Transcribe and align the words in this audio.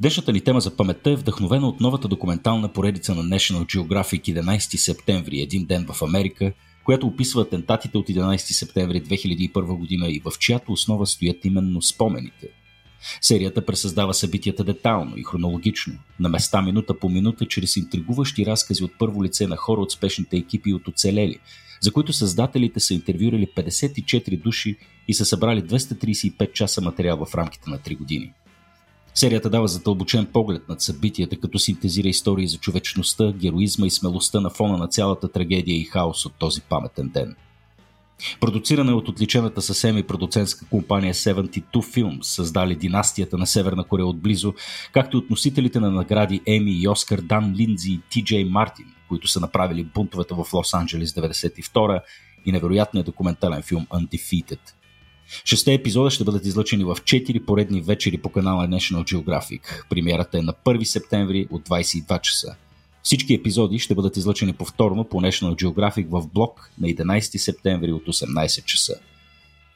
Днешната 0.00 0.32
ни 0.32 0.40
тема 0.40 0.60
за 0.60 0.76
паметта 0.76 1.10
е 1.10 1.16
вдъхновена 1.16 1.68
от 1.68 1.80
новата 1.80 2.08
документална 2.08 2.72
поредица 2.72 3.14
на 3.14 3.22
National 3.22 3.76
Geographic 3.76 4.42
11 4.42 4.76
септември, 4.76 5.40
един 5.40 5.64
ден 5.64 5.86
в 5.92 6.02
Америка, 6.02 6.52
която 6.84 7.06
описва 7.06 7.42
атентатите 7.42 7.98
от 7.98 8.08
11 8.08 8.36
септември 8.36 9.02
2001 9.02 9.78
година 9.78 10.08
и 10.08 10.20
в 10.24 10.38
чиято 10.38 10.72
основа 10.72 11.06
стоят 11.06 11.44
именно 11.44 11.82
спомените. 11.82 12.48
Серията 13.20 13.66
пресъздава 13.66 14.14
събитията 14.14 14.64
детално 14.64 15.16
и 15.16 15.24
хронологично, 15.24 15.94
на 16.20 16.28
места 16.28 16.62
минута 16.62 16.98
по 16.98 17.08
минута, 17.08 17.46
чрез 17.46 17.76
интригуващи 17.76 18.46
разкази 18.46 18.84
от 18.84 18.92
първо 18.98 19.24
лице 19.24 19.46
на 19.46 19.56
хора 19.56 19.80
от 19.80 19.92
спешните 19.92 20.36
екипи 20.36 20.72
от 20.72 20.88
оцелели, 20.88 21.38
за 21.80 21.92
които 21.92 22.12
създателите 22.12 22.80
са 22.80 22.94
интервюрали 22.94 23.46
54 23.56 24.42
души 24.42 24.76
и 25.08 25.14
са 25.14 25.24
събрали 25.24 25.62
235 25.62 26.52
часа 26.52 26.80
материал 26.80 27.26
в 27.26 27.34
рамките 27.34 27.70
на 27.70 27.78
3 27.78 27.98
години. 27.98 28.32
Серията 29.14 29.50
дава 29.50 29.68
задълбочен 29.68 30.26
поглед 30.26 30.68
над 30.68 30.80
събитията, 30.80 31.36
като 31.36 31.58
синтезира 31.58 32.08
истории 32.08 32.48
за 32.48 32.58
човечността, 32.58 33.32
героизма 33.32 33.86
и 33.86 33.90
смелостта 33.90 34.40
на 34.40 34.50
фона 34.50 34.78
на 34.78 34.88
цялата 34.88 35.32
трагедия 35.32 35.76
и 35.76 35.84
хаос 35.84 36.26
от 36.26 36.34
този 36.38 36.60
паметен 36.60 37.08
ден. 37.08 37.36
Продуцирана 38.40 38.90
е 38.90 38.94
от 38.94 39.08
отличената 39.08 39.62
със 39.62 39.78
семи 39.78 40.02
продуцентска 40.02 40.66
компания 40.70 41.14
72 41.14 41.62
Films, 41.72 42.22
създали 42.22 42.74
династията 42.74 43.38
на 43.38 43.46
Северна 43.46 43.84
Корея 43.84 44.06
отблизо, 44.06 44.54
както 44.92 45.16
и 45.16 45.18
от 45.18 45.30
носителите 45.30 45.80
на 45.80 45.90
награди 45.90 46.40
Еми 46.46 46.72
и 46.72 46.88
Оскар 46.88 47.20
Дан 47.20 47.54
Линдзи 47.56 47.92
и 47.92 48.00
Ти 48.10 48.24
Джей 48.24 48.44
Мартин, 48.44 48.86
които 49.08 49.28
са 49.28 49.40
направили 49.40 49.84
бунтовете 49.84 50.34
в 50.34 50.44
Лос-Анджелес 50.44 51.04
92 51.04 52.00
и 52.46 52.52
невероятният 52.52 53.06
документален 53.06 53.62
филм 53.62 53.86
Undefeated– 53.86 54.60
Шесте 55.44 55.74
епизода 55.74 56.10
ще 56.10 56.24
бъдат 56.24 56.46
излъчени 56.46 56.84
в 56.84 56.96
4 56.96 57.44
поредни 57.44 57.80
вечери 57.80 58.18
по 58.18 58.28
канала 58.28 58.68
National 58.68 59.14
Geographic. 59.14 59.88
Премиерата 59.88 60.38
е 60.38 60.42
на 60.42 60.52
1 60.52 60.84
септември 60.84 61.46
от 61.50 61.68
22 61.68 62.20
часа. 62.20 62.56
Всички 63.02 63.34
епизоди 63.34 63.78
ще 63.78 63.94
бъдат 63.94 64.16
излъчени 64.16 64.52
повторно 64.52 65.04
по 65.04 65.20
National 65.20 65.64
Geographic 65.64 66.08
в 66.08 66.28
блок 66.28 66.70
на 66.80 66.88
11 66.88 67.36
септември 67.36 67.92
от 67.92 68.06
18 68.06 68.64
часа. 68.64 68.94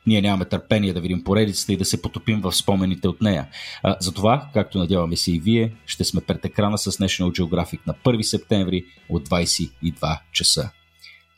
Ние 0.06 0.22
нямаме 0.22 0.44
търпение 0.44 0.92
да 0.92 1.00
видим 1.00 1.24
поредицата 1.24 1.72
и 1.72 1.76
да 1.76 1.84
се 1.84 2.02
потопим 2.02 2.40
в 2.40 2.52
спомените 2.52 3.08
от 3.08 3.20
нея. 3.20 3.48
А, 3.82 3.96
затова, 4.00 4.50
както 4.52 4.78
надяваме 4.78 5.16
се 5.16 5.32
и 5.32 5.38
вие, 5.38 5.74
ще 5.86 6.04
сме 6.04 6.20
пред 6.20 6.44
екрана 6.44 6.78
с 6.78 6.92
National 6.92 7.40
Geographic 7.40 7.80
на 7.86 7.94
1 7.94 8.22
септември 8.22 8.84
от 9.08 9.28
22 9.28 10.20
часа. 10.32 10.70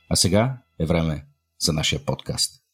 А 0.09 0.17
сега 0.17 0.57
е 0.81 0.87
време 0.87 1.25
за 1.61 1.73
нашия 1.73 2.05
подкаст. 2.05 2.66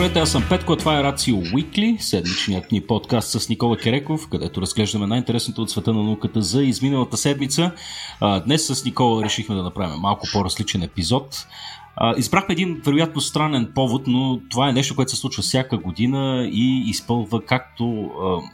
Здравейте, 0.00 0.20
аз 0.20 0.30
съм 0.30 0.44
Петко, 0.48 0.76
това 0.76 1.00
е 1.00 1.02
Рацио 1.02 1.36
Уикли, 1.54 1.96
седмичният 2.00 2.72
ни 2.72 2.80
подкаст 2.80 3.40
с 3.40 3.48
Никола 3.48 3.76
Кереков, 3.76 4.28
където 4.28 4.62
разглеждаме 4.62 5.06
най-интересното 5.06 5.62
от 5.62 5.70
света 5.70 5.92
на 5.92 6.02
науката 6.02 6.42
за 6.42 6.62
изминалата 6.62 7.16
седмица. 7.16 7.72
Днес 8.46 8.66
с 8.66 8.84
Никола 8.84 9.24
решихме 9.24 9.54
да 9.54 9.62
направим 9.62 10.00
малко 10.00 10.26
по-различен 10.32 10.82
епизод. 10.82 11.46
Избрахме 12.16 12.52
един 12.52 12.80
вероятно 12.84 13.20
странен 13.20 13.72
повод, 13.74 14.02
но 14.06 14.40
това 14.50 14.68
е 14.68 14.72
нещо, 14.72 14.96
което 14.96 15.10
се 15.10 15.16
случва 15.16 15.42
всяка 15.42 15.78
година 15.78 16.48
и 16.52 16.84
изпълва 16.86 17.44
както 17.44 18.10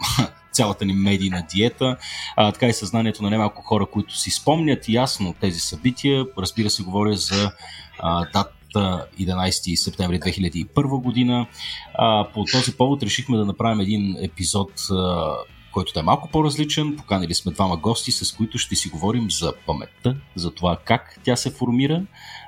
цялата 0.52 0.84
ни 0.84 0.92
медийна 0.92 1.46
диета, 1.54 1.96
а, 2.36 2.52
така 2.52 2.66
и 2.66 2.72
съзнанието 2.72 3.22
на 3.22 3.30
немалко 3.30 3.62
хора, 3.62 3.86
които 3.86 4.16
си 4.16 4.30
спомнят 4.30 4.88
ясно 4.88 5.34
тези 5.40 5.60
събития. 5.60 6.26
Разбира 6.38 6.70
се, 6.70 6.82
говоря 6.82 7.16
за 7.16 7.50
а, 7.98 8.26
дат 8.32 8.52
11 8.74 9.74
септември 9.74 10.20
2001 10.20 11.02
година. 11.02 11.46
А, 11.94 12.28
по 12.34 12.44
този 12.44 12.76
повод 12.76 13.02
решихме 13.02 13.36
да 13.36 13.44
направим 13.44 13.80
един 13.80 14.16
епизод, 14.22 14.70
а, 14.90 15.32
който 15.72 15.92
да 15.92 16.00
е 16.00 16.02
малко 16.02 16.28
по-различен. 16.28 16.96
Поканили 16.96 17.34
сме 17.34 17.52
двама 17.52 17.76
гости, 17.76 18.12
с 18.12 18.32
които 18.36 18.58
ще 18.58 18.76
си 18.76 18.88
говорим 18.88 19.30
за 19.30 19.52
паметта, 19.66 20.16
за 20.34 20.50
това 20.50 20.78
как 20.84 21.20
тя 21.24 21.36
се 21.36 21.50
формира, 21.50 22.02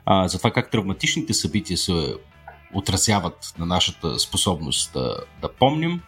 а, 0.07 0.29
за 0.29 0.39
това 0.39 0.51
как 0.51 0.71
травматичните 0.71 1.35
събития 1.35 1.77
се 1.77 2.15
отразяват 2.75 3.55
на 3.59 3.67
нашата 3.67 4.19
способност 4.19 4.93
да, 4.93 5.17
да 5.43 5.53
помним. 5.53 6.01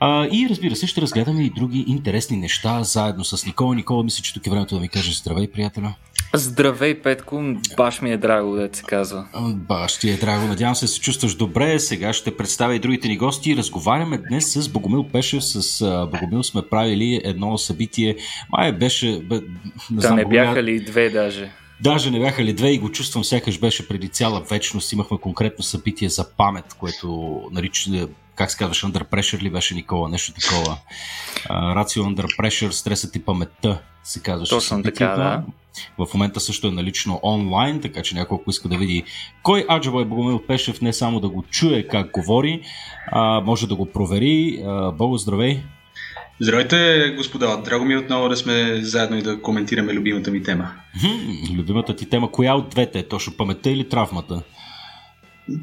А, 0.00 0.26
и 0.26 0.46
разбира 0.50 0.76
се, 0.76 0.86
ще 0.86 1.00
разгледаме 1.00 1.42
и 1.42 1.50
други 1.50 1.84
интересни 1.88 2.36
неща 2.36 2.82
заедно 2.82 3.24
с 3.24 3.46
Никола. 3.46 3.74
Никола, 3.74 4.04
мисля, 4.04 4.22
че 4.22 4.34
тук 4.34 4.46
е 4.46 4.50
времето 4.50 4.74
да 4.74 4.80
ми 4.80 4.88
кажеш 4.88 5.16
здравей, 5.16 5.50
приятеля. 5.50 5.94
Здравей, 6.34 7.02
Петко, 7.02 7.42
баш 7.76 8.02
ми 8.02 8.12
е 8.12 8.16
драго, 8.16 8.56
да 8.56 8.68
се 8.72 8.82
казва. 8.82 9.26
Баш 9.54 9.98
ти 9.98 10.10
е 10.10 10.16
драго, 10.16 10.46
надявам 10.46 10.74
се 10.74 10.88
се 10.88 11.00
чувстваш 11.00 11.34
добре. 11.34 11.78
Сега 11.78 12.12
ще 12.12 12.36
представя 12.36 12.74
и 12.74 12.78
другите 12.78 13.08
ни 13.08 13.16
гости. 13.16 13.56
Разговаряме 13.56 14.18
днес 14.18 14.52
с 14.52 14.68
Богомил 14.68 15.04
Пешев. 15.04 15.44
С 15.44 15.84
Богомил 16.12 16.42
сме 16.42 16.62
правили 16.70 17.20
едно 17.24 17.58
събитие. 17.58 18.16
Май 18.50 18.72
беше... 18.72 19.20
Бе, 19.22 19.40
не 19.90 20.00
да 20.00 20.14
не 20.14 20.24
бяха 20.24 20.62
ли 20.62 20.80
две 20.80 21.10
даже? 21.10 21.50
Даже 21.80 22.10
не 22.10 22.20
бяха 22.20 22.44
ли 22.44 22.52
две 22.52 22.70
и 22.70 22.78
го 22.78 22.92
чувствам, 22.92 23.24
сякаш 23.24 23.58
беше 23.58 23.88
преди 23.88 24.08
цяла 24.08 24.40
вечност. 24.40 24.92
Имахме 24.92 25.18
конкретно 25.18 25.64
събитие 25.64 26.08
за 26.08 26.30
памет, 26.36 26.74
което 26.78 27.40
нарича, 27.52 28.08
как 28.38 28.50
се 28.50 28.58
казваш, 28.58 28.84
Under 28.84 29.04
Pressure 29.04 29.42
ли 29.42 29.50
беше 29.50 29.74
Никола, 29.74 30.08
нещо 30.08 30.32
такова. 30.40 30.78
Рацио 31.50 32.04
uh, 32.04 32.14
Under 32.14 32.40
Pressure, 32.40 32.70
стресът 32.70 33.16
и 33.16 33.24
паметта 33.24 33.78
се 34.04 34.22
казваше. 34.22 34.50
Точно 34.50 34.82
така, 34.82 35.06
да. 35.06 35.42
В 35.98 36.14
момента 36.14 36.40
също 36.40 36.66
е 36.66 36.70
налично 36.70 37.20
онлайн, 37.22 37.80
така 37.80 38.02
че 38.02 38.14
някой, 38.14 38.38
ако 38.40 38.50
иска 38.50 38.68
да 38.68 38.76
види 38.78 39.04
кой 39.42 39.66
Аджабай 39.70 40.04
Богомил 40.04 40.42
Пешев, 40.46 40.80
не 40.80 40.92
само 40.92 41.20
да 41.20 41.28
го 41.28 41.44
чуе 41.50 41.82
как 41.82 42.10
говори, 42.10 42.62
а, 43.12 43.40
може 43.40 43.68
да 43.68 43.74
го 43.74 43.86
провери. 43.86 44.62
А, 44.66 44.90
Бого, 44.90 45.16
здравей! 45.16 45.60
Здравейте, 46.40 47.12
господа! 47.16 47.56
Драго 47.64 47.84
ми 47.84 47.94
е 47.94 47.98
отново 47.98 48.28
да 48.28 48.36
сме 48.36 48.80
заедно 48.82 49.16
и 49.16 49.22
да 49.22 49.42
коментираме 49.42 49.92
любимата 49.92 50.30
ми 50.30 50.42
тема. 50.42 50.70
любимата 51.56 51.96
ти 51.96 52.08
тема, 52.08 52.30
коя 52.32 52.54
от 52.54 52.68
двете 52.68 52.98
е? 52.98 53.08
Точно 53.08 53.32
паметта 53.36 53.70
или 53.70 53.88
травмата? 53.88 54.42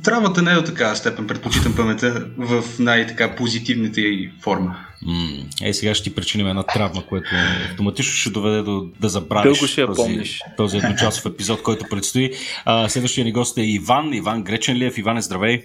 Травмата 0.04 0.42
не 0.42 0.52
е 0.52 0.56
до 0.56 0.64
такава 0.64 0.96
степен. 0.96 1.28
Предпочитам 1.28 1.76
паметта 1.76 2.26
в 2.38 2.64
най-така 2.80 3.36
позитивната 3.36 4.02
й 4.02 4.32
форма. 4.42 4.76
Е, 5.62 5.74
сега 5.74 5.96
ще 5.96 6.04
ти 6.04 6.16
причиним 6.16 6.48
една 6.48 6.64
травма, 6.64 7.06
което 7.06 7.30
автоматично 7.70 8.14
ще 8.14 8.30
доведе 8.30 8.62
до 8.62 8.88
да 9.00 9.10
забравиш 9.10 9.58
Дълго 9.60 9.68
ще 9.68 9.82
я 9.82 9.88
този, 9.88 9.98
помниш. 9.98 10.42
този 10.58 10.78
едночасов 10.78 11.26
епизод, 11.26 11.64
който 11.64 11.86
предстои. 11.90 12.32
А, 12.66 12.90
следващия 12.90 13.26
ни 13.26 13.32
гост 13.32 13.58
е 13.58 13.62
Иван. 13.62 14.14
Иван 14.14 14.44
Греченлиев. 14.44 14.98
Иван 14.98 15.18
е 15.18 15.22
здравей! 15.22 15.64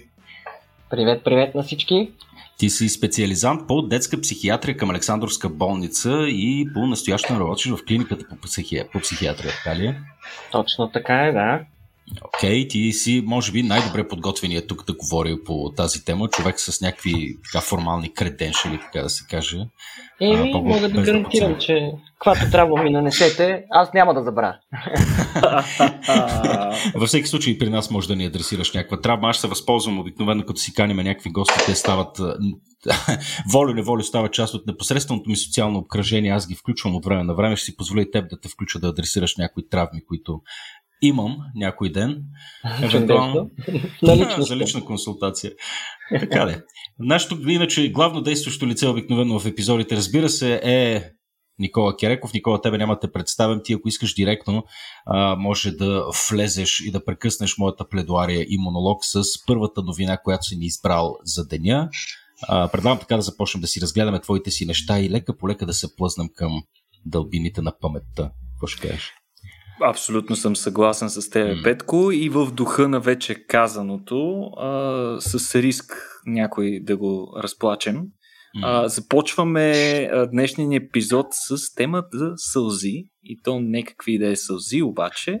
Привет, 0.89 1.23
привет 1.23 1.55
на 1.55 1.63
всички! 1.63 2.09
Ти 2.57 2.69
си 2.69 2.89
специализант 2.89 3.67
по 3.67 3.81
детска 3.81 4.21
психиатрия 4.21 4.77
към 4.77 4.89
Александровска 4.89 5.49
болница 5.49 6.25
и 6.27 6.67
по 6.73 6.87
настоящен 6.87 7.37
работиш 7.37 7.71
в 7.71 7.79
клиниката 7.87 8.25
по, 8.29 8.35
психи... 8.35 8.81
по 8.93 8.99
психиатрия, 8.99 9.51
така 9.63 9.79
ли 9.79 9.85
е? 9.85 9.99
Точно 10.51 10.91
така 10.91 11.15
е, 11.15 11.31
да. 11.31 11.59
Окей, 12.25 12.63
okay, 12.63 12.69
ти 12.69 12.93
си, 12.93 13.23
може 13.25 13.51
би, 13.51 13.63
най-добре 13.63 14.07
подготвения 14.07 14.67
тук 14.67 14.85
да 14.85 14.93
говори 14.93 15.37
по 15.45 15.71
тази 15.77 16.05
тема. 16.05 16.27
Човек 16.27 16.59
с 16.59 16.81
някакви 16.81 17.37
така 17.43 17.61
формални 17.61 18.13
креденшали, 18.13 18.79
така 18.79 19.01
да 19.01 19.09
се 19.09 19.25
каже. 19.29 19.57
Еми, 20.21 20.51
а, 20.55 20.57
мога 20.57 20.79
да 20.79 20.89
гарантирам, 20.89 21.55
че 21.59 21.91
каквато 22.19 22.51
трябва 22.51 22.83
ми 22.83 22.89
нанесете, 22.89 23.63
аз 23.69 23.93
няма 23.93 24.13
да 24.13 24.23
забравя. 24.23 24.55
Във 26.95 27.07
всеки 27.07 27.27
случай 27.27 27.57
при 27.57 27.69
нас 27.69 27.91
може 27.91 28.07
да 28.07 28.15
ни 28.15 28.25
адресираш 28.25 28.73
някаква 28.73 29.01
травма. 29.01 29.29
Аз 29.29 29.37
се 29.37 29.47
възползвам 29.47 29.99
обикновено, 29.99 30.45
като 30.45 30.59
си 30.59 30.73
каним 30.73 30.97
някакви 30.97 31.29
гости, 31.29 31.65
те 31.65 31.75
стават 31.75 32.17
волю-неволю 33.53 34.03
става 34.03 34.31
част 34.31 34.53
от 34.53 34.67
непосредственото 34.67 35.29
ми 35.29 35.35
социално 35.35 35.79
обкръжение. 35.79 36.31
Аз 36.31 36.47
ги 36.47 36.55
включвам 36.55 36.95
от 36.95 37.05
време 37.05 37.23
на 37.23 37.35
време. 37.35 37.55
Ще 37.55 37.65
си 37.65 37.77
позволя 37.77 38.01
и 38.01 38.11
теб 38.11 38.29
да 38.29 38.39
те 38.39 38.49
включа 38.49 38.79
да 38.79 38.87
адресираш 38.87 39.37
някои 39.37 39.69
травми, 39.69 40.05
които 40.05 40.41
имам 41.01 41.37
някой 41.55 41.91
ден, 41.91 42.23
евентуално 42.83 43.49
за 44.37 44.55
лична 44.55 44.85
консултация. 44.85 45.51
Така 46.19 46.45
де. 46.45 46.61
Нашето, 46.99 47.49
иначе, 47.49 47.91
главно 47.91 48.21
действащо 48.21 48.67
лице 48.67 48.87
обикновено 48.87 49.39
в 49.39 49.45
епизодите, 49.45 49.95
разбира 49.95 50.29
се, 50.29 50.61
е 50.63 51.03
Никола 51.59 51.97
Кереков. 51.97 52.33
Никола, 52.33 52.61
тебе 52.61 52.77
няма 52.77 52.93
да 52.93 52.99
те 52.99 53.11
представям. 53.11 53.61
Ти, 53.63 53.73
ако 53.73 53.87
искаш 53.87 54.13
директно, 54.13 54.63
а, 55.05 55.35
може 55.35 55.71
да 55.71 56.05
влезеш 56.29 56.79
и 56.79 56.91
да 56.91 57.05
прекъснеш 57.05 57.57
моята 57.57 57.89
пледуария 57.89 58.45
и 58.49 58.57
монолог 58.57 59.05
с 59.05 59.23
първата 59.47 59.81
новина, 59.81 60.17
която 60.17 60.43
си 60.43 60.55
ни 60.55 60.65
избрал 60.65 61.15
за 61.23 61.47
деня. 61.47 61.89
А, 62.47 62.67
предлагам 62.67 62.99
така 62.99 63.15
да 63.15 63.21
започнем 63.21 63.61
да 63.61 63.67
си 63.67 63.81
разгледаме 63.81 64.21
твоите 64.21 64.51
си 64.51 64.65
неща 64.65 64.99
и 64.99 65.09
лека 65.09 65.37
по 65.37 65.49
лека 65.49 65.65
да 65.65 65.73
се 65.73 65.95
плъзнем 65.95 66.27
към 66.35 66.63
дълбините 67.05 67.61
на 67.61 67.73
паметта. 67.81 68.31
Какво 68.53 68.67
ще 68.67 68.87
кажеш? 68.87 69.11
Абсолютно 69.83 70.35
съм 70.35 70.55
съгласен 70.55 71.09
с 71.09 71.29
теб, 71.29 71.47
mm. 71.47 71.63
Петко, 71.63 72.11
и 72.11 72.29
в 72.29 72.51
духа 72.51 72.87
на 72.87 72.99
вече 72.99 73.35
казаното, 73.47 74.41
а, 74.57 75.17
с 75.19 75.55
риск 75.55 75.93
някой 76.25 76.79
да 76.83 76.97
го 76.97 77.33
разплачем. 77.43 78.01
А, 78.63 78.87
започваме 78.87 79.71
а, 80.11 80.27
днешния 80.27 80.77
епизод 80.77 81.27
с 81.31 81.73
темата 81.75 82.17
за 82.17 82.33
сълзи. 82.35 83.03
И 83.23 83.41
то 83.43 83.59
не 83.59 83.83
какви 83.83 84.17
да 84.17 84.27
е 84.27 84.35
сълзи, 84.35 84.81
обаче, 84.81 85.39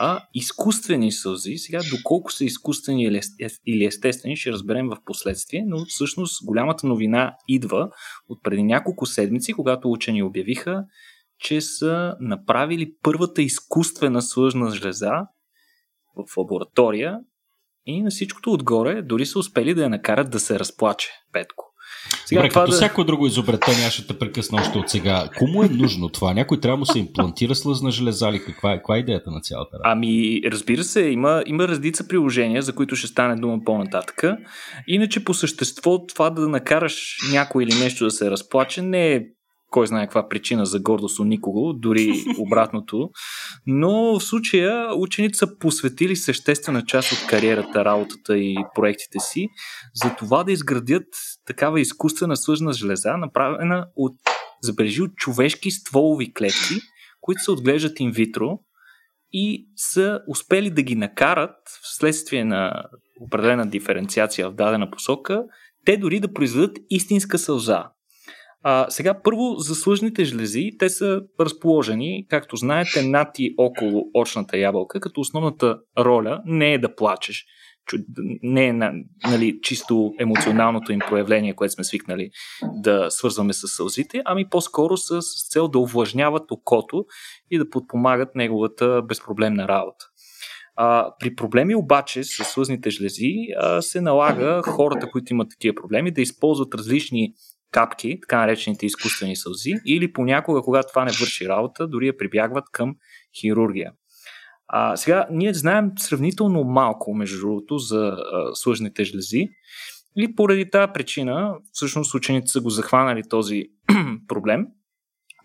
а 0.00 0.22
изкуствени 0.34 1.12
сълзи. 1.12 1.56
Сега, 1.56 1.80
доколко 1.90 2.32
са 2.32 2.44
изкуствени 2.44 3.20
или 3.66 3.84
естествени, 3.84 4.36
ще 4.36 4.52
разберем 4.52 4.88
в 4.88 4.96
последствие, 5.04 5.64
но 5.66 5.84
всъщност 5.84 6.44
голямата 6.44 6.86
новина 6.86 7.34
идва 7.48 7.90
от 8.28 8.42
преди 8.42 8.62
няколко 8.62 9.06
седмици, 9.06 9.52
когато 9.52 9.90
учени 9.90 10.22
обявиха, 10.22 10.84
че 11.38 11.60
са 11.60 12.16
направили 12.20 12.92
първата 13.02 13.42
изкуствена 13.42 14.22
слъжна 14.22 14.70
жлеза 14.70 15.12
в 16.16 16.36
лаборатория 16.36 17.18
и 17.86 18.02
на 18.02 18.10
всичкото 18.10 18.52
отгоре 18.52 19.02
дори 19.02 19.26
са 19.26 19.38
успели 19.38 19.74
да 19.74 19.82
я 19.82 19.88
накарат 19.88 20.30
да 20.30 20.40
се 20.40 20.58
разплаче, 20.58 21.08
Петко. 21.32 21.64
Сега, 22.26 22.40
Добре, 22.40 22.48
като 22.48 22.70
да... 22.70 22.76
всяко 22.76 23.04
друго 23.04 23.26
изобретение, 23.26 23.90
ще 23.90 24.06
те 24.06 24.18
прекъсна 24.18 24.60
още 24.60 24.78
от 24.78 24.90
сега. 24.90 25.28
Кому 25.38 25.62
е 25.62 25.68
нужно 25.68 26.08
това? 26.08 26.34
Някой 26.34 26.60
трябва 26.60 26.78
да 26.78 26.92
се 26.92 26.98
имплантира 26.98 27.54
слъзна 27.54 27.90
железа 27.90 28.32
ли? 28.32 28.44
Каква 28.44 28.72
е, 28.72 28.76
каква 28.76 28.96
е 28.96 28.98
идеята 28.98 29.30
на 29.30 29.40
цялата 29.40 29.70
работа? 29.74 29.88
Ами, 29.88 30.40
разбира 30.44 30.84
се, 30.84 31.00
има, 31.00 31.42
има 31.46 31.68
разлица 31.68 32.08
приложения, 32.08 32.62
за 32.62 32.74
които 32.74 32.96
ще 32.96 33.06
стане 33.06 33.36
дума 33.36 33.58
по-нататък. 33.64 34.22
Иначе 34.86 35.24
по 35.24 35.34
същество 35.34 36.06
това 36.06 36.30
да 36.30 36.48
накараш 36.48 37.16
някой 37.32 37.64
или 37.64 37.74
нещо 37.74 38.04
да 38.04 38.10
се 38.10 38.30
разплаче 38.30 38.82
не 38.82 39.12
е 39.12 39.22
кой 39.70 39.86
знае 39.86 40.06
каква 40.06 40.28
причина 40.28 40.66
за 40.66 40.80
гордост 40.80 41.18
у 41.18 41.24
никого, 41.24 41.72
дори 41.72 42.24
обратното. 42.38 43.10
Но 43.66 44.18
в 44.18 44.24
случая 44.24 44.94
учените 44.94 45.38
са 45.38 45.58
посветили 45.58 46.16
съществена 46.16 46.84
част 46.84 47.12
от 47.12 47.26
кариерата, 47.28 47.84
работата 47.84 48.38
и 48.38 48.56
проектите 48.74 49.18
си 49.18 49.48
за 49.94 50.16
това 50.16 50.44
да 50.44 50.52
изградят 50.52 51.06
такава 51.46 51.80
изкуствена 51.80 52.36
свъжна 52.36 52.72
железа, 52.72 53.16
направена 53.16 53.86
от, 53.96 54.16
забележи, 54.62 55.02
от 55.02 55.14
човешки 55.16 55.70
стволови 55.70 56.34
клетки, 56.34 56.74
които 57.20 57.42
се 57.42 57.50
отглеждат 57.50 58.00
инвитро 58.00 58.58
и 59.32 59.68
са 59.76 60.20
успели 60.28 60.70
да 60.70 60.82
ги 60.82 60.94
накарат 60.94 61.56
вследствие 61.82 62.44
на 62.44 62.84
определена 63.20 63.66
диференциация 63.66 64.50
в 64.50 64.54
дадена 64.54 64.90
посока, 64.90 65.44
те 65.84 65.96
дори 65.96 66.20
да 66.20 66.32
произведат 66.32 66.78
истинска 66.90 67.38
сълза. 67.38 67.84
А, 68.62 68.86
сега 68.90 69.22
първо 69.22 69.54
за 69.58 69.74
слъжните 69.74 70.24
жлези, 70.24 70.70
те 70.78 70.88
са 70.88 71.20
разположени, 71.40 72.26
както 72.28 72.56
знаете, 72.56 73.02
над 73.02 73.38
и 73.38 73.54
около 73.58 74.10
очната 74.14 74.58
ябълка, 74.58 75.00
като 75.00 75.20
основната 75.20 75.78
роля 75.98 76.42
не 76.44 76.72
е 76.72 76.78
да 76.78 76.94
плачеш, 76.94 77.46
не 78.42 78.66
е 78.66 78.72
нали, 79.28 79.58
чисто 79.62 80.14
емоционалното 80.18 80.92
им 80.92 80.98
проявление, 81.08 81.54
което 81.54 81.74
сме 81.74 81.84
свикнали 81.84 82.30
да 82.74 83.10
свързваме 83.10 83.52
с 83.52 83.68
сълзите, 83.68 84.22
ами 84.24 84.48
по-скоро 84.48 84.96
с, 84.96 85.20
цел 85.50 85.68
да 85.68 85.78
увлажняват 85.78 86.50
окото 86.50 87.04
и 87.50 87.58
да 87.58 87.70
подпомагат 87.70 88.34
неговата 88.34 89.02
безпроблемна 89.02 89.68
работа. 89.68 90.04
А, 90.80 91.14
при 91.20 91.34
проблеми 91.34 91.74
обаче 91.74 92.24
с 92.24 92.44
слъзните 92.44 92.90
жлези 92.90 93.32
а, 93.58 93.82
се 93.82 94.00
налага 94.00 94.62
хората, 94.62 95.10
които 95.10 95.32
имат 95.32 95.50
такива 95.50 95.74
проблеми, 95.74 96.10
да 96.10 96.20
използват 96.20 96.74
различни 96.74 97.32
капки, 97.72 98.18
така 98.20 98.38
наречените 98.38 98.86
изкуствени 98.86 99.36
сълзи, 99.36 99.74
или 99.86 100.12
понякога, 100.12 100.62
когато 100.62 100.88
това 100.88 101.04
не 101.04 101.10
върши 101.20 101.48
работа, 101.48 101.88
дори 101.88 102.06
я 102.06 102.16
прибягват 102.16 102.64
към 102.72 102.96
хирургия. 103.40 103.92
А, 104.68 104.96
сега, 104.96 105.26
ние 105.30 105.54
знаем 105.54 105.90
сравнително 105.98 106.64
малко, 106.64 107.14
между 107.14 107.40
другото, 107.40 107.78
за 107.78 108.06
а, 108.06 108.54
слъжните 108.54 109.04
жлези. 109.04 109.48
И 110.16 110.34
поради 110.34 110.70
тази 110.70 110.92
причина, 110.94 111.54
всъщност 111.72 112.14
учените 112.14 112.46
са 112.46 112.60
го 112.60 112.70
захванали 112.70 113.22
този 113.28 113.64
проблем 114.28 114.66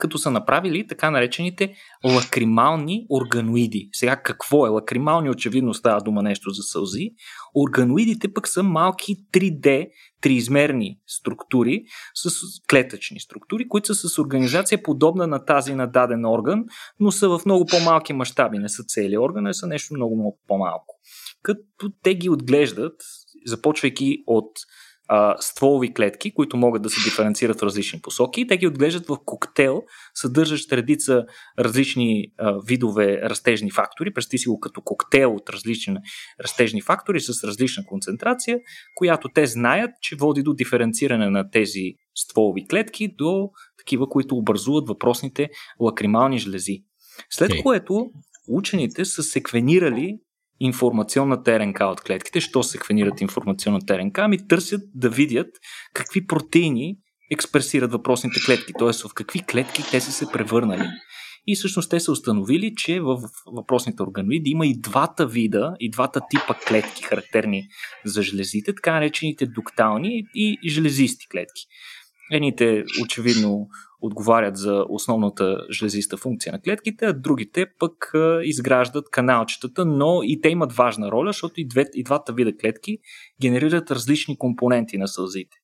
като 0.03 0.17
са 0.17 0.31
направили 0.31 0.87
така 0.87 1.11
наречените 1.11 1.73
лакримални 2.05 3.05
органоиди. 3.09 3.89
Сега 3.93 4.15
какво 4.15 4.67
е? 4.67 4.69
Лакримални 4.69 5.29
очевидно 5.29 5.73
става 5.73 6.01
дума 6.01 6.21
нещо 6.21 6.49
за 6.49 6.63
сълзи. 6.63 7.09
Органоидите 7.55 8.33
пък 8.33 8.47
са 8.47 8.63
малки 8.63 9.15
3D, 9.33 9.87
триизмерни 10.21 10.99
структури, 11.07 11.83
с 12.15 12.29
клетъчни 12.69 13.19
структури, 13.19 13.67
които 13.67 13.95
са 13.95 14.09
с 14.09 14.19
организация 14.19 14.83
подобна 14.83 15.27
на 15.27 15.45
тази 15.45 15.75
на 15.75 15.87
даден 15.87 16.25
орган, 16.25 16.63
но 16.99 17.11
са 17.11 17.29
в 17.29 17.41
много 17.45 17.65
по-малки 17.65 18.13
мащаби. 18.13 18.57
Не 18.57 18.69
са 18.69 18.83
цели 18.83 19.17
органи, 19.17 19.49
а 19.49 19.53
са 19.53 19.67
нещо 19.67 19.93
много, 19.93 20.15
много 20.15 20.39
по-малко. 20.47 20.99
Като 21.43 21.91
те 22.03 22.15
ги 22.15 22.29
отглеждат, 22.29 22.95
започвайки 23.45 24.23
от 24.27 24.51
а, 25.07 25.35
стволови 25.39 25.93
клетки, 25.93 26.33
които 26.33 26.57
могат 26.57 26.81
да 26.81 26.89
се 26.89 27.09
диференцират 27.09 27.59
в 27.59 27.63
различни 27.63 28.01
посоки 28.01 28.41
и 28.41 28.47
те 28.47 28.57
ги 28.57 28.67
отглеждат 28.67 29.07
в 29.07 29.17
коктейл, 29.25 29.83
съдържащ 30.13 30.71
редица 30.73 31.25
различни 31.59 32.27
а, 32.37 32.59
видове 32.67 33.21
растежни 33.23 33.71
фактори. 33.71 34.13
Представи 34.13 34.39
си 34.39 34.49
го 34.49 34.59
като 34.59 34.81
коктейл 34.81 35.35
от 35.35 35.49
различни 35.49 35.97
растежни 36.43 36.81
фактори 36.81 37.19
с 37.19 37.43
различна 37.43 37.85
концентрация, 37.85 38.57
която 38.95 39.29
те 39.29 39.45
знаят, 39.45 39.91
че 40.01 40.15
води 40.15 40.43
до 40.43 40.53
диференциране 40.53 41.29
на 41.29 41.49
тези 41.49 41.93
стволови 42.15 42.67
клетки 42.67 43.15
до 43.17 43.49
такива, 43.77 44.09
които 44.09 44.35
образуват 44.35 44.87
въпросните 44.87 45.49
лакримални 45.81 46.39
жлези. 46.39 46.83
След 47.29 47.51
okay. 47.51 47.63
което 47.63 48.11
учените 48.47 49.05
са 49.05 49.23
секвенирали 49.23 50.19
информационната 50.63 51.59
РНК 51.59 51.79
от 51.81 52.01
клетките. 52.01 52.41
Що 52.41 52.63
секвенират 52.63 53.21
информационната 53.21 53.97
РНК? 53.97 54.17
Ами 54.17 54.47
търсят 54.47 54.81
да 54.95 55.09
видят 55.09 55.47
какви 55.93 56.27
протеини 56.27 56.95
експресират 57.31 57.91
въпросните 57.91 58.39
клетки, 58.45 58.73
т.е. 58.79 59.09
в 59.09 59.13
какви 59.13 59.39
клетки 59.39 59.83
те 59.91 60.01
са 60.01 60.11
се 60.11 60.31
превърнали. 60.31 60.87
И 61.47 61.55
всъщност 61.55 61.89
те 61.89 61.99
са 61.99 62.11
установили, 62.11 62.73
че 62.77 62.99
в 62.99 63.17
въпросните 63.55 64.03
органоиди 64.03 64.49
има 64.49 64.67
и 64.67 64.79
двата 64.79 65.27
вида, 65.27 65.75
и 65.79 65.89
двата 65.89 66.21
типа 66.29 66.53
клетки, 66.67 67.03
характерни 67.03 67.67
за 68.05 68.21
жлезите, 68.21 68.75
така 68.75 68.93
наречените 68.93 69.45
дуктални 69.45 70.23
и 70.35 70.69
жлезисти 70.69 71.27
клетки. 71.31 71.61
Едните 72.31 72.83
очевидно 73.03 73.67
отговарят 74.03 74.57
за 74.57 74.85
основната 74.89 75.57
жлезиста 75.71 76.17
функция 76.17 76.53
на 76.53 76.61
клетките, 76.61 77.05
а 77.05 77.13
другите 77.13 77.65
пък 77.79 78.11
изграждат 78.43 79.09
каналчетата, 79.09 79.85
но 79.85 80.19
и 80.23 80.41
те 80.41 80.49
имат 80.49 80.73
важна 80.73 81.11
роля, 81.11 81.29
защото 81.29 81.53
и, 81.57 81.67
две, 81.67 81.85
и 81.93 82.03
двата 82.03 82.33
вида 82.33 82.57
клетки 82.57 82.97
генерират 83.41 83.91
различни 83.91 84.37
компоненти 84.37 84.97
на 84.97 85.07
сълзите. 85.07 85.57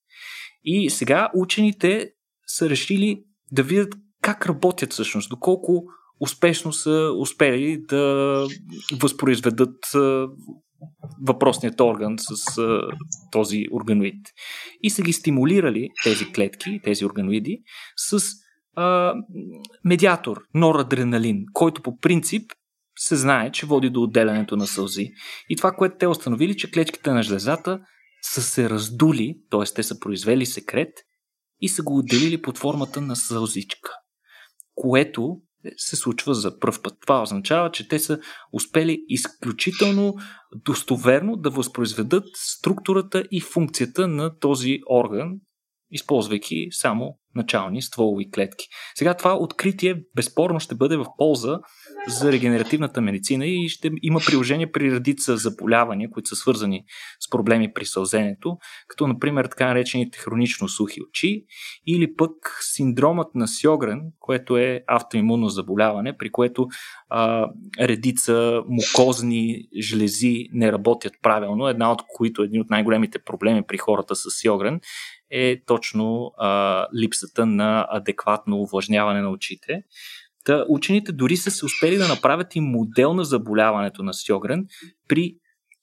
И 0.64 0.90
сега 0.90 1.30
учените 1.34 2.10
са 2.46 2.70
решили 2.70 3.24
да 3.52 3.62
видят 3.62 3.94
как 4.22 4.46
работят 4.46 4.92
всъщност, 4.92 5.30
доколко 5.30 5.84
успешно 6.20 6.72
са 6.72 7.10
успели 7.18 7.82
да 7.88 8.46
възпроизведат 9.00 9.76
въпросният 11.22 11.80
орган 11.80 12.16
с 12.18 12.58
а, 12.58 12.80
този 13.32 13.66
органоид. 13.72 14.26
И 14.82 14.90
са 14.90 15.02
ги 15.02 15.12
стимулирали 15.12 15.88
тези 16.04 16.32
клетки, 16.32 16.80
тези 16.84 17.04
органоиди, 17.04 17.62
с 17.96 18.20
а, 18.76 19.14
медиатор, 19.84 20.42
норадреналин, 20.54 21.44
който 21.52 21.82
по 21.82 21.98
принцип 21.98 22.52
се 22.98 23.16
знае, 23.16 23.52
че 23.52 23.66
води 23.66 23.90
до 23.90 24.02
отделянето 24.02 24.56
на 24.56 24.66
сълзи. 24.66 25.10
И 25.48 25.56
това, 25.56 25.72
което 25.72 25.96
те 25.98 26.06
установили, 26.06 26.56
че 26.56 26.70
клетките 26.70 27.10
на 27.10 27.22
жлезата 27.22 27.80
са 28.22 28.42
се 28.42 28.70
раздули, 28.70 29.38
т.е. 29.50 29.74
те 29.74 29.82
са 29.82 30.00
произвели 30.00 30.46
секрет 30.46 30.92
и 31.60 31.68
са 31.68 31.82
го 31.82 31.98
отделили 31.98 32.42
под 32.42 32.58
формата 32.58 33.00
на 33.00 33.16
сълзичка, 33.16 33.90
което 34.74 35.40
се 35.76 35.96
случва 35.96 36.34
за 36.34 36.58
първ 36.58 36.82
път. 36.82 36.94
Това 37.00 37.22
означава, 37.22 37.70
че 37.70 37.88
те 37.88 37.98
са 37.98 38.20
успели 38.52 39.04
изключително 39.08 40.14
достоверно 40.54 41.36
да 41.36 41.50
възпроизведат 41.50 42.24
структурата 42.34 43.24
и 43.30 43.40
функцията 43.40 44.08
на 44.08 44.38
този 44.38 44.78
орган, 44.90 45.32
използвайки 45.90 46.68
само 46.70 47.16
начални 47.34 47.82
стволови 47.82 48.30
клетки. 48.30 48.66
Сега 48.94 49.14
това 49.14 49.36
откритие 49.36 50.02
безспорно 50.16 50.60
ще 50.60 50.74
бъде 50.74 50.96
в 50.96 51.06
полза 51.18 51.58
за 52.08 52.32
регенеративната 52.32 53.00
медицина 53.00 53.46
и 53.46 53.68
ще 53.68 53.90
има 54.02 54.20
приложение 54.26 54.72
при 54.72 54.92
редица 54.92 55.36
заболявания, 55.36 56.10
които 56.10 56.28
са 56.28 56.36
свързани 56.36 56.84
с 57.20 57.30
проблеми 57.30 57.72
при 57.72 57.84
сълзенето, 57.84 58.56
като 58.88 59.06
например 59.06 59.44
така 59.44 59.66
наречените 59.66 60.18
хронично 60.18 60.68
сухи 60.68 61.00
очи 61.02 61.44
или 61.86 62.14
пък 62.14 62.30
синдромът 62.60 63.34
на 63.34 63.48
Сьогрен, 63.48 64.00
което 64.18 64.56
е 64.56 64.80
автоимунно 64.86 65.48
заболяване, 65.48 66.16
при 66.16 66.30
което 66.30 66.66
а, 67.08 67.48
редица 67.80 68.62
мукозни 68.68 69.62
жлези 69.80 70.46
не 70.52 70.72
работят 70.72 71.12
правилно, 71.22 71.68
една 71.68 71.92
от 71.92 72.02
които 72.16 72.42
един 72.42 72.60
от 72.60 72.70
най-големите 72.70 73.18
проблеми 73.18 73.62
при 73.68 73.78
хората 73.78 74.16
с 74.16 74.22
Сьогрен 74.42 74.80
е 75.30 75.64
точно 75.66 76.32
а, 76.38 76.86
липсата 77.02 77.46
на 77.46 77.86
адекватно 77.90 78.56
увлажняване 78.56 79.22
на 79.22 79.30
очите. 79.30 79.82
Та, 80.44 80.64
учените 80.68 81.12
дори 81.12 81.36
са 81.36 81.50
се 81.50 81.64
успели 81.64 81.96
да 81.96 82.08
направят 82.08 82.56
и 82.56 82.60
модел 82.60 83.14
на 83.14 83.24
заболяването 83.24 84.02
на 84.02 84.14
Сьогрен 84.14 84.66
при 85.08 85.34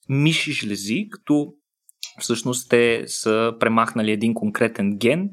миши 0.10 0.51
жлези, 0.51 1.08
като 1.12 1.54
всъщност 2.20 2.70
те 2.70 3.04
са 3.08 3.54
премахнали 3.60 4.12
един 4.12 4.34
конкретен 4.34 4.98
ген 4.98 5.30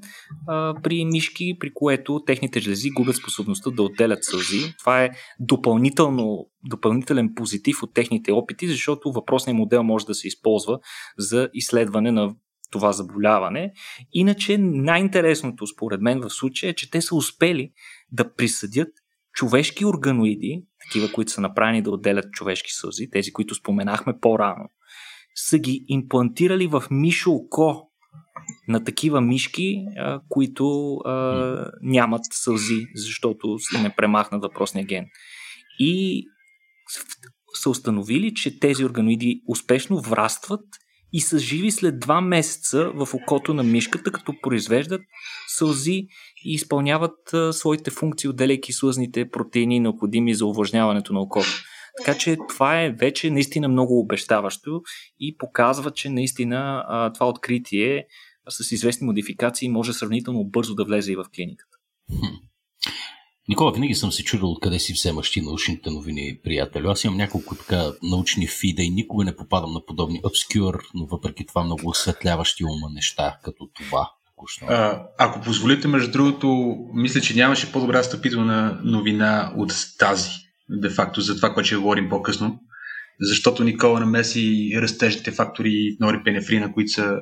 а, 0.48 0.74
при 0.82 1.04
мишки, 1.04 1.56
при 1.60 1.74
което 1.74 2.22
техните 2.26 2.60
жлези 2.60 2.90
губят 2.90 3.16
способността 3.16 3.70
да 3.70 3.82
отделят 3.82 4.24
сълзи. 4.24 4.74
Това 4.78 5.04
е 5.04 5.10
допълнително, 5.40 6.50
допълнителен 6.70 7.34
позитив 7.34 7.82
от 7.82 7.94
техните 7.94 8.32
опити, 8.32 8.68
защото 8.68 9.12
въпросният 9.12 9.58
модел 9.58 9.82
може 9.82 10.06
да 10.06 10.14
се 10.14 10.28
използва 10.28 10.78
за 11.18 11.48
изследване 11.54 12.10
на 12.10 12.34
това 12.74 12.92
заболяване. 12.92 13.72
Иначе 14.12 14.58
най-интересното 14.58 15.66
според 15.66 16.00
мен 16.00 16.20
в 16.20 16.30
случая 16.30 16.70
е, 16.70 16.74
че 16.74 16.90
те 16.90 17.00
са 17.00 17.14
успели 17.16 17.72
да 18.12 18.34
присъдят 18.34 18.88
човешки 19.32 19.84
органоиди, 19.84 20.62
такива, 20.86 21.12
които 21.12 21.32
са 21.32 21.40
направени 21.40 21.82
да 21.82 21.90
отделят 21.90 22.32
човешки 22.32 22.72
сълзи, 22.72 23.10
тези, 23.10 23.32
които 23.32 23.54
споменахме 23.54 24.18
по-рано, 24.20 24.68
са 25.34 25.58
ги 25.58 25.84
имплантирали 25.88 26.66
в 26.66 26.84
мишо 26.90 27.32
око 27.32 27.90
на 28.68 28.84
такива 28.84 29.20
мишки, 29.20 29.84
а, 29.96 30.20
които 30.28 30.94
а, 30.94 31.70
нямат 31.82 32.22
сълзи, 32.32 32.86
защото 32.94 33.58
не 33.82 33.94
премахнат 33.96 34.42
въпросния 34.42 34.84
ген. 34.84 35.06
И 35.78 36.24
са 37.54 37.70
установили, 37.70 38.34
че 38.34 38.58
тези 38.58 38.84
органоиди 38.84 39.42
успешно 39.48 40.00
врастват 40.00 40.64
и 41.14 41.20
са 41.20 41.38
живи 41.38 41.70
след 41.70 42.00
два 42.00 42.20
месеца 42.20 42.92
в 42.94 43.08
окото 43.14 43.54
на 43.54 43.62
мишката, 43.62 44.12
като 44.12 44.34
произвеждат 44.42 45.00
сълзи 45.48 46.06
и 46.44 46.54
изпълняват 46.54 47.34
а, 47.34 47.52
своите 47.52 47.90
функции, 47.90 48.28
отделяйки 48.28 48.72
слъзните 48.72 49.30
протеини, 49.30 49.80
необходими 49.80 50.34
за 50.34 50.46
увлажняването 50.46 51.12
на 51.12 51.20
окото. 51.20 51.48
Така 51.98 52.18
че 52.18 52.36
това 52.48 52.82
е 52.82 52.90
вече 52.90 53.30
наистина 53.30 53.68
много 53.68 54.00
обещаващо 54.00 54.82
и 55.20 55.36
показва, 55.36 55.90
че 55.90 56.10
наистина 56.10 56.84
а, 56.88 57.12
това 57.12 57.28
откритие 57.28 58.06
с 58.48 58.72
известни 58.72 59.06
модификации 59.06 59.68
може 59.68 59.92
сравнително 59.92 60.44
бързо 60.44 60.74
да 60.74 60.84
влезе 60.84 61.12
и 61.12 61.16
в 61.16 61.24
клиниката. 61.34 61.76
Никола, 63.48 63.72
винаги 63.72 63.94
съм 63.94 64.12
се 64.12 64.24
чудил 64.24 64.50
откъде 64.50 64.78
си 64.78 64.92
вземаш 64.92 65.30
ти 65.30 65.40
научните 65.40 65.90
новини, 65.90 66.38
приятелю. 66.44 66.88
Аз 66.88 67.04
имам 67.04 67.16
няколко 67.16 67.54
така 67.54 67.92
научни 68.02 68.46
фида 68.46 68.82
и 68.82 68.90
никога 68.90 69.24
не 69.24 69.36
попадам 69.36 69.72
на 69.72 69.84
подобни 69.86 70.20
обскюр, 70.24 70.82
но 70.94 71.06
въпреки 71.06 71.46
това 71.46 71.64
много 71.64 71.88
осветляващи 71.88 72.64
ума 72.64 72.90
неща, 72.94 73.38
като 73.44 73.68
това. 73.74 74.10
А, 74.68 75.02
ако 75.18 75.40
позволите, 75.40 75.88
между 75.88 76.10
другото, 76.10 76.76
мисля, 76.94 77.20
че 77.20 77.36
нямаше 77.36 77.72
по-добра 77.72 78.02
стъпителна 78.02 78.80
новина 78.84 79.52
от 79.56 79.72
тази 79.98 80.30
де-факто 80.68 81.20
за 81.20 81.36
това, 81.36 81.54
което 81.54 81.66
ще 81.66 81.76
говорим 81.76 82.08
по-късно, 82.08 82.60
защото 83.20 83.64
Никола 83.64 84.00
намеси 84.00 84.72
растежните 84.76 85.30
фактори 85.30 85.96
норипенефрина, 86.00 86.72
които 86.72 86.90
са 86.90 87.16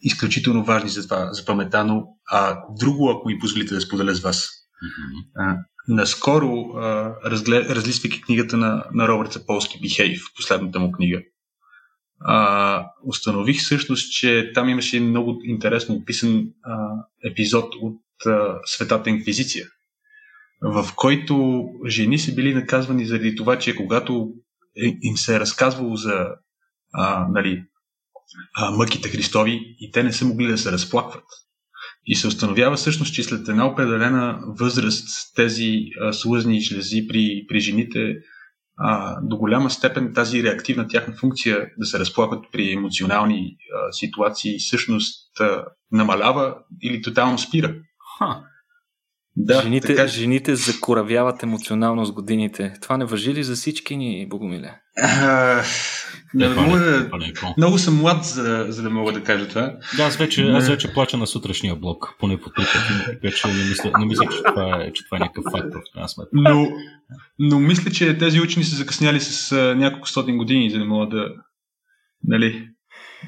изключително 0.00 0.64
важни 0.64 0.90
за 0.90 1.04
това, 1.04 1.32
за 1.32 1.44
памета, 1.44 1.84
но 1.84 2.02
а, 2.30 2.58
друго, 2.80 3.10
ако 3.10 3.28
ми 3.28 3.38
позволите 3.38 3.74
да 3.74 3.80
споделя 3.80 4.14
с 4.14 4.20
вас. 4.20 4.48
Mm-hmm. 4.82 5.58
Наскоро, 5.88 6.74
разглед, 7.24 7.70
разлиствайки 7.70 8.22
книгата 8.22 8.56
на, 8.56 8.84
на 8.94 9.08
Робърт 9.08 9.32
Саполски 9.32 9.78
Behave, 9.80 10.36
последната 10.36 10.80
му 10.80 10.92
книга, 10.92 11.22
а, 12.20 12.86
установих 13.04 13.58
всъщност, 13.58 14.12
че 14.12 14.50
там 14.54 14.68
имаше 14.68 15.00
много 15.00 15.40
интересно 15.44 15.94
описан 15.94 16.46
а, 16.62 16.88
епизод 17.24 17.74
от 17.74 18.26
а, 18.26 18.58
Светата 18.64 19.10
инквизиция 19.10 19.66
в 20.62 20.88
който 20.96 21.64
жени 21.86 22.18
са 22.18 22.34
били 22.34 22.54
наказвани 22.54 23.06
заради 23.06 23.36
това, 23.36 23.58
че 23.58 23.76
когато 23.76 24.32
е, 24.76 24.98
им 25.02 25.16
се 25.16 25.36
е 25.36 25.40
разказвало 25.40 25.96
за 25.96 26.28
а, 26.92 27.26
нали, 27.30 27.64
а, 28.54 28.70
мъките 28.70 29.08
Христови 29.08 29.76
и 29.80 29.90
те 29.90 30.02
не 30.02 30.12
са 30.12 30.24
могли 30.24 30.46
да 30.46 30.58
се 30.58 30.72
разплакват. 30.72 31.24
И 32.06 32.14
се 32.14 32.26
установява 32.26 32.76
всъщност, 32.76 33.14
че 33.14 33.22
след 33.22 33.48
една 33.48 33.66
определена 33.66 34.40
възраст 34.46 35.34
тези 35.36 35.72
а, 36.00 36.12
слъзни 36.12 36.60
жлези 36.60 37.06
при, 37.08 37.44
при 37.48 37.60
жените 37.60 38.14
а, 38.78 39.20
до 39.22 39.36
голяма 39.36 39.70
степен 39.70 40.12
тази 40.14 40.42
реактивна 40.42 40.88
тяхна 40.88 41.14
функция 41.14 41.66
да 41.78 41.86
се 41.86 41.98
разплакват 41.98 42.44
при 42.52 42.72
емоционални 42.72 43.56
а, 43.74 43.92
ситуации 43.92 44.58
всъщност 44.58 45.40
а, 45.40 45.64
намалява 45.92 46.56
или 46.82 47.02
тотално 47.02 47.38
спира. 47.38 47.74
Ха. 48.18 48.42
Да, 49.36 49.62
жените, 49.62 49.86
така... 49.86 50.06
жените 50.06 50.56
закоравяват 50.56 51.42
емоционално 51.42 52.04
с 52.04 52.12
годините. 52.12 52.74
Това 52.82 52.96
не 52.96 53.04
въжи 53.04 53.34
ли 53.34 53.44
за 53.44 53.54
всички 53.54 53.96
ни, 53.96 54.28
Богомиле? 54.28 54.80
А, 55.02 55.62
не, 56.34 56.48
мога 56.48 56.78
да... 56.78 57.10
Много 57.56 57.78
съм 57.78 57.96
млад, 57.96 58.24
за, 58.24 58.66
за 58.68 58.82
да 58.82 58.90
мога 58.90 59.12
да 59.12 59.22
кажа 59.22 59.48
това. 59.48 59.76
Да, 59.96 60.02
аз 60.02 60.16
вече, 60.16 60.44
не... 60.44 60.58
аз 60.58 60.68
вече 60.68 60.92
плача 60.92 61.16
на 61.16 61.26
сутрешния 61.26 61.76
блок, 61.76 62.14
поне 62.18 62.40
по 62.40 62.50
три 62.50 62.64
пъти, 62.64 63.18
така 63.22 63.36
че 63.36 63.48
не 63.48 63.64
мисля, 63.64 63.90
не 63.98 64.06
мисля 64.06 64.24
че, 64.30 64.38
това 64.42 64.82
е, 64.82 64.92
че 64.92 65.04
това 65.04 65.16
е 65.16 65.20
някакъв 65.20 65.44
фактор 65.52 65.80
в 65.96 66.08
сметка. 66.08 66.30
Но, 66.32 66.68
но 67.38 67.60
мисля, 67.60 67.90
че 67.90 68.18
тези 68.18 68.40
учени 68.40 68.64
са 68.64 68.76
закъсняли 68.76 69.20
с 69.20 69.52
а, 69.52 69.74
няколко 69.74 70.08
стотин 70.08 70.36
години, 70.36 70.70
за 70.70 70.78
да 70.78 70.84
могат 70.84 71.10
да... 71.10 71.28
Нали, 72.24 72.68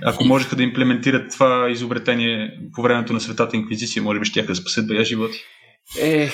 ако 0.05 0.25
можеха 0.25 0.57
да 0.57 0.63
имплементират 0.63 1.33
това 1.33 1.71
изобретение 1.71 2.51
по 2.75 2.83
времето 2.83 3.13
на 3.13 3.21
Светата 3.21 3.57
инквизиция, 3.57 4.03
може 4.03 4.21
би 4.21 4.27
ще 4.27 4.43
да 4.43 4.57
спасят 4.57 4.89
бая 4.89 5.05
животи. 5.05 5.39
Ех. 6.01 6.33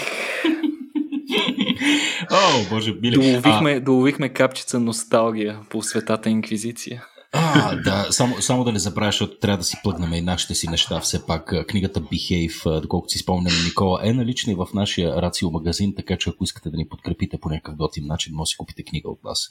О, 2.35 2.65
боже, 2.71 2.93
биле. 2.93 3.17
Доловихме, 3.17 3.73
а... 3.77 3.81
доловихме 3.81 4.29
капчица 4.29 4.81
носталгия 4.81 5.61
по 5.71 5.83
светата 5.83 6.31
инквизиция. 6.31 7.07
А, 7.37 7.77
да, 7.77 8.07
само, 8.11 8.43
само 8.43 8.65
да 8.65 8.73
не 8.73 8.79
забравяш, 8.79 9.15
защото 9.15 9.39
трябва 9.39 9.59
да 9.59 9.65
си 9.65 9.77
плъгнем 9.83 10.13
и 10.13 10.21
нашите 10.21 10.55
си 10.55 10.69
неща. 10.69 11.01
Все 11.01 11.27
пак 11.27 11.67
книгата 11.69 12.01
Behave, 12.01 12.81
доколкото 12.81 13.13
си 13.13 13.19
спомням, 13.19 13.53
Никола, 13.65 14.01
е 14.03 14.13
налична 14.13 14.53
и 14.53 14.57
в 14.57 14.67
нашия 14.75 15.23
Рацио 15.23 15.51
магазин, 15.51 15.95
така 15.97 16.17
че 16.17 16.31
ако 16.31 16.45
искате 16.45 16.71
да 16.71 16.77
ни 16.77 16.89
подкрепите 16.89 17.39
по 17.39 17.49
някакъв 17.49 17.77
готин 17.77 18.07
начин, 18.07 18.35
може 18.35 18.43
да 18.43 18.51
си 18.51 18.57
купите 18.57 18.83
книга 18.83 19.11
от 19.11 19.25
нас. 19.25 19.49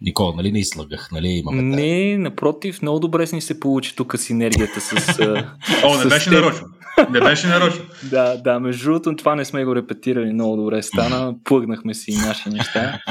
Никола, 0.00 0.34
нали 0.36 0.52
не 0.52 0.58
излагах, 0.58 1.08
нали 1.12 1.28
имаме 1.28 1.62
Не, 1.62 2.18
напротив, 2.18 2.82
много 2.82 2.98
добре 2.98 3.26
с 3.26 3.32
ни 3.32 3.40
се 3.40 3.60
получи 3.60 3.96
тук 3.96 4.18
синергията 4.18 4.80
с... 4.80 5.18
О, 5.84 5.98
не 5.98 6.04
беше 6.04 6.30
нарочно. 6.30 6.66
Не 7.10 7.20
беше 7.20 7.46
нарочно. 7.46 7.84
да, 8.10 8.36
да, 8.36 8.60
между 8.60 8.84
другото 8.84 9.16
това 9.16 9.34
не 9.34 9.44
сме 9.44 9.64
го 9.64 9.76
репетирали 9.76 10.32
много 10.32 10.56
добре 10.56 10.82
стана. 10.82 11.34
Плъгнахме 11.44 11.94
си 11.94 12.10
и 12.10 12.16
наши 12.16 12.48
неща. 12.48 13.00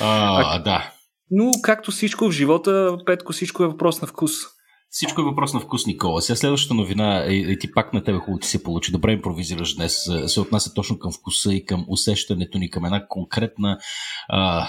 А, 0.00 0.58
да. 0.58 0.90
Но 1.30 1.50
както 1.62 1.90
всичко 1.90 2.28
в 2.28 2.32
живота, 2.32 2.96
Петко, 3.06 3.32
всичко 3.32 3.64
е 3.64 3.68
въпрос 3.68 4.00
на 4.00 4.08
вкус. 4.08 4.32
Всичко 4.90 5.20
е 5.20 5.24
въпрос 5.24 5.54
на 5.54 5.60
вкус, 5.60 5.86
Никола. 5.86 6.22
Сега 6.22 6.36
следващата 6.36 6.74
новина 6.74 7.24
е, 7.24 7.36
е 7.36 7.58
ти 7.58 7.72
пак 7.72 7.92
на 7.92 8.04
тебе 8.04 8.18
хубаво 8.18 8.38
ти 8.38 8.48
се 8.48 8.62
получи. 8.62 8.92
Добре 8.92 9.12
импровизираш 9.12 9.74
днес. 9.74 10.08
Се 10.26 10.40
отнася 10.40 10.74
точно 10.74 10.98
към 10.98 11.12
вкуса 11.12 11.54
и 11.54 11.64
към 11.64 11.84
усещането 11.88 12.58
ни, 12.58 12.70
към 12.70 12.84
една 12.84 13.06
конкретна 13.08 13.78
а, 14.28 14.68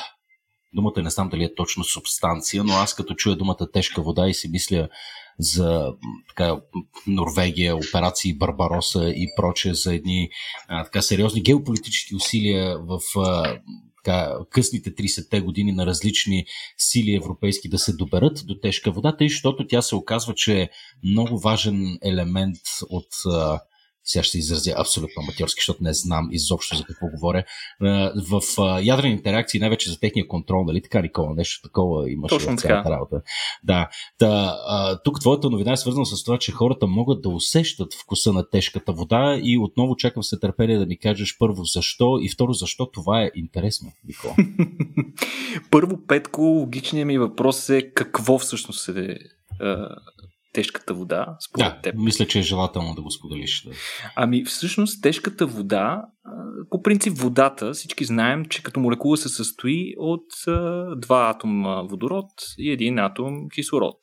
думата 0.73 1.01
не 1.03 1.09
знам 1.09 1.29
дали 1.29 1.43
е 1.43 1.55
точно 1.55 1.83
субстанция, 1.83 2.63
но 2.63 2.73
аз 2.73 2.95
като 2.95 3.13
чуя 3.13 3.35
думата 3.35 3.71
тежка 3.73 4.01
вода 4.01 4.27
и 4.27 4.33
си 4.33 4.49
мисля 4.49 4.89
за 5.39 5.93
така, 6.29 6.61
Норвегия, 7.07 7.75
операции 7.75 8.37
Барбароса 8.37 9.09
и 9.09 9.27
прочее, 9.37 9.73
за 9.73 9.93
едни 9.93 10.29
а, 10.67 10.83
така 10.83 11.01
сериозни 11.01 11.41
геополитически 11.41 12.15
усилия 12.15 12.77
в 12.79 12.99
а, 13.19 13.59
така, 14.07 14.33
късните 14.49 14.95
30-те 14.95 15.41
години 15.41 15.71
на 15.71 15.85
различни 15.85 16.45
сили 16.77 17.15
европейски 17.15 17.69
да 17.69 17.79
се 17.79 17.93
доберат 17.93 18.43
до 18.45 18.59
тежка 18.59 18.91
вода, 18.91 19.17
тъй, 19.17 19.29
защото 19.29 19.67
тя 19.67 19.81
се 19.81 19.95
оказва, 19.95 20.33
че 20.33 20.61
е 20.61 20.69
много 21.03 21.39
важен 21.39 21.97
елемент 22.03 22.57
от 22.89 23.07
а, 23.25 23.59
сега 24.07 24.23
ще 24.23 24.31
се 24.31 24.37
изразя 24.37 24.73
абсолютно 24.77 25.23
аматьорски, 25.23 25.59
защото 25.59 25.83
не 25.83 25.93
знам 25.93 26.27
изобщо 26.31 26.75
за 26.75 26.83
какво 26.83 27.07
говоря, 27.07 27.43
в 28.29 28.41
ядрените 28.81 29.31
реакции, 29.31 29.59
най-вече 29.59 29.89
за 29.89 29.99
техния 29.99 30.27
контрол, 30.27 30.63
нали 30.63 30.81
така, 30.81 31.01
Никола, 31.01 31.33
нещо 31.33 31.67
такова 31.67 32.11
имаше 32.11 32.35
Точно 32.35 32.57
в 32.57 32.59
цялата 32.59 32.91
работа. 32.91 33.21
Да. 33.63 33.89
Та, 34.17 34.55
тук 35.03 35.19
твоята 35.19 35.49
новина 35.49 35.71
е 35.71 35.77
свързана 35.77 36.05
с 36.05 36.23
това, 36.23 36.37
че 36.37 36.51
хората 36.51 36.87
могат 36.87 37.21
да 37.21 37.29
усещат 37.29 37.93
вкуса 37.93 38.33
на 38.33 38.49
тежката 38.49 38.93
вода 38.93 39.39
и 39.43 39.57
отново 39.57 39.95
чакам 39.95 40.23
се 40.23 40.39
търпение 40.39 40.77
да 40.77 40.85
ми 40.85 40.99
кажеш 40.99 41.37
първо 41.39 41.63
защо 41.63 42.19
и 42.21 42.29
второ 42.29 42.53
защо 42.53 42.91
това 42.91 43.21
е 43.21 43.31
интересно, 43.35 43.91
Никола. 44.07 44.35
първо, 45.71 45.97
Петко, 46.07 46.41
логичният 46.41 47.07
ми 47.07 47.17
въпрос 47.17 47.69
е 47.69 47.91
какво 47.93 48.39
всъщност 48.39 48.87
е 48.89 49.17
тежката 50.57 50.93
вода, 50.93 51.35
според 51.49 51.73
да, 51.73 51.81
теб? 51.81 51.95
мисля, 51.97 52.25
че 52.25 52.39
е 52.39 52.41
желателно 52.41 52.95
да 52.95 53.01
го 53.01 53.11
споделиш. 53.11 53.63
Да. 53.63 53.71
Ами, 54.15 54.45
всъщност, 54.45 55.03
тежката 55.03 55.45
вода, 55.45 56.01
по 56.69 56.81
принцип 56.81 57.17
водата, 57.17 57.71
всички 57.73 58.05
знаем, 58.05 58.45
че 58.45 58.63
като 58.63 58.79
молекула 58.79 59.17
се 59.17 59.29
състои 59.29 59.93
от 59.97 60.25
два 60.97 61.29
атома 61.29 61.81
водород 61.81 62.29
и 62.57 62.71
един 62.71 62.99
атом 62.99 63.49
кислород. 63.55 63.97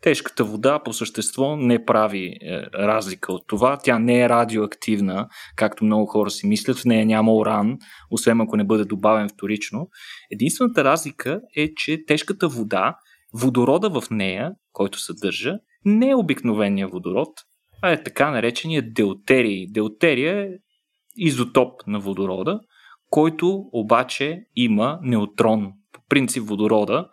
Тежката 0.00 0.44
вода 0.44 0.82
по 0.84 0.92
същество 0.92 1.56
не 1.56 1.84
прави 1.84 2.26
е, 2.26 2.60
разлика 2.74 3.32
от 3.32 3.42
това. 3.46 3.78
Тя 3.84 3.98
не 3.98 4.20
е 4.20 4.28
радиоактивна, 4.28 5.28
както 5.56 5.84
много 5.84 6.06
хора 6.06 6.30
си 6.30 6.46
мислят. 6.46 6.78
В 6.78 6.84
нея 6.84 7.06
няма 7.06 7.34
уран, 7.34 7.76
освен 8.10 8.40
ако 8.40 8.56
не 8.56 8.64
бъде 8.64 8.84
добавен 8.84 9.28
вторично. 9.28 9.88
Единствената 10.32 10.84
разлика 10.84 11.40
е, 11.56 11.74
че 11.76 12.04
тежката 12.06 12.48
вода, 12.48 12.96
водорода 13.34 14.00
в 14.00 14.10
нея, 14.10 14.50
който 14.72 15.00
съдържа, 15.00 15.54
не 15.84 16.08
е 16.08 16.14
обикновения 16.14 16.88
водород, 16.88 17.28
а 17.82 17.90
е 17.90 18.02
така 18.02 18.30
наречения 18.30 18.92
деутерий. 18.92 19.66
Деутерия 19.70 20.44
е 20.44 20.48
изотоп 21.16 21.86
на 21.86 22.00
водорода, 22.00 22.60
който 23.10 23.64
обаче 23.72 24.44
има 24.56 24.98
неутрон. 25.02 25.72
По 25.92 26.00
принцип 26.08 26.44
водорода 26.48 27.08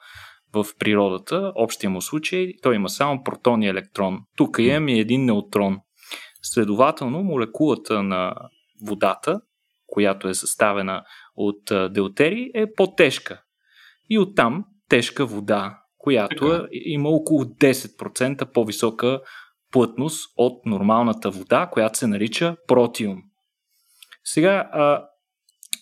в 0.53 0.65
природата, 0.79 1.51
общия 1.55 1.89
му 1.89 2.01
случай, 2.01 2.53
той 2.61 2.75
има 2.75 2.89
само 2.89 3.23
протон 3.23 3.63
и 3.63 3.67
електрон. 3.67 4.19
Тук 4.37 4.57
имаме 4.59 4.93
един 4.93 5.25
неутрон. 5.25 5.79
Следователно, 6.41 7.23
молекулата 7.23 8.03
на 8.03 8.35
водата, 8.87 9.41
която 9.87 10.27
е 10.27 10.33
съставена 10.33 11.03
от 11.35 11.93
деутери, 11.93 12.51
е 12.53 12.73
по-тежка. 12.73 13.41
И 14.09 14.19
оттам 14.19 14.65
тежка 14.89 15.25
вода, 15.25 15.80
която 16.01 16.53
е, 16.53 16.67
има 16.71 17.09
около 17.09 17.43
10% 17.43 18.45
по-висока 18.45 19.21
плътност 19.71 20.33
от 20.37 20.65
нормалната 20.65 21.31
вода, 21.31 21.69
която 21.71 21.97
се 21.97 22.07
нарича 22.07 22.55
протиум. 22.67 23.17
Сега, 24.23 24.69
а, 24.71 25.05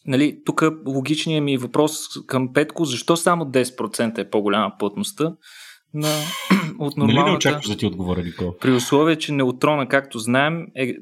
нали, 0.05 0.41
тук 0.45 0.63
логичният 0.87 1.43
ми 1.43 1.57
въпрос 1.57 1.97
към 2.27 2.53
Петко, 2.53 2.85
защо 2.85 3.17
само 3.17 3.45
10% 3.45 4.17
е 4.17 4.29
по-голяма 4.29 4.73
плътността 4.79 5.33
на, 5.93 6.07
от 6.79 6.97
нормалната... 6.97 7.21
Нали 7.21 7.31
не 7.31 7.37
очакваш 7.37 7.67
да 7.67 7.77
ти 7.77 7.85
отговоря, 7.85 8.23
Никол? 8.23 8.57
При 8.57 8.71
условие, 8.71 9.15
че 9.15 9.31
неутрона, 9.31 9.87
както 9.87 10.19
знаем, 10.19 10.65
е 10.75 10.93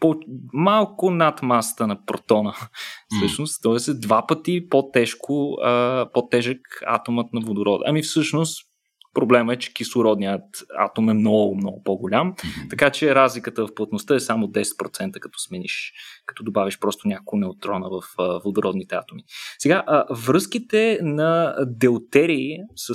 по, 0.00 0.14
малко 0.52 1.10
над 1.10 1.42
масата 1.42 1.86
на 1.86 2.04
протона. 2.04 2.52
Mm. 2.52 3.16
Всъщност, 3.16 3.62
т.е. 3.62 3.94
два 3.94 4.26
пъти 4.26 4.68
по-тежко, 4.68 5.56
а, 5.62 6.06
по-тежък 6.14 6.60
атомът 6.86 7.32
на 7.32 7.40
водорода. 7.40 7.84
Ами 7.86 8.02
всъщност, 8.02 8.70
Проблема 9.14 9.52
е, 9.52 9.56
че 9.56 9.74
кислородният 9.74 10.64
атом 10.78 11.08
е 11.08 11.14
много, 11.14 11.56
много 11.56 11.82
по-голям, 11.82 12.34
mm-hmm. 12.34 12.70
така 12.70 12.90
че 12.90 13.14
разликата 13.14 13.66
в 13.66 13.74
плътността 13.74 14.14
е 14.14 14.20
само 14.20 14.46
10%, 14.46 15.20
като 15.20 15.38
смениш, 15.38 15.92
като 16.26 16.42
добавиш 16.42 16.78
просто 16.78 17.08
няколко 17.08 17.36
неутрона 17.36 17.88
в 17.90 18.02
а, 18.18 18.40
водородните 18.44 18.94
атоми. 18.94 19.22
Сега, 19.58 19.84
а, 19.86 20.04
връзките 20.10 20.98
на 21.02 21.54
делтерии 21.66 22.56
с 22.76 22.94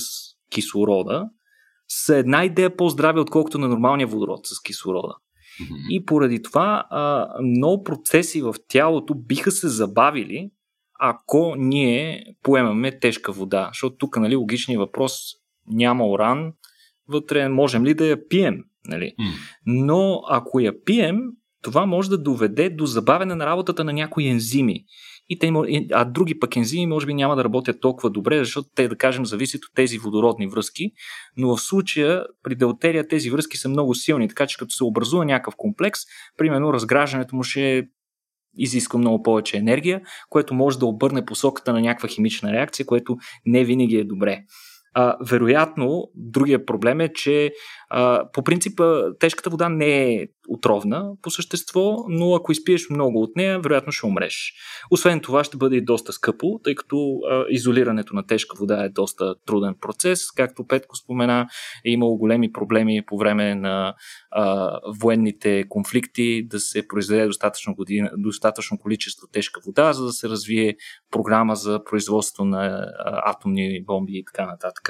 кислорода 0.51 1.29
са 1.87 2.17
една 2.17 2.45
идея 2.45 2.75
по-здрави, 2.75 3.19
отколкото 3.19 3.57
на 3.57 3.67
нормалния 3.67 4.07
водород 4.07 4.39
с 4.47 4.61
кислорода. 4.61 5.13
Mm-hmm. 5.61 5.89
И 5.89 6.05
поради 6.05 6.41
това 6.41 6.85
а, 6.89 7.27
много 7.41 7.83
процеси 7.83 8.41
в 8.41 8.55
тялото 8.67 9.13
биха 9.15 9.51
се 9.51 9.67
забавили, 9.67 10.51
ако 10.99 11.55
ние 11.57 12.25
поемаме 12.43 12.99
тежка 12.99 13.31
вода. 13.31 13.69
Защото 13.71 13.95
тук 13.97 14.17
нали, 14.17 14.35
логичният 14.35 14.79
въпрос 14.79 15.13
няма 15.67 16.07
уран 16.07 16.53
вътре, 17.07 17.49
можем 17.49 17.85
ли 17.85 17.93
да 17.93 18.05
я 18.05 18.27
пием? 18.27 18.63
Нали? 18.87 19.05
Mm. 19.19 19.33
Но 19.65 20.21
ако 20.29 20.59
я 20.59 20.83
пием, 20.83 21.21
това 21.61 21.85
може 21.85 22.09
да 22.09 22.17
доведе 22.17 22.69
до 22.69 22.85
забавяне 22.85 23.35
на 23.35 23.45
работата 23.45 23.83
на 23.83 23.93
някои 23.93 24.27
ензими. 24.27 24.85
И 25.29 25.39
те, 25.39 25.51
а 25.93 26.05
други 26.05 26.39
пък 26.39 26.55
ензими 26.55 26.87
може 26.87 27.05
би 27.05 27.13
няма 27.13 27.35
да 27.35 27.43
работят 27.43 27.81
толкова 27.81 28.09
добре, 28.09 28.37
защото 28.37 28.69
те, 28.75 28.87
да 28.87 28.95
кажем, 28.95 29.25
зависят 29.25 29.65
от 29.65 29.75
тези 29.75 29.97
водородни 29.97 30.47
връзки. 30.47 30.91
Но 31.37 31.55
в 31.55 31.61
случая 31.61 32.23
при 32.43 32.55
делтерия 32.55 33.07
тези 33.07 33.29
връзки 33.29 33.57
са 33.57 33.69
много 33.69 33.95
силни, 33.95 34.27
така 34.27 34.47
че 34.47 34.57
като 34.57 34.75
се 34.75 34.83
образува 34.83 35.25
някакъв 35.25 35.53
комплекс, 35.57 35.99
примерно 36.37 36.73
разграждането 36.73 37.35
му 37.35 37.43
ще 37.43 37.87
изисква 38.57 38.99
много 38.99 39.23
повече 39.23 39.57
енергия, 39.57 40.01
което 40.29 40.53
може 40.53 40.79
да 40.79 40.85
обърне 40.85 41.25
посоката 41.25 41.73
на 41.73 41.81
някаква 41.81 42.09
химична 42.09 42.53
реакция, 42.53 42.85
което 42.85 43.17
не 43.45 43.63
винаги 43.63 43.95
е 43.95 44.03
добре. 44.03 44.39
А, 44.97 45.17
вероятно, 45.29 46.11
другия 46.15 46.65
проблем 46.65 47.01
е, 47.01 47.13
че 47.13 47.51
по 48.33 48.43
принцип 48.43 48.81
тежката 49.19 49.49
вода 49.49 49.69
не 49.69 50.13
е 50.13 50.27
отровна 50.47 51.11
по 51.21 51.29
същество, 51.29 51.95
но 52.09 52.35
ако 52.35 52.51
изпиеш 52.51 52.89
много 52.89 53.21
от 53.21 53.35
нея, 53.35 53.59
вероятно 53.59 53.91
ще 53.91 54.05
умреш. 54.05 54.53
Освен 54.91 55.19
това 55.19 55.43
ще 55.43 55.57
бъде 55.57 55.75
и 55.75 55.85
доста 55.85 56.13
скъпо, 56.13 56.59
тъй 56.63 56.75
като 56.75 57.19
а, 57.29 57.45
изолирането 57.49 58.15
на 58.15 58.27
тежка 58.27 58.57
вода 58.59 58.83
е 58.83 58.89
доста 58.89 59.35
труден 59.45 59.75
процес. 59.81 60.31
Както 60.31 60.67
Петко 60.67 60.95
спомена, 60.95 61.47
е 61.85 61.91
имало 61.91 62.17
големи 62.17 62.51
проблеми 62.51 63.01
по 63.05 63.17
време 63.17 63.55
на 63.55 63.95
а, 64.31 64.79
военните 65.01 65.63
конфликти 65.69 66.47
да 66.47 66.59
се 66.59 66.87
произведе 66.87 67.25
достатъчно, 67.25 67.75
година, 67.75 68.11
достатъчно 68.17 68.77
количество 68.77 69.27
тежка 69.31 69.61
вода, 69.65 69.93
за 69.93 70.05
да 70.05 70.11
се 70.11 70.29
развие 70.29 70.75
програма 71.11 71.55
за 71.55 71.83
производство 71.83 72.45
на 72.45 72.65
а, 72.65 73.31
атомни 73.31 73.83
бомби 73.83 74.13
и 74.13 74.23
така 74.25 74.45
нататък. 74.45 74.89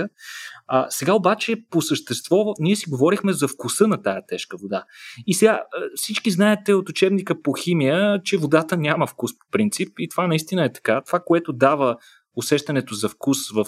А, 0.67 0.89
сега 0.89 1.13
обаче 1.13 1.55
по 1.69 1.81
същество 1.81 2.53
ние 2.60 2.75
си 2.75 2.85
говорихме 2.89 3.34
за 3.34 3.48
вкуса 3.48 3.88
на 3.88 4.02
тая 4.02 4.21
тежка 4.28 4.58
вода. 4.58 4.86
И 5.28 5.34
сега 5.34 5.63
всички 5.95 6.32
знаете 6.32 6.74
от 6.74 6.89
учебника 6.89 7.41
по 7.41 7.54
химия, 7.54 8.21
че 8.24 8.38
водата 8.38 8.78
няма 8.78 9.08
вкус 9.08 9.39
по 9.39 9.45
принцип 9.52 9.89
и 10.00 10.10
това 10.10 10.28
наистина 10.28 10.65
е 10.65 10.74
така. 10.74 11.02
Това, 11.06 11.19
което 11.26 11.54
дава 11.54 11.98
усещането 12.36 12.93
за 12.93 13.10
вкус 13.10 13.38
в 13.52 13.65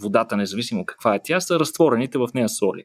водата, 0.00 0.36
независимо 0.36 0.86
каква 0.86 1.14
е 1.14 1.20
тя, 1.24 1.40
са 1.40 1.58
разтворените 1.58 2.18
в 2.18 2.28
нея 2.34 2.48
соли. 2.48 2.84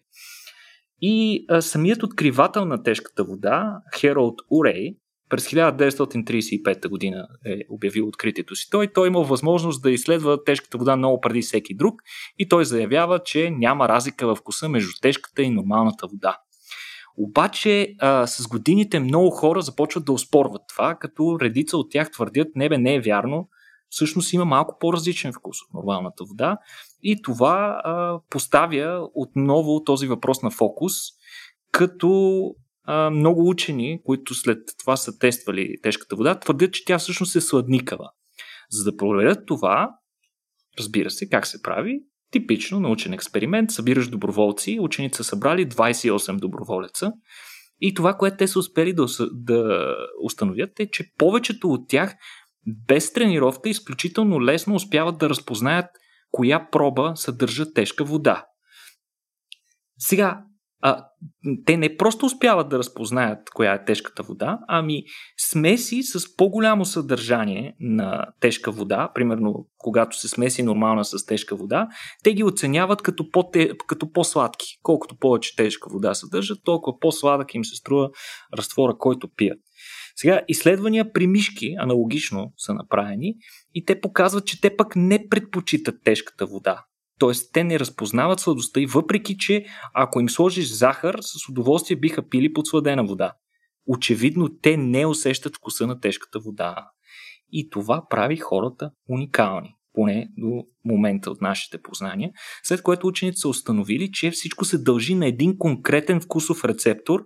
И 1.01 1.45
самият 1.59 2.03
откривател 2.03 2.65
на 2.65 2.83
тежката 2.83 3.23
вода, 3.23 3.81
Херолд 3.99 4.35
Урей, 4.51 4.95
през 5.29 5.47
1935 5.47 6.89
година 6.89 7.27
е 7.45 7.59
обявил 7.69 8.07
откритието 8.07 8.55
си. 8.55 8.67
Той, 8.71 8.87
той 8.87 9.07
имал 9.07 9.23
възможност 9.23 9.81
да 9.81 9.91
изследва 9.91 10.43
тежката 10.43 10.77
вода 10.77 10.95
много 10.95 11.21
преди 11.21 11.41
всеки 11.41 11.75
друг 11.75 12.01
и 12.37 12.49
той 12.49 12.65
заявява, 12.65 13.19
че 13.23 13.49
няма 13.49 13.89
разлика 13.89 14.27
в 14.27 14.35
вкуса 14.35 14.69
между 14.69 14.91
тежката 15.01 15.43
и 15.43 15.49
нормалната 15.49 16.07
вода. 16.07 16.37
Обаче 17.17 17.95
а, 17.99 18.27
с 18.27 18.47
годините 18.47 18.99
много 18.99 19.29
хора 19.29 19.61
започват 19.61 20.05
да 20.05 20.11
оспорват 20.11 20.61
това, 20.69 20.95
като 20.95 21.37
редица 21.41 21.77
от 21.77 21.91
тях 21.91 22.11
твърдят, 22.11 22.47
не 22.55 22.69
бе, 22.69 22.77
не 22.77 22.95
е 22.95 23.01
вярно, 23.01 23.49
всъщност 23.89 24.33
има 24.33 24.45
малко 24.45 24.77
по-различен 24.79 25.33
вкус 25.33 25.57
от 25.61 25.73
нормалната 25.73 26.23
вода 26.23 26.57
и 27.03 27.21
това 27.21 27.81
а, 27.83 28.19
поставя 28.29 29.09
отново 29.13 29.83
този 29.83 30.07
въпрос 30.07 30.41
на 30.41 30.51
фокус, 30.51 30.93
като 31.71 32.41
много 33.11 33.49
учени, 33.49 34.01
които 34.03 34.35
след 34.35 34.59
това 34.79 34.97
са 34.97 35.19
тествали 35.19 35.75
тежката 35.83 36.15
вода, 36.15 36.39
твърдят, 36.39 36.73
че 36.73 36.85
тя 36.85 36.99
всъщност 36.99 37.35
е 37.35 37.41
сладникава. 37.41 38.09
За 38.71 38.83
да 38.83 38.97
проверят 38.97 39.45
това, 39.45 39.89
разбира 40.79 41.09
се, 41.09 41.29
как 41.29 41.47
се 41.47 41.61
прави, 41.61 41.99
типично 42.31 42.79
научен 42.79 43.13
експеримент, 43.13 43.71
събираш 43.71 44.07
доброволци, 44.07 44.79
учените 44.81 45.17
са 45.17 45.23
събрали 45.23 45.69
28 45.69 46.39
доброволеца 46.39 47.11
и 47.81 47.93
това, 47.93 48.13
което 48.13 48.37
те 48.37 48.47
са 48.47 48.59
успели 48.59 48.93
да, 48.93 49.05
да 49.31 49.95
установят 50.23 50.79
е, 50.79 50.89
че 50.91 51.11
повечето 51.17 51.69
от 51.69 51.89
тях 51.89 52.15
без 52.67 53.13
тренировка 53.13 53.69
изключително 53.69 54.41
лесно 54.41 54.75
успяват 54.75 55.17
да 55.17 55.29
разпознаят 55.29 55.85
коя 56.31 56.69
проба 56.71 57.11
съдържа 57.15 57.73
тежка 57.73 58.03
вода. 58.03 58.45
Сега, 59.99 60.43
а, 60.81 61.05
те 61.65 61.77
не 61.77 61.97
просто 61.97 62.25
успяват 62.25 62.69
да 62.69 62.77
разпознаят 62.77 63.49
коя 63.49 63.73
е 63.73 63.85
тежката 63.85 64.23
вода, 64.23 64.59
ами 64.67 65.03
смеси 65.37 66.03
с 66.03 66.35
по-голямо 66.35 66.85
съдържание 66.85 67.75
на 67.79 68.25
тежка 68.39 68.71
вода, 68.71 69.11
примерно 69.15 69.67
когато 69.77 70.19
се 70.19 70.27
смеси 70.27 70.63
нормална 70.63 71.05
с 71.05 71.25
тежка 71.25 71.55
вода, 71.55 71.87
те 72.23 72.33
ги 72.33 72.43
оценяват 72.43 73.01
като, 73.01 73.29
по 73.31 73.51
като 73.87 74.11
по-сладки. 74.11 74.65
Колкото 74.83 75.17
повече 75.17 75.55
тежка 75.55 75.89
вода 75.91 76.13
съдържат, 76.13 76.59
толкова 76.63 76.99
по-сладък 76.99 77.53
им 77.53 77.65
се 77.65 77.75
струва 77.75 78.09
разтвора, 78.57 78.97
който 78.97 79.29
пият. 79.35 79.59
Сега, 80.15 80.41
изследвания 80.47 81.13
при 81.13 81.27
мишки 81.27 81.75
аналогично 81.79 82.53
са 82.57 82.73
направени 82.73 83.35
и 83.75 83.85
те 83.85 84.01
показват, 84.01 84.45
че 84.45 84.61
те 84.61 84.75
пък 84.77 84.95
не 84.95 85.29
предпочитат 85.29 85.95
тежката 86.03 86.45
вода. 86.45 86.85
Тоест, 87.19 87.53
те 87.53 87.63
не 87.63 87.79
разпознават 87.79 88.39
сладостта 88.39 88.79
и 88.79 88.85
въпреки, 88.85 89.37
че 89.37 89.65
ако 89.93 90.19
им 90.19 90.29
сложиш 90.29 90.71
захар, 90.71 91.17
с 91.21 91.49
удоволствие 91.49 91.97
биха 91.97 92.29
пили 92.29 92.53
подсладена 92.53 93.05
вода. 93.05 93.33
Очевидно, 93.87 94.49
те 94.61 94.77
не 94.77 95.05
усещат 95.05 95.55
вкуса 95.55 95.87
на 95.87 95.99
тежката 95.99 96.39
вода. 96.39 96.89
И 97.51 97.69
това 97.69 98.03
прави 98.09 98.37
хората 98.37 98.91
уникални, 99.09 99.75
поне 99.93 100.29
до 100.37 100.63
момента 100.85 101.31
от 101.31 101.41
нашите 101.41 101.81
познания, 101.81 102.31
след 102.63 102.81
което 102.81 103.07
учените 103.07 103.37
са 103.37 103.49
установили, 103.49 104.11
че 104.11 104.31
всичко 104.31 104.65
се 104.65 104.77
дължи 104.77 105.15
на 105.15 105.27
един 105.27 105.57
конкретен 105.57 106.21
вкусов 106.21 106.65
рецептор, 106.65 107.23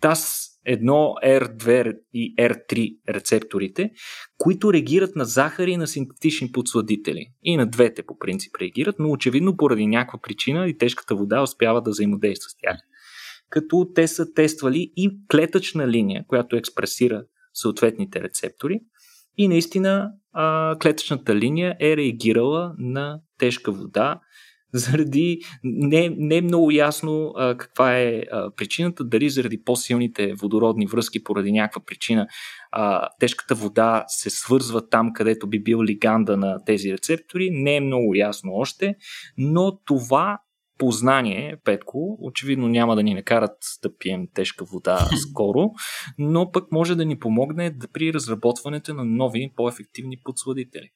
ТАС 0.00 0.51
1, 0.68 0.80
R2 1.24 1.98
и 2.14 2.34
R3 2.36 2.98
рецепторите, 3.08 3.90
които 4.38 4.72
реагират 4.72 5.16
на 5.16 5.24
захари 5.24 5.70
и 5.70 5.76
на 5.76 5.86
синтетични 5.86 6.52
подсладители. 6.52 7.26
И 7.42 7.56
на 7.56 7.66
двете 7.66 8.02
по 8.02 8.18
принцип 8.18 8.56
реагират, 8.60 8.96
но 8.98 9.10
очевидно 9.10 9.56
поради 9.56 9.86
някаква 9.86 10.20
причина 10.20 10.68
и 10.68 10.78
тежката 10.78 11.14
вода 11.14 11.42
успява 11.42 11.82
да 11.82 11.90
взаимодейства 11.90 12.50
с 12.50 12.56
тях. 12.62 12.76
Като 13.50 13.90
те 13.94 14.08
са 14.08 14.32
тествали 14.34 14.92
и 14.96 15.18
клетъчна 15.30 15.88
линия, 15.88 16.24
която 16.28 16.56
експресира 16.56 17.24
съответните 17.54 18.20
рецептори. 18.20 18.80
И 19.36 19.48
наистина 19.48 20.10
клетъчната 20.82 21.36
линия 21.36 21.76
е 21.80 21.96
реагирала 21.96 22.74
на 22.78 23.20
тежка 23.38 23.72
вода 23.72 24.20
заради 24.74 25.40
не, 25.64 26.14
не 26.18 26.36
е 26.36 26.42
много 26.42 26.70
ясно 26.70 27.32
а, 27.36 27.56
каква 27.56 27.98
е 27.98 28.22
а, 28.32 28.50
причината, 28.56 29.04
дали 29.04 29.30
заради 29.30 29.62
по-силните 29.64 30.34
водородни 30.34 30.86
връзки 30.86 31.24
поради 31.24 31.52
някаква 31.52 31.82
причина 31.86 32.26
а, 32.70 33.08
тежката 33.20 33.54
вода 33.54 34.04
се 34.08 34.30
свързва 34.30 34.88
там, 34.88 35.12
където 35.12 35.46
би 35.46 35.62
бил 35.62 35.82
лиганда 35.82 36.36
на 36.36 36.64
тези 36.64 36.92
рецептори, 36.92 37.50
не 37.52 37.76
е 37.76 37.80
много 37.80 38.14
ясно 38.14 38.52
още, 38.54 38.94
но 39.38 39.78
това 39.84 40.38
познание, 40.78 41.56
Петко, 41.64 42.16
очевидно 42.20 42.68
няма 42.68 42.96
да 42.96 43.02
ни 43.02 43.14
накарат 43.14 43.56
да 43.82 43.96
пием 43.96 44.28
тежка 44.34 44.64
вода 44.64 44.98
скоро, 45.30 45.70
но 46.18 46.50
пък 46.52 46.72
може 46.72 46.94
да 46.94 47.04
ни 47.04 47.18
помогне 47.18 47.76
при 47.92 48.12
разработването 48.12 48.94
на 48.94 49.04
нови, 49.04 49.52
по-ефективни 49.56 50.16
подсладители. 50.24 50.90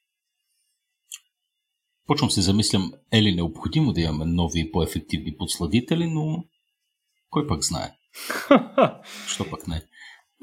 Почвам 2.06 2.30
се 2.30 2.40
замислям, 2.42 2.92
е 3.12 3.22
ли 3.22 3.34
необходимо 3.34 3.92
да 3.92 4.00
имаме 4.00 4.24
нови 4.24 4.70
по-ефективни 4.72 5.36
подсладители, 5.36 6.06
но 6.06 6.44
кой 7.30 7.46
пък 7.46 7.64
знае? 7.64 7.92
Що 9.26 9.50
пък 9.50 9.68
не? 9.68 9.74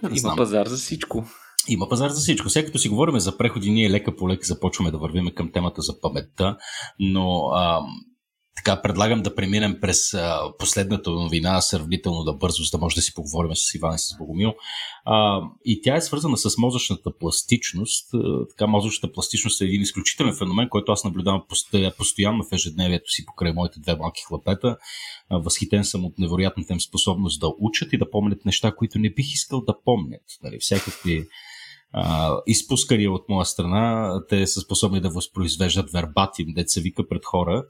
не 0.04 0.10
Има 0.10 0.15
знам. 0.15 0.36
пазар 0.36 0.67
за 0.67 0.78
всичко. 0.78 1.26
Има 1.67 1.89
пазар 1.89 2.10
за 2.10 2.21
всичко. 2.21 2.49
Сега 2.49 2.65
като 2.65 2.80
си 2.80 2.89
говорим 2.89 3.19
за 3.19 3.38
преходи, 3.38 3.71
ние 3.71 3.89
лека 3.89 4.15
по 4.15 4.30
лека 4.30 4.45
започваме 4.45 4.91
да 4.91 4.97
вървиме 4.97 5.34
към 5.34 5.52
темата 5.52 5.82
за 5.82 5.99
паметта, 6.02 6.58
но 6.99 7.49
ам, 7.56 7.86
така, 8.63 8.82
предлагам 8.82 9.21
да 9.21 9.36
преминем 9.36 9.78
през 9.82 10.13
а, 10.13 10.39
последната 10.60 11.10
новина, 11.10 11.62
сравнително 11.62 12.23
да 12.23 12.34
бързо, 12.34 12.63
за 12.63 12.78
да 12.78 12.78
може 12.78 12.95
да 12.95 13.02
си 13.02 13.13
поговорим 13.13 13.52
с 13.56 13.76
Иван 13.76 13.95
и 13.95 13.99
с 13.99 14.17
Богомил. 14.17 14.54
А, 15.06 15.41
и 15.65 15.82
тя 15.82 15.95
е 15.95 16.02
свързана 16.02 16.38
с 16.38 16.58
мозъчната 16.58 17.17
пластичност. 17.19 18.13
А, 18.13 18.47
така, 18.49 18.67
мозъчната 18.67 19.13
пластичност 19.13 19.62
е 19.62 19.65
един 19.65 19.82
изключителен 19.82 20.36
феномен, 20.36 20.69
който 20.69 20.91
аз 20.91 21.04
наблюдавам 21.04 21.43
постоянно 21.97 22.43
в 22.43 22.54
ежедневието 22.54 23.12
си 23.12 23.26
покрай 23.26 23.54
моите 23.54 23.80
две 23.80 23.95
малки 23.95 24.23
хлапета. 24.28 24.78
А, 25.30 25.38
възхитен 25.38 25.86
съм 25.86 26.06
от 26.06 26.19
невероятната 26.19 26.73
им 26.73 26.82
способност 26.82 27.39
да 27.39 27.54
учат 27.60 27.93
и 27.93 27.97
да 27.97 28.10
помнят 28.10 28.45
неща, 28.45 28.76
които 28.76 28.99
не 28.99 29.10
бих 29.10 29.34
искал 29.34 29.62
да 29.62 29.76
помнят. 29.86 30.23
Нали, 30.43 30.58
всякакви 30.60 31.26
а, 31.93 32.38
изпускания 32.47 33.12
от 33.12 33.29
моя 33.29 33.45
страна, 33.45 34.13
те 34.29 34.47
са 34.47 34.62
способни 34.62 35.01
да 35.01 35.10
възпроизвеждат 35.10 35.91
вербатим, 35.91 36.47
деца 36.53 36.82
вика 36.82 37.08
пред 37.08 37.25
хора, 37.25 37.63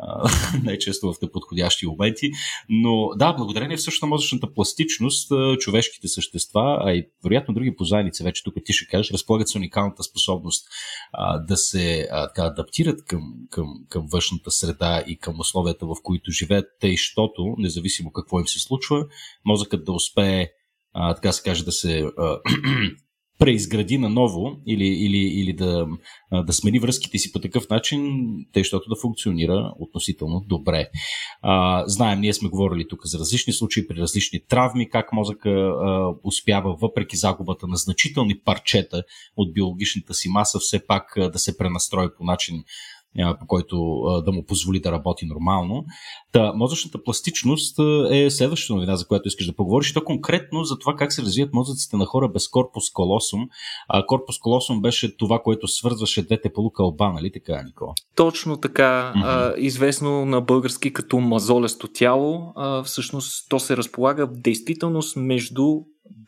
най-често 0.62 1.12
в 1.12 1.22
неподходящи 1.22 1.86
моменти. 1.86 2.30
Но 2.68 3.08
да, 3.16 3.32
благодарение 3.32 3.76
всъщност 3.76 4.02
на 4.02 4.08
мозъчната 4.08 4.54
пластичност, 4.54 5.32
човешките 5.60 6.08
същества, 6.08 6.78
а 6.84 6.92
и 6.92 7.08
вероятно 7.24 7.54
други 7.54 7.76
позайници, 7.76 8.24
вече 8.24 8.44
тук 8.44 8.54
ти 8.64 8.72
ще 8.72 8.86
кажеш, 8.86 9.12
разполагат 9.12 9.48
с 9.48 9.54
уникалната 9.54 10.02
способност 10.02 10.66
а, 11.12 11.38
да 11.38 11.56
се 11.56 12.08
а, 12.10 12.28
така, 12.28 12.42
адаптират 12.42 13.04
към, 13.04 13.34
към, 13.50 13.66
към 13.88 14.06
външната 14.12 14.50
среда 14.50 15.02
и 15.06 15.18
към 15.18 15.40
условията, 15.40 15.86
в 15.86 15.94
които 16.02 16.30
живеят, 16.30 16.66
тъй, 16.80 16.96
щото, 16.96 17.54
независимо 17.58 18.12
какво 18.12 18.40
им 18.40 18.46
се 18.46 18.60
случва, 18.60 19.06
мозъкът 19.44 19.84
да 19.84 19.92
успее 19.92 20.48
а, 20.98 21.14
така 21.14 21.32
се 21.32 21.42
каже, 21.42 21.64
да 21.64 21.72
се 21.72 22.04
а, 22.18 22.38
преизгради 23.38 23.98
наново 23.98 24.56
или, 24.66 24.86
или, 24.86 25.18
или 25.18 25.52
да, 25.52 25.86
да 26.32 26.52
смени 26.52 26.78
връзките 26.78 27.18
си 27.18 27.32
по 27.32 27.38
такъв 27.38 27.68
начин, 27.68 28.00
тъй, 28.52 28.60
защото 28.60 28.88
да 28.88 29.00
функционира 29.00 29.72
относително 29.78 30.44
добре. 30.46 30.88
А, 31.42 31.84
знаем, 31.86 32.20
ние 32.20 32.32
сме 32.32 32.48
говорили 32.48 32.88
тук 32.88 33.00
за 33.04 33.18
различни 33.18 33.52
случаи, 33.52 33.86
при 33.86 33.96
различни 33.96 34.40
травми, 34.48 34.90
как 34.90 35.12
мозъка 35.12 35.50
а, 35.50 36.14
успява, 36.24 36.76
въпреки 36.80 37.16
загубата 37.16 37.66
на 37.66 37.76
значителни 37.76 38.38
парчета 38.38 39.02
от 39.36 39.52
биологичната 39.52 40.14
си 40.14 40.28
маса, 40.28 40.58
все 40.58 40.86
пак 40.86 41.14
да 41.32 41.38
се 41.38 41.56
пренастрои 41.56 42.08
по 42.18 42.24
начин, 42.24 42.64
по 43.40 43.46
който 43.46 43.76
да 44.24 44.32
му 44.32 44.44
позволи 44.44 44.80
да 44.80 44.92
работи 44.92 45.26
нормално. 45.26 45.84
Та, 46.32 46.52
мозъчната 46.52 47.02
пластичност 47.02 47.78
е 48.10 48.30
следващата 48.30 48.74
новина, 48.74 48.96
за 48.96 49.06
която 49.06 49.28
искаш 49.28 49.46
да 49.46 49.56
поговориш. 49.56 49.94
То 49.94 50.04
конкретно 50.04 50.64
за 50.64 50.78
това 50.78 50.94
как 50.96 51.12
се 51.12 51.22
развият 51.22 51.54
мозъците 51.54 51.96
на 51.96 52.04
хора 52.04 52.28
без 52.28 52.48
корпус 52.48 52.84
колосум. 52.92 53.40
А 53.88 54.06
корпус 54.06 54.38
колосум 54.38 54.82
беше 54.82 55.16
това, 55.16 55.42
което 55.42 55.68
свързваше 55.68 56.22
двете 56.22 56.52
полукълба, 56.52 57.12
нали 57.12 57.32
така, 57.32 57.62
Никола? 57.62 57.92
Точно 58.16 58.56
така. 58.56 59.12
Mm-hmm. 59.16 59.22
А, 59.24 59.54
известно 59.58 60.26
на 60.26 60.40
български 60.40 60.92
като 60.92 61.18
мазолесто 61.18 61.88
тяло. 61.88 62.52
А, 62.56 62.82
всъщност 62.82 63.48
то 63.48 63.58
се 63.58 63.76
разполага 63.76 64.26
в 64.26 64.32
действителност 64.32 65.16
между 65.16 65.64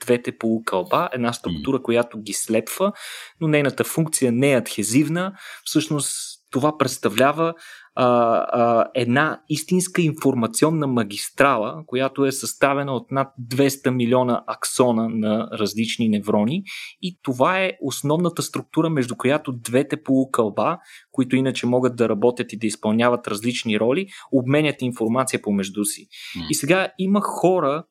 двете 0.01 0.39
полукълба, 0.39 1.09
една 1.13 1.33
структура, 1.33 1.83
която 1.83 2.19
ги 2.19 2.33
слепва, 2.33 2.93
но 3.41 3.49
нейната 3.49 3.85
функция 3.85 4.33
не 4.33 4.53
е 4.53 4.57
адхезивна. 4.57 5.33
Всъщност 5.65 6.38
това 6.51 6.79
представлява 6.79 7.55
а, 7.95 8.05
а, 8.53 8.87
една 8.95 9.41
истинска 9.49 10.03
информационна 10.03 10.87
магистрала, 10.87 11.83
която 11.87 12.25
е 12.25 12.33
съставена 12.33 12.93
от 12.93 13.11
над 13.11 13.29
200 13.41 13.91
милиона 13.91 14.45
аксона 14.47 15.09
на 15.09 15.49
различни 15.53 16.09
неврони. 16.09 16.63
И 17.03 17.19
това 17.23 17.61
е 17.61 17.73
основната 17.83 18.43
структура, 18.43 18.91
между 18.91 19.17
която 19.17 19.53
двете 19.53 20.03
полукълба, 20.03 20.79
които 21.13 21.37
иначе 21.37 21.67
могат 21.67 21.97
да 21.97 22.09
работят 22.09 22.53
и 22.53 22.59
да 22.59 22.67
изпълняват 22.67 23.29
различни 23.29 23.81
роли, 23.81 24.07
обменят 24.33 24.83
информация 24.83 25.43
помежду 25.43 25.85
си. 25.85 26.09
И 26.51 26.55
сега 26.55 26.89
има 26.99 27.21
хора, 27.21 27.85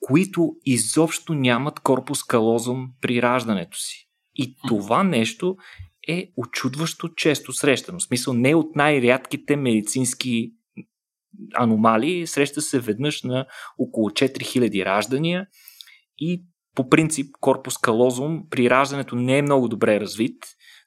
които 0.00 0.52
изобщо 0.64 1.34
нямат 1.34 1.80
корпус 1.80 2.22
калозум 2.22 2.88
при 3.00 3.22
раждането 3.22 3.78
си. 3.78 4.08
И 4.34 4.56
това 4.68 5.02
нещо 5.02 5.56
е 6.08 6.30
очудващо 6.36 7.08
често 7.08 7.52
срещано. 7.52 7.98
В 7.98 8.02
смисъл 8.02 8.34
не 8.34 8.54
от 8.54 8.76
най-рядките 8.76 9.56
медицински 9.56 10.52
аномалии, 11.54 12.26
среща 12.26 12.60
се 12.60 12.80
веднъж 12.80 13.22
на 13.22 13.46
около 13.78 14.10
4000 14.10 14.84
раждания 14.84 15.46
и 16.18 16.44
по 16.74 16.88
принцип 16.88 17.26
корпус 17.40 17.78
калозум 17.78 18.42
при 18.50 18.70
раждането 18.70 19.16
не 19.16 19.38
е 19.38 19.42
много 19.42 19.68
добре 19.68 20.00
развит. 20.00 20.36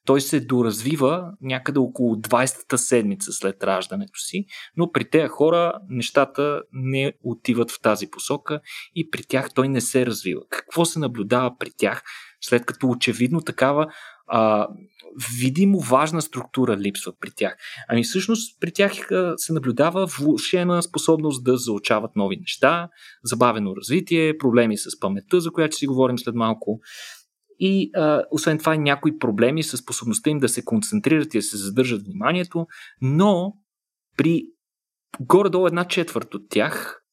Той 0.05 0.21
се 0.21 0.39
доразвива 0.39 1.31
някъде 1.41 1.79
около 1.79 2.15
20-та 2.15 2.77
седмица 2.77 3.31
след 3.31 3.63
раждането 3.63 4.19
си, 4.19 4.45
но 4.77 4.91
при 4.91 5.09
тези 5.09 5.27
хора 5.27 5.73
нещата 5.89 6.61
не 6.71 7.13
отиват 7.23 7.71
в 7.71 7.81
тази 7.81 8.09
посока 8.09 8.61
и 8.95 9.09
при 9.09 9.23
тях 9.23 9.53
той 9.53 9.67
не 9.69 9.81
се 9.81 10.05
развива. 10.05 10.41
Какво 10.49 10.85
се 10.85 10.99
наблюдава 10.99 11.57
при 11.59 11.69
тях, 11.77 12.03
след 12.41 12.65
като 12.65 12.87
очевидно 12.87 13.41
такава 13.41 13.87
а, 14.27 14.67
видимо 15.39 15.79
важна 15.79 16.21
структура 16.21 16.77
липсва 16.77 17.13
при 17.19 17.31
тях. 17.35 17.57
Ами 17.89 18.03
всъщност 18.03 18.59
при 18.59 18.71
тях 18.71 18.91
се 19.37 19.53
наблюдава 19.53 20.05
влушена 20.05 20.83
способност 20.83 21.43
да 21.43 21.57
заучават 21.57 22.15
нови 22.15 22.37
неща, 22.37 22.89
забавено 23.23 23.75
развитие, 23.75 24.37
проблеми 24.37 24.77
с 24.77 24.99
паметта, 24.99 25.41
за 25.41 25.51
която 25.51 25.75
си 25.75 25.87
говорим 25.87 26.19
след 26.19 26.35
малко. 26.35 26.79
И 27.59 27.89
а, 27.95 28.23
освен 28.31 28.59
това 28.59 28.75
някои 28.75 29.19
проблеми 29.19 29.63
с 29.63 29.77
способността 29.77 30.29
им 30.29 30.39
да 30.39 30.49
се 30.49 30.65
концентрират 30.65 31.33
и 31.33 31.37
да 31.37 31.41
се 31.41 31.57
задържат 31.57 32.05
вниманието, 32.05 32.67
но 33.01 33.53
при 34.17 34.43
горе-долу 35.19 35.67
една 35.67 35.85
четвърт 35.85 36.33
от 36.35 36.49
тях 36.49 37.03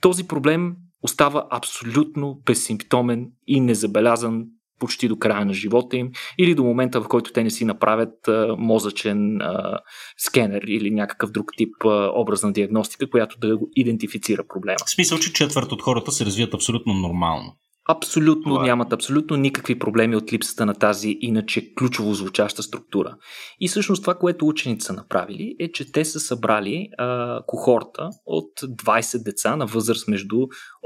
този 0.00 0.26
проблем 0.26 0.76
остава 1.02 1.46
абсолютно 1.50 2.42
безсимптомен 2.46 3.32
и 3.46 3.60
незабелязан 3.60 4.46
почти 4.84 5.08
до 5.08 5.16
края 5.16 5.44
на 5.44 5.54
живота 5.54 5.96
им 5.96 6.10
или 6.38 6.54
до 6.54 6.64
момента, 6.64 7.00
в 7.00 7.08
който 7.08 7.32
те 7.32 7.42
не 7.42 7.50
си 7.50 7.64
направят 7.64 8.28
а, 8.28 8.56
мозъчен 8.58 9.40
а, 9.40 9.78
скенер 10.18 10.62
или 10.62 10.90
някакъв 10.90 11.30
друг 11.30 11.46
тип 11.56 11.74
а, 11.84 12.10
образна 12.14 12.52
диагностика, 12.52 13.10
която 13.10 13.38
да 13.38 13.58
идентифицира 13.76 14.44
проблема. 14.48 14.76
В 14.86 14.90
смисъл, 14.90 15.18
че 15.18 15.32
четвърт 15.32 15.72
от 15.72 15.82
хората 15.82 16.12
се 16.12 16.24
развият 16.24 16.54
абсолютно 16.54 16.94
нормално. 16.94 17.56
Абсолютно 17.88 18.42
Това. 18.54 18.64
Е. 18.64 18.66
нямат 18.66 18.92
абсолютно 18.92 19.36
никакви 19.36 19.78
проблеми 19.78 20.16
от 20.16 20.32
липсата 20.32 20.66
на 20.66 20.74
тази 20.74 21.18
иначе 21.20 21.74
ключово 21.74 22.14
звучаща 22.14 22.62
структура. 22.62 23.16
И 23.60 23.68
всъщност 23.68 24.02
това, 24.02 24.14
което 24.14 24.46
учените 24.46 24.84
са 24.84 24.92
направили, 24.92 25.56
е, 25.60 25.72
че 25.72 25.92
те 25.92 26.04
са 26.04 26.20
събрали 26.20 26.88
а, 26.98 27.40
кохорта 27.46 28.10
от 28.26 28.60
20 28.60 29.24
деца 29.24 29.56
на 29.56 29.66
възраст 29.66 30.08
между 30.08 30.36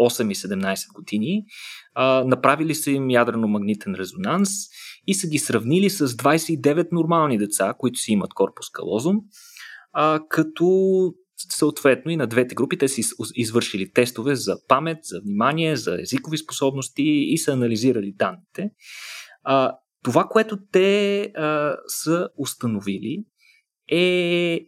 8 0.01 0.33
и 0.33 0.35
17 0.35 0.93
години, 0.95 1.45
направили 2.27 2.75
са 2.75 2.91
им 2.91 3.09
ядрено-магнитен 3.09 3.95
резонанс 3.95 4.51
и 5.07 5.15
са 5.15 5.29
ги 5.29 5.39
сравнили 5.39 5.91
с 5.91 6.09
29 6.09 6.93
нормални 6.93 7.39
деца, 7.39 7.75
които 7.79 7.99
си 7.99 8.13
имат 8.13 8.35
корпус 8.35 8.71
калозум, 8.71 9.17
а, 9.93 10.21
като 10.29 10.67
съответно 11.37 12.11
и 12.11 12.17
на 12.17 12.27
двете 12.27 12.55
групи 12.55 12.79
те 12.79 12.89
са 12.89 13.01
извършили 13.35 13.93
тестове 13.93 14.35
за 14.35 14.57
памет, 14.69 14.99
за 15.03 15.21
внимание, 15.21 15.77
за 15.77 16.01
езикови 16.01 16.39
способности 16.39 17.03
и 17.03 17.39
са 17.39 17.53
анализирали 17.53 18.13
данните. 18.17 18.71
А, 19.43 19.77
това, 20.05 20.25
което 20.25 20.59
те 20.73 21.21
а, 21.23 21.77
са 21.87 22.29
установили 22.39 23.25
е, 23.91 24.61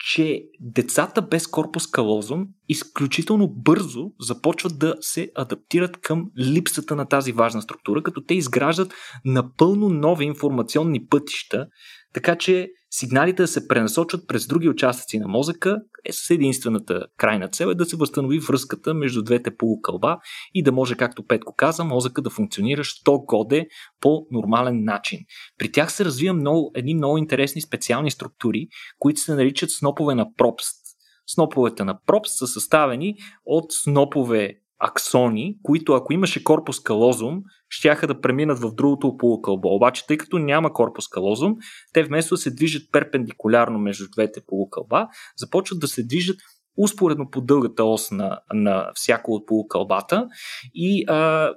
че 0.00 0.42
децата 0.60 1.22
без 1.22 1.46
корпус 1.46 1.86
калозум 1.86 2.46
изключително 2.68 3.48
бързо 3.48 4.10
започват 4.20 4.78
да 4.78 4.94
се 5.00 5.30
адаптират 5.34 5.96
към 6.00 6.26
липсата 6.38 6.96
на 6.96 7.06
тази 7.06 7.32
важна 7.32 7.62
структура, 7.62 8.02
като 8.02 8.20
те 8.20 8.34
изграждат 8.34 8.94
напълно 9.24 9.88
нови 9.88 10.24
информационни 10.24 11.06
пътища, 11.06 11.66
така 12.12 12.36
че 12.36 12.70
сигналите 12.90 13.42
да 13.42 13.48
се 13.48 13.68
пренасочат 13.68 14.28
през 14.28 14.46
други 14.46 14.68
участъци 14.68 15.18
на 15.18 15.28
мозъка 15.28 15.82
е 16.04 16.12
с 16.12 16.30
единствената 16.30 17.06
крайна 17.16 17.48
цел 17.48 17.66
е 17.66 17.74
да 17.74 17.84
се 17.84 17.96
възстанови 17.96 18.38
връзката 18.38 18.94
между 18.94 19.22
двете 19.22 19.56
полукълба 19.56 20.18
и 20.54 20.62
да 20.62 20.72
може, 20.72 20.96
както 20.96 21.26
Петко 21.26 21.54
каза, 21.56 21.84
мозъка 21.84 22.22
да 22.22 22.30
функционира 22.30 22.84
що 22.84 23.18
годе 23.18 23.66
по 24.00 24.26
нормален 24.30 24.84
начин. 24.84 25.20
При 25.58 25.72
тях 25.72 25.92
се 25.92 26.04
развива 26.04 26.34
много, 26.34 26.70
едни 26.74 26.94
много 26.94 27.18
интересни 27.18 27.62
специални 27.62 28.10
структури, 28.10 28.68
които 28.98 29.20
се 29.20 29.34
наричат 29.34 29.70
снопове 29.70 30.14
на 30.14 30.34
пропст. 30.36 30.80
Сноповете 31.26 31.84
на 31.84 31.98
пропст 32.06 32.38
са 32.38 32.46
съставени 32.46 33.14
от 33.44 33.64
снопове 33.72 34.59
аксони, 34.80 35.56
които 35.62 35.92
ако 35.92 36.12
имаше 36.12 36.44
корпус 36.44 36.80
калозум, 36.80 37.42
щяха 37.68 38.06
да 38.06 38.20
преминат 38.20 38.58
в 38.58 38.74
другото 38.74 39.16
полукълбо. 39.16 39.74
Обаче, 39.74 40.06
тъй 40.06 40.16
като 40.16 40.38
няма 40.38 40.72
корпус 40.72 41.08
калозум, 41.08 41.56
те 41.92 42.02
вместо 42.02 42.34
да 42.34 42.38
се 42.38 42.50
движат 42.50 42.82
перпендикулярно 42.92 43.78
между 43.78 44.04
двете 44.12 44.40
полукълба, 44.46 45.08
започват 45.36 45.80
да 45.80 45.88
се 45.88 46.02
движат 46.02 46.36
успоредно 46.78 47.30
по 47.30 47.40
дългата 47.40 47.84
ос 47.84 48.10
на, 48.10 48.38
на 48.52 48.90
всяко 48.94 49.32
от 49.32 49.46
полукълбата 49.46 50.28
и 50.74 51.04
а, 51.08 51.52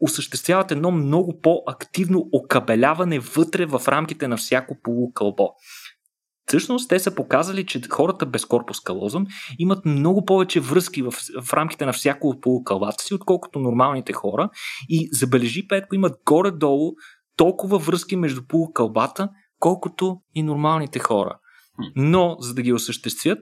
осъществяват 0.00 0.70
едно 0.70 0.90
много 0.90 1.40
по-активно 1.40 2.28
окабеляване 2.32 3.18
вътре 3.18 3.66
в 3.66 3.82
рамките 3.88 4.28
на 4.28 4.36
всяко 4.36 4.76
полукълбо. 4.82 5.50
Всъщност 6.46 6.88
те 6.88 6.98
са 6.98 7.14
показали, 7.14 7.66
че 7.66 7.80
хората 7.90 8.26
без 8.26 8.44
корпус 8.44 8.80
калозъм 8.80 9.26
имат 9.58 9.84
много 9.84 10.24
повече 10.24 10.60
връзки 10.60 11.02
в, 11.02 11.12
в 11.42 11.52
рамките 11.52 11.86
на 11.86 11.92
всяко 11.92 12.28
от 12.28 12.42
полукълбата 12.42 13.04
си, 13.04 13.14
отколкото 13.14 13.58
нормалните 13.58 14.12
хора. 14.12 14.50
И 14.88 15.08
забележи, 15.12 15.68
Петко, 15.68 15.94
имат 15.94 16.14
горе-долу 16.26 16.92
толкова 17.36 17.78
връзки 17.78 18.16
между 18.16 18.46
полукълбата, 18.48 19.28
колкото 19.58 20.16
и 20.34 20.42
нормалните 20.42 20.98
хора. 20.98 21.38
Но, 21.96 22.36
за 22.40 22.54
да 22.54 22.62
ги 22.62 22.72
осъществят, 22.72 23.38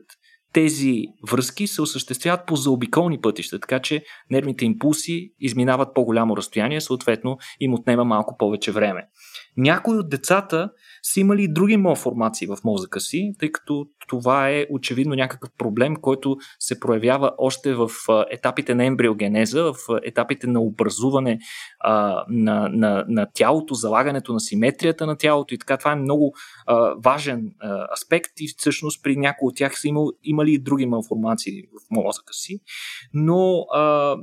тези 0.53 1.03
връзки 1.31 1.67
се 1.67 1.83
осъществяват 1.83 2.47
по 2.47 2.57
заобиколни 2.57 3.21
пътища, 3.21 3.61
така 3.61 3.79
че 3.79 4.05
нервните 4.31 4.64
импулси 4.64 5.33
изминават 5.40 5.95
по-голямо 5.95 6.37
разстояние, 6.37 6.81
съответно 6.81 7.37
им 7.61 7.75
отнема 7.75 8.05
малко 8.05 8.37
повече 8.38 8.73
време. 8.73 9.03
Някои 9.57 9.99
от 9.99 10.09
децата 10.09 10.71
са 11.03 11.21
имали 11.21 11.43
и 11.43 11.53
други 11.53 11.77
малформации 11.77 12.47
в 12.47 12.57
мозъка 12.64 13.01
си, 13.01 13.33
тъй 13.38 13.53
като 13.53 13.87
това 14.09 14.51
е 14.51 14.67
очевидно 14.71 15.14
някакъв 15.14 15.51
проблем, 15.59 15.97
който 15.97 16.37
се 16.59 16.81
проявява 16.81 17.33
още 17.38 17.75
в 17.75 17.90
етапите 18.31 18.75
на 18.75 18.85
ембриогенеза, 18.85 19.62
в 19.62 19.77
етапите 20.05 20.47
на 20.47 20.61
образуване 20.61 21.38
а, 21.81 22.25
на, 22.29 22.69
на, 22.69 23.05
на 23.09 23.27
тялото, 23.35 23.75
залагането 23.75 24.33
на 24.33 24.40
симетрията 24.40 25.07
на 25.07 25.17
тялото 25.17 25.55
и 25.55 25.59
така. 25.59 25.77
Това 25.77 25.93
е 25.93 25.97
много 25.97 26.35
а, 26.67 26.95
важен 27.05 27.51
а, 27.61 27.93
аспект 27.93 28.33
и 28.40 28.55
всъщност 28.59 29.03
при 29.03 29.17
някои 29.17 29.49
от 29.49 29.57
тях 29.57 29.81
са 29.81 29.88
имал, 29.88 30.12
имали 30.23 30.53
и 30.53 30.62
други 30.62 30.87
малформации 30.87 31.62
в 31.62 31.90
мозъка 31.90 32.33
си, 32.33 32.61
но 33.12 33.59
а, 33.59 34.17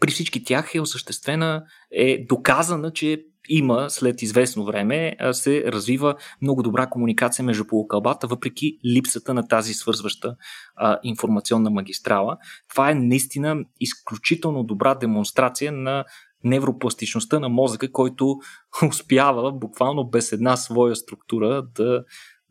при 0.00 0.10
всички 0.10 0.44
тях 0.44 0.74
е 0.74 0.80
осъществена, 0.80 1.64
е 1.92 2.26
доказана, 2.28 2.92
че 2.92 3.24
има 3.48 3.90
след 3.90 4.22
известно 4.22 4.64
време 4.64 5.16
се 5.32 5.64
развива 5.66 6.14
много 6.42 6.62
добра 6.62 6.86
комуникация 6.86 7.44
между 7.44 7.64
полукълбата, 7.66 8.26
въпреки 8.26 8.78
липсата 8.86 9.34
на 9.34 9.48
тази 9.48 9.74
свързваща 9.74 10.36
а, 10.76 10.98
информационна 11.02 11.70
магистрала. 11.70 12.36
Това 12.70 12.90
е 12.90 12.94
наистина 12.94 13.56
изключително 13.80 14.64
добра 14.64 14.94
демонстрация 14.94 15.72
на 15.72 16.04
невропластичността 16.44 17.40
на 17.40 17.48
мозъка, 17.48 17.92
който 17.92 18.36
успява 18.88 19.52
буквално 19.52 20.04
без 20.04 20.32
една 20.32 20.56
своя 20.56 20.96
структура 20.96 21.62
да, 21.74 22.04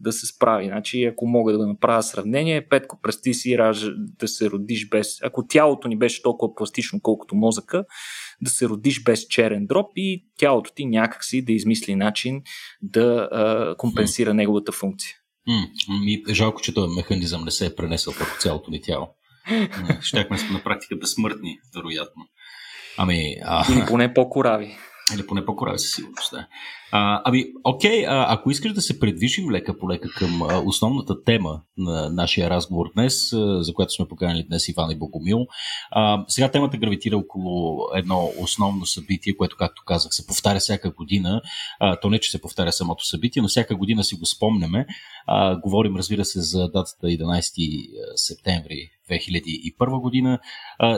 да 0.03 0.11
се 0.11 0.25
справи. 0.25 0.65
Значи, 0.65 1.03
ако 1.03 1.27
мога 1.27 1.57
да 1.57 1.67
направя 1.67 2.03
сравнение, 2.03 2.67
Петко, 2.67 2.99
прести 3.01 3.33
си 3.33 3.57
да 3.95 4.27
се 4.27 4.49
родиш 4.49 4.89
без... 4.89 5.23
Ако 5.23 5.47
тялото 5.47 5.87
ни 5.87 5.97
беше 5.97 6.21
толкова 6.21 6.55
пластично, 6.55 6.99
колкото 7.01 7.35
мозъка, 7.35 7.85
да 8.41 8.49
се 8.49 8.69
родиш 8.69 9.03
без 9.03 9.27
черен 9.27 9.65
дроб 9.65 9.87
и 9.95 10.25
тялото 10.37 10.71
ти 10.75 10.85
някакси 10.85 11.45
да 11.45 11.53
измисли 11.53 11.95
начин 11.95 12.41
да 12.81 13.29
а, 13.31 13.75
компенсира 13.77 14.29
mm. 14.29 14.33
неговата 14.33 14.71
функция. 14.71 15.15
Mm. 15.49 16.33
Жалко, 16.33 16.61
че 16.61 16.73
този 16.73 16.95
механизъм 16.95 17.43
не 17.45 17.51
се 17.51 17.65
е 17.65 17.75
пренесъл 17.75 18.13
по 18.13 18.25
цялото 18.39 18.71
ни 18.71 18.81
тяло. 18.81 19.07
Щяхме 20.01 20.37
сме 20.37 20.51
на 20.51 20.63
практика 20.63 20.95
безсмъртни, 20.95 21.59
вероятно. 21.75 22.23
Ами, 22.97 23.35
а... 23.43 23.73
Или 23.73 23.85
поне 23.87 24.13
по-корави. 24.13 24.77
Или 25.13 25.27
поне 25.27 25.45
по-корави 25.45 25.79
със 25.79 25.95
сигурност, 25.95 26.31
да. 26.31 26.47
А, 26.91 27.21
ами, 27.25 27.45
окей, 27.63 28.05
а, 28.07 28.25
ако 28.29 28.51
искаш 28.51 28.73
да 28.73 28.81
се 28.81 28.99
предвижим 28.99 29.51
лека 29.51 29.77
по 29.77 29.89
лека 29.89 30.09
към 30.09 30.41
а, 30.41 30.61
основната 30.65 31.23
тема 31.23 31.61
на 31.77 32.09
нашия 32.09 32.49
разговор 32.49 32.91
днес, 32.93 33.33
а, 33.33 33.63
за 33.63 33.73
която 33.73 33.93
сме 33.93 34.07
поканили 34.07 34.43
днес 34.43 34.67
Иван 34.67 34.91
и 34.91 34.95
Богомил, 34.95 35.47
а, 35.91 36.25
сега 36.27 36.51
темата 36.51 36.77
гравитира 36.77 37.17
около 37.17 37.79
едно 37.95 38.31
основно 38.39 38.85
събитие, 38.85 39.37
което, 39.37 39.55
както 39.59 39.83
казах, 39.85 40.13
се 40.13 40.27
повтаря 40.27 40.59
всяка 40.59 40.91
година. 40.91 41.41
А, 41.79 41.99
то 41.99 42.09
не, 42.09 42.19
че 42.19 42.31
се 42.31 42.41
повтаря 42.41 42.71
самото 42.71 43.05
събитие, 43.05 43.41
но 43.41 43.47
всяка 43.47 43.75
година 43.75 44.03
си 44.03 44.15
го 44.15 44.25
спомняме. 44.25 44.85
А, 45.27 45.59
говорим, 45.59 45.95
разбира 45.95 46.25
се, 46.25 46.41
за 46.41 46.59
датата 46.67 47.07
11 47.07 47.89
септември 48.15 48.89
2001 49.11 50.01
година. 50.01 50.39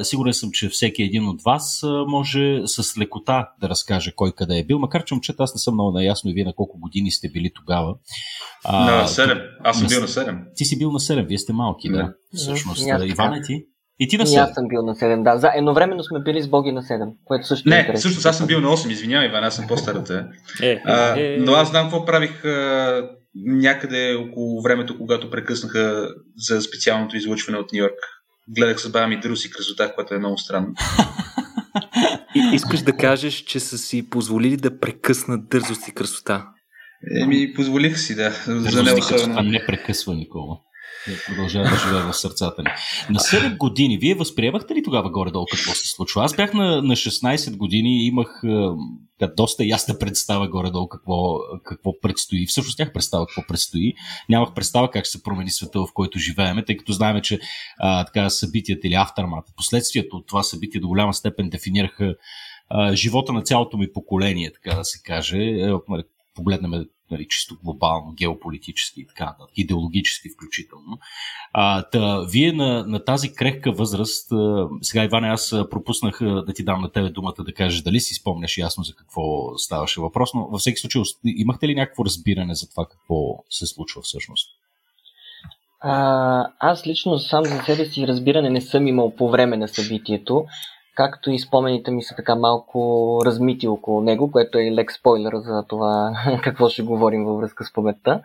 Сигурен 0.03 0.33
съм, 0.33 0.49
че 0.51 0.69
всеки 0.69 1.03
един 1.03 1.27
от 1.27 1.41
вас 1.41 1.83
може 2.07 2.61
с 2.65 2.97
лекота 2.97 3.49
да 3.61 3.69
разкаже 3.69 4.11
кой 4.15 4.31
къде 4.31 4.57
е 4.57 4.65
бил, 4.65 4.79
макар 4.79 5.03
че 5.03 5.13
момчета 5.13 5.43
аз 5.43 5.55
не 5.55 5.59
съм 5.59 5.73
много 5.73 5.91
наясно 5.91 6.29
и 6.29 6.33
вие 6.33 6.45
на 6.45 6.53
колко 6.53 6.79
години 6.79 7.11
сте 7.11 7.29
били 7.29 7.51
тогава. 7.55 7.95
На 8.65 9.03
7. 9.07 9.41
Аз 9.63 9.79
съм 9.79 9.87
бил 9.87 10.01
на 10.01 10.07
7. 10.07 10.55
Ти 10.55 10.65
си 10.65 10.77
бил 10.77 10.91
на 10.91 10.99
7, 10.99 11.27
вие 11.27 11.37
сте 11.37 11.53
малки, 11.53 11.89
да. 11.89 11.97
да. 11.97 12.13
Всъщност, 12.33 12.87
Иван 13.05 13.33
е 13.33 13.41
ти? 13.41 13.65
И 13.99 14.07
ти 14.07 14.17
на 14.17 14.25
7. 14.25 14.33
И 14.33 14.35
аз 14.35 14.53
съм 14.53 14.67
бил 14.67 14.81
на 14.81 14.95
7, 14.95 15.23
да. 15.23 15.37
За 15.37 15.51
едновременно 15.55 16.03
сме 16.03 16.19
били 16.19 16.41
с 16.41 16.49
Боги 16.49 16.71
на 16.71 16.81
7, 16.81 17.13
което 17.25 17.47
също 17.47 17.69
не, 17.69 17.79
е 17.79 17.87
Не, 17.87 17.93
всъщност 17.93 18.25
аз 18.25 18.37
съм 18.37 18.47
бил 18.47 18.61
на 18.61 18.67
8, 18.67 18.91
извинявай, 18.91 19.27
Иван, 19.27 19.43
аз 19.43 19.55
съм 19.55 19.67
по-старата. 19.67 20.27
Е, 20.61 20.81
а, 20.85 21.19
е, 21.19 21.37
но 21.39 21.53
аз 21.53 21.69
знам 21.69 21.83
какво 21.83 22.05
правих 22.05 22.45
а, 22.45 23.09
някъде 23.35 24.15
около 24.15 24.61
времето, 24.61 24.97
когато 24.97 25.29
прекъснаха 25.29 26.09
за 26.37 26.61
специалното 26.61 27.17
излъчване 27.17 27.57
от 27.57 27.71
Нью 27.73 27.79
Йорк. 27.79 27.99
Гледах 28.49 28.81
с 28.81 28.91
баба 28.91 29.07
ми 29.07 29.19
Друси 29.19 29.51
красота, 29.51 29.93
което 29.95 30.13
е 30.13 30.19
много 30.19 30.37
странно. 30.37 30.73
И, 32.35 32.55
искаш 32.55 32.81
да 32.81 32.97
кажеш, 32.97 33.33
че 33.33 33.59
са 33.59 33.77
си 33.77 34.09
позволили 34.09 34.57
да 34.57 34.79
прекъснат 34.79 35.49
дързост 35.49 35.87
и 35.87 35.91
красота? 35.91 36.47
Еми, 37.21 37.53
позволих 37.53 37.99
си, 37.99 38.15
да. 38.15 38.31
За 38.47 38.83
не 38.83 38.93
особено. 38.93 39.41
не 39.41 39.65
прекъсва 39.65 40.13
никога. 40.13 40.55
Продължава 41.27 41.69
да 41.69 41.77
живее 41.77 42.01
в 42.01 42.13
сърцата 42.13 42.63
ни. 42.63 42.69
На 43.09 43.19
7 43.19 43.57
години, 43.57 43.97
вие 43.97 44.15
възприемахте 44.15 44.75
ли 44.75 44.83
тогава 44.83 45.09
горе-долу 45.09 45.45
какво 45.51 45.71
се 45.71 45.87
случва? 45.87 46.23
Аз 46.23 46.35
бях 46.35 46.53
на, 46.53 46.81
на 46.81 46.95
16 46.95 47.57
години 47.57 48.03
и 48.03 48.07
имах 48.07 48.41
е, 49.21 49.27
доста 49.27 49.65
ясна 49.65 49.99
представа 49.99 50.47
горе-долу 50.47 50.87
какво, 50.87 51.39
какво 51.63 51.99
предстои. 52.01 52.45
Всъщност 52.45 52.77
тях 52.77 52.93
представа 52.93 53.27
какво 53.27 53.47
предстои. 53.47 53.93
Нямах 54.29 54.53
представа 54.53 54.91
как 54.91 55.07
се 55.07 55.23
промени 55.23 55.49
света, 55.49 55.79
в 55.79 55.87
който 55.93 56.19
живееме, 56.19 56.65
тъй 56.65 56.77
като 56.77 56.93
знаем, 56.93 57.21
че 57.21 57.39
а, 57.79 58.05
така, 58.05 58.29
събитията 58.29 58.87
или 58.87 58.93
автормата, 58.93 59.53
последствията 59.57 60.15
от 60.15 60.27
това 60.27 60.43
събитие 60.43 60.81
до 60.81 60.87
голяма 60.87 61.13
степен 61.13 61.49
дефинираха 61.49 62.15
а, 62.69 62.95
живота 62.95 63.33
на 63.33 63.41
цялото 63.41 63.77
ми 63.77 63.93
поколение, 63.93 64.51
така 64.53 64.77
да 64.77 64.85
се 64.85 64.99
каже. 65.03 65.37
Е, 65.37 65.67
нали, 65.89 66.03
погледнем 66.35 66.85
нали, 67.11 67.27
чисто 67.29 67.57
глобално, 67.63 68.13
геополитически 68.13 69.01
и 69.01 69.07
така 69.07 69.35
идеологически 69.55 70.29
включително. 70.29 70.99
А, 71.53 71.83
та, 71.83 72.19
вие 72.31 72.53
на, 72.53 72.83
на 72.87 73.05
тази 73.05 73.33
крехка 73.33 73.71
възраст, 73.71 74.31
а, 74.31 74.67
сега 74.81 75.03
Иване, 75.03 75.27
аз 75.27 75.53
пропуснах 75.71 76.19
да 76.21 76.53
ти 76.55 76.63
дам 76.63 76.81
на 76.81 76.91
тебе 76.91 77.09
думата 77.09 77.35
да 77.39 77.53
кажеш 77.53 77.81
дали 77.81 77.99
си 77.99 78.13
спомняш 78.13 78.57
ясно 78.57 78.83
за 78.83 78.95
какво 78.95 79.57
ставаше 79.57 80.01
въпрос, 80.01 80.33
но 80.33 80.47
във 80.47 80.59
всеки 80.59 80.77
случай 80.77 81.01
имахте 81.25 81.67
ли 81.67 81.75
някакво 81.75 82.05
разбиране 82.05 82.55
за 82.55 82.69
това 82.69 82.85
какво 82.85 83.43
се 83.49 83.65
случва 83.65 84.01
всъщност? 84.01 84.49
А, 85.87 86.47
аз 86.59 86.87
лично 86.87 87.19
сам 87.19 87.45
за 87.45 87.61
себе 87.65 87.85
си 87.85 88.07
разбиране 88.07 88.49
не 88.49 88.61
съм 88.61 88.87
имал 88.87 89.15
по 89.15 89.29
време 89.29 89.57
на 89.57 89.67
събитието 89.67 90.45
както 90.95 91.31
и 91.31 91.39
спомените 91.39 91.91
ми 91.91 92.03
са 92.03 92.15
така 92.15 92.35
малко 92.35 93.19
размити 93.25 93.67
около 93.67 94.01
него, 94.01 94.31
което 94.31 94.57
е 94.57 94.71
лек 94.71 94.91
спойлер 94.91 95.31
за 95.35 95.63
това 95.67 96.13
какво 96.43 96.69
ще 96.69 96.83
говорим 96.83 97.25
във 97.25 97.39
връзка 97.39 97.63
с 97.63 97.73
паметта. 97.73 98.21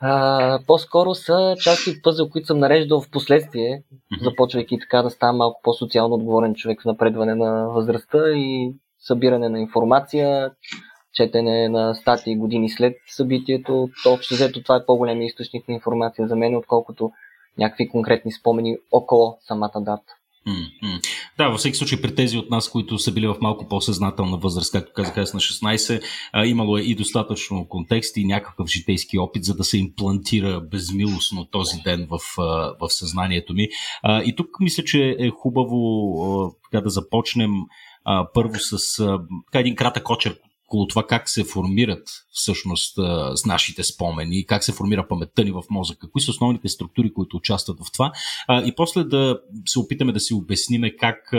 А, 0.00 0.58
по-скоро 0.66 1.14
са 1.14 1.54
части 1.60 1.90
от 2.06 2.30
които 2.30 2.46
съм 2.46 2.58
нареждал 2.58 3.00
в 3.00 3.10
последствие, 3.10 3.82
започвайки 4.22 4.78
така 4.78 5.02
да 5.02 5.10
ставам 5.10 5.36
малко 5.36 5.60
по-социално 5.62 6.14
отговорен 6.14 6.54
човек 6.54 6.82
в 6.82 6.84
напредване 6.84 7.34
на 7.34 7.68
възрастта 7.68 8.30
и 8.30 8.74
събиране 8.98 9.48
на 9.48 9.60
информация, 9.60 10.50
четене 11.12 11.68
на 11.68 11.94
статии 11.94 12.36
години 12.36 12.70
след 12.70 12.96
събитието. 13.06 13.88
То 14.02 14.12
общо 14.12 14.34
взето 14.34 14.62
това 14.62 14.76
е 14.76 14.86
по-голям 14.86 15.22
източник 15.22 15.68
на 15.68 15.74
информация 15.74 16.28
за 16.28 16.36
мен, 16.36 16.56
отколкото 16.56 17.12
някакви 17.58 17.88
конкретни 17.88 18.32
спомени 18.32 18.76
около 18.92 19.38
самата 19.40 19.80
дата. 19.80 20.12
Да, 21.38 21.48
във 21.48 21.58
всеки 21.58 21.76
случай 21.76 22.00
при 22.00 22.14
тези 22.14 22.38
от 22.38 22.50
нас, 22.50 22.68
които 22.68 22.98
са 22.98 23.12
били 23.12 23.26
в 23.26 23.36
малко 23.40 23.68
по-съзнателна 23.68 24.38
възраст, 24.38 24.72
както 24.72 24.92
казах 24.94 25.18
аз 25.18 25.34
на 25.34 25.40
16, 25.40 26.02
а, 26.32 26.46
имало 26.46 26.78
е 26.78 26.80
и 26.80 26.94
достатъчно 26.94 27.68
контекст 27.68 28.16
и 28.16 28.24
някакъв 28.24 28.68
житейски 28.68 29.18
опит, 29.18 29.44
за 29.44 29.54
да 29.54 29.64
се 29.64 29.78
имплантира 29.78 30.60
безмилостно 30.60 31.44
този 31.44 31.76
ден 31.84 32.06
в, 32.10 32.18
в 32.80 32.88
съзнанието 32.88 33.54
ми. 33.54 33.68
И 34.24 34.34
тук 34.36 34.48
мисля, 34.60 34.84
че 34.84 35.16
е 35.18 35.30
хубаво 35.30 36.54
а, 36.72 36.80
да 36.80 36.90
започнем 36.90 37.50
първо 38.34 38.54
с 38.58 38.96
така, 39.46 39.60
един 39.60 39.76
кратък 39.76 40.10
очерк 40.10 40.38
около 40.74 40.86
това 40.86 41.06
как 41.06 41.30
се 41.30 41.44
формират 41.44 42.08
всъщност 42.32 42.94
с 43.34 43.46
нашите 43.46 43.84
спомени, 43.84 44.46
как 44.46 44.64
се 44.64 44.72
формира 44.72 45.08
паметта 45.08 45.44
ни 45.44 45.50
в 45.50 45.62
мозъка, 45.70 46.10
кои 46.10 46.22
са 46.22 46.30
основните 46.30 46.68
структури, 46.68 47.12
които 47.12 47.36
участват 47.36 47.78
в 47.80 47.92
това. 47.92 48.12
И 48.50 48.72
после 48.76 49.04
да 49.04 49.38
се 49.66 49.78
опитаме 49.78 50.12
да 50.12 50.20
си 50.20 50.34
обясниме 50.34 50.96
как 50.96 51.32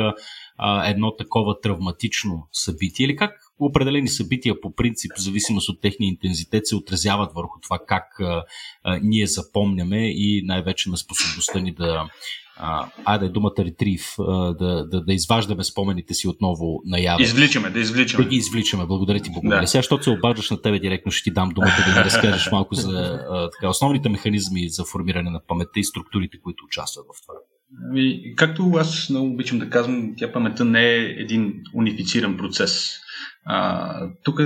едно 0.85 1.15
такова 1.15 1.61
травматично 1.61 2.47
събитие 2.51 3.05
или 3.05 3.15
как 3.15 3.31
определени 3.59 4.07
събития 4.07 4.61
по 4.61 4.75
принцип, 4.75 5.11
в 5.17 5.21
зависимост 5.21 5.69
от 5.69 5.81
техния 5.81 6.07
интензитет, 6.07 6.67
се 6.67 6.75
отразяват 6.75 7.31
върху 7.35 7.59
това 7.59 7.79
как 7.87 8.19
а, 8.19 8.43
а, 8.83 8.99
ние 9.03 9.27
запомняме 9.27 10.11
и 10.11 10.41
най-вече 10.45 10.89
на 10.89 10.97
способността 10.97 11.59
ни 11.59 11.73
да, 11.73 12.09
а, 12.57 12.89
айде 13.05 13.29
думата 13.29 13.53
ретрив, 13.59 14.15
да, 14.17 14.87
да, 14.91 15.03
да 15.03 15.13
изваждаме 15.13 15.63
спомените 15.63 16.13
си 16.13 16.27
отново 16.27 16.81
наяве. 16.85 17.23
Извличаме, 17.23 17.69
да 17.69 17.79
извличаме. 17.79 18.23
Да 18.23 18.29
ги 18.29 18.35
извличаме, 18.35 18.85
благодаря 18.85 19.19
ти, 19.19 19.31
благодаря. 19.31 19.61
Да. 19.61 19.67
Сега, 19.67 19.79
защото 19.79 20.03
се 20.03 20.09
обаждаш 20.09 20.49
на 20.49 20.61
тебе 20.61 20.79
директно, 20.79 21.11
ще 21.11 21.23
ти 21.23 21.33
дам 21.33 21.49
думата 21.49 21.75
да 21.87 21.99
ни 21.99 22.05
разкажеш 22.05 22.51
малко 22.51 22.75
за 22.75 23.19
а, 23.29 23.49
така, 23.49 23.69
основните 23.69 24.09
механизми 24.09 24.69
за 24.69 24.85
формиране 24.85 25.29
на 25.29 25.41
паметта 25.47 25.79
и 25.79 25.83
структурите, 25.83 26.39
които 26.39 26.65
участват 26.65 27.05
в 27.05 27.21
това. 27.21 27.33
Ами, 27.89 28.36
както 28.36 28.71
аз 28.75 29.10
много 29.10 29.34
обичам 29.34 29.60
да 29.60 29.69
казвам, 29.69 30.13
тя 30.17 30.32
паметта 30.32 30.65
не 30.65 30.84
е 30.84 30.97
един 30.97 31.54
унифициран 31.75 32.38
процес. 32.38 32.91
тук 34.23 34.39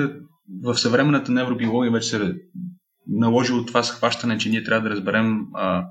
в 0.64 0.78
съвременната 0.78 1.32
невробиология 1.32 1.92
вече 1.92 2.10
се 2.10 2.36
наложило 3.08 3.66
това 3.66 3.84
схващане, 3.84 4.38
че 4.38 4.50
ние 4.50 4.64
трябва 4.64 4.90
да 4.90 4.96
разберем 4.96 5.40
а, 5.54 5.86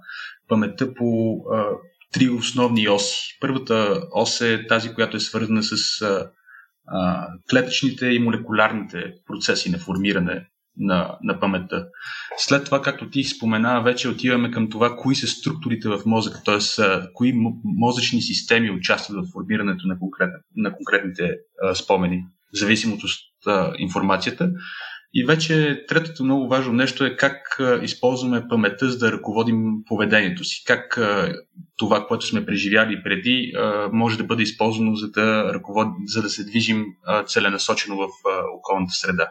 паметта 0.49 0.95
по 0.95 1.37
а, 1.53 1.65
три 2.13 2.29
основни 2.29 2.89
оси. 2.89 3.39
Първата 3.41 4.03
ос 4.15 4.41
е 4.41 4.67
тази, 4.67 4.95
която 4.95 5.17
е 5.17 5.21
свързана 5.21 5.63
с 5.63 6.03
а, 6.03 6.31
а, 6.87 7.29
клетъчните 7.51 8.07
и 8.07 8.19
молекулярните 8.19 9.13
процеси 9.27 9.71
на 9.71 9.79
формиране 9.79 10.49
на, 10.79 11.19
на 11.23 11.41
паметта. 11.41 11.87
След 12.37 12.65
това, 12.65 12.83
както 12.83 13.11
ти 13.11 13.25
спомена, 13.25 13.83
вече 13.83 14.09
отиваме 14.09 14.51
към 14.51 14.71
това, 14.71 14.97
кои 14.97 15.15
са 15.15 15.27
структурите 15.27 15.89
в 15.89 16.01
мозъка, 16.07 16.43
т.е. 16.45 16.59
кои 17.15 17.33
мозъчни 17.65 18.23
системи 18.23 18.71
участват 18.71 19.17
в 19.17 19.33
формирането 19.33 19.87
на, 19.87 19.99
конкрет, 19.99 20.31
на 20.57 20.73
конкретните 20.73 21.35
а, 21.63 21.75
спомени, 21.75 22.25
в 22.55 22.59
зависимост 22.59 23.05
от 23.05 23.11
а, 23.47 23.73
информацията. 23.79 24.51
И 25.15 25.25
вече 25.25 25.85
третото 25.89 26.25
много 26.25 26.49
важно 26.49 26.73
нещо 26.73 27.05
е 27.05 27.17
как 27.17 27.61
използваме 27.83 28.49
паметта, 28.49 28.91
за 28.91 28.99
да 28.99 29.13
ръководим 29.13 29.65
поведението 29.87 30.45
си. 30.45 30.63
Как 30.67 31.01
това, 31.77 32.07
което 32.07 32.27
сме 32.27 32.47
преживяли 32.47 33.03
преди, 33.05 33.53
може 33.93 34.19
да 34.19 34.25
бъде 34.25 34.43
използвано, 34.43 34.95
за 34.95 35.11
да, 35.11 35.55
ръковод... 35.55 35.89
за 36.07 36.23
да 36.23 36.29
се 36.29 36.45
движим 36.45 36.85
целенасочено 37.27 37.97
в 37.97 38.09
околната 38.59 38.93
среда. 38.93 39.29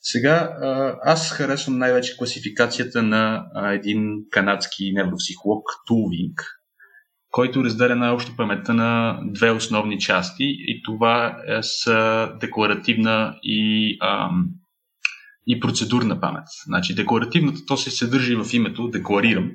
Сега 0.00 0.56
аз 1.02 1.32
харесвам 1.32 1.78
най-вече 1.78 2.16
класификацията 2.16 3.02
на 3.02 3.46
един 3.74 4.16
канадски 4.30 4.92
невропсихолог 4.92 5.62
Тулвинг, 5.86 6.42
който 7.30 7.64
разделя 7.64 7.96
най-общо 7.96 8.36
паметта 8.36 8.74
на 8.74 9.20
две 9.24 9.50
основни 9.50 9.98
части 9.98 10.44
и 10.44 10.82
това 10.84 11.42
е 11.48 11.62
са 11.62 12.30
декларативна 12.40 13.38
и 13.42 13.96
ам, 14.02 14.48
и 15.46 15.60
процедурна 15.60 16.20
памет. 16.20 16.44
Значи 16.66 16.94
декларативната, 16.94 17.60
то 17.66 17.76
се 17.76 17.90
съдържа 17.90 18.32
и 18.32 18.36
в 18.36 18.46
името, 18.52 18.88
декларирам. 18.88 19.50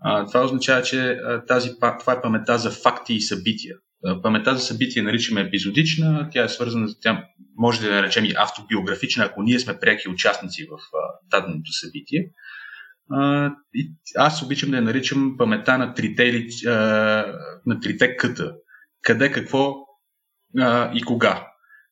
А, 0.00 0.26
това 0.26 0.44
означава, 0.44 0.82
че 0.82 1.18
тази, 1.48 1.70
това 1.78 2.12
е 2.12 2.22
паметта 2.22 2.58
за 2.58 2.70
факти 2.70 3.14
и 3.14 3.20
събития. 3.20 3.76
Паметта 4.22 4.54
за 4.54 4.60
събития 4.60 5.02
наричаме 5.02 5.40
епизодична, 5.40 6.28
тя 6.32 6.44
е 6.44 6.48
свързана, 6.48 6.88
тя 7.02 7.24
може 7.56 7.80
да 7.80 7.88
я 7.88 7.94
наречем 7.94 8.24
и 8.24 8.34
автобиографична, 8.36 9.24
ако 9.24 9.42
ние 9.42 9.58
сме 9.58 9.78
преки 9.80 10.08
участници 10.08 10.66
в 10.70 10.78
даденото 11.30 11.72
събитие. 11.72 12.30
Аз 14.16 14.42
обичам 14.42 14.70
да 14.70 14.76
я 14.76 14.82
наричам 14.82 15.34
паметта 15.38 15.78
на 15.78 15.94
трите, 15.94 16.46
на 17.66 17.80
трите 17.82 18.16
къта. 18.16 18.52
Къде, 19.02 19.32
какво 19.32 19.74
и 20.94 21.02
кога. 21.06 21.46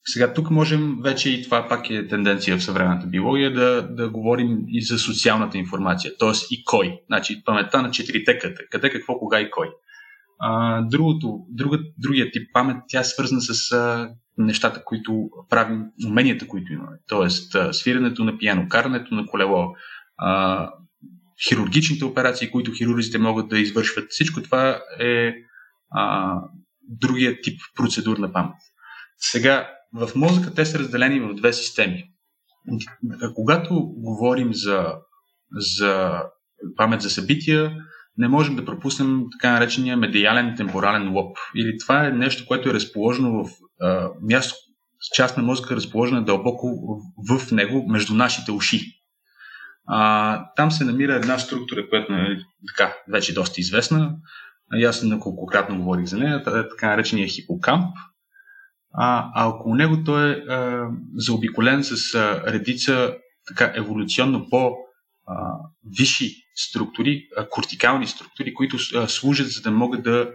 Сега 0.05 0.35
тук 0.35 0.51
можем 0.51 0.97
вече 1.03 1.31
и 1.31 1.43
това 1.43 1.69
пак 1.69 1.91
е 1.91 2.09
тенденция 2.09 2.57
в 2.57 2.65
съвременната 2.65 3.07
биология 3.07 3.53
да, 3.53 3.83
да 3.83 4.09
говорим 4.09 4.59
и 4.69 4.83
за 4.83 4.99
социалната 4.99 5.59
информация, 5.59 6.13
т.е. 6.19 6.31
и 6.51 6.65
кой. 6.65 7.01
Значи 7.07 7.43
паметта 7.45 7.83
на 7.83 7.91
четирите 7.91 8.39
къде, 8.39 8.67
къде, 8.71 8.91
какво, 8.91 9.19
кога 9.19 9.41
и 9.41 9.51
кой. 9.51 9.69
А, 10.39 10.83
другото, 10.83 11.47
друга, 11.49 11.79
другия 11.99 12.31
тип 12.31 12.51
памет, 12.53 12.77
тя 12.89 13.01
е 13.01 13.05
свързана 13.05 13.41
с 13.41 13.73
а, 13.73 14.11
нещата, 14.39 14.85
които 14.85 15.29
правим, 15.51 15.85
уменията, 16.07 16.49
които 16.49 16.73
имаме. 16.73 16.97
Тоест 17.09 17.55
а, 17.55 17.73
свирането 17.73 18.25
на 18.25 18.39
пиано, 18.39 18.69
карането 18.69 19.15
на 19.15 19.27
колело, 19.27 19.75
а, 20.17 20.71
хирургичните 21.49 22.05
операции, 22.05 22.51
които 22.51 22.73
хирурзите 22.73 23.19
могат 23.19 23.49
да 23.49 23.59
извършват. 23.59 24.11
Всичко 24.11 24.43
това 24.43 24.81
е 25.01 25.35
а, 25.91 26.35
другия 26.89 27.41
тип 27.41 27.61
процедурна 27.77 28.33
памет. 28.33 28.57
Сега, 29.19 29.69
в 29.95 30.11
мозъка 30.15 30.55
те 30.55 30.67
са 30.67 30.79
разделени 30.79 31.21
в 31.21 31.35
две 31.35 31.53
системи. 31.53 32.05
Когато 33.35 33.75
говорим 33.97 34.55
за, 34.55 34.95
за 35.51 36.23
памет 36.77 37.01
за 37.01 37.11
събития, 37.11 37.77
не 38.19 38.29
можем 38.29 38.57
да 38.57 38.65
пропуснем 38.65 39.25
така 39.33 39.53
наречения 39.53 39.97
медиален 39.97 40.55
темпорален 40.57 41.13
лоб. 41.13 41.37
Или 41.57 41.79
това 41.79 42.07
е 42.07 42.11
нещо, 42.11 42.47
което 42.47 42.69
е 42.69 42.75
разположено 42.75 43.45
в 43.45 43.51
а, 43.81 44.11
място, 44.23 44.55
част 45.15 45.37
на 45.37 45.43
мозъка, 45.43 45.77
разположена 45.77 46.25
дълбоко 46.25 47.01
в, 47.29 47.39
в 47.39 47.53
него, 47.53 47.87
между 47.89 48.15
нашите 48.15 48.53
уши. 48.53 48.81
А, 49.87 50.45
там 50.57 50.71
се 50.71 50.85
намира 50.85 51.15
една 51.15 51.39
структура, 51.39 51.89
която 51.89 52.13
е 52.13 52.39
така, 52.69 52.95
вече 53.09 53.35
доста 53.35 53.61
известна. 53.61 54.17
И 54.75 54.85
аз 54.85 55.03
неколкократно 55.03 55.79
говорих 55.79 56.07
за 56.07 56.19
нея, 56.19 56.43
така 56.45 56.87
наречения 56.89 57.29
хипокамп 57.29 57.87
а, 58.95 59.31
а 59.35 59.49
около 59.49 59.75
него 59.75 60.05
той 60.05 60.31
е 60.31 60.33
а, 60.33 60.89
заобиколен 61.15 61.85
с 61.85 62.15
а, 62.15 62.43
редица 62.53 63.15
така 63.49 63.73
еволюционно 63.75 64.49
по 64.51 64.77
а, 65.27 65.53
висши 65.99 66.35
структури, 66.59 67.29
кортикални 67.51 68.07
структури, 68.07 68.55
които 68.55 68.79
служат 69.09 69.49
за 69.49 69.61
да 69.63 69.71
могат 69.71 70.03
да 70.03 70.31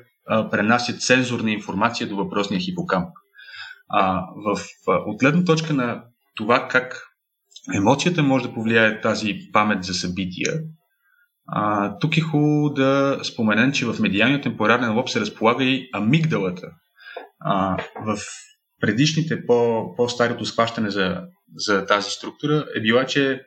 пренасят 0.52 1.02
сензорна 1.02 1.52
информация 1.52 2.08
до 2.08 2.16
въпросния 2.16 2.62
хипокамп. 2.62 3.10
А, 3.90 4.22
в, 4.46 4.62
от 4.88 5.20
гледна 5.20 5.44
точка 5.44 5.74
на 5.74 6.04
това 6.36 6.68
как 6.68 7.08
емоцията 7.76 8.24
може 8.24 8.48
да 8.48 8.54
повлияе 8.54 9.02
тази 9.02 9.36
памет 9.54 9.84
за 9.84 9.94
събития, 9.94 10.54
а, 11.48 11.98
тук 11.98 12.18
е 12.18 12.22
хубаво 12.22 12.70
да 12.70 13.20
споменем, 13.24 13.72
че 13.72 13.86
в 13.86 14.00
медиалния 14.00 14.42
темпорален 14.42 14.96
лоб 14.96 15.10
се 15.10 15.20
разполага 15.20 15.64
и 15.64 15.90
амигдалата, 15.94 16.68
а, 17.40 17.78
в 18.06 18.18
предишните 18.82 19.46
по, 19.46 19.88
по-старото 19.96 20.46
схващане 20.46 20.90
за, 20.90 21.22
за 21.56 21.86
тази 21.86 22.12
структура 22.12 22.66
е 22.76 22.82
била, 22.82 23.06
че 23.06 23.42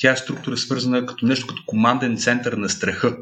тя 0.00 0.12
е 0.12 0.16
структура 0.16 0.56
свързана 0.56 1.06
като 1.06 1.26
нещо 1.26 1.46
като 1.46 1.62
команден 1.66 2.16
център 2.16 2.52
на 2.52 2.68
страха. 2.68 3.16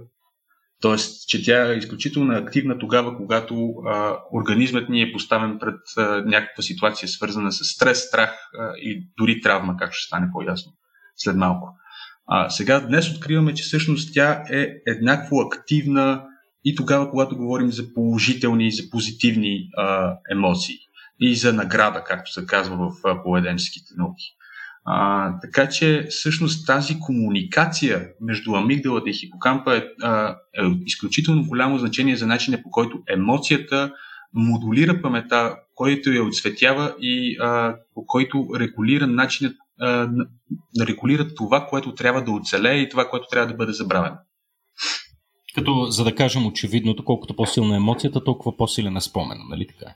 Тоест, 0.80 1.28
че 1.28 1.44
тя 1.44 1.72
е 1.72 1.76
изключително 1.76 2.34
активна 2.34 2.78
тогава, 2.78 3.16
когато 3.16 3.68
а, 3.86 4.16
организмът 4.32 4.88
ни 4.88 5.02
е 5.02 5.12
поставен 5.12 5.58
пред 5.58 5.80
а, 5.96 6.22
някаква 6.26 6.62
ситуация, 6.62 7.08
свързана 7.08 7.52
с 7.52 7.64
стрес, 7.64 7.98
страх 7.98 8.30
а, 8.58 8.72
и 8.76 9.08
дори 9.18 9.40
травма, 9.40 9.76
как 9.76 9.92
ще 9.92 10.06
стане 10.06 10.28
по-ясно 10.32 10.72
след 11.16 11.36
малко. 11.36 11.68
А, 12.26 12.50
сега 12.50 12.80
днес 12.80 13.10
откриваме, 13.10 13.54
че 13.54 13.62
всъщност 13.62 14.14
тя 14.14 14.44
е 14.52 14.68
еднакво 14.86 15.40
активна 15.40 16.24
и 16.64 16.74
тогава, 16.74 17.10
когато 17.10 17.36
говорим 17.36 17.72
за 17.72 17.94
положителни 17.94 18.66
и 18.66 18.72
за 18.72 18.90
позитивни 18.90 19.68
а, 19.76 20.16
емоции 20.30 20.76
и 21.20 21.34
за 21.34 21.52
награда, 21.52 22.04
както 22.04 22.32
се 22.32 22.46
казва 22.46 22.76
в 22.76 23.08
а, 23.08 23.22
поведенческите 23.22 23.94
науки. 23.96 24.24
А, 24.84 25.40
така 25.40 25.68
че 25.68 26.06
всъщност 26.10 26.66
тази 26.66 27.00
комуникация 27.00 28.08
между 28.20 28.54
амигдалата 28.54 29.10
и 29.10 29.14
хипокампа 29.14 29.76
е, 29.76 29.78
е 29.78 29.84
изключително 30.86 31.44
голямо 31.44 31.78
значение 31.78 32.16
за 32.16 32.26
начина 32.26 32.62
по 32.62 32.70
който 32.70 33.02
емоцията 33.08 33.92
модулира 34.34 35.02
памета, 35.02 35.56
който 35.74 36.10
я 36.10 36.24
отсветява 36.24 36.94
и 37.00 37.36
а, 37.40 37.76
по 37.94 38.06
който 38.06 38.48
регулира 38.56 39.06
начинът, 39.06 39.56
а, 39.80 40.08
регулира 40.80 41.34
това, 41.34 41.66
което 41.66 41.94
трябва 41.94 42.24
да 42.24 42.30
оцелее 42.30 42.78
и 42.78 42.88
това, 42.88 43.08
което 43.08 43.26
трябва 43.30 43.48
да 43.48 43.56
бъде 43.56 43.72
забравено. 43.72 44.16
Като, 45.54 45.86
за 45.90 46.04
да 46.04 46.14
кажем 46.14 46.46
очевидно, 46.46 46.96
колкото 47.04 47.36
по-силна 47.36 47.74
е 47.74 47.76
емоцията, 47.76 48.24
толкова 48.24 48.56
по-силен 48.56 48.96
е 48.96 49.00
спомен, 49.00 49.38
нали 49.50 49.66
така? 49.66 49.94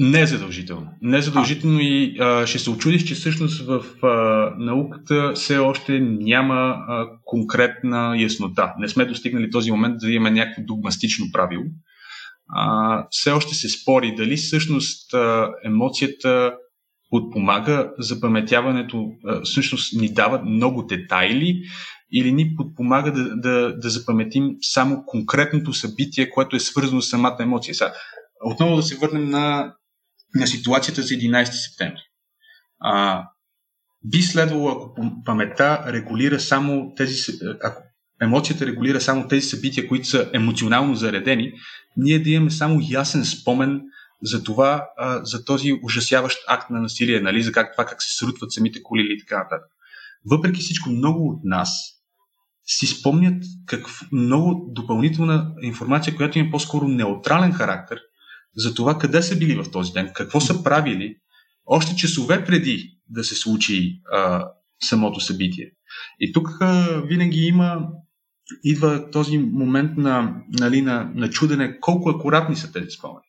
Не 0.00 0.26
задължително. 0.26 0.90
Не 1.02 1.22
задължително 1.22 1.80
и 1.80 2.16
а, 2.20 2.46
ще 2.46 2.58
се 2.58 2.70
очудиш, 2.70 3.04
че 3.04 3.14
всъщност 3.14 3.66
в 3.66 3.84
а, 4.02 4.54
науката 4.58 5.32
все 5.34 5.58
още 5.58 6.00
няма 6.00 6.54
а, 6.54 7.06
конкретна 7.24 8.14
яснота. 8.18 8.74
Не 8.78 8.88
сме 8.88 9.04
достигнали 9.04 9.50
този 9.50 9.70
момент 9.70 9.98
да 9.98 10.12
имаме 10.12 10.30
някакво 10.30 10.62
догмастично 10.62 11.26
правило. 11.32 11.64
А, 12.48 13.06
все 13.10 13.30
още 13.30 13.54
се 13.54 13.68
спори 13.68 14.14
дали 14.14 14.36
всъщност 14.36 15.14
а, 15.14 15.50
емоцията 15.64 16.52
подпомага 17.10 17.90
запаметяването, 17.98 19.10
а, 19.26 19.40
всъщност 19.40 20.00
ни 20.00 20.12
дава 20.12 20.42
много 20.42 20.82
детайли 20.82 21.62
или 22.12 22.32
ни 22.32 22.54
подпомага 22.56 23.12
да, 23.12 23.36
да, 23.36 23.76
да 23.76 23.90
запаметим 23.90 24.50
само 24.60 25.02
конкретното 25.06 25.72
събитие, 25.72 26.30
което 26.30 26.56
е 26.56 26.60
свързано 26.60 27.00
с 27.00 27.08
самата 27.08 27.36
емоция. 27.40 27.74
Сега, 27.74 27.92
отново 28.44 28.76
да 28.76 28.82
се 28.82 28.96
върнем 28.96 29.30
на 29.30 29.74
на 30.34 30.46
ситуацията 30.46 31.02
за 31.02 31.14
11 31.14 31.44
септември. 31.44 32.00
А, 32.80 33.24
би 34.04 34.22
следвало, 34.22 34.68
ако 34.68 34.94
паметта 35.24 35.84
регулира 35.92 36.40
само 36.40 36.92
тези, 36.96 37.32
ако 37.62 37.82
емоцията 38.20 38.66
регулира 38.66 39.00
само 39.00 39.28
тези 39.28 39.48
събития, 39.48 39.88
които 39.88 40.08
са 40.08 40.30
емоционално 40.34 40.94
заредени, 40.94 41.52
ние 41.96 42.18
да 42.18 42.30
имаме 42.30 42.50
само 42.50 42.80
ясен 42.90 43.24
спомен 43.24 43.80
за 44.22 44.44
това, 44.44 44.88
а, 44.96 45.24
за 45.24 45.44
този 45.44 45.72
ужасяващ 45.82 46.38
акт 46.48 46.70
на 46.70 46.80
насилие, 46.80 47.20
нали, 47.20 47.42
за 47.42 47.52
как, 47.52 47.72
това 47.72 47.84
как 47.84 48.02
се 48.02 48.16
срутват 48.16 48.52
самите 48.52 48.82
коли 48.82 49.06
и 49.10 49.18
така 49.18 49.38
нататък. 49.38 49.68
Въпреки 50.30 50.60
всичко, 50.60 50.90
много 50.90 51.28
от 51.28 51.40
нас 51.44 51.98
си 52.64 52.86
спомнят 52.86 53.44
какъв, 53.66 54.00
много 54.12 54.72
допълнителна 54.72 55.54
информация, 55.62 56.16
която 56.16 56.38
има 56.38 56.50
по-скоро 56.50 56.88
неутрален 56.88 57.52
характер 57.52 58.00
за 58.56 58.74
това 58.74 58.98
къде 58.98 59.22
са 59.22 59.38
били 59.38 59.54
в 59.54 59.70
този 59.70 59.92
ден, 59.92 60.10
какво 60.14 60.40
са 60.40 60.62
правили, 60.64 61.16
още 61.66 61.96
часове 61.96 62.44
преди 62.44 62.98
да 63.08 63.24
се 63.24 63.34
случи 63.34 64.00
а, 64.12 64.48
самото 64.80 65.20
събитие. 65.20 65.70
И 66.20 66.32
тук 66.32 66.48
а, 66.60 67.02
винаги 67.06 67.40
има, 67.40 67.88
идва 68.64 69.10
този 69.10 69.38
момент 69.38 69.96
на, 69.96 70.34
нали, 70.48 70.82
на, 70.82 71.10
на 71.14 71.30
чудене 71.30 71.80
колко 71.80 72.10
акуратни 72.10 72.56
са 72.56 72.72
тези 72.72 72.90
спомени. 72.90 73.26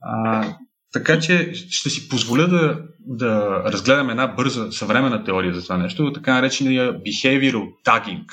А, 0.00 0.56
така 0.92 1.20
че 1.20 1.52
ще 1.54 1.90
си 1.90 2.08
позволя 2.08 2.46
да, 2.46 2.82
да 3.00 3.62
разгледам 3.66 4.10
една 4.10 4.26
бърза 4.26 4.72
съвременна 4.72 5.24
теория 5.24 5.54
за 5.54 5.62
това 5.62 5.76
нещо, 5.76 6.12
така 6.12 6.34
наречения 6.34 6.92
behavioral 6.92 7.68
tagging 7.86 8.24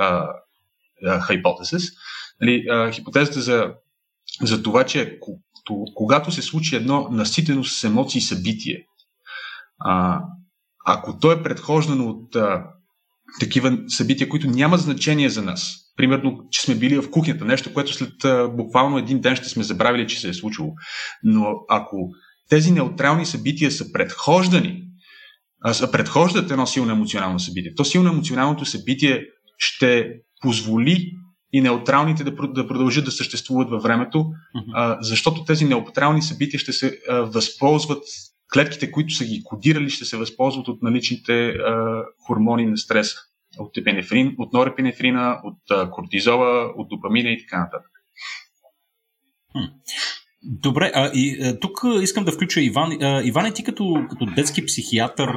uh, 0.00 0.26
uh, 1.06 1.20
hypothesis. 1.28 1.92
Нали, 2.40 2.52
uh, 2.52 2.92
хипотезата 2.92 3.40
за 3.40 3.74
за 4.42 4.62
това, 4.62 4.84
че 4.84 5.18
когато 5.94 6.32
се 6.32 6.42
случи 6.42 6.76
едно 6.76 7.08
наситено 7.10 7.64
с 7.64 7.84
емоции 7.84 8.20
събитие, 8.20 8.86
а, 9.78 10.20
ако 10.86 11.18
то 11.18 11.32
е 11.32 11.42
предхождано 11.42 12.08
от 12.08 12.36
а, 12.36 12.64
такива 13.40 13.78
събития, 13.88 14.28
които 14.28 14.50
нямат 14.50 14.80
значение 14.80 15.28
за 15.28 15.42
нас, 15.42 15.76
примерно, 15.96 16.46
че 16.50 16.62
сме 16.62 16.74
били 16.74 16.96
в 16.96 17.10
кухнята, 17.10 17.44
нещо, 17.44 17.72
което 17.74 17.92
след 17.92 18.24
а, 18.24 18.48
буквално 18.48 18.98
един 18.98 19.20
ден 19.20 19.36
ще 19.36 19.48
сме 19.48 19.62
забравили, 19.62 20.06
че 20.06 20.20
се 20.20 20.28
е 20.28 20.34
случило. 20.34 20.72
Но 21.22 21.54
ако 21.68 21.96
тези 22.48 22.70
неутрални 22.70 23.26
събития 23.26 23.70
са 23.70 23.92
предхождани, 23.92 24.84
а, 25.60 25.74
са 25.74 25.90
предхождат 25.90 26.50
едно 26.50 26.66
силно 26.66 26.92
емоционално 26.92 27.38
събитие, 27.38 27.74
то 27.74 27.84
силно 27.84 28.10
емоционалното 28.10 28.64
събитие 28.64 29.24
ще 29.58 30.10
позволи 30.40 31.17
и 31.52 31.60
неутралните 31.60 32.24
да, 32.24 32.30
да 32.30 32.68
продължат 32.68 33.04
да 33.04 33.10
съществуват 33.10 33.70
във 33.70 33.82
времето, 33.82 34.26
а, 34.72 34.98
защото 35.00 35.44
тези 35.44 35.64
неутрални 35.64 36.22
събития 36.22 36.60
ще 36.60 36.72
се 36.72 37.00
а, 37.08 37.14
възползват, 37.14 38.02
клетките, 38.52 38.90
които 38.90 39.14
са 39.14 39.24
ги 39.24 39.42
кодирали, 39.44 39.90
ще 39.90 40.04
се 40.04 40.16
възползват 40.16 40.68
от 40.68 40.82
наличните 40.82 41.48
а, 41.48 42.02
хормони 42.26 42.66
на 42.66 42.78
стреса. 42.78 43.16
От 43.58 43.76
епинефрин, 43.76 44.34
от 44.38 44.52
норепинефрина, 44.52 45.40
от 45.44 45.58
а, 45.70 45.90
кортизола, 45.90 46.72
от 46.76 46.88
допамина 46.88 47.30
и 47.30 47.38
така 47.38 47.58
нататък. 47.58 47.90
Добре, 50.42 50.92
а, 50.94 51.10
и 51.14 51.38
а, 51.42 51.60
тук 51.60 51.80
искам 52.02 52.24
да 52.24 52.32
включа 52.32 52.60
Иван. 52.60 53.02
А, 53.02 53.22
Иван, 53.24 53.46
е 53.46 53.54
ти 53.54 53.64
като, 53.64 54.06
като 54.10 54.26
детски 54.26 54.66
психиатър, 54.66 55.30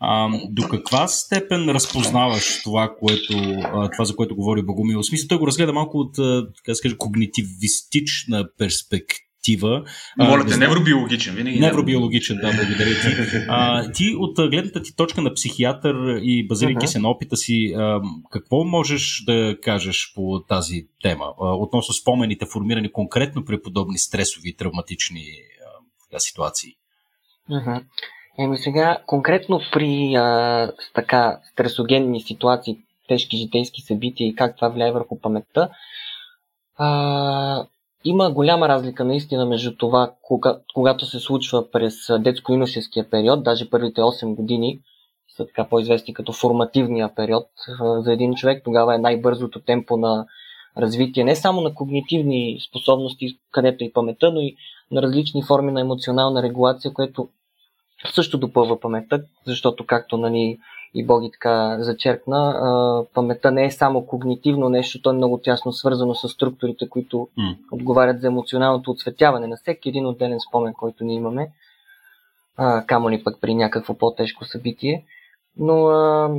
а, 0.00 0.28
до 0.50 0.68
каква 0.68 1.08
степен 1.08 1.68
разпознаваш 1.68 2.62
това, 2.62 2.94
което, 2.98 3.34
а, 3.64 3.90
това 3.90 4.04
за 4.04 4.16
което 4.16 4.36
говори 4.36 4.62
Богомил? 4.62 4.98
В 4.98 5.06
смисъл, 5.06 5.28
той 5.28 5.38
го 5.38 5.46
разгледа 5.46 5.72
малко 5.72 5.98
от, 5.98 6.14
така 6.56 6.72
да 6.72 6.74
скажа, 6.74 6.96
когнитивистична 6.96 8.48
перспектива 8.58 9.27
перспектива. 9.48 9.84
Моля 10.18 10.46
те, 10.46 10.56
невробиологичен. 10.56 11.34
Винаги 11.34 11.60
невробиологичен, 11.60 12.36
да, 12.36 12.52
благодаря 12.52 12.94
ти. 13.00 13.38
А, 13.48 13.92
ти 13.92 14.14
от 14.18 14.50
гледната 14.50 14.82
ти 14.82 14.96
точка 14.96 15.22
на 15.22 15.34
психиатър 15.34 15.94
и 16.22 16.46
базирайки 16.46 16.86
uh-huh. 16.86 16.90
се 16.90 16.98
на 16.98 17.10
опита 17.10 17.36
си, 17.36 17.74
а, 17.76 18.00
какво 18.30 18.64
можеш 18.64 19.22
да 19.26 19.56
кажеш 19.62 20.12
по 20.14 20.44
тази 20.48 20.86
тема? 21.02 21.24
А, 21.40 21.54
относно 21.54 21.94
спомените, 21.94 22.46
формирани 22.46 22.92
конкретно 22.92 23.44
при 23.44 23.62
подобни 23.62 23.98
стресови 23.98 24.48
и 24.48 24.56
травматични 24.56 25.24
а, 26.12 26.20
ситуации? 26.20 26.70
Uh-huh. 27.50 27.82
Еми 28.38 28.58
сега, 28.58 28.98
конкретно 29.06 29.60
при 29.72 30.14
а, 30.14 30.72
така 30.94 31.40
стресогенни 31.52 32.20
ситуации, 32.20 32.76
тежки 33.08 33.36
житейски 33.36 33.82
събития 33.82 34.28
и 34.28 34.34
как 34.34 34.56
това 34.56 34.68
влияе 34.68 34.92
върху 34.92 35.20
паметта, 35.20 35.68
а, 36.76 37.66
има 38.04 38.30
голяма 38.30 38.68
разлика 38.68 39.04
наистина 39.04 39.46
между 39.46 39.76
това, 39.76 40.12
кога, 40.22 40.58
когато 40.74 41.06
се 41.06 41.20
случва 41.20 41.70
през 41.70 41.94
детско-юношеския 42.18 43.10
период, 43.10 43.42
даже 43.42 43.70
първите 43.70 44.00
8 44.00 44.34
години 44.34 44.80
са 45.36 45.46
така 45.46 45.68
по-известни 45.68 46.14
като 46.14 46.32
формативния 46.32 47.14
период 47.14 47.46
за 47.98 48.12
един 48.12 48.34
човек. 48.34 48.62
Тогава 48.64 48.94
е 48.94 48.98
най-бързото 48.98 49.60
темпо 49.60 49.96
на 49.96 50.26
развитие 50.78 51.24
не 51.24 51.36
само 51.36 51.60
на 51.60 51.74
когнитивни 51.74 52.58
способности, 52.68 53.38
където 53.50 53.84
и 53.84 53.92
паметта, 53.92 54.32
но 54.32 54.40
и 54.40 54.56
на 54.90 55.02
различни 55.02 55.42
форми 55.42 55.72
на 55.72 55.80
емоционална 55.80 56.42
регулация, 56.42 56.92
което 56.92 57.28
също 58.14 58.38
допълва 58.38 58.80
паметта, 58.80 59.22
защото 59.46 59.86
както 59.86 60.16
нали, 60.16 60.58
и 60.94 61.06
Боги 61.06 61.30
така 61.32 61.76
зачеркна, 61.80 62.50
а, 62.50 63.04
паметта 63.14 63.50
не 63.50 63.64
е 63.64 63.70
само 63.70 64.06
когнитивно 64.06 64.68
нещо, 64.68 65.02
то 65.02 65.10
е 65.10 65.16
много 65.16 65.38
тясно 65.38 65.72
свързано 65.72 66.14
с 66.14 66.28
структурите, 66.28 66.88
които 66.88 67.16
mm. 67.16 67.56
отговарят 67.72 68.20
за 68.20 68.26
емоционалното 68.26 68.90
отсветяване 68.90 69.46
на 69.46 69.56
всеки 69.56 69.88
един 69.88 70.06
отделен 70.06 70.38
спомен, 70.48 70.74
който 70.78 71.04
ние 71.04 71.16
имаме, 71.16 71.50
а, 72.56 72.84
камо 72.86 73.10
ли 73.10 73.24
пък 73.24 73.40
при 73.40 73.54
някакво 73.54 73.94
по-тежко 73.94 74.44
събитие. 74.44 75.04
Но 75.56 75.86
а, 75.86 76.30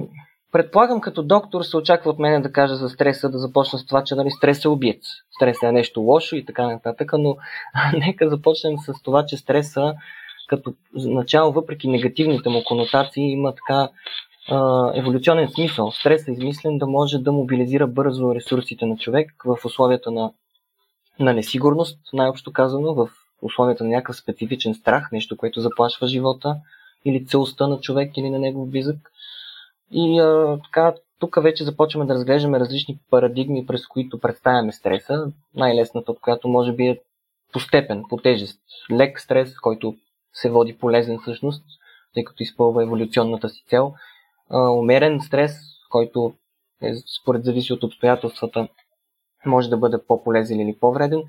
предполагам, 0.52 1.02
като 1.02 1.24
доктор 1.24 1.64
се 1.64 1.78
очаква 1.78 2.12
от 2.12 2.20
мен 2.20 2.42
да 2.42 2.52
кажа 2.52 2.76
за 2.76 2.90
стреса, 2.90 3.30
да 3.30 3.38
започна 3.38 3.80
с 3.80 3.86
това, 3.86 4.04
че 4.04 4.16
нали, 4.16 4.32
стрес 4.32 4.66
е 4.66 4.70
убиец. 4.70 5.04
Стрес 5.36 5.64
е 5.64 5.72
нещо 5.72 6.02
лошо 6.02 6.36
и 6.36 6.46
така 6.46 6.68
нататък, 6.68 7.12
но 7.20 7.38
нека 7.94 8.30
започнем 8.30 8.78
с 8.78 9.04
това, 9.04 9.26
че 9.26 9.38
стреса 9.38 9.94
като 10.50 10.74
начало, 10.94 11.52
въпреки 11.52 11.88
негативните 11.88 12.50
му 12.50 12.64
конотации, 12.66 13.32
има 13.32 13.54
така 13.56 13.90
еволюционен 14.94 15.50
смисъл. 15.50 15.92
Стрес 15.92 16.28
е 16.28 16.32
измислен 16.32 16.78
да 16.78 16.88
може 16.88 17.18
да 17.18 17.32
мобилизира 17.32 17.88
бързо 17.88 18.36
ресурсите 18.36 18.86
на 18.86 18.98
човек 18.98 19.32
в 19.46 19.58
условията 19.66 20.12
на, 20.12 20.32
на 21.20 21.34
несигурност, 21.34 22.00
най-общо 22.14 22.54
казано, 22.54 22.94
в 22.94 23.10
условията 23.42 23.84
на 23.84 23.90
някакъв 23.90 24.16
специфичен 24.16 24.74
страх, 24.74 25.12
нещо, 25.12 25.38
което 25.38 25.62
заплашва 25.62 26.08
живота 26.08 26.56
или 27.06 27.26
целостта 27.26 27.68
на 27.68 27.80
човек 27.80 28.18
или 28.18 28.30
на 28.30 28.40
негов 28.40 28.70
близък. 28.70 29.12
И 29.92 30.20
а, 30.20 30.60
така, 30.64 30.94
тук 31.20 31.38
вече 31.42 31.64
започваме 31.64 32.06
да 32.06 32.14
разглеждаме 32.14 32.60
различни 32.60 33.00
парадигми, 33.10 33.66
през 33.66 33.88
които 33.88 34.20
представяме 34.20 34.72
стреса. 34.72 35.32
Най-лесната 35.56 36.14
която 36.22 36.48
може 36.48 36.72
би 36.72 36.88
е 36.88 37.00
по 37.54 37.60
степен, 37.60 38.04
по 38.10 38.18
тежест. 38.18 38.60
Лек 38.92 39.20
стрес, 39.20 39.60
който 39.60 39.96
се 40.34 40.50
води 40.50 40.78
полезен 40.78 41.20
всъщност, 41.20 41.64
тъй 42.14 42.24
като 42.24 42.44
изпълва 42.44 42.84
еволюционната 42.84 43.50
си 43.50 43.64
цел– 43.68 43.94
умерен 44.58 45.22
стрес, 45.22 45.52
който 45.90 46.34
е, 46.82 46.94
според 47.22 47.44
зависи 47.44 47.74
от 47.74 47.84
обстоятелствата, 47.84 48.68
може 49.46 49.70
да 49.70 49.78
бъде 49.78 49.98
по-полезен 50.08 50.60
или 50.60 50.78
по-вреден. 50.80 51.24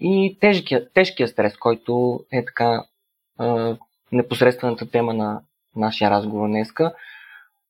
И 0.00 0.38
тежкия, 0.40 0.92
тежкия 0.92 1.28
стрес, 1.28 1.56
който 1.56 2.20
е 2.32 2.44
така 2.44 2.84
а, 3.38 3.76
непосредствената 4.12 4.90
тема 4.90 5.14
на 5.14 5.40
нашия 5.76 6.10
разговор 6.10 6.48
днеска. 6.48 6.94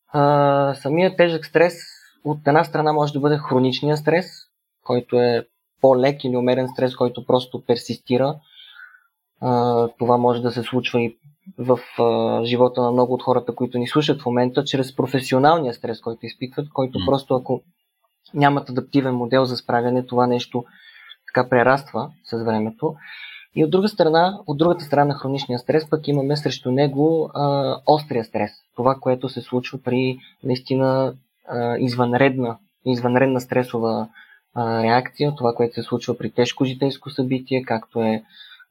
А, 0.09 0.75
самият 0.75 1.17
тежък 1.17 1.47
стрес 1.47 1.75
от 2.25 2.39
една 2.47 2.65
страна 2.65 2.93
може 2.93 3.13
да 3.13 3.21
бъде 3.21 3.39
хроничния 3.39 3.97
стрес, 3.97 4.27
който 4.85 5.21
е 5.21 5.47
по-лек 5.81 6.25
или 6.25 6.37
умерен 6.37 6.69
стрес, 6.69 6.97
който 6.97 7.27
просто 7.27 7.65
персистира. 7.67 8.37
А, 9.41 9.89
това 9.99 10.17
може 10.17 10.43
да 10.43 10.51
се 10.51 10.63
случва 10.63 11.01
и 11.01 11.19
в 11.59 11.79
а, 11.99 12.45
живота 12.45 12.83
на 12.83 12.93
много 12.93 13.15
от 13.15 13.23
хората, 13.23 13.55
които 13.55 13.79
ни 13.79 13.89
слушат 13.89 14.23
в 14.23 14.27
момента, 14.27 14.65
чрез 14.65 14.97
професионалния 14.97 15.75
стрес, 15.75 16.01
който 16.01 16.27
изпитват, 16.27 16.69
който 16.73 16.99
mm. 16.99 17.07
просто 17.07 17.35
ако 17.35 17.63
нямат 18.35 18.71
адаптивен 18.71 19.15
модел 19.15 19.45
за 19.45 19.57
справяне, 19.57 20.07
това 20.07 20.27
нещо 20.27 20.65
така 21.27 21.49
прераства 21.49 22.11
с 22.25 22.45
времето. 22.45 22.95
И 23.55 23.65
от 23.65 23.71
друга 23.71 23.89
страна, 23.89 24.39
от 24.47 24.59
другата 24.59 24.85
страна 24.85 25.05
на 25.05 25.15
хроничния 25.15 25.59
стрес, 25.59 25.91
пък 25.91 26.09
имаме 26.09 26.37
срещу 26.37 26.71
него 26.71 27.31
а, 27.35 27.77
острия 27.87 28.25
стрес. 28.25 28.51
Това, 28.77 28.95
което 29.01 29.29
се 29.29 29.41
случва 29.41 29.79
при 29.85 30.19
наистина 30.45 31.15
а, 31.49 31.77
извънредна, 31.79 32.59
извънредна 32.87 33.41
стресова 33.41 34.09
а, 34.55 34.83
реакция, 34.83 35.35
това, 35.37 35.55
което 35.55 35.75
се 35.75 35.83
случва 35.83 36.19
при 36.19 36.31
тежко 36.31 36.65
житейско 36.65 37.11
събитие, 37.11 37.63
както 37.63 38.03
е 38.03 38.23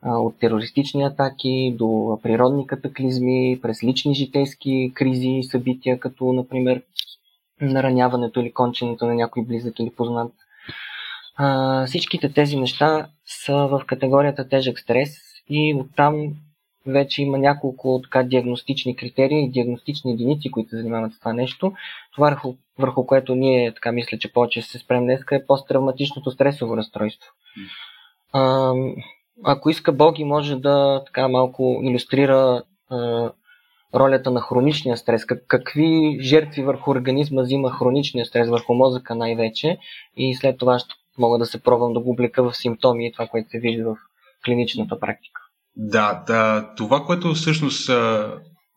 от 0.04 0.40
терористични 0.40 1.04
атаки 1.04 1.76
до 1.78 2.20
природни 2.24 2.68
катаклизми, 2.68 3.60
през 3.62 3.84
лични 3.84 4.16
житейски 4.16 4.92
кризи 4.96 5.30
и 5.30 5.44
събития, 5.44 6.00
като 6.00 6.34
например 6.34 6.82
нараняването 7.62 8.40
или 8.40 8.54
конченето 8.54 9.06
на 9.06 9.14
някой 9.14 9.44
близък 9.44 9.80
или 9.80 9.90
познат. 9.90 10.32
А, 11.36 11.86
всичките 11.86 12.34
тези 12.34 12.58
неща 12.58 13.08
са 13.26 13.54
в 13.56 13.82
категорията 13.88 14.50
тежък 14.50 14.80
стрес 14.80 15.18
и 15.50 15.76
оттам 15.80 16.34
вече 16.88 17.22
има 17.22 17.38
няколко 17.38 18.00
така 18.04 18.24
диагностични 18.24 18.96
критерии 18.96 19.46
и 19.46 19.50
диагностични 19.50 20.12
единици, 20.12 20.52
които 20.52 20.70
се 20.70 20.78
занимават 20.78 21.14
с 21.14 21.20
това 21.20 21.34
нещо. 21.34 21.74
Това, 22.14 22.30
върху, 22.30 22.56
върху 22.80 23.06
което 23.06 23.36
ние, 23.36 23.74
така 23.74 23.92
мисля, 23.92 24.18
че 24.18 24.34
повече 24.34 24.62
се 24.62 24.80
спрем 24.80 25.04
днес, 25.04 25.22
е 25.32 25.46
посттравматичното 25.46 26.32
стресово 26.32 26.78
разстройство. 26.78 27.32
А, 28.34 28.74
ако 29.44 29.70
иска 29.70 29.92
Боги, 29.92 30.24
може 30.24 30.56
да 30.56 31.04
така 31.06 31.28
малко 31.28 31.82
иллюстрира 31.84 32.64
а, 32.90 33.32
ролята 33.96 34.32
на 34.32 34.42
хроничния 34.42 34.98
стрес. 34.98 35.26
Как, 35.26 35.44
какви 35.48 36.18
жертви 36.22 36.64
върху 36.64 36.92
организма 36.92 37.42
взима 37.42 37.72
хроничния 37.72 38.26
стрес, 38.26 38.50
върху 38.50 38.74
мозъка 38.74 39.16
най-вече 39.16 39.78
и 40.18 40.36
след 40.36 40.58
това 40.58 40.80
ще 40.80 40.94
мога 41.18 41.38
да 41.38 41.46
се 41.46 41.64
пробвам 41.64 41.94
да 41.94 42.00
го 42.00 42.12
облека 42.12 42.44
в 42.44 42.58
симптоми 42.58 43.08
и 43.08 43.12
това, 43.12 43.28
което 43.28 43.50
се 43.50 43.60
вижда 43.60 43.84
в 43.84 43.96
клиничната 44.46 45.00
практика. 45.00 45.42
Да, 45.76 46.24
да 46.28 46.70
това, 46.78 47.04
което 47.06 47.34
всъщност 47.34 47.90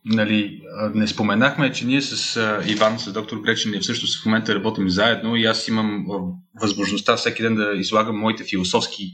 нали, 0.04 0.62
не 0.94 1.06
споменахме, 1.06 1.66
е, 1.66 1.72
че 1.72 1.86
ние 1.86 2.00
с 2.00 2.40
Иван, 2.68 2.98
с 2.98 3.12
доктор 3.12 3.36
Гречин, 3.36 3.80
всъщност 3.80 4.22
в 4.22 4.26
момента 4.26 4.54
работим 4.54 4.88
заедно 4.88 5.36
и 5.36 5.44
аз 5.44 5.68
имам 5.68 6.06
възможността 6.60 7.16
всеки 7.16 7.42
ден 7.42 7.54
да 7.54 7.72
излагам 7.74 8.18
моите 8.18 8.44
философски 8.44 9.04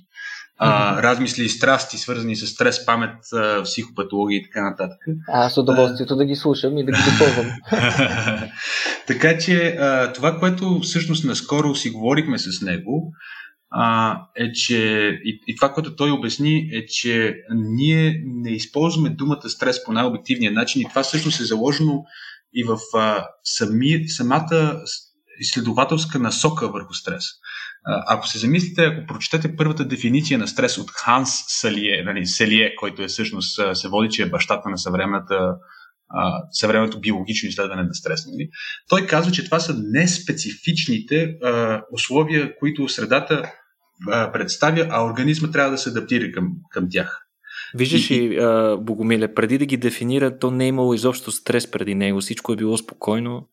а, 0.62 1.02
размисли 1.02 1.44
и 1.44 1.48
страсти, 1.48 1.98
свързани 1.98 2.36
с 2.36 2.46
стрес, 2.46 2.86
памет, 2.86 3.16
а, 3.32 3.62
психопатология 3.62 4.38
и 4.38 4.42
така 4.42 4.70
нататък. 4.70 4.98
Аз 5.28 5.54
с 5.54 5.56
удоволствието 5.56 6.14
а... 6.14 6.16
да 6.16 6.24
ги 6.24 6.36
слушам 6.36 6.78
и 6.78 6.84
да 6.84 6.92
ги 6.92 6.98
допълвам. 7.10 7.52
така 9.06 9.38
че 9.38 9.66
а, 9.66 10.12
това, 10.12 10.38
което 10.38 10.80
всъщност 10.80 11.24
наскоро 11.24 11.74
си 11.74 11.90
говорихме 11.90 12.38
с 12.38 12.62
него, 12.62 13.12
а, 13.70 14.16
е, 14.36 14.52
че 14.52 14.78
и, 15.24 15.40
и 15.46 15.56
това, 15.56 15.72
което 15.72 15.96
той 15.96 16.10
обясни, 16.10 16.70
е, 16.72 16.86
че 16.86 17.34
ние 17.54 18.22
не 18.24 18.50
използваме 18.50 19.10
думата 19.10 19.48
стрес 19.48 19.84
по 19.84 19.92
най-обективния 19.92 20.52
начин 20.52 20.82
и 20.82 20.88
това 20.88 21.02
всъщност 21.02 21.40
е 21.40 21.44
заложено 21.44 22.04
и 22.54 22.64
в 22.64 22.78
а, 22.94 23.26
сами, 23.44 24.08
самата 24.08 24.80
изследователска 25.40 26.18
насока 26.18 26.68
върху 26.68 26.94
стрес. 26.94 27.24
Ако 28.06 28.28
се 28.28 28.38
замислите, 28.38 28.84
ако 28.84 29.06
прочетете 29.06 29.56
първата 29.56 29.84
дефиниция 29.84 30.38
на 30.38 30.48
стрес 30.48 30.78
от 30.78 30.90
Ханс 30.90 31.30
Салие, 31.48 32.02
нали, 32.06 32.26
Селие, 32.26 32.74
който 32.76 33.02
е 33.02 33.08
всъщност 33.08 33.60
се 33.74 33.88
води, 33.88 34.08
че 34.10 34.22
е 34.22 34.30
бащата 34.30 34.68
на 34.68 34.78
съвременната 34.78 35.54
съвременното 36.50 37.00
биологично 37.00 37.48
изследване 37.48 37.82
на 37.82 37.94
стрес. 37.94 38.26
Нали? 38.26 38.48
Той 38.88 39.06
казва, 39.06 39.32
че 39.32 39.44
това 39.44 39.60
са 39.60 39.74
неспецифичните 39.78 41.36
а, 41.44 41.82
условия, 41.92 42.56
които 42.58 42.88
средата 42.88 43.52
а, 44.08 44.32
представя, 44.32 44.86
а 44.90 45.04
организма 45.04 45.50
трябва 45.50 45.70
да 45.70 45.78
се 45.78 45.90
адаптира 45.90 46.32
към, 46.32 46.48
към 46.70 46.86
тях. 46.90 47.26
Виждаш 47.74 48.10
ли, 48.10 48.38
Богомиле, 48.80 49.34
преди 49.34 49.58
да 49.58 49.66
ги 49.66 49.76
дефинира, 49.76 50.38
то 50.38 50.50
не 50.50 50.64
е 50.64 50.68
имало 50.68 50.94
изобщо 50.94 51.32
стрес 51.32 51.70
преди 51.70 51.94
него. 51.94 52.20
Всичко 52.20 52.52
е 52.52 52.56
било 52.56 52.76
спокойно. 52.76 53.48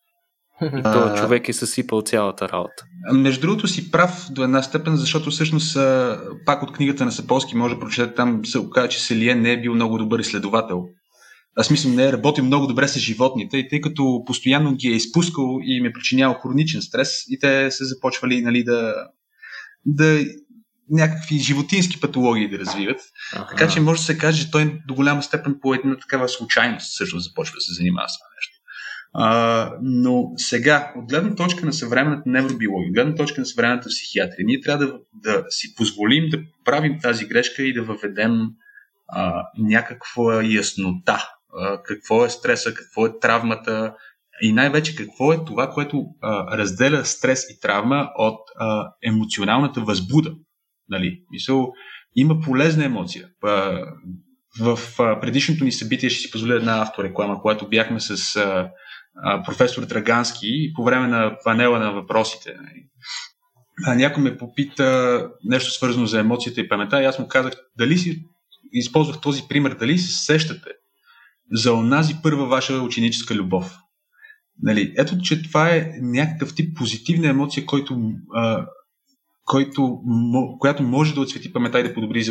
И 0.62 0.84
то 0.84 1.16
човек 1.18 1.49
е 1.49 1.53
съсипал 1.53 2.01
цялата 2.01 2.49
работа. 2.49 2.84
Между 3.14 3.41
другото 3.41 3.68
си 3.68 3.91
прав 3.91 4.28
до 4.32 4.43
една 4.43 4.64
степен, 4.64 4.95
защото 4.95 5.32
всъщност 5.32 5.78
пак 6.45 6.64
от 6.64 6.72
книгата 6.72 7.05
на 7.05 7.12
Саполски 7.12 7.55
може 7.55 7.74
да 7.74 7.80
прочетете, 7.80 8.16
там 8.16 8.45
се 8.45 8.60
оказа, 8.60 8.89
че 8.89 8.99
Селиен 8.99 9.41
не 9.41 9.51
е 9.51 9.62
бил 9.62 9.74
много 9.74 9.97
добър 9.97 10.20
изследовател. 10.20 10.84
Аз 11.60 11.70
мисля, 11.70 11.89
не 11.89 12.05
е 12.05 12.14
работил 12.14 12.45
много 12.45 12.68
добре 12.68 12.88
с 12.88 12.99
животните 12.99 13.58
и 13.58 13.70
тъй 13.70 13.82
като 13.82 14.24
постоянно 14.26 14.76
ги 14.76 14.88
е 14.88 14.95
изпускал 14.95 15.60
и 15.64 15.78
им 15.78 15.86
е 15.86 15.93
причинявал 15.93 16.39
хроничен 16.41 16.82
стрес 16.82 17.10
и 17.30 17.39
те 17.39 17.72
се 17.72 17.86
започвали 17.86 18.41
нали, 18.41 18.64
да, 18.64 18.93
да 19.86 20.26
някакви 20.89 21.39
животински 21.39 21.99
патологии 21.99 22.49
да 22.49 22.60
развиват. 22.60 22.99
Ага. 23.34 23.47
Така 23.49 23.68
че 23.68 23.80
може 23.80 23.99
да 23.99 24.05
се 24.05 24.18
каже, 24.18 24.43
че 24.43 24.51
той 24.51 24.80
до 24.88 24.93
голяма 24.93 25.24
степен 25.24 25.60
по 25.62 25.74
една 25.74 25.97
такава 25.97 26.30
случайност 26.30 26.97
също 26.97 27.20
започва 27.20 27.55
да 27.55 27.62
се 27.62 27.74
занимава 27.74 28.10
с 28.10 28.18
това 28.18 28.28
нещо. 28.38 28.57
Но 29.82 30.32
сега, 30.38 30.93
от 30.95 31.09
гледна 31.09 31.36
точка 31.36 31.65
на 31.65 31.74
съвременната 31.74 32.24
невробиология, 32.26 32.88
от 32.88 32.93
гледна 32.93 33.15
точка 33.15 33.41
на 33.41 33.45
съвременната 33.45 33.89
психиатрия, 33.89 34.45
ние 34.45 34.61
трябва 34.61 34.86
да, 34.86 34.99
да 35.13 35.43
си 35.49 35.76
позволим 35.76 36.30
да 36.30 36.39
правим 36.65 36.99
тази 37.01 37.26
грешка 37.26 37.63
и 37.63 37.74
да 37.74 37.84
въведем 37.84 38.32
а, 39.07 39.43
някаква 39.57 40.43
яснота. 40.43 41.30
А, 41.53 41.84
какво 41.84 42.26
е 42.26 42.30
стреса, 42.30 42.74
какво 42.74 43.05
е 43.05 43.20
травмата 43.20 43.95
и 44.41 44.53
най-вече 44.53 44.95
какво 44.95 45.34
е 45.34 45.45
това, 45.45 45.70
което 45.70 46.05
а, 46.22 46.57
разделя 46.57 47.05
стрес 47.05 47.45
и 47.49 47.59
травма 47.59 48.11
от 48.15 48.39
а, 48.59 48.91
емоционалната 49.03 49.82
възбуда. 49.82 50.34
Нали? 50.89 51.22
Мисъл, 51.32 51.74
има 52.15 52.39
полезна 52.39 52.86
емоция. 52.86 53.30
А, 53.43 53.82
в 54.59 54.80
а, 54.99 55.20
предишното 55.20 55.63
ни 55.63 55.72
събитие 55.72 56.09
ще 56.09 56.22
си 56.22 56.32
позволя 56.32 56.55
една 56.55 56.82
автореклама, 56.82 57.41
когато 57.41 57.70
бяхме 57.70 57.99
с 57.99 58.36
а, 58.36 58.70
професор 59.45 59.86
Драгански 59.86 60.74
по 60.76 60.84
време 60.84 61.07
на 61.07 61.38
панела 61.43 61.80
на 61.80 61.91
въпросите. 61.91 62.55
А, 63.86 63.95
някой 63.95 64.24
ме 64.24 64.38
попита 64.38 65.30
нещо 65.43 65.72
свързано 65.72 66.05
за 66.05 66.20
емоцията 66.20 66.61
и 66.61 66.70
памета 66.70 67.01
и 67.01 67.05
аз 67.05 67.20
му 67.20 67.28
казах 67.28 67.53
дали 67.78 67.97
си 67.97 68.24
използвах 68.72 69.22
този 69.22 69.43
пример, 69.49 69.76
дали 69.80 69.97
се 69.97 70.26
сещате 70.26 70.70
за 71.51 71.74
онази 71.74 72.15
първа 72.24 72.45
ваша 72.45 72.74
ученическа 72.74 73.36
любов. 73.36 73.78
Нали, 74.61 74.93
ето, 74.97 75.18
че 75.18 75.43
това 75.43 75.70
е 75.70 75.91
някакъв 76.01 76.55
тип 76.55 76.78
позитивна 76.78 77.28
емоция, 77.28 77.65
който, 77.65 78.11
а, 78.34 78.65
който, 79.45 79.99
която 80.59 80.84
може 80.84 81.13
да 81.13 81.22
отсвети 81.22 81.53
памета 81.53 81.80
и 81.80 81.84
да 81.84 81.93
подобри 81.93 82.26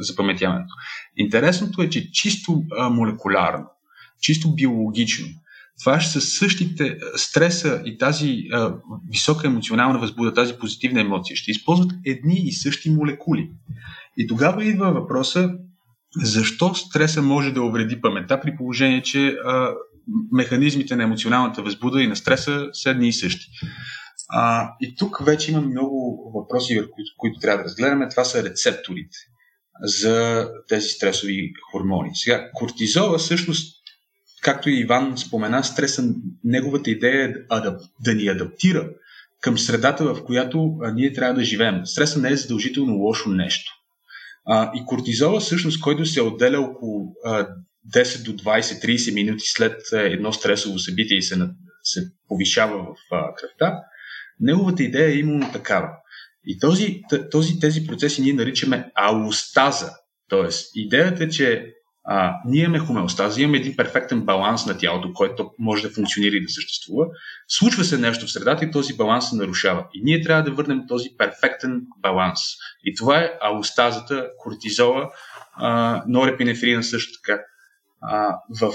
запаметяването. 0.00 0.74
Интересното 1.16 1.82
е, 1.82 1.88
че 1.88 2.10
чисто 2.12 2.62
а, 2.78 2.90
молекулярно, 2.90 3.66
чисто 4.20 4.54
биологично, 4.54 5.26
това 5.80 6.00
ще 6.00 6.12
са 6.12 6.20
същите 6.20 6.98
стреса 7.16 7.82
и 7.84 7.98
тази 7.98 8.42
а, 8.52 8.74
висока 9.10 9.46
емоционална 9.46 9.98
възбуда, 9.98 10.34
тази 10.34 10.54
позитивна 10.54 11.00
емоция, 11.00 11.36
ще 11.36 11.50
използват 11.50 11.92
едни 12.04 12.40
и 12.44 12.52
същи 12.52 12.90
молекули. 12.90 13.50
И 14.16 14.26
тогава 14.26 14.64
идва 14.64 14.92
въпроса 14.92 15.50
защо 16.22 16.74
стреса 16.74 17.22
може 17.22 17.52
да 17.52 17.62
увреди 17.62 18.00
паметта 18.00 18.40
при 18.40 18.56
положение, 18.56 19.02
че 19.02 19.28
а, 19.28 19.70
механизмите 20.32 20.96
на 20.96 21.02
емоционалната 21.02 21.62
възбуда 21.62 22.02
и 22.02 22.06
на 22.06 22.16
стреса 22.16 22.68
са 22.72 22.90
едни 22.90 23.08
и 23.08 23.12
същи. 23.12 23.46
А, 24.28 24.70
и 24.80 24.94
тук 24.96 25.24
вече 25.24 25.52
има 25.52 25.60
много 25.60 26.30
въпроси, 26.34 26.74
които, 26.74 27.10
които 27.18 27.40
трябва 27.40 27.58
да 27.58 27.64
разгледаме. 27.64 28.08
Това 28.08 28.24
са 28.24 28.44
рецепторите 28.44 29.16
за 29.82 30.48
тези 30.68 30.88
стресови 30.88 31.52
хормони. 31.72 32.10
Сега, 32.14 32.50
кортизола 32.54 33.18
всъщност 33.18 33.75
както 34.42 34.70
и 34.70 34.80
Иван 34.80 35.18
спомена, 35.18 35.64
стреса, 35.64 36.14
неговата 36.44 36.90
идея 36.90 37.24
е 37.24 37.60
да, 37.60 37.78
да 38.04 38.14
ни 38.14 38.28
адаптира 38.28 38.90
към 39.40 39.58
средата, 39.58 40.14
в 40.14 40.24
която 40.24 40.78
ние 40.94 41.12
трябва 41.12 41.34
да 41.34 41.44
живеем. 41.44 41.86
Стреса 41.86 42.20
не 42.20 42.30
е 42.30 42.36
задължително 42.36 42.94
лошо 42.94 43.28
нещо. 43.28 43.72
А, 44.46 44.72
и 44.74 44.84
кортизола, 44.86 45.40
всъщност, 45.40 45.80
който 45.80 46.06
се 46.06 46.22
отделя 46.22 46.60
около 46.60 47.12
а, 47.24 47.48
10 47.94 48.24
до 48.24 48.32
20-30 48.32 49.14
минути 49.14 49.44
след 49.46 49.82
едно 49.92 50.32
стресово 50.32 50.78
събитие 50.78 51.16
и 51.16 51.22
се, 51.22 51.48
се 51.82 52.00
повишава 52.28 52.82
в 52.82 53.14
а, 53.14 53.34
кръвта, 53.34 53.82
неговата 54.40 54.82
идея 54.82 55.08
е 55.08 55.18
именно 55.18 55.52
такава. 55.52 55.88
И 56.46 56.58
този, 56.58 57.00
този, 57.30 57.58
тези 57.60 57.86
процеси 57.86 58.22
ние 58.22 58.32
наричаме 58.32 58.90
алостаза. 58.94 59.90
Тоест, 60.28 60.70
идеята 60.74 61.24
е, 61.24 61.28
че 61.28 61.72
а, 62.08 62.36
ние 62.44 62.62
имаме 62.62 62.78
хомеостаза, 62.78 63.42
имаме 63.42 63.58
един 63.58 63.76
перфектен 63.76 64.20
баланс 64.20 64.66
на 64.66 64.78
тялото, 64.78 65.12
който 65.12 65.50
може 65.58 65.82
да 65.82 65.94
функционира 65.94 66.36
и 66.36 66.42
да 66.42 66.48
съществува. 66.48 67.06
Случва 67.48 67.84
се 67.84 67.98
нещо 67.98 68.26
в 68.26 68.32
средата 68.32 68.64
и 68.64 68.70
този 68.70 68.96
баланс 68.96 69.30
се 69.30 69.36
нарушава. 69.36 69.86
И 69.94 70.02
ние 70.02 70.22
трябва 70.22 70.42
да 70.42 70.50
върнем 70.50 70.82
този 70.88 71.08
перфектен 71.18 71.82
баланс. 71.98 72.40
И 72.84 72.94
това 72.94 73.18
е 73.18 73.32
алостазата, 73.40 74.28
кортизола, 74.38 75.10
а, 75.52 76.02
норепинефрина 76.08 76.82
също 76.82 77.20
така. 77.22 77.40
А, 78.00 78.36
в 78.60 78.72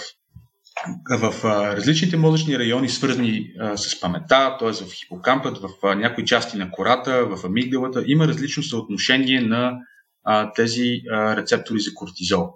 в 1.09 1.45
а, 1.45 1.75
различните 1.75 2.17
мозъчни 2.17 2.59
райони, 2.59 2.89
свързани 2.89 3.53
а, 3.59 3.77
с 3.77 3.99
памета, 3.99 4.57
т.е. 4.59 4.71
в 4.71 4.93
хипокампът, 4.93 5.57
в 5.57 5.69
а, 5.83 5.95
някои 5.95 6.25
части 6.25 6.57
на 6.57 6.71
кората, 6.71 7.25
в 7.25 7.45
амигдалата, 7.45 8.03
има 8.05 8.27
различно 8.27 8.63
съотношение 8.63 9.41
на 9.41 9.73
а, 10.23 10.53
тези 10.53 11.01
а, 11.11 11.35
рецептори 11.35 11.79
за 11.79 11.93
кортизол. 11.93 12.53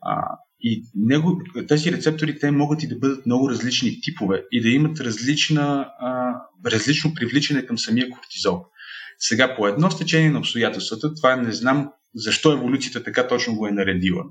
А, 0.00 0.38
и 0.60 0.84
него, 0.94 1.40
тези 1.68 1.92
рецептори 1.92 2.38
те 2.38 2.50
могат 2.50 2.82
и 2.82 2.88
да 2.88 2.98
бъдат 2.98 3.26
много 3.26 3.50
различни 3.50 4.00
типове 4.00 4.44
и 4.52 4.60
да 4.60 4.68
имат 4.68 5.00
различна, 5.00 5.90
а, 5.98 6.34
различно 6.66 7.14
привличане 7.14 7.66
към 7.66 7.78
самия 7.78 8.10
кортизол. 8.10 8.64
Сега, 9.18 9.56
по 9.56 9.68
едно 9.68 9.90
стечение 9.90 10.30
на 10.30 10.38
обстоятелствата, 10.38 11.14
това 11.14 11.36
не 11.36 11.52
знам 11.52 11.92
защо 12.14 12.52
еволюцията 12.52 13.02
така 13.02 13.28
точно 13.28 13.56
го 13.56 13.66
е 13.66 13.72
наредила. 13.72 14.24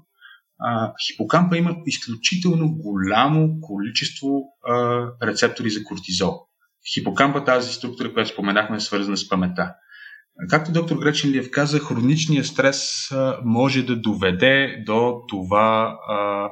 А, 0.59 0.93
хипокампа 1.07 1.57
има 1.57 1.76
изключително 1.86 2.76
голямо 2.78 3.61
количество 3.61 4.43
а, 4.68 5.05
рецептори 5.24 5.70
за 5.70 5.84
кортизол. 5.84 6.47
Хипокампа, 6.93 7.43
тази 7.43 7.74
структура, 7.74 8.13
която 8.13 8.30
споменахме, 8.30 8.78
е 8.78 8.80
свързана 8.80 9.18
с 9.18 9.30
памета. 9.30 9.74
Както 10.50 10.72
доктор 10.72 10.98
Греченлиев 10.98 11.52
каза, 11.52 11.80
хроничният 11.80 12.46
стрес 12.46 13.10
може 13.44 13.84
да 13.84 13.96
доведе 13.96 14.84
до 14.86 15.22
това, 15.30 15.98
а, 16.08 16.50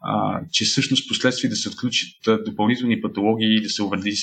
а, 0.00 0.40
че 0.52 0.64
всъщност 0.64 1.08
последствие 1.08 1.50
да 1.50 1.56
се 1.56 1.68
отключат 1.68 2.44
допълнителни 2.44 3.00
патологии 3.00 3.56
и 3.56 3.62
да 3.62 3.68
се, 3.68 3.82
увреди, 3.82 4.14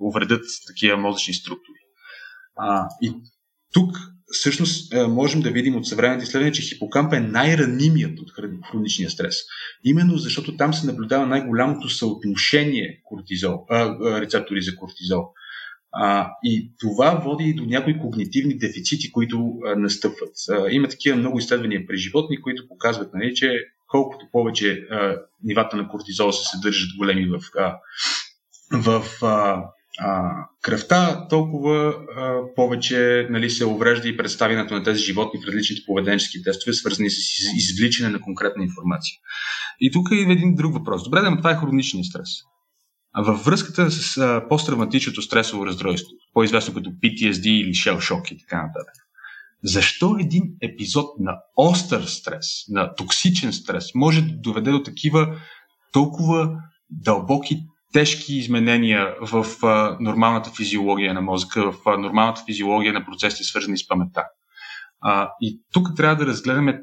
увредят 0.00 0.44
такива 0.66 0.96
мозъчни 0.96 1.34
структури. 1.34 1.78
А, 2.56 2.88
и 3.02 3.12
тук 3.72 3.96
всъщност 4.26 4.94
можем 5.08 5.40
да 5.40 5.50
видим 5.50 5.76
от 5.76 5.86
съвременните 5.86 6.24
изследвания, 6.24 6.52
че 6.52 6.62
хипокамп 6.62 7.12
е 7.12 7.20
най-ранимият 7.20 8.18
от 8.20 8.32
хроничния 8.70 9.10
стрес. 9.10 9.36
Именно 9.84 10.16
защото 10.16 10.56
там 10.56 10.74
се 10.74 10.86
наблюдава 10.86 11.26
най-голямото 11.26 11.88
съотношение 11.88 13.00
кортизол, 13.04 13.66
а, 13.70 13.96
рецептори 14.20 14.62
за 14.62 14.76
кортизол. 14.76 15.24
А, 15.96 16.30
и 16.44 16.72
това 16.80 17.14
води 17.14 17.44
и 17.44 17.54
до 17.54 17.64
някои 17.64 17.98
когнитивни 17.98 18.58
дефицити, 18.58 19.12
които 19.12 19.52
а, 19.66 19.76
настъпват. 19.76 20.34
А, 20.50 20.70
има 20.70 20.88
такива 20.88 21.16
много 21.16 21.38
изследвания 21.38 21.86
при 21.86 21.96
животни, 21.96 22.40
които 22.40 22.68
показват, 22.68 23.14
нали, 23.14 23.34
че 23.34 23.60
колкото 23.88 24.26
повече 24.32 24.86
а, 24.90 25.16
нивата 25.42 25.76
на 25.76 25.88
кортизол 25.88 26.32
се 26.32 26.48
съдържат 26.48 26.88
големи 26.98 27.26
в, 27.26 27.40
а, 27.58 27.76
в 28.72 29.04
а, 29.22 29.64
а, 29.98 30.30
кръвта, 30.62 31.26
толкова 31.28 31.94
а, 32.16 32.54
повече 32.54 33.26
нали, 33.30 33.50
се 33.50 33.66
уврежда 33.66 34.08
и 34.08 34.16
представянето 34.16 34.74
на 34.74 34.82
тези 34.82 35.02
животни 35.02 35.40
в 35.40 35.46
различните 35.46 35.82
поведенчески 35.86 36.42
тестове, 36.42 36.72
свързани 36.72 37.10
с 37.10 37.16
извличане 37.56 38.08
на 38.08 38.20
конкретна 38.20 38.64
информация. 38.64 39.14
И 39.80 39.90
тук 39.90 40.08
е 40.12 40.32
един 40.32 40.54
друг 40.54 40.74
въпрос. 40.74 41.04
Добре, 41.04 41.20
да, 41.20 41.36
това 41.36 41.50
е 41.50 41.56
хроничния 41.56 42.04
стрес. 42.04 42.28
Във 43.18 43.44
връзката 43.44 43.90
с 43.90 44.16
а, 44.16 44.48
посттравматичното 44.48 45.22
стресово 45.22 45.66
разстройство, 45.66 46.10
по-известно 46.32 46.74
като 46.74 46.90
PTSD 46.90 47.46
или 47.46 47.70
shell 47.70 47.96
shock 47.96 48.32
и 48.32 48.38
така 48.38 48.56
нататък, 48.56 48.94
защо 49.62 50.16
един 50.20 50.42
епизод 50.62 51.06
на 51.18 51.36
остър 51.56 52.02
стрес, 52.02 52.46
на 52.68 52.94
токсичен 52.94 53.52
стрес, 53.52 53.94
може 53.94 54.22
да 54.22 54.36
доведе 54.36 54.70
до 54.70 54.82
такива 54.82 55.36
толкова 55.92 56.50
дълбоки, 56.90 57.60
тежки 57.92 58.36
изменения 58.36 59.14
в 59.20 59.46
а, 59.62 59.96
нормалната 60.00 60.50
физиология 60.50 61.14
на 61.14 61.20
мозъка, 61.20 61.72
в 61.72 61.78
а, 61.86 61.98
нормалната 61.98 62.42
физиология 62.46 62.92
на 62.92 63.04
процесите, 63.04 63.44
свързани 63.44 63.78
с 63.78 63.88
паметта. 63.88 64.24
А, 65.00 65.30
и 65.40 65.60
тук 65.72 65.88
трябва 65.96 66.16
да 66.16 66.26
разгледаме, 66.26 66.80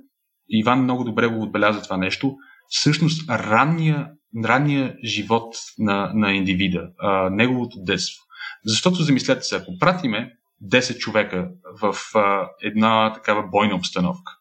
Иван 0.50 0.84
много 0.84 1.04
добре 1.04 1.28
го 1.28 1.42
отбеляза 1.42 1.82
това 1.82 1.98
нещо, 1.98 2.36
всъщност 2.68 3.30
ранния 3.30 4.08
ранния 4.46 4.96
живот 5.04 5.56
на, 5.78 6.12
на 6.16 6.34
индивида, 6.34 6.90
а, 7.00 7.30
неговото 7.30 7.84
детство. 7.84 8.24
Защото 8.66 9.04
замислете 9.04 9.42
се, 9.42 9.56
ако 9.56 9.78
пратиме 9.80 10.34
10 10.64 10.98
човека 10.98 11.50
в 11.82 11.96
а, 12.16 12.50
една 12.62 13.14
такава 13.14 13.44
бойна 13.44 13.76
обстановка, 13.76 14.34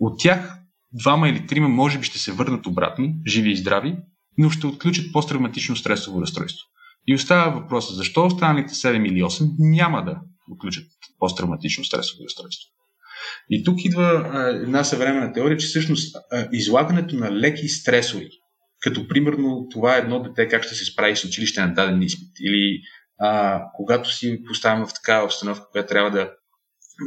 от 0.00 0.20
тях 0.20 0.54
двама 0.92 1.28
или 1.28 1.46
трима 1.46 1.68
може 1.68 1.98
би 1.98 2.04
ще 2.04 2.18
се 2.18 2.32
върнат 2.32 2.66
обратно, 2.66 3.14
живи 3.26 3.50
и 3.50 3.56
здрави, 3.56 3.96
но 4.38 4.50
ще 4.50 4.66
отключат 4.66 5.12
посттравматично 5.12 5.76
стресово 5.76 6.20
разстройство. 6.22 6.66
И 7.06 7.14
остава 7.14 7.48
въпроса, 7.48 7.94
защо 7.94 8.26
останалите 8.26 8.74
7 8.74 9.08
или 9.08 9.22
8 9.22 9.50
няма 9.58 10.04
да 10.04 10.20
отключат 10.50 10.84
посттравматично 11.18 11.84
стресово 11.84 12.24
разстройство. 12.24 12.68
И 13.50 13.64
тук 13.64 13.84
идва 13.84 14.30
а, 14.32 14.48
една 14.48 14.84
съвременна 14.84 15.32
теория, 15.32 15.56
че 15.56 15.66
всъщност 15.66 16.16
а, 16.16 16.48
излагането 16.52 17.16
на 17.16 17.32
леки 17.32 17.68
стресори 17.68 18.30
като 18.80 19.08
примерно 19.08 19.66
това 19.70 19.96
е 19.96 19.98
едно 19.98 20.22
дете 20.22 20.48
как 20.48 20.64
ще 20.64 20.74
се 20.74 20.84
справи 20.84 21.16
с 21.16 21.24
училище 21.24 21.60
на 21.60 21.74
даден 21.74 22.02
изпит. 22.02 22.32
Или 22.40 22.80
а, 23.20 23.62
когато 23.74 24.14
си 24.14 24.42
поставям 24.46 24.86
в 24.86 24.94
такава 24.94 25.24
обстановка, 25.24 25.66
която 25.72 25.88
трябва 25.88 26.10
да, 26.10 26.30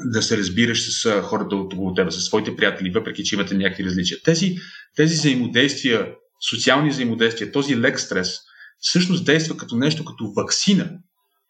да 0.05 0.21
се 0.21 0.37
разбираш 0.37 1.03
с 1.03 1.21
хората 1.21 1.55
около 1.55 1.93
тебе, 1.93 2.11
с 2.11 2.21
своите 2.21 2.55
приятели, 2.55 2.91
въпреки 2.91 3.23
че 3.23 3.35
имате 3.35 3.55
някакви 3.55 3.85
различия. 3.85 4.17
Тези, 4.25 4.55
тези 4.95 5.15
взаимодействия, 5.15 6.07
социални 6.49 6.89
взаимодействия, 6.89 7.51
този 7.51 7.77
лек 7.77 7.99
стрес, 7.99 8.37
всъщност 8.79 9.25
действа 9.25 9.57
като 9.57 9.75
нещо, 9.75 10.05
като 10.05 10.33
вакцина, 10.35 10.89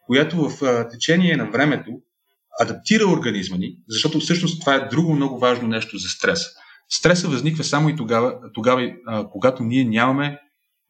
която 0.06 0.50
в 0.50 0.64
а, 0.64 0.90
течение 0.90 1.38
на 1.38 1.52
времето 1.52 1.92
адаптира 2.60 3.06
организма 3.06 3.58
ни, 3.58 3.76
защото 3.90 4.20
всъщност 4.20 4.60
това 4.60 4.76
е 4.76 4.88
друго 4.88 5.14
много 5.14 5.40
важно 5.40 5.68
нещо 5.68 5.98
за 5.98 6.10
стреса. 6.10 6.50
Стреса 6.94 7.28
възниква 7.28 7.64
само 7.64 7.90
и 7.90 7.96
тогава, 7.96 8.40
тогава 8.54 8.94
а, 9.08 9.28
когато 9.30 9.64
ние 9.64 9.84
нямаме 9.86 10.40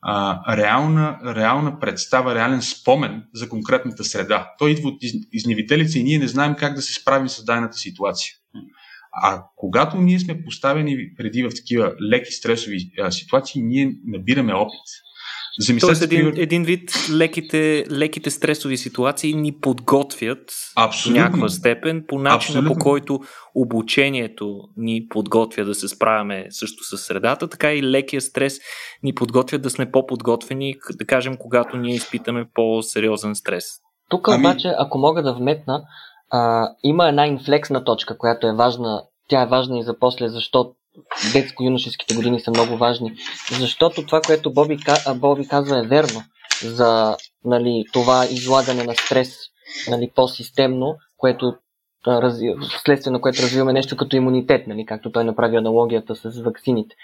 а, 0.02 0.58
реална, 0.58 1.20
реална 1.26 1.80
представа, 1.80 2.36
реален 2.36 2.62
спомен 2.62 3.24
за 3.34 3.49
конкретната 3.49 4.04
среда. 4.04 4.54
Той 4.60 4.72
идва 4.72 4.89
от 4.89 5.04
из, 5.04 5.14
изневителица 5.34 5.99
и 5.99 6.04
ние 6.04 6.20
не 6.20 6.28
знаем 6.28 6.56
как 6.56 6.74
да 6.74 6.82
се 6.82 6.93
справим 6.93 7.30
с 7.30 7.45
дадената 7.45 7.78
ситуация. 7.78 8.34
А 9.24 9.43
когато 9.56 9.97
ние 9.97 10.20
сме 10.20 10.43
поставени 10.43 10.97
преди 11.18 11.43
в 11.43 11.49
такива 11.49 11.93
леки 12.12 12.32
стресови 12.32 12.91
а, 13.02 13.12
ситуации, 13.12 13.62
ние 13.62 13.93
набираме 14.06 14.54
опит. 14.54 14.80
Замислете, 15.60 15.88
Тоест 15.88 16.02
един, 16.02 16.34
един 16.36 16.64
вид 16.64 16.91
леките, 17.12 17.86
леките 17.91 18.30
стресови 18.30 18.78
ситуации 18.78 19.34
ни 19.34 19.60
подготвят 19.60 20.39
Абсолютно. 20.76 21.22
в 21.22 21.24
някаква 21.24 21.49
степен 21.49 22.06
по 22.08 22.20
начина 22.20 22.36
Абсолютно. 22.36 22.74
по 22.74 22.80
който 22.80 23.20
обучението 23.56 24.60
ни 24.78 25.08
подготвя 25.10 25.66
да 25.66 25.76
се 25.76 25.88
справяме 25.88 26.45
също 26.49 26.84
с 26.84 26.97
средата, 26.97 27.47
така 27.47 27.74
и 27.74 27.84
лекия 27.84 28.22
стрес 28.22 28.60
ни 29.04 29.16
подготвя 29.16 29.58
да 29.58 29.70
сме 29.70 29.91
по-подготвени, 29.91 30.76
да 30.91 31.06
кажем, 31.06 31.38
когато 31.39 31.78
ние 31.78 31.95
изпитаме 31.95 32.45
по-сериозен 32.54 33.36
стрес. 33.36 33.66
Тук 34.10 34.28
ами... 34.28 34.39
обаче, 34.39 34.74
ако 34.78 34.97
мога 34.97 35.24
да 35.24 35.34
вметна, 35.34 35.84
а, 36.32 36.70
има 36.84 37.10
една 37.10 37.28
инфлексна 37.28 37.84
точка, 37.84 38.18
която 38.18 38.47
е 38.47 38.54
важна. 38.54 39.04
Тя 39.28 39.41
е 39.41 39.47
важна 39.47 39.80
и 39.80 39.84
за 39.84 39.99
после, 39.99 40.28
защото 40.28 40.76
детско-юношеските 41.34 42.16
години 42.16 42.39
са 42.39 42.52
много 42.52 42.78
важни, 42.78 43.14
защото 43.60 44.06
това, 44.06 44.22
което 44.22 44.54
Боби, 44.54 44.78
Боби 45.16 45.48
казва 45.48 45.80
е 45.80 45.88
верно 45.88 46.22
за 46.64 47.18
нали, 47.46 47.86
това 47.94 48.26
излагане 48.26 48.84
на 48.84 48.96
стрес 48.96 49.38
нали, 49.89 50.12
по-системно, 50.16 50.96
което 51.18 51.54
вследствие 52.78 53.12
на 53.12 53.22
което 53.22 53.42
развиваме 53.42 53.74
нещо 53.74 53.98
като 53.98 54.16
имунитет, 54.16 54.68
нали, 54.68 54.86
както 54.86 55.12
той 55.12 55.24
направи 55.24 55.56
аналогията 55.56 56.16
с 56.16 56.42
вакцините. 56.42 56.96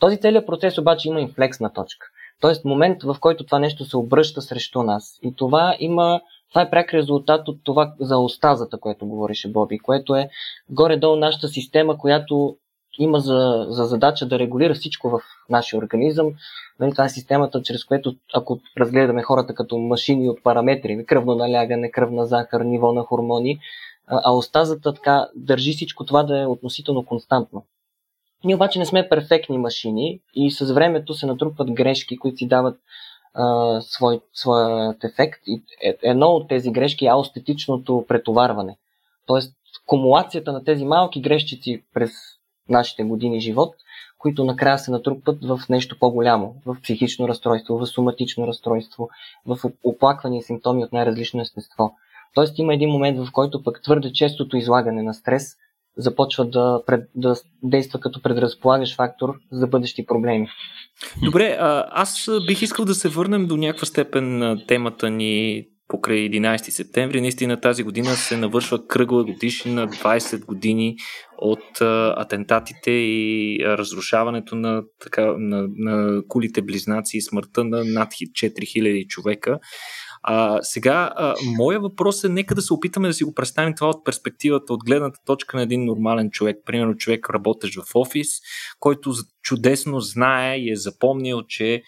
Този 0.00 0.20
целият 0.20 0.46
процес 0.46 0.78
обаче 0.78 1.08
има 1.08 1.20
инфлексна 1.20 1.72
точка. 1.72 2.06
Тоест 2.40 2.64
момент, 2.64 3.02
в 3.02 3.16
който 3.20 3.44
това 3.44 3.58
нещо 3.58 3.84
се 3.84 3.96
обръща 3.96 4.42
срещу 4.42 4.82
нас. 4.82 5.18
И 5.22 5.34
това 5.36 5.76
има 5.78 6.20
това 6.50 6.62
е 6.62 6.70
пряк 6.70 6.94
резултат 6.94 7.48
от 7.48 7.60
това 7.64 7.94
за 8.00 8.18
остазата, 8.18 8.80
което 8.80 9.06
говореше 9.06 9.52
Боби, 9.52 9.78
което 9.78 10.14
е 10.14 10.28
горе-долу 10.70 11.16
нашата 11.16 11.48
система, 11.48 11.98
която 11.98 12.56
има 13.00 13.20
за, 13.20 13.66
за 13.68 13.84
задача 13.84 14.26
да 14.26 14.38
регулира 14.38 14.74
всичко 14.74 15.10
в 15.10 15.20
нашия 15.50 15.78
организъм. 15.78 16.26
Нали, 16.80 16.90
това 16.90 17.04
е 17.04 17.08
системата, 17.08 17.62
чрез 17.62 17.84
което, 17.84 18.14
ако 18.34 18.60
разгледаме 18.78 19.22
хората 19.22 19.54
като 19.54 19.78
машини 19.78 20.28
от 20.28 20.42
параметри, 20.42 21.06
кръвно 21.06 21.34
налягане, 21.34 21.90
кръвна 21.90 22.26
захар, 22.26 22.60
ниво 22.60 22.92
на 22.92 23.02
хормони, 23.02 23.58
а 24.06 24.32
остазата 24.32 24.94
така 24.94 25.28
държи 25.36 25.72
всичко 25.72 26.04
това 26.04 26.22
да 26.22 26.40
е 26.40 26.46
относително 26.46 27.04
константно. 27.04 27.64
Ние 28.44 28.54
обаче 28.54 28.78
не 28.78 28.86
сме 28.86 29.08
перфектни 29.08 29.58
машини 29.58 30.20
и 30.34 30.50
с 30.50 30.72
времето 30.72 31.14
се 31.14 31.26
натрупват 31.26 31.72
грешки, 31.72 32.18
които 32.18 32.36
си 32.36 32.48
дават 32.48 32.78
а, 33.34 33.80
свой, 33.80 34.20
своят 34.32 35.04
ефект. 35.04 35.40
И 35.46 35.62
е, 35.82 35.96
едно 36.02 36.26
от 36.26 36.48
тези 36.48 36.70
грешки 36.70 37.06
е 37.06 37.08
аустетичното 37.08 38.04
претоварване. 38.08 38.76
Тоест, 39.26 39.54
кумулацията 39.86 40.52
на 40.52 40.64
тези 40.64 40.84
малки 40.84 41.20
грешчици 41.20 41.82
през 41.94 42.10
нашите 42.68 43.02
години 43.02 43.40
живот, 43.40 43.74
които 44.18 44.44
накрая 44.44 44.78
се 44.78 44.90
натрупват 44.90 45.44
в 45.44 45.60
нещо 45.68 45.96
по-голямо, 45.98 46.54
в 46.66 46.76
психично 46.82 47.28
разстройство, 47.28 47.78
в 47.78 47.86
соматично 47.86 48.46
разстройство, 48.46 49.08
в 49.46 49.58
оплаквания 49.84 50.38
и 50.38 50.42
симптоми 50.42 50.84
от 50.84 50.92
най-различно 50.92 51.40
естество. 51.40 51.94
Тоест 52.34 52.58
има 52.58 52.74
един 52.74 52.90
момент, 52.90 53.18
в 53.18 53.32
който 53.32 53.62
пък 53.62 53.82
твърде 53.82 54.12
честото 54.12 54.56
излагане 54.56 55.02
на 55.02 55.14
стрес 55.14 55.56
започва 55.96 56.44
да, 56.44 56.82
пред, 56.86 57.10
да 57.14 57.36
действа 57.62 58.00
като 58.00 58.22
предразполагащ 58.22 58.96
фактор 58.96 59.34
за 59.52 59.66
бъдещи 59.66 60.06
проблеми. 60.06 60.48
Добре, 61.24 61.56
аз 61.90 62.28
бих 62.46 62.62
искал 62.62 62.84
да 62.84 62.94
се 62.94 63.08
върнем 63.08 63.46
до 63.46 63.56
някаква 63.56 63.86
степен 63.86 64.38
на 64.38 64.66
темата 64.66 65.10
ни 65.10 65.66
покрай 65.90 66.18
11 66.18 66.70
септември. 66.70 67.20
Наистина 67.20 67.60
тази 67.60 67.82
година 67.82 68.10
се 68.10 68.36
навършва 68.36 68.86
кръгла 68.86 69.24
годишна 69.24 69.88
20 69.88 70.44
години 70.44 70.96
от 71.38 71.80
атентатите 72.16 72.90
и 72.90 73.58
разрушаването 73.64 74.56
на, 74.56 74.82
така, 75.00 75.34
на, 75.38 75.66
на 75.76 76.22
кулите 76.28 76.62
близнаци 76.62 77.16
и 77.16 77.22
смъртта 77.22 77.64
на 77.64 77.84
над 77.84 78.08
4000 78.08 79.06
човека. 79.06 79.58
А, 80.22 80.58
сега, 80.62 81.12
а, 81.16 81.34
моя 81.56 81.80
въпрос 81.80 82.24
е, 82.24 82.28
нека 82.28 82.54
да 82.54 82.62
се 82.62 82.74
опитаме 82.74 83.08
да 83.08 83.14
си 83.14 83.24
го 83.24 83.34
представим 83.34 83.74
това 83.74 83.88
от 83.88 84.04
перспективата, 84.04 84.72
от 84.72 84.84
гледната 84.84 85.20
точка 85.26 85.56
на 85.56 85.62
един 85.62 85.84
нормален 85.84 86.30
човек. 86.30 86.56
Примерно 86.66 86.96
човек, 86.96 87.30
работещ 87.30 87.76
в 87.76 87.94
офис, 87.94 88.28
който 88.80 89.12
чудесно 89.42 90.00
знае 90.00 90.56
и 90.56 90.70
е 90.70 90.76
запомнил, 90.76 91.42
че 91.48 91.82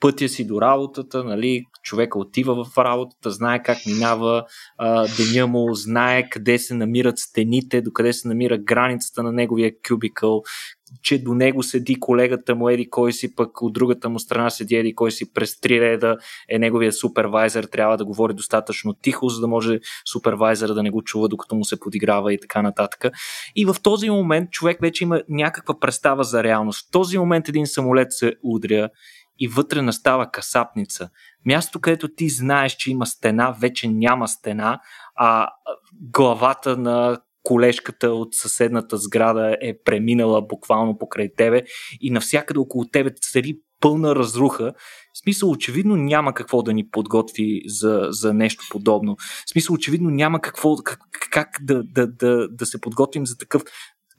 пътя 0.00 0.28
си 0.28 0.46
до 0.46 0.60
работата, 0.60 1.24
нали, 1.24 1.64
човека 1.82 2.18
отива 2.18 2.64
в 2.64 2.78
работата, 2.78 3.30
знае 3.30 3.62
как 3.62 3.78
минава 3.86 4.44
а, 4.78 5.06
деня 5.16 5.46
му, 5.46 5.74
знае 5.74 6.28
къде 6.28 6.58
се 6.58 6.74
намират 6.74 7.18
стените, 7.18 7.82
докъде 7.82 8.12
се 8.12 8.28
намира 8.28 8.58
границата 8.58 9.22
на 9.22 9.32
неговия 9.32 9.72
кюбикъл, 9.88 10.42
че 11.02 11.22
до 11.22 11.34
него 11.34 11.62
седи 11.62 12.00
колегата 12.00 12.54
му 12.54 12.68
еди 12.68 12.90
кой 12.90 13.12
си, 13.12 13.34
пък 13.34 13.62
от 13.62 13.72
другата 13.72 14.08
му 14.08 14.18
страна 14.18 14.50
седи 14.50 14.76
еди 14.76 14.94
кой 14.94 15.12
си 15.12 15.32
през 15.32 15.60
три 15.60 15.80
реда 15.80 16.16
е 16.48 16.58
неговия 16.58 16.92
супервайзер, 16.92 17.64
трябва 17.64 17.96
да 17.96 18.04
говори 18.04 18.34
достатъчно 18.34 18.94
тихо, 18.94 19.28
за 19.28 19.40
да 19.40 19.48
може 19.48 19.78
супервайзера 20.12 20.74
да 20.74 20.82
не 20.82 20.90
го 20.90 21.02
чува 21.02 21.28
докато 21.28 21.54
му 21.54 21.64
се 21.64 21.80
подиграва 21.80 22.34
и 22.34 22.40
така 22.40 22.62
нататък. 22.62 23.04
И 23.56 23.64
в 23.64 23.76
този 23.82 24.10
момент 24.10 24.50
човек 24.50 24.78
вече 24.80 25.04
има 25.04 25.22
някаква 25.28 25.80
представа 25.80 26.24
за 26.24 26.42
реалност. 26.42 26.88
В 26.88 26.90
този 26.90 27.18
момент 27.18 27.48
един 27.48 27.66
самолет 27.66 28.12
се 28.12 28.34
удря 28.42 28.88
и 29.38 29.48
вътре 29.48 29.82
настава 29.82 30.30
касапница. 30.30 31.08
Място, 31.46 31.80
където 31.80 32.08
ти 32.08 32.28
знаеш, 32.28 32.76
че 32.76 32.90
има 32.90 33.06
стена, 33.06 33.56
вече 33.60 33.88
няма 33.88 34.28
стена, 34.28 34.80
а 35.16 35.48
главата 36.00 36.76
на 36.76 37.18
колежката 37.42 38.10
от 38.10 38.34
съседната 38.34 38.96
сграда 38.96 39.56
е 39.62 39.82
преминала 39.84 40.42
буквално 40.42 40.98
покрай 40.98 41.28
тебе 41.36 41.62
и 42.00 42.10
навсякъде 42.10 42.60
около 42.60 42.84
тебе 42.84 43.10
цари 43.20 43.58
пълна 43.80 44.16
разруха. 44.16 44.72
В 45.14 45.18
смисъл, 45.18 45.50
очевидно 45.50 45.96
няма 45.96 46.34
какво 46.34 46.62
да 46.62 46.72
ни 46.72 46.88
подготви 46.88 47.62
за, 47.66 48.06
за 48.10 48.34
нещо 48.34 48.64
подобно. 48.70 49.16
В 49.46 49.50
смисъл, 49.50 49.74
очевидно 49.74 50.10
няма 50.10 50.40
какво, 50.40 50.76
как, 50.76 51.00
как 51.30 51.48
да, 51.62 51.82
да, 51.84 52.06
да, 52.06 52.48
да 52.48 52.66
се 52.66 52.80
подготвим 52.80 53.26
за 53.26 53.38
такъв 53.38 53.62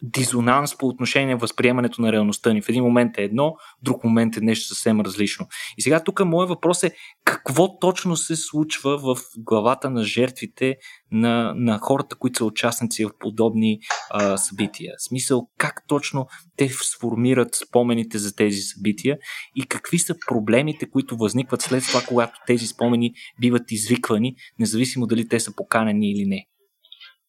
дизонанс 0.01 0.77
по 0.77 0.87
отношение 0.87 1.33
на 1.33 1.37
възприемането 1.37 2.01
на 2.01 2.11
реалността 2.11 2.53
ни. 2.53 2.61
В 2.61 2.69
един 2.69 2.83
момент 2.83 3.17
е 3.17 3.23
едно, 3.23 3.51
в 3.51 3.83
друг 3.83 4.03
момент 4.03 4.37
е 4.37 4.41
нещо 4.41 4.67
съвсем 4.67 5.01
различно. 5.01 5.47
И 5.77 5.81
сега 5.81 6.03
тук 6.03 6.25
моят 6.25 6.49
въпрос 6.49 6.83
е 6.83 6.91
какво 7.25 7.79
точно 7.79 8.15
се 8.15 8.35
случва 8.35 8.97
в 8.97 9.17
главата 9.37 9.89
на 9.89 10.03
жертвите, 10.03 10.75
на, 11.11 11.53
на 11.55 11.77
хората, 11.77 12.15
които 12.15 12.37
са 12.37 12.45
участници 12.45 13.05
в 13.05 13.09
подобни 13.19 13.79
а, 14.09 14.37
събития. 14.37 14.93
Смисъл, 14.97 15.47
как 15.57 15.83
точно 15.87 16.27
те 16.57 16.69
сформират 16.69 17.55
спомените 17.55 18.17
за 18.17 18.35
тези 18.35 18.61
събития 18.61 19.17
и 19.55 19.65
какви 19.65 19.99
са 19.99 20.15
проблемите, 20.27 20.89
които 20.89 21.17
възникват 21.17 21.61
след 21.61 21.83
това, 21.83 22.01
когато 22.07 22.39
тези 22.47 22.67
спомени 22.67 23.13
биват 23.39 23.71
извиквани, 23.71 24.35
независимо 24.59 25.07
дали 25.07 25.27
те 25.27 25.39
са 25.39 25.55
поканени 25.55 26.11
или 26.11 26.25
не. 26.25 26.45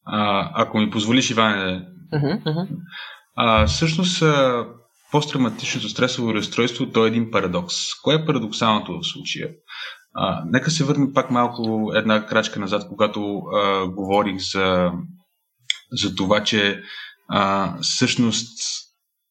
А, 0.04 0.50
ако 0.54 0.78
ми 0.78 0.90
позволиш, 0.90 1.30
Иване, 1.30 1.82
Uh-huh. 2.12 2.68
А, 3.36 3.66
всъщност, 3.66 4.22
посттравматичното 5.10 5.88
стресово 5.88 6.34
разстройство 6.34 6.86
то 6.86 7.04
е 7.04 7.08
един 7.08 7.30
парадокс. 7.30 7.74
Кое 8.02 8.14
е 8.14 8.26
парадоксалното 8.26 8.98
в 8.98 9.06
случая? 9.06 9.48
А, 10.14 10.42
нека 10.46 10.70
се 10.70 10.84
върнем 10.84 11.12
пак 11.14 11.30
малко 11.30 11.92
една 11.94 12.26
крачка 12.26 12.60
назад, 12.60 12.88
когато 12.88 13.38
а, 13.38 13.86
говорих 13.88 14.38
за, 14.38 14.92
за 15.92 16.14
това, 16.14 16.44
че 16.44 16.80
а, 17.28 17.74
всъщност 17.82 18.58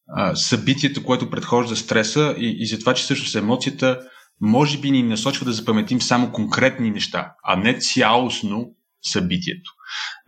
а, 0.08 0.36
събитието, 0.36 1.04
което 1.04 1.30
предхожда 1.30 1.76
стреса 1.76 2.34
и, 2.38 2.56
и 2.58 2.66
за 2.66 2.78
това, 2.78 2.94
че 2.94 3.02
всъщност 3.02 3.34
емоцията 3.34 4.00
може 4.40 4.78
би 4.80 4.90
ни 4.90 5.02
насочва 5.02 5.46
да 5.46 5.52
запаметим 5.52 6.00
само 6.00 6.32
конкретни 6.32 6.90
неща, 6.90 7.32
а 7.44 7.56
не 7.56 7.78
цялостно 7.78 8.70
събитието. 9.02 9.70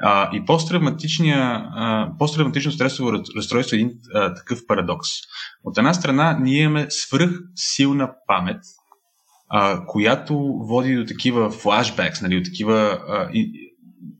А, 0.02 0.36
и 0.36 0.44
посттравматично 2.18 2.72
стресово 2.72 3.12
разстройство 3.12 3.76
е 3.76 3.78
един 3.78 3.92
а, 4.14 4.34
такъв 4.34 4.66
парадокс. 4.66 5.08
От 5.64 5.78
една 5.78 5.94
страна, 5.94 6.38
ние 6.40 6.62
имаме 6.62 6.86
свръх 6.90 7.30
силна 7.54 8.10
памет, 8.26 8.62
а, 9.48 9.86
която 9.86 10.34
води 10.68 10.96
до 10.96 11.04
такива 11.04 11.50
флашбекс, 11.50 12.20
нали, 12.20 12.40
до 12.40 12.44
такива 12.44 13.00
а, 13.08 13.30
и, 13.32 13.70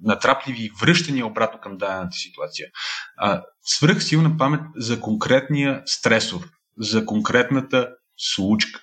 натрапливи 0.03 0.71
връщания 0.81 1.27
обратно 1.27 1.61
към 1.61 1.79
дадената 1.79 2.17
ситуация. 2.17 2.69
А, 3.17 3.43
свръх 3.63 4.03
силна 4.03 4.37
памет 4.37 4.61
за 4.77 5.01
конкретния 5.01 5.83
стресор, 5.87 6.41
за 6.79 7.07
конкретната 7.07 7.89
случка. 8.17 8.81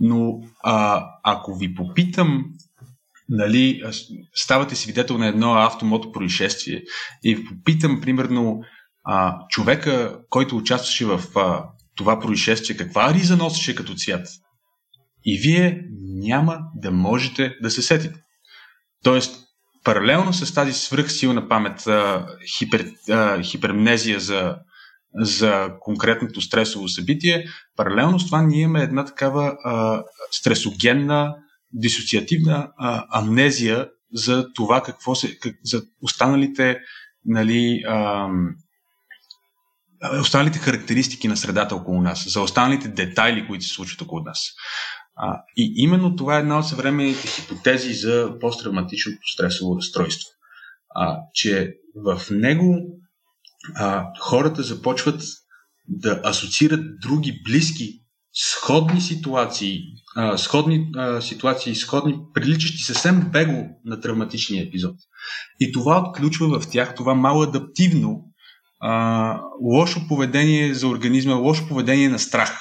Но 0.00 0.40
а, 0.64 1.06
ако 1.22 1.54
ви 1.54 1.74
попитам 1.74 2.44
нали, 3.34 3.82
ставате 4.34 4.76
свидетел 4.76 5.18
на 5.18 5.26
едно 5.26 5.54
автомото 5.54 6.12
происшествие 6.12 6.82
и 7.24 7.44
попитам, 7.44 8.00
примерно, 8.00 8.60
а, 9.04 9.38
човека, 9.48 10.18
който 10.28 10.56
участваше 10.56 11.06
в 11.06 11.22
а, 11.36 11.64
това 11.96 12.20
происшествие, 12.20 12.76
каква 12.76 13.14
риза 13.14 13.36
носеше 13.36 13.74
като 13.74 13.94
цвят? 13.94 14.28
И 15.24 15.38
вие 15.38 15.80
няма 16.02 16.58
да 16.76 16.90
можете 16.90 17.56
да 17.62 17.70
се 17.70 17.82
сетите. 17.82 18.20
Тоест, 19.04 19.44
паралелно 19.84 20.32
с 20.32 20.54
тази 20.54 20.72
свръхсилна 20.72 21.48
памет, 21.48 21.86
а, 21.86 22.26
хипер, 22.58 22.92
а, 23.10 23.42
хипермнезия 23.42 24.20
за, 24.20 24.56
за 25.14 25.68
конкретното 25.80 26.40
стресово 26.40 26.88
събитие, 26.88 27.44
паралелно 27.76 28.20
с 28.20 28.26
това 28.26 28.42
ние 28.42 28.62
имаме 28.62 28.82
една 28.82 29.04
такава 29.04 29.56
а, 29.64 30.02
стресогенна 30.30 31.34
дисоциативна 31.72 32.72
а, 32.78 33.04
амнезия 33.10 33.88
за 34.14 34.52
това 34.52 34.82
какво 34.82 35.14
се, 35.14 35.38
как, 35.38 35.56
за 35.64 35.82
останалите 36.02 36.78
нали, 37.24 37.82
а, 37.88 38.28
останалите 40.20 40.58
характеристики 40.58 41.28
на 41.28 41.36
средата 41.36 41.76
около 41.76 42.00
нас, 42.00 42.32
за 42.32 42.40
останалите 42.40 42.88
детайли, 42.88 43.46
които 43.46 43.64
се 43.64 43.74
случват 43.74 44.02
около 44.02 44.20
нас. 44.20 44.40
А, 45.16 45.42
и 45.56 45.72
именно 45.76 46.16
това 46.16 46.36
е 46.36 46.40
една 46.40 46.58
от 46.58 46.68
съвременните 46.68 47.28
хипотези 47.28 47.94
за 47.94 48.36
посттравматичното 48.40 49.18
стресово 49.34 49.76
разстройство. 49.76 50.28
А, 50.94 51.18
че 51.34 51.74
в 51.96 52.22
него 52.30 52.76
а, 53.74 54.06
хората 54.20 54.62
започват 54.62 55.22
да 55.88 56.20
асоциират 56.24 57.00
други 57.00 57.40
близки 57.44 58.01
сходни 58.34 59.00
ситуации, 59.00 59.82
а, 60.16 60.38
сходни 60.38 60.90
а, 60.96 61.20
ситуации, 61.20 61.74
сходни, 61.74 62.18
приличащи 62.34 62.82
съвсем 62.82 63.20
бегло 63.32 63.64
на 63.84 64.00
травматичния 64.00 64.64
епизод. 64.64 64.96
И 65.60 65.72
това 65.72 65.98
отключва 65.98 66.60
в 66.60 66.70
тях 66.70 66.94
това 66.94 67.14
мало 67.14 67.42
адаптивно 67.42 68.24
а, 68.80 69.40
лошо 69.62 70.08
поведение 70.08 70.74
за 70.74 70.88
организма, 70.88 71.34
лошо 71.34 71.68
поведение 71.68 72.08
на 72.08 72.18
страх, 72.18 72.60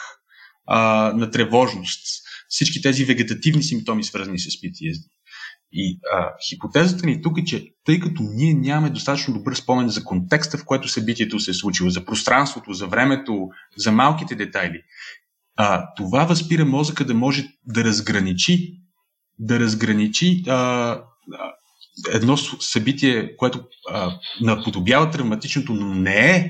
а, 0.68 1.12
на 1.16 1.32
тревожност, 1.32 2.02
всички 2.48 2.82
тези 2.82 3.06
вегетативни 3.06 3.64
симптоми, 3.64 4.04
свързани 4.04 4.40
с 4.40 4.50
PTSD. 4.50 5.04
И 5.74 6.00
а, 6.14 6.30
хипотезата 6.50 7.06
ни 7.06 7.22
тук 7.22 7.38
е, 7.38 7.44
че 7.44 7.68
тъй 7.86 8.00
като 8.00 8.24
ние 8.24 8.54
нямаме 8.54 8.90
достатъчно 8.90 9.34
добър 9.34 9.56
спомен 9.56 9.90
за 9.90 10.04
контекста, 10.04 10.58
в 10.58 10.66
който 10.66 10.88
събитието 10.88 11.40
се 11.40 11.52
е 11.52 11.54
случило, 11.54 11.90
за 11.90 12.06
пространството, 12.06 12.74
за 12.74 12.88
времето, 12.88 13.48
за 13.78 13.92
малките 13.92 14.36
детайли, 14.36 14.82
а, 15.64 15.94
това 15.96 16.26
възпира 16.26 16.66
мозъка 16.66 17.06
да 17.06 17.14
може 17.14 17.48
да 17.66 17.84
разграничи, 17.84 18.74
да 19.40 19.60
разграничи 19.60 20.44
а, 20.48 21.02
едно 22.14 22.38
събитие, 22.38 23.36
което 23.38 23.64
а, 23.90 24.12
наподобява 24.42 25.12
травматичното, 25.12 25.74
но 25.74 25.96
не 25.96 26.36
е 26.36 26.50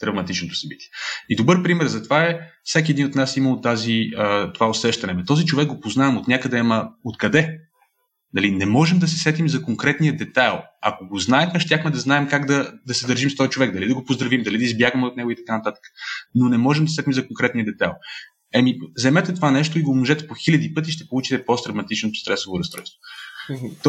травматичното 0.00 0.54
събитие. 0.54 0.88
И 1.28 1.36
добър 1.36 1.62
пример 1.62 1.86
за 1.86 2.02
това 2.02 2.22
е, 2.22 2.40
всеки 2.64 2.92
един 2.92 3.06
от 3.06 3.14
нас 3.14 3.36
имал 3.36 3.60
тази, 3.60 4.10
а, 4.16 4.52
това 4.52 4.68
усещане. 4.68 5.24
Този 5.24 5.44
човек 5.44 5.68
го 5.68 5.80
познавам 5.80 6.16
от 6.16 6.28
някъде, 6.28 6.58
ама 6.58 6.88
откъде? 7.04 7.58
Дали, 8.34 8.50
не 8.50 8.66
можем 8.66 8.98
да 8.98 9.08
се 9.08 9.18
сетим 9.18 9.48
за 9.48 9.62
конкретния 9.62 10.16
детайл. 10.16 10.62
Ако 10.82 11.08
го 11.08 11.18
знаехме, 11.18 11.60
щяхме 11.60 11.90
да 11.90 11.98
знаем 11.98 12.28
как 12.28 12.46
да, 12.46 12.72
да 12.86 12.94
се 12.94 13.06
държим 13.06 13.30
с 13.30 13.36
този 13.36 13.50
човек, 13.50 13.72
дали 13.72 13.88
да 13.88 13.94
го 13.94 14.04
поздравим, 14.04 14.42
дали 14.42 14.58
да 14.58 14.64
избягаме 14.64 15.06
от 15.06 15.16
него 15.16 15.30
и 15.30 15.36
така 15.36 15.56
нататък. 15.56 15.82
Но 16.34 16.48
не 16.48 16.58
можем 16.58 16.84
да 16.84 16.90
се 16.90 16.94
сетим 16.94 17.12
за 17.12 17.26
конкретния 17.26 17.64
детайл. 17.64 17.92
Еми, 18.54 18.78
вземете 18.96 19.34
това 19.34 19.50
нещо 19.50 19.78
и 19.78 19.82
го 19.82 19.90
умножете 19.90 20.28
по 20.28 20.34
хиляди 20.34 20.74
пъти, 20.74 20.90
ще 20.90 21.08
получите 21.08 21.44
посттравматичното 21.44 22.18
стресово 22.18 22.58
разстройство. 22.58 22.98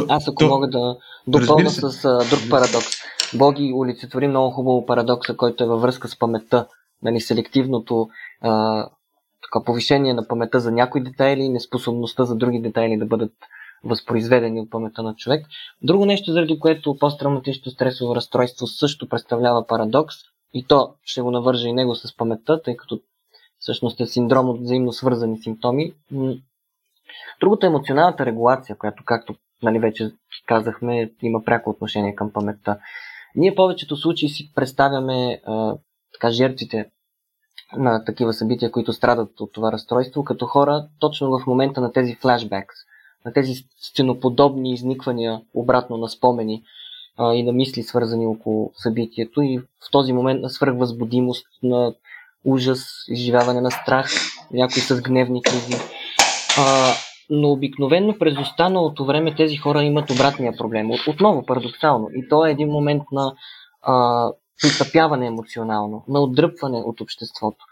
Аз 0.09 0.27
ако 0.27 0.35
то, 0.35 0.47
мога 0.47 0.69
да 0.69 0.97
допълня 1.27 1.69
с 1.69 2.05
а, 2.05 2.17
друг 2.29 2.49
парадокс. 2.49 2.87
Боги 3.33 3.73
олицетвори 3.75 4.27
много 4.27 4.51
хубаво 4.51 4.85
парадокса, 4.85 5.37
който 5.37 5.63
е 5.63 5.67
във 5.67 5.81
връзка 5.81 6.07
с 6.07 6.19
паметта. 6.19 6.67
Нали, 7.03 7.21
селективното 7.21 8.07
а, 8.41 8.83
така, 9.43 9.65
повишение 9.65 10.13
на 10.13 10.27
паметта 10.27 10.59
за 10.59 10.71
някои 10.71 11.03
детайли 11.03 11.41
и 11.41 11.49
неспособността 11.49 12.25
за 12.25 12.35
други 12.35 12.59
детайли 12.59 12.97
да 12.97 13.05
бъдат 13.05 13.33
възпроизведени 13.83 14.61
от 14.61 14.69
паметта 14.69 15.03
на 15.03 15.15
човек. 15.15 15.45
Друго 15.81 16.05
нещо, 16.05 16.31
заради 16.31 16.59
което 16.59 16.97
посттравматичното 16.97 17.69
стресово 17.69 18.15
разстройство 18.15 18.67
също 18.67 19.09
представлява 19.09 19.67
парадокс, 19.67 20.15
и 20.53 20.65
то 20.67 20.93
ще 21.03 21.21
го 21.21 21.31
навържа 21.31 21.67
и 21.67 21.73
него 21.73 21.95
с 21.95 22.17
паметта, 22.17 22.61
тъй 22.61 22.75
като 22.77 22.99
всъщност 23.63 23.99
е 23.99 24.05
синдром 24.05 24.49
от 24.49 24.61
взаимно 24.61 24.91
свързани 24.91 25.37
симптоми. 25.37 25.93
Другото 27.39 27.65
е 27.65 27.69
емоционалната 27.69 28.25
регулация, 28.25 28.77
която, 28.77 29.03
както 29.05 29.35
нали, 29.63 29.79
вече 29.79 30.11
казахме, 30.45 31.11
има 31.21 31.43
пряко 31.43 31.69
отношение 31.69 32.15
към 32.15 32.33
паметта. 32.33 32.79
Ние 33.35 33.55
повечето 33.55 33.95
случаи 33.95 34.29
си 34.29 34.51
представяме 34.55 35.41
а, 35.45 35.75
така, 36.13 36.31
жертвите 36.31 36.89
на 37.77 38.05
такива 38.05 38.33
събития, 38.33 38.71
които 38.71 38.93
страдат 38.93 39.39
от 39.39 39.53
това 39.53 39.71
разстройство, 39.71 40.23
като 40.23 40.45
хора 40.45 40.87
точно 40.99 41.39
в 41.39 41.47
момента 41.47 41.81
на 41.81 41.91
тези 41.91 42.15
флашбекс, 42.15 42.75
на 43.25 43.33
тези 43.33 43.53
сценоподобни 43.81 44.73
изниквания 44.73 45.41
обратно 45.53 45.97
на 45.97 46.09
спомени 46.09 46.63
а, 47.17 47.33
и 47.33 47.43
на 47.43 47.51
мисли, 47.51 47.83
свързани 47.83 48.25
около 48.25 48.71
събитието 48.75 49.41
и 49.41 49.57
в 49.57 49.91
този 49.91 50.13
момент 50.13 50.41
на 50.41 50.49
свръхвъзбудимост, 50.49 51.47
на 51.63 51.93
ужас, 52.45 52.85
изживяване 53.07 53.61
на 53.61 53.71
страх, 53.71 54.11
някои 54.51 54.81
с 54.81 55.01
гневни 55.01 55.43
кризи. 55.43 55.75
А, 56.59 56.93
но 57.29 57.51
обикновено 57.51 58.15
през 58.19 58.37
останалото 58.39 59.05
време 59.05 59.35
тези 59.35 59.57
хора 59.57 59.83
имат 59.83 60.09
обратния 60.09 60.53
проблем. 60.57 60.91
Отново 61.07 61.45
парадоксално. 61.45 62.07
И 62.13 62.29
то 62.29 62.45
е 62.45 62.51
един 62.51 62.69
момент 62.69 63.03
на 63.11 63.33
а, 63.81 64.27
притъпяване 64.61 65.27
емоционално, 65.27 66.03
на 66.07 66.19
отдръпване 66.19 66.77
от 66.77 67.01
обществото, 67.01 67.65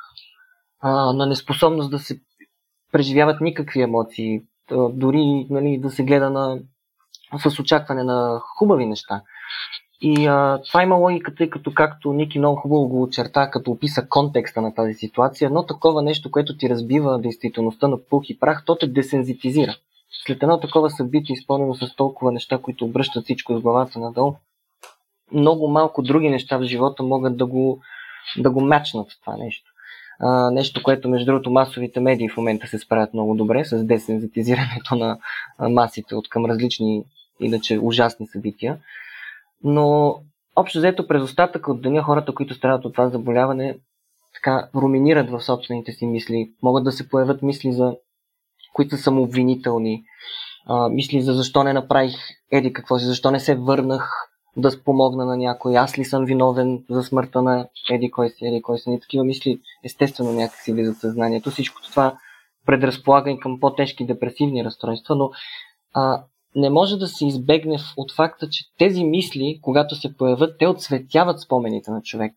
а, 0.81 1.13
на 1.13 1.25
неспособност 1.25 1.91
да 1.91 1.99
се 1.99 2.19
преживяват 2.91 3.41
никакви 3.41 3.81
емоции, 3.81 4.41
дори 4.93 5.47
нали, 5.49 5.77
да 5.77 5.89
се 5.89 6.03
гледа 6.03 6.29
на, 6.29 6.59
с 7.37 7.59
очакване 7.59 8.03
на 8.03 8.41
хубави 8.57 8.85
неща. 8.85 9.21
И 10.01 10.25
а, 10.25 10.61
това 10.67 10.83
има 10.83 10.95
логика, 10.95 11.35
тъй 11.35 11.49
като 11.49 11.73
както 11.73 12.13
Ники 12.13 12.39
много 12.39 12.55
хубаво 12.55 12.87
го 12.87 13.03
очерта, 13.03 13.51
като 13.51 13.71
описа 13.71 14.07
контекста 14.09 14.61
на 14.61 14.73
тази 14.73 14.93
ситуация, 14.93 15.45
едно 15.45 15.65
такова 15.65 16.01
нещо, 16.01 16.31
което 16.31 16.57
ти 16.57 16.69
разбива 16.69 17.19
действителността 17.19 17.87
на 17.87 17.97
пух 18.09 18.29
и 18.29 18.39
прах, 18.39 18.63
то 18.65 18.75
те 18.75 18.87
десензитизира. 18.87 19.75
След 20.25 20.43
едно 20.43 20.59
такова 20.59 20.89
събитие, 20.89 21.33
изпълнено 21.33 21.73
с 21.73 21.95
толкова 21.95 22.31
неща, 22.31 22.57
които 22.57 22.85
обръщат 22.85 23.23
всичко 23.23 23.57
с 23.57 23.61
главата 23.61 23.99
надолу, 23.99 24.35
много 25.33 25.67
малко 25.67 26.01
други 26.01 26.29
неща 26.29 26.57
в 26.57 26.63
живота 26.63 27.03
могат 27.03 27.37
да 27.37 27.45
го, 27.45 27.81
да 28.37 28.51
го 28.51 28.61
мачнат 28.61 29.07
това 29.21 29.37
нещо. 29.37 29.71
А, 30.19 30.51
нещо, 30.51 30.83
което 30.83 31.09
между 31.09 31.25
другото 31.25 31.51
масовите 31.51 31.99
медии 31.99 32.29
в 32.29 32.37
момента 32.37 32.67
се 32.67 32.79
справят 32.79 33.13
много 33.13 33.35
добре 33.35 33.65
с 33.65 33.83
десензитизирането 33.83 34.95
на 34.95 35.17
масите 35.59 36.15
от 36.15 36.29
към 36.29 36.45
различни 36.45 37.03
иначе 37.39 37.79
ужасни 37.79 38.27
събития. 38.27 38.77
Но 39.63 40.15
общо 40.55 40.79
взето 40.79 41.07
през 41.07 41.23
остатък 41.23 41.67
от 41.67 41.81
деня 41.81 42.03
хората, 42.03 42.33
които 42.33 42.53
страдат 42.53 42.85
от 42.85 42.93
това 42.93 43.09
заболяване, 43.09 43.77
така 44.33 44.69
руминират 44.75 45.29
в 45.29 45.41
собствените 45.41 45.91
си 45.91 46.05
мисли. 46.05 46.53
Могат 46.63 46.83
да 46.83 46.91
се 46.91 47.09
появят 47.09 47.41
мисли 47.41 47.73
за 47.73 47.95
които 48.73 48.97
са 48.97 49.03
самообвинителни, 49.03 50.03
а, 50.65 50.89
мисли 50.89 51.21
за 51.21 51.33
защо 51.33 51.63
не 51.63 51.73
направих 51.73 52.15
еди 52.51 52.73
какво 52.73 52.99
си, 52.99 53.05
защо 53.05 53.31
не 53.31 53.39
се 53.39 53.55
върнах 53.55 54.31
да 54.57 54.71
спомогна 54.71 55.25
на 55.25 55.37
някой, 55.37 55.77
аз 55.77 55.97
ли 55.97 56.05
съм 56.05 56.25
виновен 56.25 56.83
за 56.89 57.03
смъртта 57.03 57.41
на 57.41 57.67
еди 57.91 58.11
кой 58.11 58.29
си, 58.29 58.45
еди 58.45 58.61
кой 58.61 58.77
си. 58.77 58.91
И 58.91 58.99
такива 58.99 59.23
мисли 59.23 59.59
естествено 59.85 60.31
някак 60.31 60.59
си 60.59 60.73
влизат 60.73 60.95
в 60.95 60.99
съзнанието. 60.99 61.51
Всичко 61.51 61.81
това 61.81 62.17
предразполага 62.65 63.31
и 63.31 63.39
към 63.39 63.59
по-тежки 63.59 64.05
депресивни 64.05 64.63
разстройства, 64.63 65.15
но 65.15 65.31
а, 65.93 66.23
не 66.55 66.69
може 66.69 66.97
да 66.97 67.07
се 67.07 67.25
избегне 67.25 67.77
от 67.97 68.11
факта, 68.11 68.49
че 68.49 68.65
тези 68.77 69.03
мисли, 69.03 69.59
когато 69.61 69.95
се 69.95 70.17
появят, 70.17 70.55
те 70.59 70.67
отсветяват 70.67 71.39
спомените 71.39 71.91
на 71.91 72.01
човек. 72.01 72.33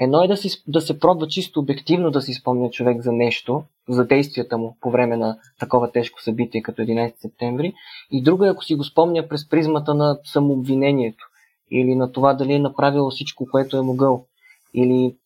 Едно 0.00 0.22
е 0.22 0.28
да, 0.28 0.36
си, 0.36 0.62
да 0.68 0.80
се 0.80 0.98
пробва 0.98 1.28
чисто 1.28 1.60
обективно 1.60 2.10
да 2.10 2.22
си 2.22 2.34
спомня 2.34 2.70
човек 2.70 3.02
за 3.02 3.12
нещо, 3.12 3.62
за 3.88 4.06
действията 4.06 4.58
му 4.58 4.76
по 4.80 4.90
време 4.90 5.16
на 5.16 5.38
такова 5.58 5.92
тежко 5.92 6.22
събитие 6.22 6.62
като 6.62 6.82
11 6.82 7.12
септември. 7.16 7.72
И 8.10 8.22
друго 8.22 8.44
е 8.44 8.48
ако 8.48 8.64
си 8.64 8.74
го 8.74 8.84
спомня 8.84 9.28
през 9.28 9.48
призмата 9.48 9.94
на 9.94 10.18
самообвинението 10.24 11.24
или 11.70 11.94
на 11.94 12.12
това 12.12 12.34
дали 12.34 12.52
е 12.52 12.58
направил 12.58 13.10
всичко, 13.10 13.46
което 13.50 13.76
е 13.76 13.82
могъл. 13.82 14.26
Или 14.74 15.16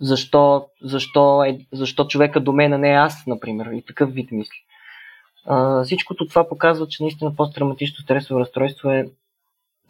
защо, 0.00 0.66
защо, 0.82 1.44
е, 1.44 1.58
защо 1.72 2.06
човека 2.06 2.40
до 2.40 2.52
мен, 2.52 2.72
а 2.72 2.78
не 2.78 2.88
аз, 2.88 3.26
например. 3.26 3.66
И 3.66 3.82
такъв 3.82 4.12
вид 4.12 4.32
мисли. 4.32 4.58
Всичкото 5.84 6.26
това 6.26 6.48
показва, 6.48 6.88
че 6.88 7.02
наистина 7.02 7.36
посттравматично 7.36 8.02
стресово 8.02 8.40
разстройство 8.40 8.90
е 8.90 9.10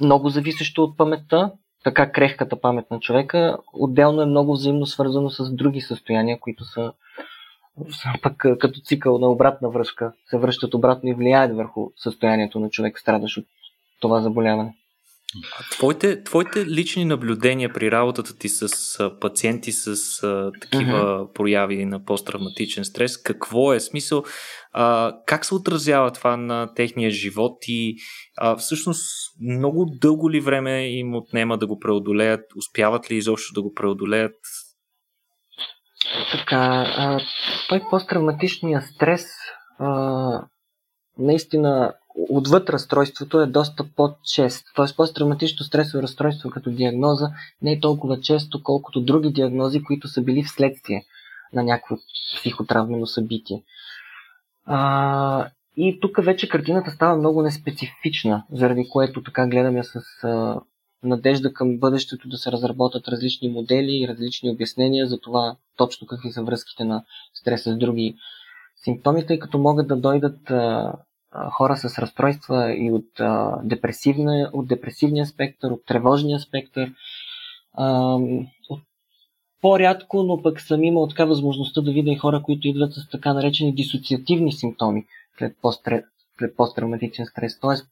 много 0.00 0.28
зависещо 0.28 0.82
от 0.84 0.96
паметта, 0.96 1.52
така 1.84 2.12
крехката 2.12 2.61
памет 2.61 2.90
на 2.90 3.00
човека. 3.00 3.59
Отделно 3.72 4.22
е 4.22 4.26
много 4.26 4.52
взаимно 4.52 4.86
свързано 4.86 5.30
с 5.30 5.50
други 5.50 5.80
състояния, 5.80 6.40
които 6.40 6.64
са 6.64 6.92
пък 8.22 8.36
като 8.36 8.80
цикъл 8.80 9.18
на 9.18 9.28
обратна 9.28 9.70
връзка, 9.70 10.12
се 10.26 10.38
връщат 10.38 10.74
обратно 10.74 11.11
и 11.11 11.14
влияят 11.14 11.57
върху 11.57 11.90
състоянието 11.96 12.61
на 12.61 12.70
човек, 12.70 12.98
страдащ 12.98 13.36
от 13.36 13.44
това 14.00 14.20
заболяване. 14.20 14.74
Твоите, 15.70 16.22
твоите 16.22 16.66
лични 16.66 17.05
наблюдения 17.05 17.72
при 17.72 17.91
работата 17.91 18.39
ти 18.39 18.49
с 18.49 18.68
пациенти 19.20 19.72
с 19.72 19.87
а, 20.22 20.53
такива 20.61 20.99
uh-huh. 20.99 21.32
прояви 21.32 21.85
на 21.85 22.05
посттравматичен 22.05 22.85
стрес, 22.85 23.22
какво 23.22 23.72
е 23.72 23.80
смисъл? 23.80 24.24
А, 24.72 25.16
как 25.26 25.45
се 25.45 25.55
отразява 25.55 26.12
това 26.12 26.37
на 26.37 26.74
техния 26.74 27.11
живот 27.11 27.57
и 27.68 27.97
а, 28.37 28.57
всъщност 28.57 29.05
много 29.41 29.87
дълго 30.01 30.30
ли 30.30 30.41
време 30.41 30.89
им 30.89 31.14
отнема 31.14 31.59
да 31.59 31.66
го 31.66 31.78
преодолеят? 31.78 32.41
Успяват 32.57 33.11
ли 33.11 33.16
изобщо 33.16 33.55
да 33.55 33.62
го 33.62 33.74
преодолеят? 33.74 34.37
Така, 36.32 36.87
а, 36.97 37.20
той 37.68 37.82
посттравматичния 37.91 38.82
стрес 38.82 39.26
а, 39.78 40.47
наистина 41.18 41.93
отвъд 42.14 42.70
разстройството 42.70 43.40
е 43.40 43.46
доста 43.46 43.84
по-чест. 43.96 44.66
Т.е. 44.76 44.96
посттравматично 44.96 45.64
стресово 45.64 46.02
разстройство 46.02 46.50
като 46.50 46.70
диагноза 46.70 47.30
не 47.62 47.72
е 47.72 47.80
толкова 47.80 48.20
често, 48.20 48.62
колкото 48.62 49.00
други 49.00 49.32
диагнози, 49.32 49.82
които 49.82 50.08
са 50.08 50.22
били 50.22 50.42
вследствие 50.42 51.04
на 51.52 51.62
някакво 51.62 51.96
психотравмено 52.38 53.06
събитие. 53.06 53.62
А, 54.66 55.48
и 55.76 56.00
тук 56.00 56.24
вече 56.24 56.48
картината 56.48 56.90
става 56.90 57.16
много 57.16 57.42
неспецифична, 57.42 58.44
заради 58.52 58.88
което 58.88 59.22
така 59.22 59.46
гледаме 59.46 59.84
с 59.84 60.24
а, 60.24 60.60
надежда 61.02 61.52
към 61.52 61.78
бъдещето 61.78 62.28
да 62.28 62.36
се 62.36 62.52
разработят 62.52 63.08
различни 63.08 63.48
модели 63.48 64.02
и 64.02 64.08
различни 64.08 64.50
обяснения 64.50 65.06
за 65.06 65.20
това 65.20 65.56
точно 65.76 66.06
какви 66.06 66.32
са 66.32 66.42
връзките 66.42 66.84
на 66.84 67.04
стреса 67.34 67.72
с 67.72 67.76
други 67.76 68.16
симптоми, 68.84 69.26
тъй 69.26 69.38
като 69.38 69.58
могат 69.58 69.88
да 69.88 69.96
дойдат 69.96 70.50
а, 70.50 70.92
хора 71.51 71.76
с 71.76 71.99
разстройства 71.99 72.74
и 72.74 72.93
от, 72.93 73.07
депресивна, 73.68 74.51
от 74.53 74.68
депресивния 74.68 75.26
спектър, 75.26 75.70
от 75.70 75.87
тревожния 75.87 76.41
спектър. 76.41 76.93
По-рядко, 79.62 80.22
но 80.22 80.43
пък 80.43 80.61
съм 80.61 80.85
имал 80.85 81.09
така 81.09 81.24
възможността 81.24 81.80
да 81.80 81.93
видя 81.93 82.11
и 82.11 82.16
хора, 82.16 82.43
които 82.43 82.68
идват 82.68 82.93
с 82.93 83.09
така 83.09 83.32
наречени 83.32 83.74
дисоциативни 83.74 84.53
симптоми 84.53 85.07
след, 85.39 85.57
постре, 85.62 86.05
след 86.39 86.57
посттравматичен 86.57 87.26
стрес. 87.26 87.61
Тоест, 87.61 87.87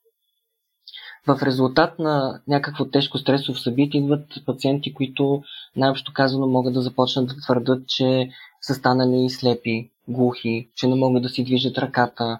в 1.26 1.42
резултат 1.42 1.98
на 1.98 2.40
някакво 2.48 2.84
тежко 2.84 3.18
стресово 3.18 3.58
събитие 3.58 4.00
идват 4.00 4.26
пациенти, 4.46 4.94
които 4.94 5.42
най-общо 5.76 6.12
казано 6.14 6.46
могат 6.46 6.74
да 6.74 6.82
започнат 6.82 7.28
да 7.28 7.36
твърдат, 7.36 7.88
че 7.88 8.30
са 8.60 8.74
станали 8.74 9.30
слепи, 9.30 9.90
глухи, 10.08 10.68
че 10.76 10.86
не 10.86 10.94
могат 10.94 11.22
да 11.22 11.28
си 11.28 11.44
движат 11.44 11.78
ръката, 11.78 12.38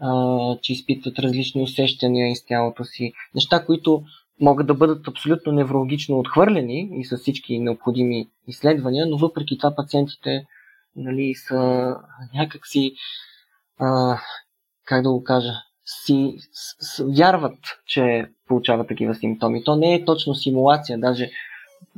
а, 0.00 0.58
че 0.62 0.72
изпитват 0.72 1.18
различни 1.18 1.62
усещания 1.62 2.30
из 2.30 2.46
тялото 2.46 2.84
си. 2.84 3.12
Неща, 3.34 3.64
които 3.64 4.02
могат 4.40 4.66
да 4.66 4.74
бъдат 4.74 5.08
абсолютно 5.08 5.52
неврологично 5.52 6.18
отхвърлени 6.18 6.88
и 6.92 7.04
с 7.04 7.16
всички 7.16 7.58
необходими 7.58 8.28
изследвания, 8.48 9.06
но 9.06 9.16
въпреки 9.16 9.58
това 9.58 9.74
пациентите 9.74 10.46
нали, 10.96 11.34
са 11.34 11.94
някакси, 12.34 12.92
а, 13.80 14.18
как 14.84 15.02
да 15.02 15.10
го 15.10 15.24
кажа, 15.24 15.52
си 15.84 16.34
с, 16.52 16.96
с, 16.96 17.04
вярват, 17.18 17.58
че 17.86 18.26
получават 18.48 18.88
такива 18.88 19.14
симптоми. 19.14 19.64
То 19.64 19.76
не 19.76 19.94
е 19.94 20.04
точно 20.04 20.34
симулация, 20.34 20.98
даже 20.98 21.30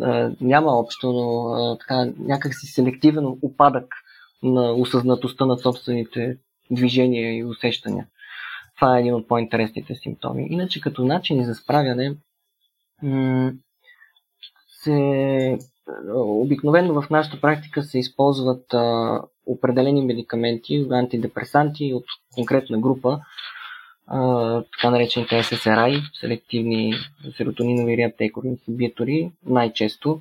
а, 0.00 0.30
няма 0.40 0.78
общо, 0.78 1.12
но 1.12 1.48
а, 1.48 1.78
така, 1.78 2.12
някакси 2.18 2.66
селективен 2.66 3.26
опадък 3.42 3.94
на 4.42 4.72
осъзнатостта 4.72 5.46
на 5.46 5.58
собствените 5.58 6.36
движения 6.70 7.36
и 7.36 7.44
усещания. 7.44 8.06
Това 8.76 8.96
е 8.96 9.00
един 9.00 9.14
от 9.14 9.28
по-интересните 9.28 9.94
симптоми. 9.94 10.46
Иначе 10.50 10.80
като 10.80 11.04
начин 11.04 11.44
за 11.44 11.54
справяне 11.54 12.14
се 14.82 15.58
обикновено 16.14 17.02
в 17.02 17.10
нашата 17.10 17.40
практика 17.40 17.82
се 17.82 17.98
използват 17.98 18.74
а, 18.74 19.20
определени 19.46 20.02
медикаменти, 20.02 20.86
антидепресанти 20.90 21.94
от 21.94 22.04
конкретна 22.34 22.78
група, 22.78 23.20
а, 24.06 24.62
така 24.62 24.90
наречените 24.90 25.42
SSRI, 25.42 26.02
селективни 26.20 26.94
серотонинови 27.36 27.96
реаптекори 27.96 28.48
инхибитори, 28.48 29.30
най-често. 29.46 30.20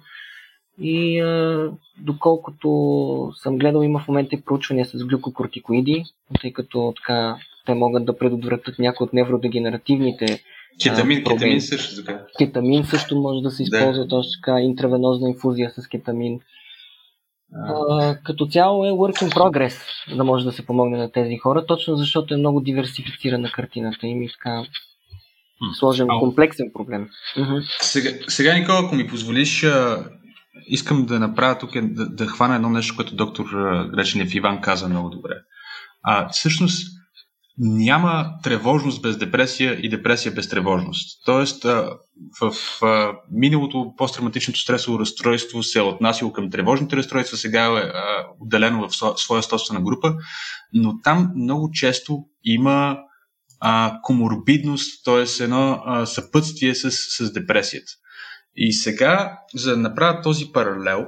И 0.81 1.19
а, 1.19 1.71
доколкото 1.97 3.31
съм 3.35 3.57
гледал, 3.57 3.81
има 3.81 3.99
в 3.99 4.07
момента 4.07 4.35
и 4.35 4.41
проучвания 4.41 4.85
с 4.85 5.05
глюкокортикоиди, 5.05 6.03
тъй 6.41 6.53
като 6.53 6.93
така 6.97 7.37
те 7.65 7.73
могат 7.73 8.05
да 8.05 8.17
предотвратят 8.17 8.79
някои 8.79 9.05
от 9.05 9.13
невродегенеративните 9.13 10.39
Кетамин, 10.83 11.23
а, 11.25 11.33
кетамин 11.33 11.61
също 11.61 12.03
така. 12.03 12.25
Кетамин 12.37 12.85
също 12.85 13.15
може 13.15 13.41
да 13.41 13.51
се 13.51 13.63
използва 13.63 14.03
да. 14.03 14.07
точно 14.07 14.31
така, 14.41 14.59
интравенозна 14.59 15.29
инфузия 15.29 15.71
с 15.77 15.87
кетамин. 15.87 16.39
А, 17.53 18.15
като 18.23 18.47
цяло 18.47 18.85
е 18.85 18.89
work 18.89 19.23
in 19.23 19.35
progress, 19.35 19.75
да 20.15 20.23
може 20.23 20.45
да 20.45 20.51
се 20.51 20.65
помогне 20.65 20.97
на 20.97 21.11
тези 21.11 21.37
хора, 21.37 21.65
точно 21.65 21.95
защото 21.95 22.33
е 22.33 22.37
много 22.37 22.61
диверсифицирана 22.61 23.51
картината 23.51 24.07
им 24.07 24.23
и 24.23 24.29
така 24.29 24.63
сложен, 25.79 26.07
комплексен 26.19 26.71
проблем. 26.73 27.09
Сега, 27.81 28.09
сега, 28.27 28.53
Никола, 28.53 28.81
ако 28.85 28.95
ми 28.95 29.07
позволиш, 29.07 29.65
искам 30.67 31.05
да 31.05 31.19
направя 31.19 31.57
тук, 31.57 31.71
да, 31.81 32.09
да 32.09 32.27
хвана 32.27 32.55
едно 32.55 32.69
нещо, 32.69 32.95
което 32.95 33.15
доктор 33.15 33.45
Греченев 33.95 34.35
Иван 34.35 34.61
каза 34.61 34.89
много 34.89 35.09
добре. 35.09 35.33
А, 36.03 36.29
всъщност, 36.29 36.87
няма 37.57 38.29
тревожност 38.43 39.01
без 39.01 39.17
депресия 39.17 39.73
и 39.73 39.89
депресия 39.89 40.31
без 40.31 40.49
тревожност. 40.49 41.21
Тоест, 41.25 41.63
в 42.41 42.53
миналото 43.31 43.93
посттравматичното 43.97 44.59
стресово 44.59 44.99
разстройство 44.99 45.63
се 45.63 45.79
е 45.79 45.81
отнасяло 45.81 46.33
към 46.33 46.49
тревожните 46.49 46.95
разстройства, 46.95 47.37
сега 47.37 47.65
е 47.65 47.91
отделено 48.39 48.89
в 48.89 49.19
своя 49.19 49.43
собствена 49.43 49.81
група, 49.81 50.13
но 50.73 51.01
там 51.03 51.31
много 51.35 51.71
често 51.71 52.23
има 52.43 52.97
коморбидност, 54.03 55.05
т.е. 55.05 55.43
едно 55.43 55.83
съпътствие 56.05 56.75
с, 56.75 56.91
с 56.91 57.33
депресията. 57.33 57.91
И 58.57 58.73
сега, 58.73 59.39
за 59.55 59.71
да 59.71 59.77
направя 59.77 60.21
този 60.21 60.45
паралел, 60.53 61.05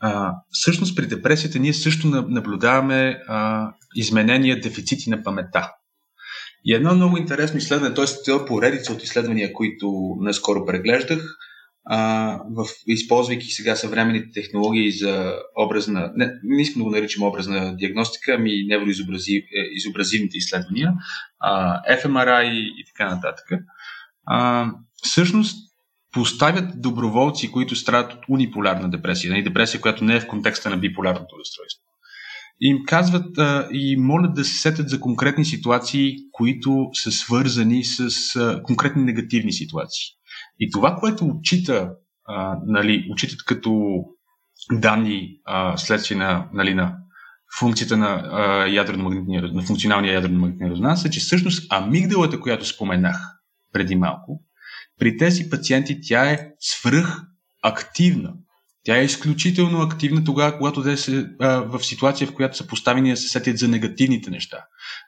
а, 0.00 0.34
всъщност 0.50 0.96
при 0.96 1.06
депресията 1.06 1.58
ние 1.58 1.74
също 1.74 2.06
наблюдаваме 2.08 3.20
а, 3.28 3.68
изменения 3.96 4.60
дефицити 4.60 5.10
на 5.10 5.22
памета. 5.22 5.72
И 6.64 6.74
едно 6.74 6.94
много 6.94 7.16
интересно 7.16 7.58
изследване, 7.58 7.94
т.е. 7.94 8.04
това 8.24 8.44
поредица 8.44 8.92
от 8.92 9.02
изследвания, 9.02 9.52
които 9.52 10.16
наскоро 10.20 10.66
преглеждах, 10.66 11.36
а, 11.90 11.98
в, 12.56 12.66
използвайки 12.86 13.46
сега 13.46 13.76
съвременните 13.76 14.30
технологии 14.34 14.92
за 14.92 15.34
образна, 15.58 16.12
не, 16.14 16.32
не 16.42 16.62
искам 16.62 16.80
да 16.80 16.84
го 16.84 16.90
наричам 16.90 17.22
образна 17.22 17.76
диагностика, 17.76 18.34
ами 18.34 18.50
невроизобразивните 18.66 20.36
изследвания, 20.38 20.92
а, 21.40 21.82
fMRI 21.96 22.50
и 22.52 22.84
така 22.86 23.14
нататък. 23.14 23.46
А, 24.26 24.66
всъщност 25.02 25.67
поставят 26.12 26.80
доброволци, 26.80 27.50
които 27.50 27.76
страдат 27.76 28.12
от 28.12 28.24
униполярна 28.28 28.90
депресия, 28.90 29.30
нали, 29.30 29.42
депресия, 29.42 29.80
която 29.80 30.04
не 30.04 30.16
е 30.16 30.20
в 30.20 30.26
контекста 30.26 30.70
на 30.70 30.76
биполярното 30.76 31.36
разстройство. 31.38 31.84
Им 32.60 32.78
казват 32.86 33.38
а, 33.38 33.68
и 33.72 33.96
молят 33.96 34.34
да 34.34 34.44
се 34.44 34.58
сетят 34.58 34.88
за 34.88 35.00
конкретни 35.00 35.44
ситуации, 35.44 36.16
които 36.32 36.90
са 36.92 37.12
свързани 37.12 37.84
с 37.84 38.36
а, 38.36 38.62
конкретни 38.62 39.02
негативни 39.02 39.52
ситуации. 39.52 40.04
И 40.58 40.70
това, 40.70 40.96
което 40.96 41.24
отчита, 41.24 41.90
а, 42.24 42.58
нали, 42.66 43.08
отчитат 43.12 43.44
като 43.44 44.04
данни 44.72 45.40
а, 45.44 45.76
следствие 45.76 46.16
на, 46.16 46.48
нали, 46.52 46.74
на 46.74 46.96
функцията 47.58 47.96
на, 47.96 48.22
а, 48.32 49.52
на 49.52 49.62
функционалния 49.62 50.14
ядрено-магнитния 50.14 50.70
резонанс 50.70 51.04
е, 51.04 51.10
че 51.10 51.20
всъщност 51.20 51.72
амигдалата, 51.72 52.40
която 52.40 52.66
споменах 52.66 53.16
преди 53.72 53.96
малко, 53.96 54.42
при 54.98 55.16
тези 55.16 55.50
пациенти 55.50 56.00
тя 56.02 56.30
е 56.30 56.50
свръхактивна. 56.60 58.32
Тя 58.84 58.96
е 58.98 59.04
изключително 59.04 59.80
активна 59.80 60.24
тогава, 60.24 60.58
когато 60.58 60.82
те 60.82 60.96
са 60.96 61.28
в 61.40 61.80
ситуация, 61.82 62.26
в 62.26 62.34
която 62.34 62.56
са 62.56 62.66
поставени 62.66 63.10
да 63.10 63.16
се 63.16 63.28
сетят 63.28 63.58
за 63.58 63.68
негативните 63.68 64.30
неща, 64.30 64.64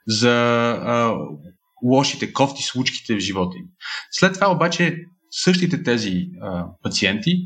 за 0.07 0.31
а, 0.71 1.15
лошите 1.85 2.33
кофти, 2.33 2.63
случките 2.63 3.15
в 3.15 3.19
живота 3.19 3.57
им. 3.59 3.65
След 4.11 4.35
това 4.35 4.53
обаче 4.53 4.97
същите 5.31 5.83
тези 5.83 6.27
а, 6.43 6.67
пациенти 6.83 7.45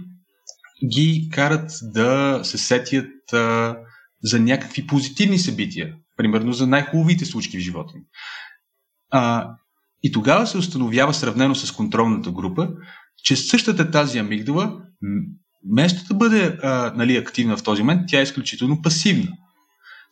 ги 0.92 1.28
карат 1.32 1.70
да 1.82 2.40
се 2.42 2.58
сетят 2.58 3.32
а, 3.32 3.76
за 4.22 4.40
някакви 4.40 4.86
позитивни 4.86 5.38
събития, 5.38 5.94
примерно 6.16 6.52
за 6.52 6.66
най-хубавите 6.66 7.24
случки 7.24 7.58
в 7.58 7.60
живота 7.60 7.92
им. 7.96 8.02
А, 9.10 9.50
и 10.04 10.12
тогава 10.12 10.46
се 10.46 10.58
установява 10.58 11.14
сравнено 11.14 11.54
с 11.54 11.72
контролната 11.72 12.30
група, 12.30 12.68
че 13.24 13.36
същата 13.36 13.90
тази 13.90 14.18
амигдала, 14.18 14.76
вместо 15.70 16.04
да 16.08 16.14
бъде 16.14 16.58
а, 16.62 16.92
нали, 16.96 17.16
активна 17.16 17.56
в 17.56 17.62
този 17.62 17.82
момент, 17.82 18.02
тя 18.08 18.18
е 18.18 18.22
изключително 18.22 18.82
пасивна. 18.82 19.32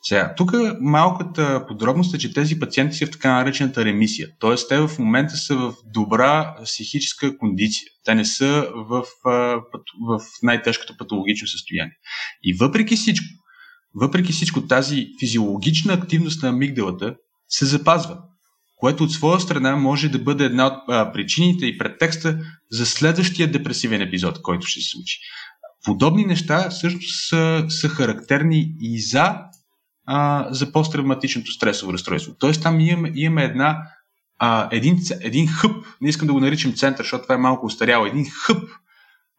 Сега, 0.02 0.34
тук 0.36 0.52
малката 0.80 1.64
подробност 1.68 2.14
е, 2.14 2.18
че 2.18 2.34
тези 2.34 2.58
пациенти 2.58 2.96
са 2.96 3.06
в 3.06 3.10
така 3.10 3.32
наречената 3.34 3.84
ремисия. 3.84 4.28
Т.е. 4.40 4.54
те 4.68 4.78
в 4.78 4.90
момента 4.98 5.36
са 5.36 5.56
в 5.56 5.74
добра 5.94 6.54
психическа 6.64 7.38
кондиция. 7.38 7.86
Те 8.04 8.14
не 8.14 8.24
са 8.24 8.68
в, 8.74 9.04
в 10.08 10.20
най-тежкото 10.42 10.96
патологично 10.98 11.48
състояние. 11.48 11.94
И 12.42 12.54
въпреки 12.54 12.96
всичко, 12.96 13.26
въпреки 13.94 14.32
всичко 14.32 14.66
тази 14.66 15.06
физиологична 15.20 15.92
активност 15.92 16.42
на 16.42 16.48
амигдалата 16.48 17.14
се 17.48 17.64
запазва 17.64 18.18
което 18.82 19.04
от 19.04 19.12
своя 19.12 19.40
страна 19.40 19.76
може 19.76 20.08
да 20.08 20.18
бъде 20.18 20.44
една 20.44 20.66
от 20.66 20.74
а, 20.88 21.12
причините 21.12 21.66
и 21.66 21.78
предтекста 21.78 22.38
за 22.70 22.86
следващия 22.86 23.50
депресивен 23.50 24.02
епизод, 24.02 24.42
който 24.42 24.66
ще 24.66 24.80
се 24.80 24.90
случи. 24.90 25.18
Подобни 25.84 26.24
неща 26.24 26.70
всъщност 26.70 27.28
са, 27.28 27.64
са 27.68 27.88
характерни 27.88 28.74
и 28.80 29.00
за, 29.00 29.38
а, 30.06 30.46
за 30.50 30.72
посттравматичното 30.72 31.52
стресово 31.52 31.92
разстройство. 31.92 32.34
Тоест 32.38 32.62
там 32.62 32.80
имаме, 32.80 33.12
имаме 33.14 33.44
една, 33.44 33.82
а, 34.38 34.68
един, 34.72 34.98
един 35.20 35.46
хъб, 35.46 35.86
не 36.00 36.08
искам 36.08 36.26
да 36.26 36.32
го 36.32 36.40
наричам 36.40 36.72
център, 36.72 37.04
защото 37.04 37.22
това 37.22 37.34
е 37.34 37.38
малко 37.38 37.66
устаряло, 37.66 38.06
един 38.06 38.26
хъб 38.30 38.68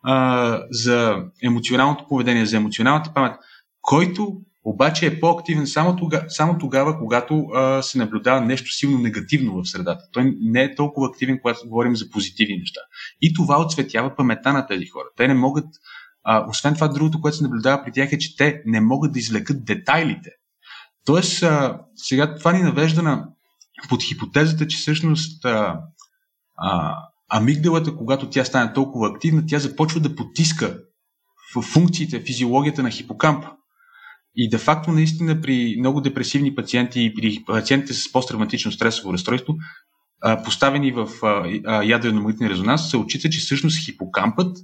а, 0.04 0.60
за 0.72 1.24
емоционалното 1.41 2.08
поведение, 2.08 2.46
за 2.46 2.58
емоционалната 2.58 3.14
памет, 3.14 3.36
който 3.82 4.38
обаче 4.64 5.05
е 5.05 5.20
по-активен 5.20 5.68
само 5.68 5.95
тогава, 5.95 6.30
само 6.30 6.57
тогава 6.57 6.99
когато 6.99 7.45
а, 7.55 7.82
се 7.82 7.97
наблюдава 7.97 8.41
нещо 8.41 8.72
силно 8.72 8.97
негативно 8.97 9.53
в 9.53 9.70
средата. 9.70 10.03
Той 10.11 10.36
не 10.41 10.64
е 10.64 10.76
толкова 10.76 11.07
активен, 11.07 11.39
когато 11.41 11.68
говорим 11.68 11.95
за 11.95 12.09
позитивни 12.09 12.57
неща. 12.57 12.80
И 13.22 13.34
това 13.34 13.61
отсветява 13.61 14.16
памета 14.16 14.53
на 14.53 14.68
тези 14.68 14.86
хора. 14.86 15.05
Те 15.18 15.28
не 15.28 15.34
могат, 15.34 15.66
а, 16.24 16.49
освен 16.49 16.74
това, 16.74 16.88
другото, 16.88 17.22
което 17.22 17.38
се 17.38 17.43
наблюдава 17.43 17.84
при 17.84 17.91
тях 17.91 18.14
е, 18.14 18.18
че 18.18 18.38
те 18.38 18.61
не 18.66 18.82
могат 18.82 19.14
да 19.14 19.20
извлекат 19.20 19.66
детайлите. 19.66 20.30
Тоест, 21.05 21.43
а, 21.43 21.80
сега 21.95 22.36
това 22.36 22.53
ни 22.53 22.64
навежда 22.64 23.03
на 23.03 23.28
под 23.89 24.03
хипотезата, 24.03 24.68
че 24.68 24.78
всъщност 24.78 25.45
а, 25.45 25.80
а, 26.57 26.97
амигдалата, 27.30 27.95
когато 27.95 28.30
тя 28.30 28.45
стане 28.45 28.74
толкова 28.74 29.07
активна, 29.07 29.43
тя 29.47 29.59
започва 29.59 29.99
да 29.99 30.16
потиска 30.16 30.80
в 31.55 31.61
функциите, 31.61 32.20
физиологията 32.20 32.84
на 32.84 32.89
хипокампа. 32.89 33.51
И 34.36 34.50
де-факто 34.50 34.92
наистина 34.92 35.42
при 35.42 35.76
много 35.80 36.02
депресивни 36.02 36.56
пациенти 36.56 37.04
и 37.04 37.14
при 37.14 37.44
пациентите 37.46 37.94
с 37.94 38.12
посттравматично 38.12 38.72
стресово 38.72 39.14
разстройство, 39.14 39.56
поставени 40.44 40.92
в 40.92 41.08
ядрено-магнитен 41.84 42.50
резонанс, 42.50 42.90
се 42.90 42.98
отчита, 42.98 43.30
че 43.30 43.40
всъщност 43.40 43.86
хипокампът 43.86 44.58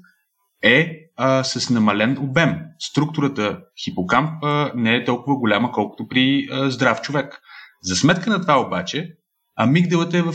е 0.64 0.96
а, 1.16 1.44
с 1.44 1.70
намален 1.70 2.18
обем. 2.20 2.56
Структурата 2.80 3.60
хипокамп 3.84 4.44
а, 4.44 4.72
не 4.76 4.96
е 4.96 5.06
толкова 5.06 5.38
голяма, 5.38 5.72
колкото 5.72 6.08
при 6.08 6.48
а, 6.52 6.72
здрав 6.72 7.02
човек. 7.02 7.42
За 7.84 7.96
сметка 7.96 8.30
на 8.30 8.42
това 8.42 8.62
обаче, 8.62 9.10
амигдалата 9.56 10.18
е 10.18 10.22
в 10.22 10.34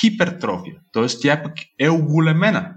хипертрофия, 0.00 0.76
т.е. 0.92 1.06
тя 1.22 1.42
пък 1.42 1.52
е 1.80 1.90
оголемена. 1.90 2.74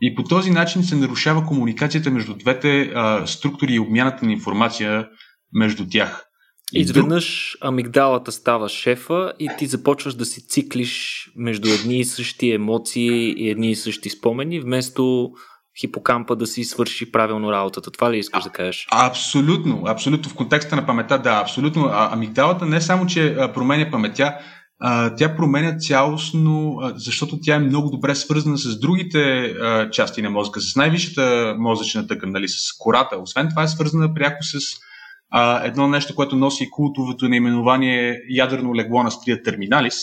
И 0.00 0.14
по 0.14 0.22
този 0.22 0.50
начин 0.50 0.82
се 0.82 0.96
нарушава 0.96 1.46
комуникацията 1.46 2.10
между 2.10 2.34
двете 2.34 2.92
а, 2.94 3.26
структури 3.26 3.72
и 3.72 3.80
обмяната 3.80 4.26
на 4.26 4.32
информация 4.32 5.08
между 5.52 5.86
тях. 5.90 6.24
И 6.72 6.80
Изведнъж 6.80 7.56
друг... 7.60 7.68
амигдалата 7.68 8.32
става 8.32 8.68
шефа 8.68 9.32
и 9.38 9.50
ти 9.58 9.66
започваш 9.66 10.14
да 10.14 10.24
си 10.24 10.48
циклиш 10.48 11.24
между 11.36 11.68
едни 11.68 11.98
и 11.98 12.04
същи 12.04 12.52
емоции 12.52 13.34
и 13.36 13.50
едни 13.50 13.70
и 13.70 13.76
същи 13.76 14.10
спомени, 14.10 14.60
вместо 14.60 15.30
хипокампа 15.80 16.36
да 16.36 16.46
си 16.46 16.64
свърши 16.64 17.12
правилно 17.12 17.52
работата. 17.52 17.90
Това 17.90 18.12
ли 18.12 18.18
искаш 18.18 18.42
а, 18.42 18.44
да 18.44 18.50
кажеш? 18.50 18.86
Абсолютно, 18.90 19.82
абсолютно. 19.86 20.30
В 20.30 20.34
контекста 20.34 20.76
на 20.76 20.86
памета, 20.86 21.18
да, 21.18 21.40
абсолютно. 21.42 21.84
А, 21.84 22.08
амигдалата 22.12 22.66
не 22.66 22.80
само, 22.80 23.06
че 23.06 23.36
променя 23.54 23.90
паметя, 23.90 24.34
тя 25.16 25.36
променя 25.36 25.76
цялостно, 25.78 26.80
защото 26.94 27.38
тя 27.42 27.54
е 27.54 27.58
много 27.58 27.90
добре 27.90 28.14
свързана 28.14 28.58
с 28.58 28.80
другите 28.80 29.54
части 29.92 30.22
на 30.22 30.30
мозъка, 30.30 30.60
с 30.60 30.76
най-висшата 30.76 31.54
мозъчна 31.58 32.06
тъкан, 32.06 32.30
нали, 32.30 32.48
с 32.48 32.56
кората. 32.78 33.18
Освен 33.18 33.48
това 33.48 33.62
е 33.62 33.68
свързана 33.68 34.14
пряко 34.14 34.38
с 34.42 34.58
едно 35.64 35.88
нещо, 35.88 36.14
което 36.14 36.36
носи 36.36 36.70
култовото 36.70 37.28
наименование 37.28 38.20
ядрено 38.30 38.74
легло 38.74 39.02
на 39.02 39.10
стрия 39.10 39.42
терминалис, 39.42 39.96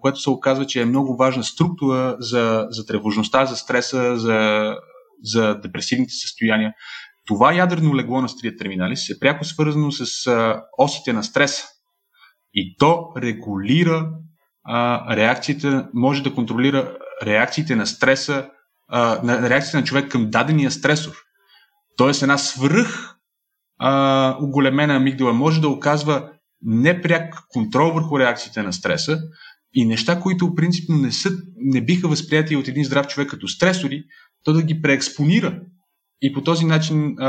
което 0.00 0.20
се 0.20 0.30
оказва, 0.30 0.66
че 0.66 0.80
е 0.82 0.86
много 0.86 1.16
важна 1.16 1.44
структура 1.44 2.16
за, 2.18 2.66
за 2.70 2.86
тревожността, 2.86 3.46
за 3.46 3.56
стреса, 3.56 4.16
за, 4.16 4.70
за 5.22 5.54
депресивните 5.54 6.12
състояния. 6.12 6.72
Това 7.26 7.54
ядрено 7.54 7.96
легло 7.96 8.20
на 8.20 8.28
стрия 8.28 8.56
терминалис 8.56 9.10
е 9.10 9.18
пряко 9.20 9.44
свързано 9.44 9.90
с 9.90 10.04
осите 10.78 11.12
на 11.12 11.24
стреса. 11.24 11.64
И 12.54 12.76
то 12.78 13.12
регулира 13.16 14.10
а, 14.64 15.16
реакциите, 15.16 15.84
може 15.94 16.22
да 16.22 16.34
контролира 16.34 16.96
реакциите 17.22 17.76
на 17.76 17.86
стреса, 17.86 18.48
а, 18.88 19.20
на 19.22 19.50
реакциите 19.50 19.76
на 19.76 19.84
човек 19.84 20.10
към 20.10 20.30
дадения 20.30 20.70
стресор. 20.70 21.16
Тоест 21.96 22.22
една 22.22 22.38
свръх 22.38 23.16
а, 23.78 24.36
оголемена 24.40 24.96
амигдала 24.96 25.32
може 25.32 25.60
да 25.60 25.68
оказва 25.68 26.30
непряк 26.62 27.34
контрол 27.48 27.92
върху 27.92 28.18
реакциите 28.18 28.62
на 28.62 28.72
стреса 28.72 29.18
и 29.74 29.84
неща, 29.84 30.20
които 30.20 30.54
принципно 30.54 30.96
не, 30.96 31.12
са, 31.12 31.30
не 31.56 31.84
биха 31.84 32.08
възприяти 32.08 32.56
от 32.56 32.68
един 32.68 32.84
здрав 32.84 33.06
човек 33.06 33.30
като 33.30 33.48
стресори, 33.48 34.04
то 34.44 34.52
да 34.52 34.62
ги 34.62 34.82
преекспонира 34.82 35.60
и 36.22 36.32
по 36.32 36.42
този 36.42 36.66
начин 36.66 37.18
а, 37.18 37.26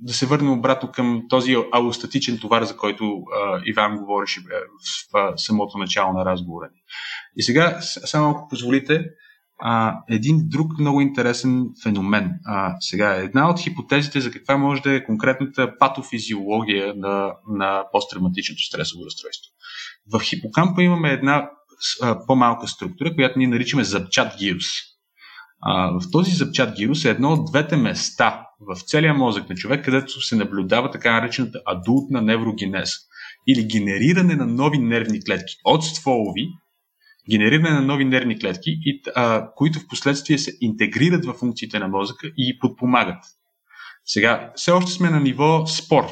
да 0.00 0.14
се 0.14 0.26
върнем 0.26 0.52
обратно 0.52 0.92
към 0.92 1.22
този 1.28 1.56
алостатичен 1.72 2.38
товар, 2.38 2.64
за 2.64 2.76
който 2.76 3.04
а, 3.04 3.60
Иван 3.64 3.96
говореше 3.96 4.40
в, 4.40 4.44
в, 5.12 5.32
в 5.36 5.40
самото 5.40 5.78
начало 5.78 6.12
на 6.12 6.24
разговора. 6.24 6.68
И 7.36 7.42
сега, 7.42 7.78
само 7.80 8.30
ако 8.30 8.48
позволите, 8.48 9.04
а, 9.58 9.98
един 10.08 10.38
друг 10.42 10.78
много 10.78 11.00
интересен 11.00 11.66
феномен. 11.82 12.30
А, 12.44 12.76
сега, 12.80 13.14
една 13.14 13.50
от 13.50 13.60
хипотезите 13.60 14.20
за 14.20 14.30
каква 14.30 14.56
може 14.56 14.82
да 14.82 14.94
е 14.94 15.04
конкретната 15.04 15.78
патофизиология 15.78 16.94
на, 16.96 17.32
на 17.48 17.84
посттравматичното 17.92 18.62
стресово 18.62 19.04
разстройство. 19.04 19.52
В 20.12 20.20
хипокампа 20.20 20.82
имаме 20.82 21.10
една 21.10 21.50
а, 22.02 22.26
по-малка 22.26 22.68
структура, 22.68 23.14
която 23.14 23.38
ние 23.38 23.48
наричаме 23.48 23.84
запчат 23.84 24.32
гирус. 24.38 24.66
А, 25.62 25.90
в 25.90 26.10
този 26.12 26.30
запчат 26.30 26.76
гирус 26.76 27.04
е 27.04 27.10
едно 27.10 27.32
от 27.32 27.50
двете 27.52 27.76
места 27.76 28.46
в 28.60 28.80
целия 28.80 29.14
мозък 29.14 29.48
на 29.48 29.54
човек, 29.54 29.84
където 29.84 30.20
се 30.20 30.36
наблюдава 30.36 30.90
така 30.90 31.12
наречената 31.12 31.60
адултна 31.66 32.22
неврогенеза 32.22 32.96
или 33.48 33.66
генериране 33.66 34.36
на 34.36 34.46
нови 34.46 34.78
нервни 34.78 35.24
клетки 35.24 35.54
от 35.64 35.84
стволови, 35.84 36.48
генериране 37.30 37.70
на 37.70 37.80
нови 37.80 38.04
нервни 38.04 38.38
клетки, 38.38 38.70
и, 38.70 39.02
а, 39.14 39.48
които 39.56 39.78
в 39.78 39.88
последствие 39.88 40.38
се 40.38 40.52
интегрират 40.60 41.24
в 41.24 41.32
функциите 41.32 41.78
на 41.78 41.88
мозъка 41.88 42.26
и 42.36 42.58
подпомагат. 42.58 43.24
Сега, 44.04 44.52
все 44.56 44.70
още 44.70 44.90
сме 44.90 45.10
на 45.10 45.20
ниво 45.20 45.66
спор. 45.66 46.04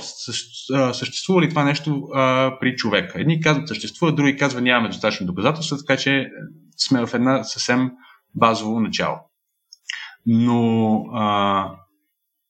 Съществува 0.92 1.42
ли 1.42 1.48
това 1.48 1.64
нещо 1.64 2.08
а, 2.14 2.52
при 2.60 2.76
човека? 2.76 3.20
Едни 3.20 3.40
казват 3.40 3.68
съществува, 3.68 4.14
други 4.14 4.36
казват 4.36 4.64
нямаме 4.64 4.88
достатъчно 4.88 5.26
доказателства, 5.26 5.78
така 5.78 5.96
че 5.96 6.28
сме 6.76 7.06
в 7.06 7.14
една 7.14 7.44
съвсем 7.44 7.90
базово 8.34 8.80
начало. 8.80 9.16
Но 10.26 10.96
а, 11.12 11.70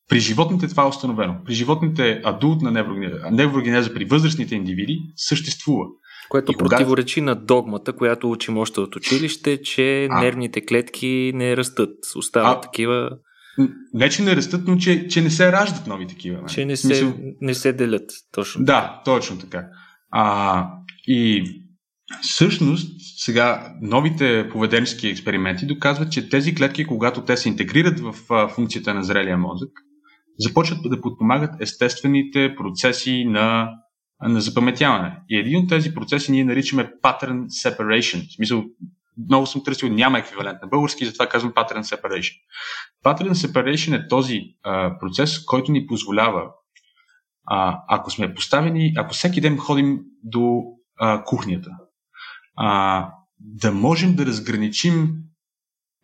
при 0.09 0.21
животните 0.21 0.69
това 0.69 0.85
е 0.85 0.89
установено. 0.89 1.37
При 1.45 1.55
животните 1.55 2.21
адултна 2.25 2.71
неврогенеза, 2.71 3.31
неврогенеза 3.31 3.95
при 3.95 4.05
възрастните 4.05 4.55
индивиди 4.55 5.01
съществува. 5.17 5.85
Което 6.29 6.53
и 6.53 6.57
противоречи 6.57 7.21
кога... 7.21 7.31
на 7.31 7.35
догмата, 7.35 7.93
която 7.93 8.31
учим 8.31 8.59
още 8.59 8.81
от 8.81 8.97
училище, 8.97 9.63
че 9.63 10.09
а... 10.11 10.21
нервните 10.21 10.67
клетки 10.67 11.33
не 11.35 11.57
растат. 11.57 11.95
Остават 12.17 12.59
а... 12.59 12.61
такива. 12.61 13.11
Не, 13.95 14.09
че 14.09 14.23
не 14.23 14.37
растат, 14.37 14.63
но 14.67 14.77
че, 14.77 15.09
че 15.09 15.23
не 15.23 15.31
се 15.31 15.53
раждат 15.53 15.87
нови 15.87 16.07
такива. 16.07 16.37
Не? 16.37 16.43
Нали? 16.43 16.53
Че 16.53 16.65
не 16.65 16.77
се, 16.77 16.89
Мисъл... 16.89 17.15
не 17.41 17.55
се 17.55 17.73
делят. 17.73 18.11
Точно. 18.33 18.65
Да, 18.65 19.03
точно 19.05 19.39
така. 19.39 19.67
А, 20.11 20.69
и 21.07 21.45
всъщност, 22.23 23.01
сега 23.25 23.75
новите 23.83 24.49
поведенчески 24.49 25.09
експерименти 25.09 25.67
доказват, 25.67 26.13
че 26.13 26.29
тези 26.29 26.55
клетки, 26.55 26.85
когато 26.85 27.25
те 27.25 27.37
се 27.37 27.49
интегрират 27.49 28.01
в 28.01 28.15
функцията 28.49 28.95
на 28.95 29.05
зрелия 29.05 29.39
мозък, 29.39 29.71
започват 30.39 30.79
да 30.85 31.01
подпомагат 31.01 31.61
естествените 31.61 32.55
процеси 32.57 33.25
на 33.25 33.71
на 34.23 34.41
запаметяване. 34.41 35.17
И 35.29 35.37
един 35.39 35.59
от 35.59 35.69
тези 35.69 35.95
процеси 35.95 36.33
ние 36.33 36.45
наричаме 36.45 36.93
pattern 37.03 37.47
separation. 37.47 38.29
В 38.29 38.35
смисъл, 38.35 38.65
много 39.29 39.47
съм 39.47 39.65
търсил, 39.65 39.89
няма 39.89 40.19
еквивалент 40.19 40.59
на 40.63 40.69
български, 40.69 41.07
затова 41.07 41.27
казвам 41.27 41.53
pattern 41.53 41.83
separation. 41.83 42.35
Pattern 43.05 43.33
separation 43.33 44.05
е 44.05 44.09
този 44.09 44.41
а, 44.63 44.99
процес, 44.99 45.45
който 45.45 45.73
ни 45.73 45.87
позволява, 45.87 46.43
а, 47.47 47.83
ако 47.89 48.11
сме 48.11 48.35
поставени, 48.35 48.93
ако 48.97 49.15
всеки 49.15 49.41
ден 49.41 49.57
ходим 49.57 50.01
до 50.23 50.63
а, 51.01 51.25
кухнята, 51.25 51.71
а, 52.57 53.09
да 53.41 53.73
можем 53.73 54.15
да 54.15 54.27
разграничим 54.27 55.15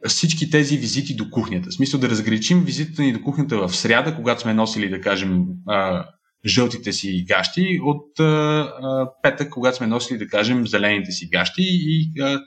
всички 0.08 0.50
тези 0.50 0.76
визити 0.76 1.16
до 1.16 1.30
кухнята. 1.30 1.70
В 1.70 1.74
смисъл 1.74 2.00
да 2.00 2.08
разграничим 2.08 2.64
визитата 2.64 3.02
ни 3.02 3.12
до 3.12 3.22
кухнята 3.22 3.68
в 3.68 3.76
сряда, 3.76 4.16
когато 4.16 4.40
сме 4.40 4.54
носили, 4.54 4.90
да 4.90 5.00
кажем, 5.00 5.44
а, 5.66 6.06
жълтите 6.46 6.92
си 6.92 7.24
гащи 7.28 7.80
от 7.82 8.20
а, 8.20 9.10
петък, 9.22 9.50
когато 9.50 9.76
сме 9.76 9.86
носили, 9.86 10.18
да 10.18 10.26
кажем, 10.26 10.66
зелените 10.66 11.12
си 11.12 11.28
гащи 11.28 11.62
и 11.64 12.20
а, 12.20 12.40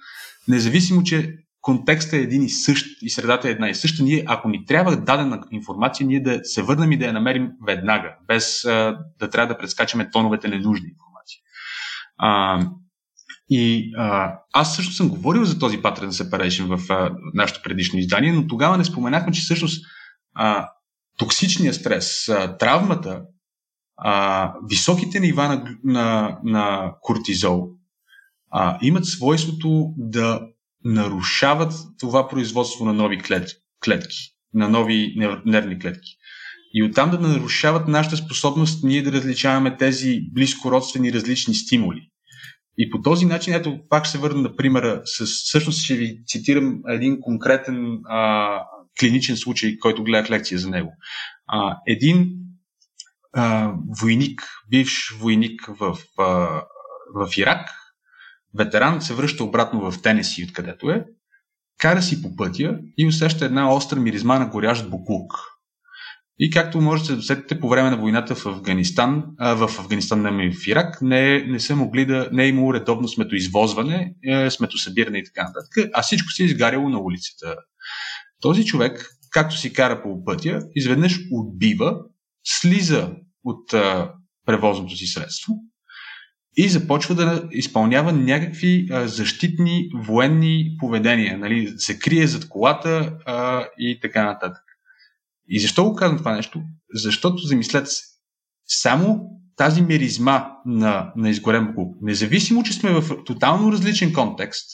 независимо, 0.47 1.03
че 1.03 1.35
контекстът 1.61 2.13
е 2.13 2.21
един 2.21 2.43
и 2.43 2.49
същ 2.49 3.01
и 3.01 3.09
средата 3.09 3.47
е 3.47 3.51
една 3.51 3.69
и 3.69 3.75
съща, 3.75 4.03
ние, 4.03 4.23
ако 4.27 4.49
ни 4.49 4.65
трябва 4.65 4.97
дадена 4.97 5.41
информация, 5.51 6.07
ние 6.07 6.19
да 6.19 6.39
се 6.43 6.63
върнем 6.63 6.91
и 6.91 6.97
да 6.97 7.05
я 7.05 7.13
намерим 7.13 7.49
веднага, 7.67 8.15
без 8.27 8.65
а, 8.65 8.97
да 9.19 9.29
трябва 9.29 9.53
да 9.53 9.57
прескачаме 9.57 10.09
тоновете 10.11 10.47
ненужни 10.47 10.87
информации. 10.87 11.39
А, 12.17 12.59
и 13.49 13.93
а, 13.97 14.35
аз 14.53 14.75
също 14.75 14.93
съм 14.93 15.09
говорил 15.09 15.45
за 15.45 15.59
този 15.59 15.77
pattern 15.77 16.09
separation 16.09 16.77
в 16.77 16.91
а, 16.91 17.11
нашето 17.33 17.61
предишно 17.63 17.99
издание, 17.99 18.33
но 18.33 18.47
тогава 18.47 18.77
не 18.77 18.85
споменахме, 18.85 19.31
че 19.31 19.41
всъщност 19.41 19.85
а, 20.33 20.69
токсичният 21.17 21.75
стрес, 21.75 22.29
а, 22.29 22.57
травмата 22.57 23.21
а, 23.97 24.53
високите 24.69 25.19
нива 25.19 25.47
на, 25.47 25.77
на, 25.83 26.37
на 26.43 26.93
кортизол 27.01 27.69
а, 28.51 28.77
имат 28.81 29.05
свойството 29.05 29.93
да 29.97 30.41
нарушават 30.85 31.73
това 31.99 32.27
производство 32.27 32.85
на 32.85 32.93
нови 32.93 33.17
клет, 33.19 33.49
клетки, 33.85 34.17
на 34.53 34.69
нови 34.69 35.15
нервни 35.45 35.79
клетки. 35.79 36.17
И 36.73 36.83
оттам 36.83 37.11
да 37.11 37.19
нарушават 37.19 37.87
нашата 37.87 38.17
способност 38.17 38.83
ние 38.83 39.01
да 39.01 39.11
различаваме 39.11 39.77
тези 39.77 40.21
близко 40.31 40.71
родствени 40.71 41.13
различни 41.13 41.55
стимули. 41.55 42.09
И 42.77 42.89
по 42.89 43.01
този 43.01 43.25
начин, 43.25 43.53
ето 43.53 43.79
пак 43.89 44.07
се 44.07 44.17
върна 44.17 44.41
на 44.41 44.55
примера, 44.55 45.01
с, 45.05 45.25
всъщност 45.25 45.83
ще 45.83 45.95
ви 45.95 46.23
цитирам 46.27 46.81
един 46.87 47.21
конкретен 47.21 47.99
а, 48.05 48.59
клиничен 48.99 49.37
случай, 49.37 49.77
който 49.79 50.03
гледах 50.03 50.29
лекция 50.29 50.59
за 50.59 50.69
него. 50.69 50.93
А, 51.47 51.77
един 51.87 52.27
а, 53.33 53.73
войник, 54.01 54.41
бивш 54.69 55.15
войник 55.19 55.65
в, 55.67 55.97
а, 56.19 56.23
в 57.15 57.37
Ирак, 57.37 57.69
ветеран 58.57 59.01
се 59.01 59.13
връща 59.13 59.43
обратно 59.43 59.91
в 59.91 60.01
Тенеси, 60.01 60.43
откъдето 60.43 60.89
е, 60.89 61.05
кара 61.77 62.01
си 62.01 62.21
по 62.21 62.35
пътя 62.35 62.79
и 62.97 63.07
усеща 63.07 63.45
една 63.45 63.73
остра 63.73 63.99
миризма 63.99 64.39
на 64.39 64.45
горящ 64.49 64.89
буклук. 64.89 65.52
И 66.39 66.49
както 66.49 66.81
можете 66.81 67.11
да 67.11 67.15
досетите, 67.15 67.59
по 67.59 67.69
време 67.69 67.89
на 67.89 67.97
войната 67.97 68.35
в 68.35 68.45
Афганистан, 68.45 69.23
а, 69.37 69.67
в 69.67 69.79
Афганистан, 69.79 70.21
не 70.21 70.51
в 70.51 70.67
Ирак, 70.67 71.01
не, 71.01 71.43
не 71.43 71.59
са 71.59 71.75
могли 71.75 72.05
да, 72.05 72.29
не 72.31 72.43
е 72.43 72.47
имало 72.47 72.73
редовно 72.73 73.07
сметоизвозване, 73.07 74.13
е, 74.27 74.49
сметосъбиране 74.49 75.17
и 75.17 75.23
така 75.23 75.43
нататък, 75.43 75.91
а 75.93 76.01
всичко 76.01 76.31
се 76.31 76.43
е 76.43 76.45
изгаряло 76.45 76.89
на 76.89 76.99
улицата. 76.99 77.55
Този 78.41 78.65
човек, 78.65 79.09
както 79.31 79.57
си 79.57 79.73
кара 79.73 80.01
по 80.01 80.25
пътя, 80.25 80.59
изведнъж 80.75 81.19
отбива, 81.31 81.95
слиза 82.43 83.11
от 83.43 83.73
а, 83.73 84.11
превозното 84.45 84.95
си 84.95 85.05
средство 85.05 85.53
и 86.57 86.69
започва 86.69 87.15
да 87.15 87.47
изпълнява 87.51 88.13
някакви 88.13 88.87
а, 88.91 89.07
защитни 89.07 89.89
военни 89.95 90.75
поведения. 90.79 91.37
Нали? 91.37 91.73
Се 91.77 91.99
крие 91.99 92.27
зад 92.27 92.49
колата 92.49 93.17
а, 93.25 93.65
и 93.77 93.99
така 94.01 94.25
нататък. 94.25 94.62
И 95.47 95.59
защо 95.59 95.83
го 95.83 95.95
казвам 95.95 96.17
това 96.17 96.35
нещо? 96.35 96.63
Защото, 96.93 97.37
замислете 97.37 97.85
се, 97.85 98.03
само 98.65 99.29
тази 99.55 99.81
миризма 99.81 100.45
на, 100.65 101.13
на 101.15 101.29
изгорен 101.29 101.73
клуб, 101.75 101.95
независимо, 102.01 102.63
че 102.63 102.73
сме 102.73 103.01
в 103.01 103.23
тотално 103.23 103.71
различен 103.71 104.13
контекст, 104.13 104.65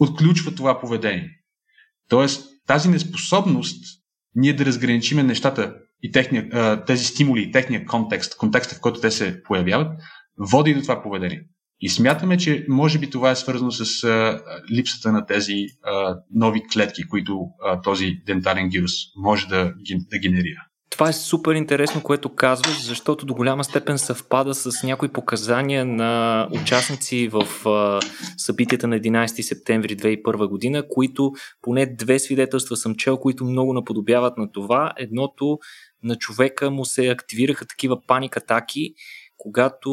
отключва 0.00 0.54
това 0.54 0.80
поведение. 0.80 1.30
Тоест, 2.08 2.48
тази 2.66 2.88
неспособност 2.88 3.84
ние 4.34 4.52
да 4.52 4.64
разграничиме 4.64 5.22
нещата 5.22 5.74
и 6.02 6.12
техния, 6.12 6.84
тези 6.84 7.04
стимули 7.04 7.42
и 7.42 7.52
техния 7.52 7.86
контекст, 7.86 8.36
контекста 8.36 8.74
в 8.74 8.80
който 8.80 9.00
те 9.00 9.10
се 9.10 9.42
появяват, 9.42 10.00
води 10.38 10.74
до 10.74 10.82
това 10.82 11.02
поведение. 11.02 11.44
И 11.80 11.88
смятаме, 11.88 12.36
че 12.36 12.66
може 12.68 12.98
би 12.98 13.10
това 13.10 13.30
е 13.30 13.36
свързано 13.36 13.70
с 13.70 14.04
а, 14.04 14.42
липсата 14.72 15.12
на 15.12 15.26
тези 15.26 15.66
а, 15.82 16.16
нови 16.34 16.62
клетки, 16.72 17.08
които 17.08 17.40
а, 17.66 17.80
този 17.80 18.20
дентален 18.26 18.68
вирус 18.68 18.92
може 19.16 19.48
да, 19.48 19.74
да 20.10 20.18
генерира. 20.18 20.68
Това 20.90 21.08
е 21.08 21.12
супер 21.12 21.54
интересно, 21.54 22.02
което 22.02 22.34
казваш, 22.34 22.84
защото 22.84 23.26
до 23.26 23.34
голяма 23.34 23.64
степен 23.64 23.98
съвпада 23.98 24.54
с 24.54 24.82
някои 24.82 25.08
показания 25.08 25.84
на 25.84 26.48
участници 26.62 27.28
в 27.28 27.68
а, 27.68 28.00
събитията 28.36 28.88
на 28.88 29.00
11 29.00 29.40
септември 29.40 29.96
2001 29.96 30.48
година, 30.48 30.84
които 30.88 31.32
поне 31.62 31.86
две 31.86 32.18
свидетелства 32.18 32.76
съм 32.76 32.94
чел, 32.94 33.16
които 33.16 33.44
много 33.44 33.72
наподобяват 33.72 34.38
на 34.38 34.52
това. 34.52 34.92
Едното 34.96 35.58
на 36.02 36.16
човека 36.16 36.70
му 36.70 36.84
се 36.84 37.08
активираха 37.08 37.66
такива 37.66 38.06
паник 38.06 38.36
атаки, 38.36 38.94
когато 39.38 39.90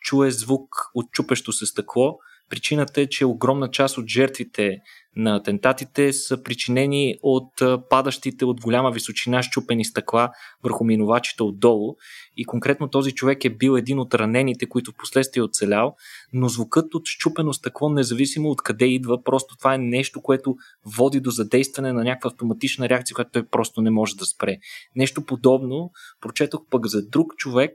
чуе 0.00 0.30
звук 0.30 0.90
от 0.94 1.10
чупещо 1.10 1.52
се 1.52 1.66
стъкло. 1.66 2.18
Причината 2.50 3.00
е, 3.00 3.06
че 3.06 3.26
огромна 3.26 3.70
част 3.70 3.98
от 3.98 4.06
жертвите 4.06 4.78
на 5.16 5.36
атентатите 5.36 6.12
са 6.12 6.42
причинени 6.42 7.16
от 7.22 7.62
падащите 7.90 8.44
от 8.44 8.60
голяма 8.60 8.90
височина 8.90 9.42
щупени 9.42 9.84
стъкла 9.84 10.30
върху 10.62 10.84
минувачите 10.84 11.42
отдолу. 11.42 11.96
И 12.36 12.44
конкретно 12.44 12.88
този 12.88 13.12
човек 13.12 13.44
е 13.44 13.50
бил 13.50 13.76
един 13.76 13.98
от 13.98 14.14
ранените, 14.14 14.68
които 14.68 14.90
в 14.90 14.96
последствие 14.98 15.40
е 15.40 15.44
оцелял, 15.44 15.94
но 16.32 16.48
звукът 16.48 16.94
от 16.94 17.02
щупено 17.06 17.52
стъкло, 17.52 17.88
независимо 17.88 18.48
от 18.48 18.62
къде 18.62 18.86
идва, 18.86 19.22
просто 19.22 19.56
това 19.56 19.74
е 19.74 19.78
нещо, 19.78 20.22
което 20.22 20.56
води 20.86 21.20
до 21.20 21.30
задействане 21.30 21.92
на 21.92 22.04
някаква 22.04 22.28
автоматична 22.28 22.88
реакция, 22.88 23.14
която 23.14 23.30
той 23.30 23.46
просто 23.46 23.82
не 23.82 23.90
може 23.90 24.16
да 24.16 24.24
спре. 24.24 24.56
Нещо 24.96 25.24
подобно 25.24 25.90
прочетох 26.20 26.60
пък 26.70 26.86
за 26.86 27.08
друг 27.08 27.36
човек, 27.36 27.72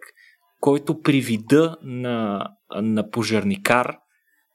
който 0.60 1.02
при 1.02 1.22
вида 1.22 1.77
на, 1.84 2.48
на 2.81 3.10
пожарникар 3.10 3.98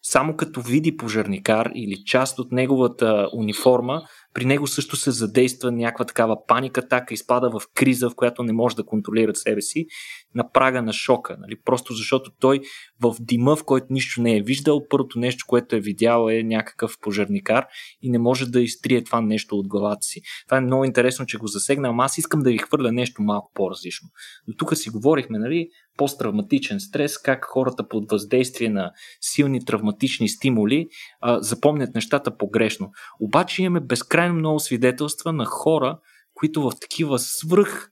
само 0.06 0.36
като 0.36 0.60
види 0.60 0.96
пожарникар 0.96 1.70
или 1.74 2.04
част 2.04 2.38
от 2.38 2.52
неговата 2.52 3.28
униформа, 3.32 4.02
при 4.34 4.44
него 4.44 4.66
също 4.66 4.96
се 4.96 5.10
задейства 5.10 5.72
някаква 5.72 6.04
такава 6.04 6.46
паника, 6.46 6.88
така 6.88 7.14
изпада 7.14 7.50
в 7.50 7.62
криза, 7.74 8.10
в 8.10 8.14
която 8.14 8.42
не 8.42 8.52
може 8.52 8.76
да 8.76 8.84
контролира 8.84 9.34
себе 9.34 9.62
си, 9.62 9.86
на 10.34 10.50
прага 10.50 10.82
на 10.82 10.92
шока. 10.92 11.36
Нали? 11.40 11.56
Просто 11.64 11.92
защото 11.92 12.30
той 12.40 12.60
в 13.00 13.16
дима, 13.20 13.56
в 13.56 13.64
който 13.64 13.86
нищо 13.90 14.22
не 14.22 14.36
е 14.36 14.42
виждал, 14.42 14.88
първото 14.88 15.18
нещо, 15.18 15.44
което 15.48 15.76
е 15.76 15.80
видял 15.80 16.28
е 16.28 16.42
някакъв 16.42 16.98
пожарникар 17.00 17.66
и 18.02 18.10
не 18.10 18.18
може 18.18 18.46
да 18.46 18.60
изтрие 18.60 19.04
това 19.04 19.20
нещо 19.20 19.56
от 19.56 19.68
главата 19.68 20.02
си. 20.02 20.20
Това 20.46 20.56
е 20.56 20.60
много 20.60 20.84
интересно, 20.84 21.26
че 21.26 21.38
го 21.38 21.46
засегна, 21.46 21.88
ама 21.88 22.04
аз 22.04 22.18
искам 22.18 22.40
да 22.42 22.50
ви 22.50 22.58
хвърля 22.58 22.92
нещо 22.92 23.22
малко 23.22 23.50
по-различно. 23.54 24.08
До 24.48 24.54
тук 24.56 24.76
си 24.76 24.90
говорихме, 24.90 25.38
нали, 25.38 25.68
посттравматичен 25.96 26.80
стрес, 26.80 27.18
как 27.18 27.44
хората 27.44 27.88
под 27.88 28.10
въздействие 28.10 28.68
на 28.68 28.92
силни 29.20 29.64
травматични 29.64 30.28
стимули 30.28 30.88
а, 31.20 31.42
запомнят 31.42 31.94
нещата 31.94 32.36
погрешно. 32.36 32.92
Обаче 33.20 33.62
имаме 33.62 33.80
безкрайно 33.80 34.34
много 34.34 34.60
свидетелства 34.60 35.32
на 35.32 35.44
хора, 35.44 35.98
които 36.34 36.62
в 36.62 36.72
такива 36.80 37.18
свръх 37.18 37.90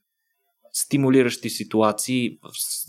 стимулиращи 0.72 1.50
ситуации, 1.50 2.38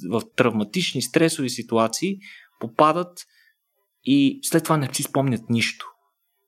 в, 0.10 0.20
в 0.20 0.22
травматични, 0.36 1.02
стресови 1.02 1.50
ситуации 1.50 2.18
попадат 2.60 3.26
и 4.04 4.40
след 4.44 4.64
това 4.64 4.78
не 4.78 4.94
си 4.94 5.04
спомнят 5.04 5.50
нищо. 5.50 5.93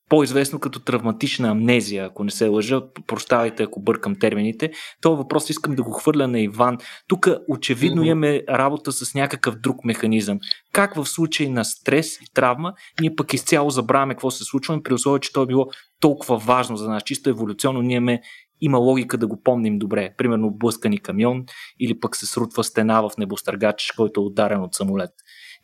По-известно 0.10 0.60
като 0.60 0.80
травматична 0.80 1.50
амнезия, 1.50 2.06
ако 2.06 2.24
не 2.24 2.32
се 2.32 2.48
лъжа, 2.48 2.82
прощавайте 3.08 3.64
ако 3.64 3.82
бъркам 3.82 4.16
термините. 4.20 4.72
Това 5.02 5.16
въпрос 5.16 5.50
искам 5.50 5.76
да 5.76 5.84
го 5.84 5.92
хвърля 5.92 6.28
на 6.28 6.40
Иван. 6.40 6.78
Тук 7.08 7.28
очевидно 7.50 8.02
mm-hmm. 8.02 8.06
имаме 8.06 8.44
работа 8.50 8.92
с 8.92 9.16
някакъв 9.16 9.56
друг 9.56 9.86
механизъм. 9.86 10.40
Как 10.72 10.96
в 10.96 11.06
случай 11.06 11.50
на 11.50 11.66
стрес 11.66 12.16
и 12.22 12.34
травма, 12.34 12.74
ние 13.02 13.16
пък 13.16 13.34
изцяло 13.34 13.70
забравяме 13.70 14.14
какво 14.14 14.32
се 14.32 14.44
случва, 14.44 14.84
при 14.84 14.94
условие, 14.94 15.20
че 15.20 15.34
то 15.34 15.42
е 15.42 15.46
било 15.46 15.68
толкова 16.00 16.38
важно 16.38 16.78
за 16.78 16.90
нас, 16.90 17.04
чисто 17.04 17.30
еволюционно, 17.30 17.82
ние 17.82 17.98
имаме 17.98 18.22
има 18.62 18.78
логика 18.78 19.18
да 19.18 19.28
го 19.28 19.42
помним 19.44 19.80
добре. 19.80 20.14
Примерно 20.18 20.52
блъскани 20.52 20.98
камион 20.98 21.46
или 21.80 22.00
пък 22.00 22.16
се 22.16 22.26
срутва 22.26 22.64
стена 22.64 23.02
в 23.02 23.12
небостъргач, 23.18 23.94
който 23.98 24.22
е 24.22 24.24
ударен 24.24 24.62
от 24.62 24.76
самолет. 24.76 25.12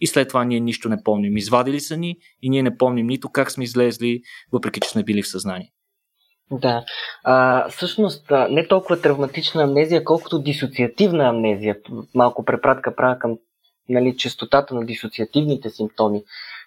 И 0.02 0.08
след 0.08 0.28
това 0.28 0.44
ние 0.44 0.60
нищо 0.60 0.90
не 0.90 1.04
помним. 1.04 1.38
Извадили 1.38 1.80
са 1.80 1.98
ни 1.98 2.18
и 2.42 2.50
ние 2.50 2.64
не 2.64 2.78
помним 2.78 3.08
нито 3.08 3.30
как 3.30 3.52
сме 3.52 3.64
излезли, 3.64 4.22
въпреки 4.52 4.80
че 4.80 4.90
сме 4.90 5.04
били 5.04 5.22
в 5.22 5.28
съзнание. 5.28 5.72
Да. 6.52 6.84
А, 7.24 7.70
всъщност, 7.70 8.32
не 8.50 8.68
толкова 8.68 9.02
травматична 9.02 9.64
амнезия, 9.64 10.04
колкото 10.04 10.40
дисоциативна 10.40 11.30
амнезия. 11.30 11.78
Малко 12.16 12.46
препратка 12.46 12.96
правя 12.96 13.20
към 13.20 13.38
нали, 13.90 14.18
частотата 14.18 14.76
на 14.76 14.86
дисоциативните 14.86 15.70
симптоми 15.70 16.24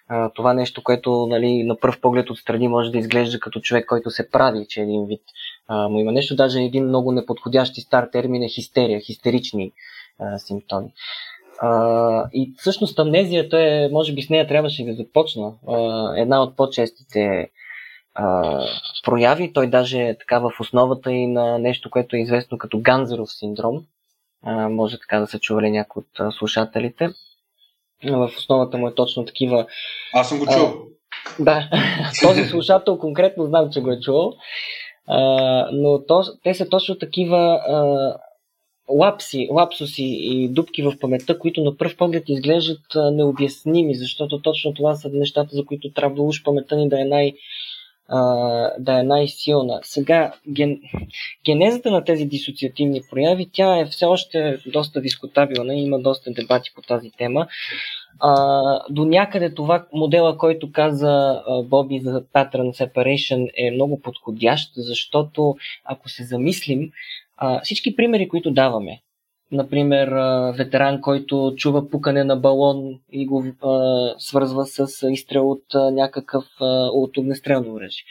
а, 0.07 0.29
това 0.29 0.53
нещо, 0.53 0.83
което 0.83 1.27
нали, 1.29 1.63
на 1.63 1.77
пръв 1.77 2.01
поглед 2.01 2.29
отстрани 2.29 2.67
може 2.67 2.91
да 2.91 2.97
изглежда 2.97 3.39
като 3.39 3.59
човек, 3.59 3.85
който 3.85 4.09
се 4.09 4.29
прави, 4.29 4.65
че 4.69 4.81
един 4.81 5.05
вид. 5.05 5.21
А, 5.67 5.89
но 5.89 5.99
има 5.99 6.11
нещо, 6.11 6.35
даже 6.35 6.61
един 6.61 6.85
много 6.85 7.11
неподходящ 7.11 7.77
и 7.77 7.81
стар 7.81 8.07
термин 8.11 8.43
е 8.43 8.49
хистерия, 8.49 8.99
хистерични 8.99 9.71
а, 10.19 10.39
симптоми. 10.39 10.93
А, 11.61 12.29
и 12.33 12.53
всъщност 12.57 12.99
амнезията 12.99 13.59
е, 13.59 13.89
може 13.91 14.13
би 14.13 14.21
с 14.21 14.29
нея 14.29 14.47
трябваше 14.47 14.85
да 14.85 14.93
започна. 14.93 15.53
А, 15.67 16.13
една 16.17 16.43
от 16.43 16.55
по-честите 16.55 17.49
а, 18.15 18.59
прояви. 19.03 19.53
Той 19.53 19.67
даже 19.67 20.01
е 20.01 20.17
така 20.17 20.39
в 20.39 20.51
основата 20.59 21.11
и 21.11 21.27
на 21.27 21.59
нещо, 21.59 21.89
което 21.89 22.15
е 22.15 22.19
известно 22.19 22.57
като 22.57 22.79
Ганзеров 22.79 23.31
синдром. 23.31 23.85
А, 24.43 24.69
може 24.69 24.99
така 24.99 25.19
да 25.19 25.27
се 25.27 25.39
чували 25.39 25.71
някои 25.71 25.99
от 25.99 26.19
а, 26.19 26.31
слушателите 26.31 27.09
в 28.03 28.31
основата 28.37 28.77
му 28.77 28.87
е 28.87 28.95
точно 28.95 29.25
такива. 29.25 29.65
Аз 30.13 30.29
съм 30.29 30.39
го 30.39 30.45
чул. 30.45 30.73
А, 31.39 31.43
да, 31.43 31.69
този 32.21 32.43
слушател 32.43 32.97
конкретно 32.97 33.45
знам, 33.45 33.69
че 33.71 33.81
го 33.81 33.91
е 33.91 33.99
чувал. 33.99 34.33
А, 35.07 35.19
но 35.71 36.05
то, 36.05 36.23
те 36.43 36.53
са 36.53 36.69
точно 36.69 36.97
такива 36.97 37.37
а, 37.67 38.13
лапси, 38.89 39.47
лапсуси 39.51 40.03
и 40.03 40.49
дупки 40.49 40.83
в 40.83 40.93
паметта, 41.01 41.39
които 41.39 41.63
на 41.63 41.77
пръв 41.77 41.97
поглед 41.97 42.23
изглеждат 42.27 42.81
необясними, 43.11 43.95
защото 43.95 44.41
точно 44.41 44.73
това 44.73 44.95
са 44.95 45.09
нещата, 45.13 45.55
за 45.55 45.65
които 45.65 45.91
трябва 45.91 46.23
уж 46.23 46.43
паметта 46.43 46.75
ни 46.75 46.89
да 46.89 47.01
е 47.01 47.05
най- 47.05 47.33
да 48.79 48.99
е 48.99 49.03
най-силна. 49.03 49.79
Сега, 49.83 50.33
ген... 50.49 50.79
генезата 51.45 51.91
на 51.91 52.03
тези 52.03 52.25
дисоциативни 52.25 53.01
прояви, 53.11 53.49
тя 53.53 53.79
е 53.79 53.85
все 53.85 54.05
още 54.05 54.57
доста 54.67 55.01
дискутабилна, 55.01 55.75
има 55.75 55.99
доста 55.99 56.31
дебати 56.31 56.71
по 56.75 56.81
тази 56.81 57.11
тема. 57.11 57.47
А, 58.19 58.79
до 58.89 59.05
някъде 59.05 59.53
това 59.53 59.85
модела, 59.93 60.37
който 60.37 60.71
каза 60.71 61.43
Боби 61.63 61.99
за 61.99 62.23
Pattern 62.33 62.71
Separation 62.71 63.49
е 63.57 63.71
много 63.71 64.01
подходящ, 64.01 64.71
защото 64.75 65.55
ако 65.85 66.09
се 66.09 66.23
замислим, 66.23 66.91
а, 67.37 67.61
всички 67.61 67.95
примери, 67.95 68.29
които 68.29 68.51
даваме, 68.51 68.99
например, 69.51 70.07
ветеран, 70.57 71.01
който 71.01 71.53
чува 71.57 71.89
пукане 71.89 72.23
на 72.23 72.35
балон 72.35 72.99
и 73.11 73.25
го 73.25 73.43
а, 73.61 74.13
свързва 74.17 74.65
с 74.65 75.09
изстрел 75.11 75.51
от 75.51 75.63
някакъв 75.91 76.45
а, 76.61 76.65
от 76.93 77.17
огнестрелно 77.17 77.73
оръжие. 77.73 78.03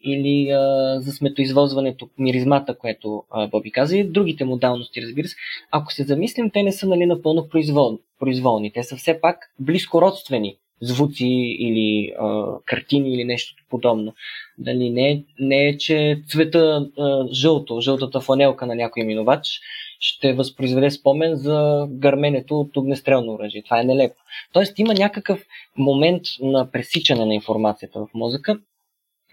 Или 0.00 0.50
а, 0.50 0.96
за 1.00 1.12
сметоизвозването, 1.12 2.08
миризмата, 2.18 2.78
което 2.78 3.22
Боби 3.50 3.70
каза, 3.70 3.96
и 3.96 4.10
другите 4.10 4.44
модалности, 4.44 5.02
разбира 5.02 5.28
се. 5.28 5.36
Ако 5.70 5.92
се 5.92 6.04
замислим, 6.04 6.50
те 6.50 6.62
не 6.62 6.72
са 6.72 6.86
нали, 6.86 7.06
напълно 7.06 7.48
произвол, 7.48 7.98
произволни. 8.18 8.72
Те 8.72 8.82
са 8.82 8.96
все 8.96 9.20
пак 9.20 9.36
близко 9.60 10.02
родствени 10.02 10.56
звуци 10.80 11.26
или 11.58 12.14
а, 12.18 12.46
картини 12.64 13.14
или 13.14 13.24
нещо 13.24 13.54
подобно. 13.70 14.14
Дали 14.58 14.90
не, 14.90 15.24
не 15.38 15.68
е, 15.68 15.78
че 15.78 16.22
цвета 16.28 16.88
а, 16.98 17.26
жълто, 17.32 17.80
жълтата 17.80 18.20
фланелка 18.20 18.66
на 18.66 18.74
някой 18.74 19.02
минувач 19.02 19.60
ще 20.00 20.32
възпроизведе 20.32 20.90
спомен 20.90 21.34
за 21.34 21.86
гърменето 21.90 22.60
от 22.60 22.76
огнестрелно 22.76 23.32
оръжие. 23.32 23.62
Това 23.62 23.80
е 23.80 23.84
нелепо. 23.84 24.16
Тоест 24.52 24.78
има 24.78 24.94
някакъв 24.94 25.44
момент 25.78 26.22
на 26.40 26.70
пресичане 26.70 27.24
на 27.24 27.34
информацията 27.34 28.00
в 28.00 28.08
мозъка, 28.14 28.58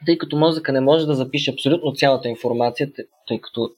тъй 0.05 0.17
като 0.17 0.37
мозъка 0.37 0.71
не 0.73 0.79
може 0.79 1.05
да 1.05 1.15
запише 1.15 1.51
абсолютно 1.51 1.93
цялата 1.93 2.29
информация, 2.29 2.91
тъй 3.27 3.41
като 3.41 3.69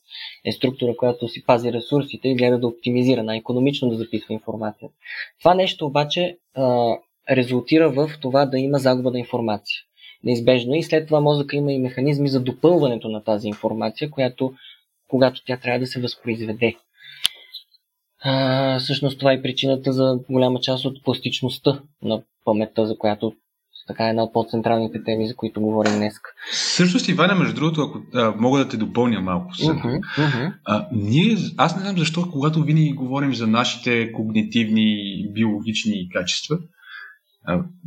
е 0.46 0.52
структура, 0.52 0.98
която 0.98 1.28
си 1.28 1.46
пази 1.46 1.74
ресурсите 1.74 2.28
и 2.30 2.36
гледа 2.36 2.60
да 2.60 2.68
оптимизира, 2.68 3.24
най-економично 3.24 3.90
да 3.90 3.96
записва 3.96 4.34
информацията. 4.34 4.94
Това 5.40 5.54
нещо 5.54 5.86
обаче 5.86 6.38
а, 6.56 6.96
резултира 7.32 7.90
в 7.90 8.12
това 8.22 8.46
да 8.46 8.60
има 8.60 8.78
загуба 8.78 9.12
на 9.12 9.20
информация. 9.20 9.78
Неизбежно 10.24 10.76
и 10.76 10.84
след 10.84 11.08
това 11.08 11.22
мозъка 11.22 11.56
има 11.56 11.74
и 11.74 11.80
механизми 11.80 12.30
за 12.30 12.40
допълването 12.40 13.10
на 13.10 13.24
тази 13.24 13.48
информация, 13.48 14.12
която 14.12 14.54
когато 15.08 15.42
тя 15.46 15.58
трябва 15.58 15.80
да 15.80 15.88
се 15.88 16.02
възпроизведе. 16.02 16.76
А, 18.24 18.80
всъщност 18.80 19.20
това 19.20 19.34
е 19.34 19.42
причината 19.42 19.94
за 19.94 20.20
голяма 20.30 20.60
част 20.60 20.86
от 20.86 21.04
пластичността 21.04 21.80
на 22.02 22.22
паметта, 22.46 22.88
за 22.88 22.98
която 22.98 23.34
така 23.88 24.06
е 24.06 24.10
една 24.10 24.24
от 24.24 24.34
по-централните 24.34 25.04
теми, 25.04 25.28
за 25.28 25.36
които 25.36 25.62
говорим 25.62 25.94
днес. 25.94 26.14
Всъщност, 26.52 27.08
Ивана, 27.08 27.36
между 27.36 27.56
другото, 27.56 27.82
ако 27.82 28.02
а, 28.14 28.34
мога 28.38 28.60
да 28.60 28.68
те 28.68 28.78
допълня 28.78 29.22
малко. 29.22 29.52
Uh-huh, 29.52 30.00
uh-huh. 30.18 30.54
А, 30.66 30.88
ние, 30.92 31.38
аз 31.58 31.76
не 31.76 31.82
знам 31.82 31.98
защо, 31.98 32.30
когато 32.32 32.64
винаги 32.64 32.94
говорим 32.94 33.34
за 33.34 33.48
нашите 33.48 34.12
когнитивни, 34.12 35.26
биологични 35.34 36.10
качества, 36.10 36.58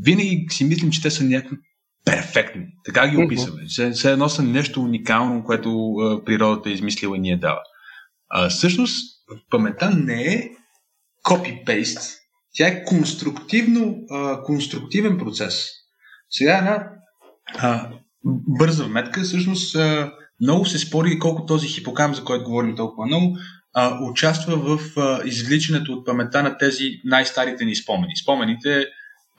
винаги 0.02 0.46
си 0.50 0.64
мислим, 0.64 0.90
че 0.90 1.02
те 1.02 1.10
са 1.10 1.24
някакви 1.24 1.56
перфектни. 2.04 2.66
Така 2.84 3.08
ги 3.08 3.16
описваме. 3.16 3.62
Все, 3.92 4.12
едно 4.12 4.28
са 4.28 4.42
нещо 4.42 4.82
уникално, 4.82 5.44
което 5.44 5.94
природата 6.26 6.70
е 6.70 6.72
измислила 6.72 7.16
и 7.16 7.20
ни 7.20 7.30
е 7.30 7.36
дава. 7.36 7.60
А, 8.28 8.48
всъщност, 8.48 9.06
паметта 9.50 9.90
не 9.90 10.22
е 10.22 10.50
копи-пейст, 11.22 12.18
тя 12.54 12.66
е 12.66 12.84
конструктивно, 12.84 13.96
а, 14.10 14.42
конструктивен 14.42 15.18
процес. 15.18 15.66
Сега 16.30 16.58
една 16.58 16.88
а, 17.58 17.90
бърза 18.58 18.84
вметка, 18.84 19.22
всъщност 19.22 19.76
а, 19.76 20.12
много 20.40 20.66
се 20.66 20.78
спори 20.78 21.18
колко 21.18 21.46
този 21.46 21.68
хипокам, 21.68 22.14
за 22.14 22.24
който 22.24 22.44
говорим 22.44 22.76
толкова 22.76 23.06
много, 23.06 23.38
а, 23.74 23.98
участва 24.10 24.56
в 24.56 24.98
а, 24.98 25.20
извличането 25.24 25.92
от 25.92 26.06
паметта 26.06 26.42
на 26.42 26.58
тези 26.58 26.84
най-старите 27.04 27.64
ни 27.64 27.76
спомени. 27.76 28.16
Спомените 28.22 28.86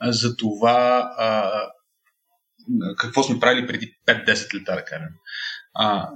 за 0.04 0.36
това 0.36 1.10
а, 1.18 1.50
какво 2.98 3.22
сме 3.22 3.40
правили 3.40 3.66
преди 3.66 3.92
5-10 4.06 4.54
лета, 4.54 4.74
да 4.74 4.84
кажем. 4.84 5.08
А, 5.74 6.08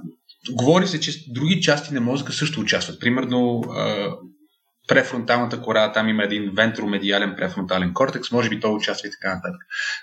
говори 0.51 0.87
се, 0.87 0.99
че 0.99 1.33
други 1.33 1.61
части 1.61 1.93
на 1.93 2.01
мозъка 2.01 2.33
също 2.33 2.61
участват. 2.61 2.99
Примерно 2.99 3.59
а, 3.59 4.11
префронталната 4.87 5.61
кора, 5.61 5.91
там 5.91 6.09
има 6.09 6.23
един 6.23 6.51
вентромедиален 6.55 7.35
префронтален 7.35 7.93
кортекс, 7.93 8.31
може 8.31 8.49
би 8.49 8.59
той 8.59 8.71
участва 8.71 9.07
и 9.07 9.11
така 9.11 9.35
нататък. 9.35 9.61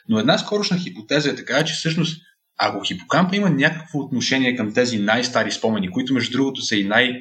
Но 0.09 0.19
една 0.19 0.39
скорошна 0.39 0.79
хипотеза 0.79 1.31
е 1.31 1.37
така, 1.37 1.65
че 1.65 1.75
всъщност 1.75 2.23
ако 2.59 2.85
хипокампа 2.85 3.37
има 3.37 3.51
някакво 3.51 3.99
отношение 3.99 4.57
към 4.57 4.75
тези 4.75 4.99
най-стари 4.99 5.53
спомени, 5.53 5.91
които 5.91 6.15
между 6.15 6.33
другото 6.33 6.63
са 6.63 6.77
и 6.77 6.85
най- 6.85 7.21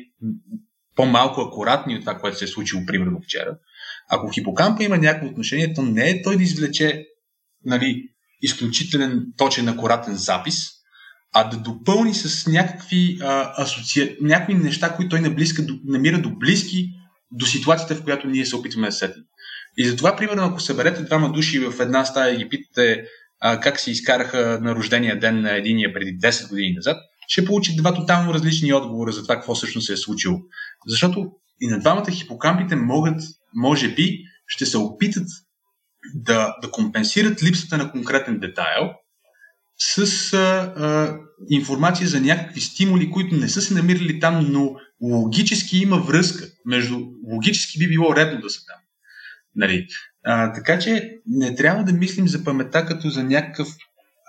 по-малко 0.95 1.41
акуратни 1.41 1.95
от 1.95 2.01
това, 2.01 2.19
което 2.19 2.37
се 2.37 2.45
е 2.45 2.47
случило 2.47 2.85
примерно 2.85 3.21
вчера, 3.23 3.57
ако 4.15 4.29
хипокампа 4.29 4.83
има 4.83 4.97
някакво 4.97 5.27
отношение, 5.27 5.73
то 5.73 5.81
не 5.81 6.09
е 6.09 6.21
той 6.21 6.37
да 6.37 6.43
извлече 6.43 7.05
нали, 7.65 8.03
изключителен, 8.41 9.25
точен, 9.37 9.69
акуратен 9.69 10.15
запис, 10.15 10.69
а 11.33 11.43
да 11.43 11.57
допълни 11.57 12.13
с 12.13 12.47
някакви, 12.47 13.17
а, 13.21 13.63
асоци... 13.63 14.17
някакви 14.21 14.53
неща, 14.53 14.95
които 14.95 15.09
той 15.09 15.21
наблизка, 15.21 15.65
намира 15.85 16.21
до 16.21 16.29
близки 16.29 16.89
до 17.31 17.45
ситуацията, 17.45 17.95
в 17.95 18.03
която 18.03 18.27
ние 18.27 18.45
се 18.45 18.55
опитваме 18.55 18.87
да 18.87 18.91
сетим. 18.91 19.23
И 19.77 19.85
затова, 19.85 20.15
примерно, 20.15 20.43
ако 20.43 20.59
съберете 20.59 21.03
двама 21.03 21.31
души 21.31 21.59
в 21.59 21.79
една 21.79 22.05
стая 22.05 22.33
и 22.33 22.37
ги 22.37 22.49
питате 22.49 23.05
а, 23.39 23.59
как 23.59 23.79
си 23.79 23.91
изкараха 23.91 24.59
на 24.61 24.75
рождения 24.75 25.19
ден 25.19 25.41
на 25.41 25.55
единия 25.55 25.93
преди 25.93 26.17
10 26.17 26.49
години 26.49 26.73
назад, 26.73 26.97
ще 27.27 27.45
получите 27.45 27.77
два 27.77 27.93
тотално 27.93 28.33
различни 28.33 28.73
отговора 28.73 29.11
за 29.11 29.21
това 29.21 29.35
какво 29.35 29.55
всъщност 29.55 29.87
се 29.87 29.93
е 29.93 29.97
случило. 29.97 30.39
Защото 30.87 31.31
и 31.61 31.67
на 31.67 31.79
двамата 31.79 32.11
хипокампите 32.11 32.75
могат, 32.75 33.21
може 33.55 33.95
би, 33.95 34.23
ще 34.47 34.65
се 34.65 34.77
опитат 34.77 35.27
да, 36.13 36.55
да 36.61 36.71
компенсират 36.71 37.43
липсата 37.43 37.77
на 37.77 37.91
конкретен 37.91 38.39
детайл 38.39 38.91
с 39.77 40.33
а, 40.33 40.37
а, 40.37 41.17
информация 41.49 42.07
за 42.07 42.21
някакви 42.21 42.61
стимули, 42.61 43.11
които 43.11 43.35
не 43.35 43.49
са 43.49 43.61
се 43.61 43.73
намирали 43.73 44.19
там, 44.19 44.51
но 44.51 44.75
логически 45.01 45.77
има 45.77 45.97
връзка. 45.97 46.45
Между 46.65 46.99
логически 47.31 47.79
би 47.79 47.87
било 47.87 48.15
редно 48.15 48.41
да 48.41 48.49
са 48.49 48.65
там. 48.65 48.77
Нали? 49.55 49.87
А, 50.25 50.53
така 50.53 50.79
че 50.79 51.17
не 51.27 51.55
трябва 51.55 51.83
да 51.83 51.93
мислим 51.93 52.27
за 52.27 52.43
паметта 52.43 52.85
като 52.85 53.09
за 53.09 53.23
някакъв 53.23 53.67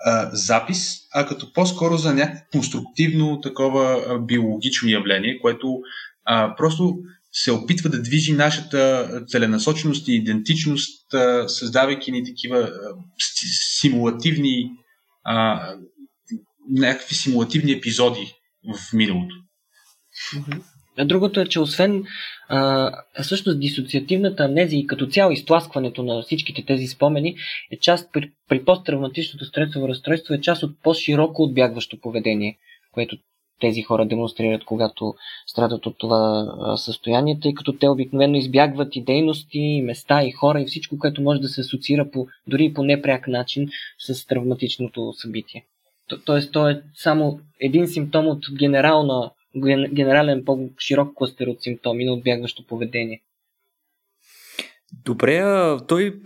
а, 0.05 0.29
запис, 0.33 0.97
а 1.13 1.25
като 1.25 1.53
по-скоро 1.53 1.97
за 1.97 2.13
някакво 2.13 2.43
конструктивно 2.51 3.41
такова 3.41 4.05
а, 4.07 4.19
биологично 4.19 4.89
явление, 4.89 5.39
което 5.41 5.79
а, 6.25 6.55
просто 6.55 6.97
се 7.37 7.51
опитва 7.51 7.89
да 7.89 8.01
движи 8.01 8.33
нашата 8.33 9.09
целенасоченост 9.27 10.07
и 10.07 10.15
идентичност, 10.15 11.05
създавайки 11.47 12.11
ни 12.11 12.23
такива 12.23 12.71
симулативни 13.79 14.71
а, 15.23 15.69
някакви 16.69 17.15
симулативни 17.15 17.71
епизоди 17.71 18.33
в 18.73 18.93
миналото. 18.93 19.35
Другото 21.05 21.39
е, 21.39 21.47
че 21.47 21.59
освен 21.59 22.03
а, 22.49 22.91
всъщност 23.21 23.59
дисоциативната 23.59 24.43
амнезия 24.43 24.79
и 24.79 24.87
като 24.87 25.07
цяло 25.07 25.31
изтласкването 25.31 26.03
на 26.03 26.21
всичките 26.21 26.65
тези 26.65 26.87
спомени 26.87 27.35
е 27.71 27.79
част 27.79 28.09
при, 28.13 28.31
при 28.49 28.65
посттравматичното 28.65 29.45
стресово 29.45 29.87
разстройство 29.89 30.33
е 30.33 30.41
част 30.41 30.63
от 30.63 30.81
по-широко 30.83 31.43
отбягващо 31.43 31.99
поведение, 31.99 32.57
което 32.91 33.17
тези 33.59 33.81
хора 33.81 34.05
демонстрират, 34.05 34.63
когато 34.63 35.15
страдат 35.47 35.85
от 35.85 35.97
това 35.97 36.45
състояние, 36.77 37.39
тъй 37.41 37.53
като 37.53 37.73
те 37.73 37.89
обикновено 37.89 38.35
избягват 38.35 38.95
и 38.95 39.01
дейности, 39.01 39.59
и 39.59 39.81
места, 39.81 40.23
и 40.23 40.31
хора, 40.31 40.61
и 40.61 40.65
всичко, 40.65 40.97
което 40.97 41.21
може 41.21 41.41
да 41.41 41.47
се 41.47 41.61
асоциира 41.61 42.11
по, 42.11 42.27
дори 42.47 42.73
по 42.73 42.83
непряк 42.83 43.27
начин 43.27 43.69
с 43.99 44.27
травматичното 44.27 45.13
събитие. 45.13 45.65
То, 46.07 46.19
тоест, 46.25 46.51
то 46.51 46.69
е 46.69 46.81
само 46.95 47.39
един 47.59 47.87
симптом 47.87 48.27
от 48.27 48.39
генерална, 48.59 49.31
генерален 49.93 50.45
по-широк 50.45 51.13
кластер 51.15 51.47
от 51.47 51.61
симптоми 51.61 52.05
на 52.05 52.13
отбягващо 52.13 52.65
поведение. 52.67 53.21
Добре, 55.05 55.43
той 55.87 56.21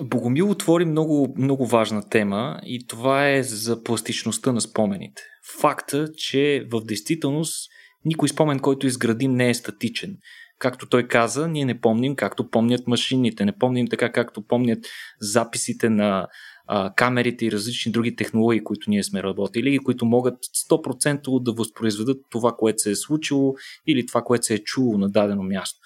Богомил 0.00 0.50
отвори 0.50 0.84
много, 0.84 1.34
много 1.38 1.66
важна 1.66 2.08
тема 2.08 2.60
и 2.64 2.86
това 2.86 3.30
е 3.30 3.42
за 3.42 3.82
пластичността 3.82 4.52
на 4.52 4.60
спомените. 4.60 5.22
Факта, 5.60 6.08
че 6.16 6.66
в 6.72 6.84
действителност 6.84 7.70
никой 8.04 8.28
спомен, 8.28 8.58
който 8.58 8.86
изградим, 8.86 9.32
не 9.32 9.48
е 9.48 9.54
статичен. 9.54 10.16
Както 10.58 10.88
той 10.88 11.08
каза, 11.08 11.48
ние 11.48 11.64
не 11.64 11.80
помним 11.80 12.16
както 12.16 12.50
помнят 12.50 12.86
машините, 12.86 13.44
не 13.44 13.58
помним 13.58 13.88
така 13.88 14.12
както 14.12 14.46
помнят 14.46 14.78
записите 15.20 15.90
на 15.90 16.26
а, 16.66 16.94
камерите 16.94 17.46
и 17.46 17.52
различни 17.52 17.92
други 17.92 18.16
технологии, 18.16 18.64
които 18.64 18.90
ние 18.90 19.02
сме 19.02 19.22
работили 19.22 19.74
и 19.74 19.78
които 19.78 20.06
могат 20.06 20.34
100% 20.70 21.42
да 21.42 21.52
възпроизведат 21.52 22.18
това, 22.30 22.52
което 22.58 22.78
се 22.78 22.90
е 22.90 22.96
случило 22.96 23.54
или 23.86 24.06
това, 24.06 24.22
което 24.22 24.46
се 24.46 24.54
е 24.54 24.58
чуло 24.58 24.98
на 24.98 25.10
дадено 25.10 25.42
място. 25.42 25.78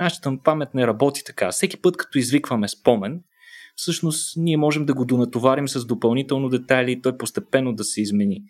Нашата 0.00 0.38
памет 0.44 0.74
не 0.74 0.86
работи 0.86 1.22
така. 1.26 1.50
Всеки 1.50 1.82
път, 1.82 1.96
като 1.96 2.18
извикваме 2.18 2.68
спомен, 2.68 3.20
всъщност 3.76 4.36
ние 4.36 4.56
можем 4.56 4.86
да 4.86 4.94
го 4.94 5.04
донатоварим 5.04 5.68
с 5.68 5.86
допълнително 5.86 6.48
детайли 6.48 6.92
и 6.92 7.02
той 7.02 7.16
постепенно 7.16 7.72
да 7.72 7.84
се 7.84 8.02
измени. 8.02 8.42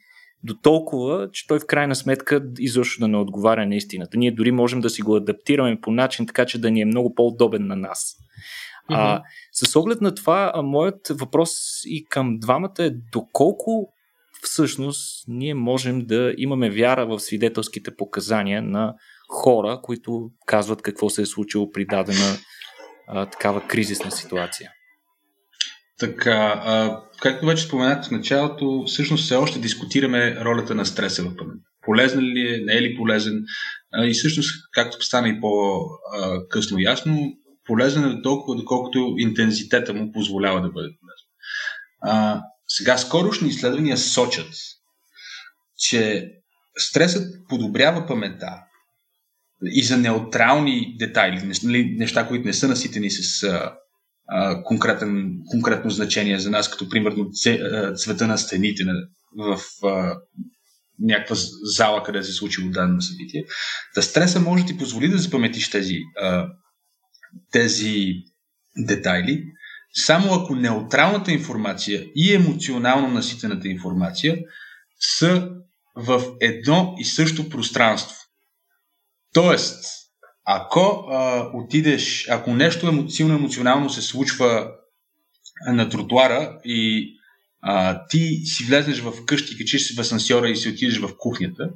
До 0.45 0.55
толкова, 0.55 1.31
че 1.33 1.47
той 1.47 1.61
в 1.61 1.67
крайна 1.67 1.95
сметка 1.95 2.45
изобщо 2.59 3.01
да 3.01 3.09
не 3.09 3.17
отговаря 3.17 3.67
на 3.67 3.75
истината. 3.75 4.19
Ние 4.19 4.33
дори 4.33 4.51
можем 4.51 4.81
да 4.81 4.91
си 4.91 5.03
го 5.03 5.17
адаптираме 5.17 5.81
по 5.81 5.91
начин, 5.91 6.27
така 6.27 6.47
че 6.47 6.61
да 6.61 6.71
ни 6.71 6.81
е 6.81 6.85
много 6.85 7.15
по-удобен 7.15 7.67
на 7.67 7.77
нас. 7.77 8.17
Mm-hmm. 8.91 8.95
А, 8.95 9.23
с 9.53 9.77
оглед 9.77 10.01
на 10.01 10.15
това, 10.15 10.53
а, 10.55 10.63
моят 10.63 11.09
въпрос 11.11 11.51
и 11.87 12.07
към 12.09 12.39
двамата 12.39 12.75
е 12.79 12.91
доколко 13.13 13.95
всъщност 14.43 15.25
ние 15.29 15.55
можем 15.55 16.07
да 16.07 16.35
имаме 16.39 16.71
вяра 16.71 17.07
в 17.07 17.21
свидетелските 17.21 17.97
показания 17.97 18.63
на 18.63 18.95
хора, 19.29 19.81
които 19.83 20.31
казват 20.47 20.83
какво 20.83 21.11
се 21.11 21.23
е 21.23 21.27
случило 21.27 21.71
при 21.71 21.87
дадена 21.87 22.37
а, 23.09 23.27
такава 23.27 23.67
кризисна 23.67 24.11
ситуация. 24.11 24.71
Така, 25.99 26.63
а, 26.65 27.01
както 27.21 27.47
вече 27.47 27.63
споменах 27.63 28.05
в 28.05 28.11
началото, 28.11 28.85
всъщност 28.87 29.25
все 29.25 29.35
още 29.35 29.59
дискутираме 29.59 30.37
ролята 30.41 30.75
на 30.75 30.87
стреса 30.87 31.23
в 31.23 31.37
памет. 31.37 31.61
Полезен 31.83 32.21
ли 32.21 32.55
е, 32.55 32.59
не 32.65 32.73
е 32.73 32.83
ли 32.83 32.97
полезен? 32.97 33.45
А, 33.93 34.07
и 34.07 34.13
всъщност, 34.13 34.51
както 34.73 35.03
стана 35.03 35.29
и 35.29 35.41
по-късно 35.41 36.79
ясно, 36.79 37.33
полезен 37.65 38.05
е 38.05 38.23
толкова, 38.23 38.57
доколкото 38.57 39.15
интензитета 39.19 39.95
му 39.95 40.13
позволява 40.13 40.61
да 40.61 40.69
бъде 40.69 40.89
полезен. 41.01 41.29
А, 42.01 42.43
сега, 42.69 42.99
скорошни 42.99 43.49
изследвания 43.49 43.97
сочат, 43.97 44.51
че 45.79 46.31
стресът 46.79 47.49
подобрява 47.49 48.07
паметта 48.07 48.49
и 49.65 49.85
за 49.85 49.97
неутрални 49.97 50.97
детайли, 50.99 51.53
неща, 51.99 52.29
които 52.29 52.47
не 52.47 52.53
са 52.53 52.69
наситени 52.69 53.11
с 53.11 53.47
конкретен, 54.65 55.39
конкретно 55.51 55.91
значение 55.91 56.39
за 56.39 56.51
нас, 56.51 56.71
като 56.71 56.89
примерно 56.89 57.31
цвета 57.97 58.27
на 58.27 58.39
стените 58.39 58.85
в 59.39 59.59
някаква 60.99 61.37
зала, 61.63 62.03
къде 62.03 62.23
се 62.23 62.31
е 62.31 62.35
случило 62.35 62.71
дадено 62.71 63.01
събитие. 63.01 63.45
Та 63.95 64.03
стреса 64.03 64.41
може 64.41 64.63
да 64.63 64.69
ти 64.69 64.79
позволи 64.79 65.09
да 65.09 65.19
запаметиш 65.19 65.71
тези, 65.71 65.99
тези 67.53 68.13
детайли, 68.77 69.45
само 69.95 70.35
ако 70.35 70.55
неутралната 70.55 71.33
информация 71.33 72.07
и 72.17 72.35
емоционално 72.35 73.09
наситената 73.09 73.69
информация 73.69 74.39
са 75.01 75.51
в 75.97 76.23
едно 76.41 76.95
и 76.99 77.05
също 77.05 77.49
пространство. 77.49 78.17
Тоест, 79.33 79.85
ако 80.45 81.07
а, 81.11 81.49
отидеш, 81.55 82.29
ако 82.31 82.55
нещо 82.55 82.89
емо, 82.89 83.11
силно 83.11 83.35
емоционално 83.35 83.91
се 83.91 84.03
случва 84.03 84.71
на 85.67 85.89
тротуара 85.89 86.59
и 86.65 87.11
а, 87.63 88.07
ти 88.07 88.43
си 88.45 88.65
влезеш 88.65 89.01
в 89.01 89.25
къщи, 89.27 89.59
качиш 89.59 89.87
се 89.87 89.95
в 89.95 90.01
асансьора 90.01 90.49
и 90.49 90.57
си 90.57 90.69
отидеш 90.69 90.99
в 90.99 91.11
кухнята, 91.19 91.71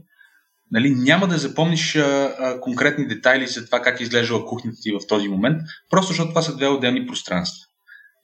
нали, 0.71 0.91
няма 0.91 1.29
да 1.29 1.39
запомниш 1.39 1.97
а, 1.97 2.35
а, 2.39 2.61
конкретни 2.61 3.09
детайли 3.09 3.47
за 3.47 3.67
това 3.67 3.83
как 3.83 4.01
е 4.01 4.03
изглеждала 4.03 4.47
кухнята 4.47 4.79
ти 4.83 4.93
в 4.93 5.07
този 5.09 5.29
момент, 5.29 5.63
просто 5.91 6.09
защото 6.09 6.29
това 6.29 6.43
са 6.43 6.57
две 6.57 6.67
отделни 6.67 7.07
пространства. 7.07 7.65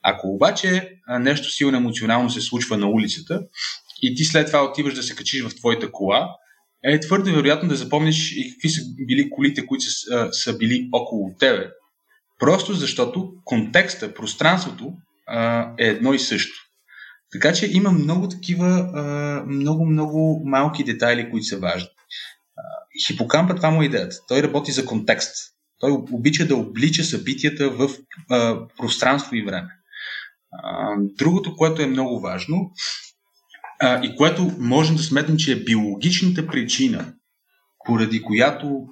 Ако 0.03 0.29
обаче 0.29 0.91
нещо 1.21 1.51
силно 1.51 1.77
емоционално 1.77 2.31
се 2.31 2.41
случва 2.41 2.79
на 2.79 2.89
улицата 2.89 3.43
и 4.03 4.15
ти 4.15 4.25
след 4.25 4.47
това 4.47 4.65
отиваш 4.65 4.95
да 4.95 5.03
се 5.03 5.15
качиш 5.15 5.43
в 5.43 5.57
твоята 5.57 5.93
кола, 5.93 6.37
е 6.85 7.01
твърде 7.01 7.32
вероятно 7.32 7.69
да 7.69 7.77
запомниш 7.77 8.32
и 8.36 8.51
какви 8.52 8.69
са 8.69 8.82
били 8.97 9.31
колите, 9.31 9.66
които 9.66 9.85
са, 9.85 10.28
са 10.32 10.56
били 10.56 10.89
около 10.93 11.35
тебе. 11.39 11.70
Просто 12.39 12.73
защото 12.73 13.32
контекста, 13.44 14.15
пространството 14.15 14.93
е 15.78 15.86
едно 15.89 16.15
и 16.15 16.19
също. 16.19 16.55
Така 17.32 17.52
че 17.52 17.70
има 17.73 17.90
много 17.90 18.28
такива, 18.28 18.90
много, 19.47 19.86
много 19.86 20.43
малки 20.44 20.85
детайли, 20.85 21.31
които 21.31 21.47
са 21.47 21.59
важни. 21.59 21.89
Хипокампа, 23.06 23.55
това 23.55 23.70
му 23.70 23.82
е 23.82 23.86
идеята. 23.86 24.16
Той 24.28 24.43
работи 24.43 24.73
за 24.73 24.86
контекст. 24.86 25.35
Той 25.81 25.90
обича 25.90 26.47
да 26.47 26.56
облича 26.56 27.05
събитията 27.05 27.70
в 27.70 27.90
пространство 28.77 29.36
и 29.36 29.44
време. 29.44 29.69
Другото, 30.98 31.56
което 31.56 31.82
е 31.82 31.86
много 31.86 32.20
важно 32.20 32.70
и 33.83 34.17
което 34.17 34.53
можем 34.59 34.97
да 34.97 35.03
сметнем, 35.03 35.37
че 35.37 35.53
е 35.53 35.65
биологичната 35.65 36.47
причина, 36.47 37.13
поради 37.87 38.23
която 38.23 38.87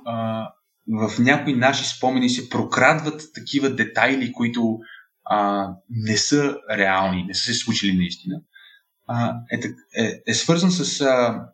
в 0.88 1.18
някои 1.18 1.54
наши 1.54 1.96
спомени 1.96 2.30
се 2.30 2.48
прокрадват 2.48 3.22
такива 3.34 3.70
детайли, 3.70 4.32
които 4.32 4.78
а, 5.24 5.68
не 5.90 6.16
са 6.16 6.56
реални, 6.70 7.24
не 7.24 7.34
са 7.34 7.42
се 7.42 7.54
случили 7.54 7.96
наистина, 7.96 8.40
а, 9.06 9.34
е, 9.52 9.60
е, 10.02 10.22
е 10.26 10.34
свързан 10.34 10.70
с 10.70 11.00
а, 11.00 11.44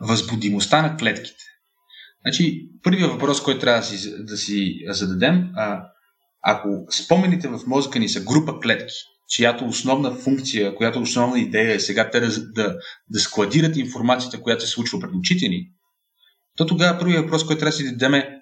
възбудимостта 0.00 0.82
на 0.82 0.96
клетките. 0.96 1.44
Значи, 2.22 2.68
първият 2.82 3.12
въпрос, 3.12 3.42
който 3.42 3.60
трябва 3.60 3.80
да 3.80 3.86
си, 3.86 4.24
да 4.24 4.36
си 4.36 4.84
зададем, 4.88 5.50
а, 5.54 5.84
ако 6.42 6.68
спомените 6.90 7.48
в 7.48 7.60
мозъка 7.66 7.98
ни 7.98 8.08
са 8.08 8.20
група 8.20 8.60
клетки, 8.60 8.94
чиято 9.30 9.64
основна 9.64 10.14
функция, 10.14 10.74
която 10.74 11.00
основна 11.00 11.40
идея 11.40 11.74
е 11.74 11.80
сега 11.80 12.10
те 12.10 12.20
да, 12.20 12.28
да, 12.52 12.76
да 13.08 13.20
складират 13.20 13.76
информацията, 13.76 14.40
която 14.42 14.64
се 14.64 14.70
случва 14.70 15.00
пред 15.00 15.10
очите 15.14 15.48
ни, 15.48 15.70
то 16.56 16.66
тогава 16.66 16.98
първият 16.98 17.22
въпрос, 17.24 17.46
който 17.46 17.60
трябва 17.60 17.70
да 17.70 17.76
си 17.76 17.84
зададем 17.84 18.14
е 18.14 18.40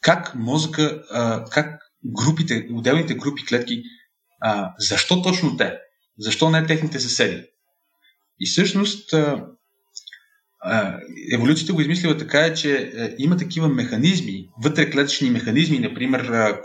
как 0.00 0.34
мозъка, 0.34 1.02
а, 1.10 1.44
как 1.44 1.80
групите, 2.04 2.68
отделните 2.72 3.14
групи 3.14 3.46
клетки, 3.46 3.82
а, 4.40 4.72
защо 4.78 5.22
точно 5.22 5.56
те? 5.56 5.78
Защо 6.18 6.50
не 6.50 6.66
техните 6.66 7.00
съседи? 7.00 7.42
И 8.40 8.46
всъщност 8.46 9.12
а, 9.12 9.46
а, 10.60 10.98
еволюцията 11.34 11.72
го 11.72 11.80
измислила 11.80 12.18
така, 12.18 12.40
е, 12.40 12.54
че 12.54 12.76
а, 12.76 13.14
има 13.18 13.36
такива 13.36 13.68
механизми, 13.68 14.48
вътреклетъчни 14.62 15.30
механизми, 15.30 15.78
например 15.78 16.20
а, 16.20 16.62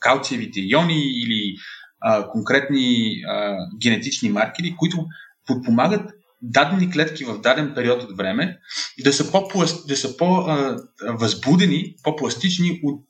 калциевите 0.00 0.60
иони 0.60 1.22
или 1.22 1.56
а, 2.00 2.28
конкретни 2.28 3.12
а, 3.28 3.56
генетични 3.82 4.30
маркери, 4.30 4.74
които 4.78 5.06
подпомагат 5.46 6.10
дадени 6.42 6.92
клетки 6.92 7.24
в 7.24 7.40
даден 7.40 7.72
период 7.74 8.02
от 8.02 8.16
време 8.16 8.58
да 9.04 9.12
са, 9.12 9.30
по, 9.30 9.64
да 9.88 9.96
са 9.96 10.16
по-възбудени, 10.16 11.94
по-пластични 12.02 12.80
от 12.82 13.04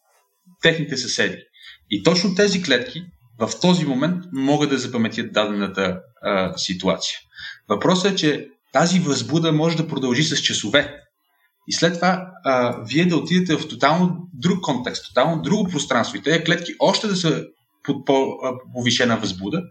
техните 0.63 0.97
съседи. 0.97 1.37
И 1.91 2.03
точно 2.03 2.35
тези 2.35 2.63
клетки 2.63 3.05
в 3.41 3.51
този 3.61 3.85
момент 3.85 4.25
могат 4.33 4.71
да 4.71 4.79
запаметят 4.79 5.33
дадената 5.33 6.01
а, 6.23 6.59
ситуация. 6.59 7.19
Въпросът 7.69 8.13
е, 8.13 8.17
че 8.17 8.49
тази 8.73 9.01
възбуда 9.01 9.53
може 9.53 9.77
да 9.77 9.89
продължи 9.89 10.23
с 10.23 10.43
часове. 10.43 10.95
И 11.69 11.73
след 11.73 11.95
това 11.95 12.31
а, 12.45 12.83
вие 12.85 13.07
да 13.07 13.17
отидете 13.17 13.57
в 13.57 13.69
тотално 13.69 14.29
друг 14.35 14.61
контекст, 14.61 15.07
тотално 15.09 15.43
друго 15.43 15.69
пространство 15.71 16.17
и 16.17 16.23
тези 16.23 16.45
клетки 16.45 16.73
още 16.79 17.07
да 17.07 17.17
са 17.17 17.45
под 17.89 18.07
по-повишена 18.07 19.17
възбуда 19.17 19.63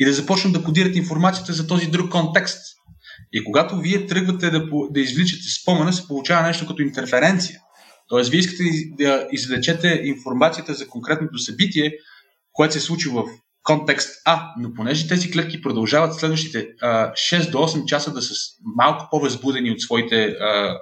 и 0.00 0.04
да 0.04 0.12
започнат 0.12 0.52
да 0.52 0.62
кодират 0.62 0.96
информацията 0.96 1.52
за 1.52 1.66
този 1.66 1.86
друг 1.86 2.10
контекст. 2.10 2.58
И 3.32 3.44
когато 3.44 3.78
вие 3.78 4.06
тръгвате 4.06 4.50
да, 4.50 4.66
да 4.90 5.00
извличате 5.00 5.48
спомена, 5.62 5.92
се 5.92 6.06
получава 6.06 6.42
нещо 6.42 6.66
като 6.66 6.82
интерференция. 6.82 7.60
Тоест, 8.08 8.30
вие 8.30 8.40
искате 8.40 8.64
да 8.98 9.26
извлечете 9.32 10.00
информацията 10.04 10.74
за 10.74 10.88
конкретното 10.88 11.38
събитие, 11.38 11.92
което 12.52 12.74
се 12.74 12.80
случи 12.80 13.08
в 13.08 13.24
контекст 13.62 14.22
А, 14.24 14.52
но 14.58 14.74
понеже 14.74 15.08
тези 15.08 15.30
клетки 15.30 15.62
продължават 15.62 16.14
следващите 16.14 16.68
а, 16.80 17.12
6 17.12 17.50
до 17.50 17.58
8 17.58 17.84
часа 17.84 18.12
да 18.12 18.22
са 18.22 18.34
малко 18.76 19.08
по-възбудени 19.10 19.70
от 19.70 19.80
своите 19.80 20.24
а, 20.24 20.78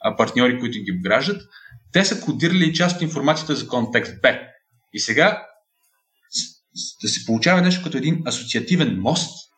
а, 0.00 0.16
партньори, 0.16 0.60
които 0.60 0.78
ги 0.78 0.92
обграждат, 0.92 1.42
те 1.92 2.04
са 2.04 2.20
кодирали 2.20 2.74
част 2.74 2.96
от 2.96 3.02
информацията 3.02 3.56
за 3.56 3.68
контекст 3.68 4.22
Б. 4.22 4.38
И 4.92 5.00
сега 5.00 5.46
да 7.02 7.08
се 7.08 7.26
получава 7.26 7.62
нещо 7.62 7.84
като 7.84 7.96
един 7.96 8.22
асоциативен 8.26 9.00
мост, 9.00 9.50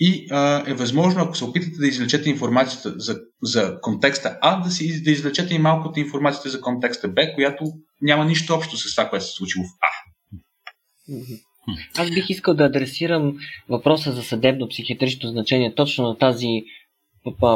и 0.00 0.26
а, 0.30 0.70
е 0.70 0.74
възможно, 0.74 1.22
ако 1.22 1.36
се 1.36 1.44
опитате 1.44 1.78
да 1.78 1.86
извлечете 1.86 2.30
информацията 2.30 2.94
за, 2.96 3.20
за 3.42 3.80
контекста 3.80 4.38
А, 4.40 4.60
да, 4.60 4.70
си, 4.70 5.02
да 5.02 5.10
извлечете 5.10 5.54
и 5.54 5.58
малко 5.58 5.88
от 5.88 5.96
информацията 5.96 6.48
за 6.50 6.60
контекста 6.60 7.08
Б, 7.08 7.22
която 7.34 7.64
няма 8.02 8.24
нищо 8.24 8.54
общо 8.54 8.76
с 8.76 8.94
това, 8.94 9.10
което 9.10 9.24
се 9.24 9.32
случило 9.32 9.64
в 9.64 9.68
А. 9.80 9.88
Аз 11.98 12.10
бих 12.10 12.30
искал 12.30 12.54
да 12.54 12.64
адресирам 12.64 13.36
въпроса 13.68 14.12
за 14.12 14.22
съдебно-психиатрично 14.22 15.28
значение 15.28 15.74
точно 15.74 16.08
на 16.08 16.18
тази 16.18 16.48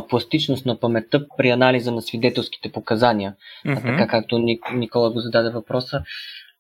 пластичност 0.08 0.66
на 0.66 0.80
паметта 0.80 1.26
при 1.36 1.50
анализа 1.50 1.92
на 1.92 2.02
свидетелските 2.02 2.72
показания. 2.72 3.34
Mm-hmm. 3.66 3.82
така 3.82 4.06
както 4.06 4.38
Никола 4.74 5.12
го 5.12 5.20
зададе 5.20 5.50
въпроса. 5.50 6.02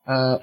А, 0.06 0.38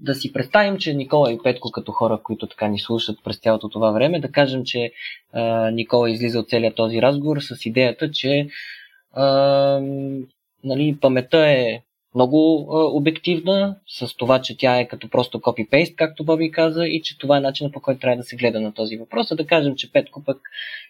да 0.00 0.14
си 0.14 0.32
представим, 0.32 0.78
че 0.78 0.94
Никола 0.94 1.32
и 1.32 1.38
Петко 1.42 1.70
като 1.70 1.92
хора, 1.92 2.20
които 2.22 2.46
така 2.46 2.68
ни 2.68 2.78
слушат 2.78 3.18
през 3.24 3.38
цялото 3.38 3.68
това 3.68 3.90
време, 3.90 4.20
да 4.20 4.32
кажем, 4.32 4.64
че 4.64 4.92
а, 5.32 5.70
Никола 5.70 6.10
излиза 6.10 6.38
от 6.38 6.48
целият 6.48 6.76
този 6.76 7.02
разговор 7.02 7.40
с 7.40 7.66
идеята, 7.66 8.10
че 8.10 8.48
а, 9.12 9.24
нали, 10.64 10.96
паметта 11.00 11.38
е 11.38 11.80
много 12.14 12.68
а, 12.72 12.84
обективна, 12.84 13.76
с 13.86 14.16
това, 14.16 14.40
че 14.40 14.56
тя 14.56 14.80
е 14.80 14.88
като 14.88 15.08
просто 15.08 15.40
копи-пейст, 15.40 15.94
както 15.94 16.24
Боби 16.24 16.50
каза, 16.50 16.86
и 16.86 17.02
че 17.02 17.18
това 17.18 17.36
е 17.36 17.40
начинът 17.40 17.72
по 17.72 17.80
който 17.80 18.00
трябва 18.00 18.16
да 18.16 18.22
се 18.22 18.36
гледа 18.36 18.60
на 18.60 18.72
този 18.72 18.96
въпрос. 18.96 19.32
А 19.32 19.36
да 19.36 19.46
кажем, 19.46 19.74
че 19.76 19.92
Петко 19.92 20.24
пък 20.24 20.38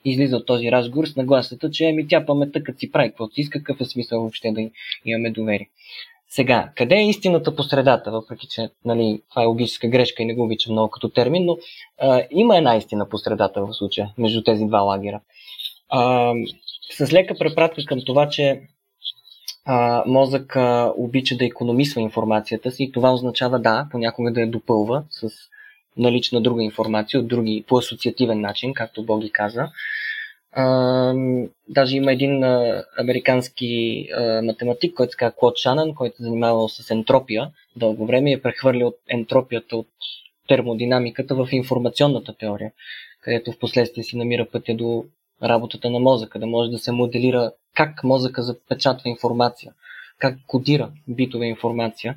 излиза 0.04 0.36
от 0.36 0.46
този 0.46 0.72
разговор 0.72 1.06
с 1.06 1.16
нагласата, 1.16 1.70
че 1.70 1.84
ами 1.84 2.08
тя 2.08 2.26
паметта, 2.26 2.62
като 2.62 2.78
си 2.78 2.92
прави 2.92 3.08
каквото 3.08 3.34
си 3.34 3.40
иска, 3.40 3.58
какъв 3.58 3.80
е 3.80 3.84
смисъл 3.84 4.20
въобще 4.20 4.52
да 4.52 4.70
имаме 5.04 5.30
доверие. 5.30 5.68
Сега, 6.32 6.70
къде 6.76 6.94
е 6.94 7.08
истината 7.08 7.56
по 7.56 7.62
средата, 7.62 8.10
въпреки 8.10 8.46
че 8.46 8.70
нали, 8.84 9.22
това 9.30 9.42
е 9.42 9.46
логическа 9.46 9.88
грешка 9.88 10.22
и 10.22 10.26
не 10.26 10.34
го 10.34 10.44
обичам 10.44 10.72
много 10.72 10.90
като 10.90 11.08
термин, 11.08 11.44
но 11.44 11.58
а, 11.98 12.22
има 12.30 12.56
една 12.56 12.76
истина 12.76 13.08
по 13.08 13.18
средата 13.18 13.66
в 13.66 13.74
случая, 13.74 14.12
между 14.18 14.42
тези 14.42 14.64
два 14.64 14.80
лагера. 14.80 15.20
А, 15.88 16.32
с 16.90 17.12
лека 17.12 17.34
препратка 17.38 17.84
към 17.84 17.98
това, 18.06 18.28
че 18.28 18.60
а, 19.64 20.04
мозък 20.06 20.56
а, 20.56 20.92
обича 20.96 21.36
да 21.36 21.44
економисва 21.44 22.00
информацията 22.00 22.70
си 22.70 22.90
това 22.94 23.12
означава 23.12 23.58
да, 23.58 23.86
понякога 23.90 24.32
да 24.32 24.40
я 24.40 24.50
допълва 24.50 25.04
с 25.10 25.28
налична 25.96 26.40
друга 26.40 26.62
информация 26.62 27.20
от 27.20 27.28
други 27.28 27.64
по 27.68 27.78
асоциативен 27.78 28.40
начин, 28.40 28.74
както 28.74 29.04
Боги 29.04 29.30
каза. 29.32 29.68
Даже 31.68 31.96
има 31.96 32.12
един 32.12 32.44
а, 32.44 32.84
американски 32.98 34.06
а, 34.16 34.42
математик, 34.42 34.94
който 34.94 35.10
се 35.10 35.16
казва 35.16 35.36
Клод 35.36 35.58
Шанан, 35.58 35.94
който 35.94 36.14
е 36.20 36.24
занимавал 36.24 36.68
с 36.68 36.90
ентропия 36.90 37.50
дълго 37.76 38.06
време 38.06 38.30
и 38.30 38.34
е 38.34 38.42
прехвърлил 38.42 38.94
ентропията 39.08 39.76
от 39.76 39.88
термодинамиката 40.48 41.34
в 41.34 41.48
информационната 41.52 42.36
теория, 42.36 42.72
където 43.20 43.52
в 43.52 43.58
последствие 43.58 44.04
си 44.04 44.16
намира 44.16 44.46
пътя 44.52 44.74
до 44.74 45.04
работата 45.42 45.90
на 45.90 45.98
мозъка, 45.98 46.38
да 46.38 46.46
може 46.46 46.70
да 46.70 46.78
се 46.78 46.92
моделира 46.92 47.52
как 47.74 48.04
мозъка 48.04 48.42
запечатва 48.42 49.10
информация, 49.10 49.72
как 50.18 50.38
кодира 50.46 50.90
битова 51.08 51.46
информация. 51.46 52.16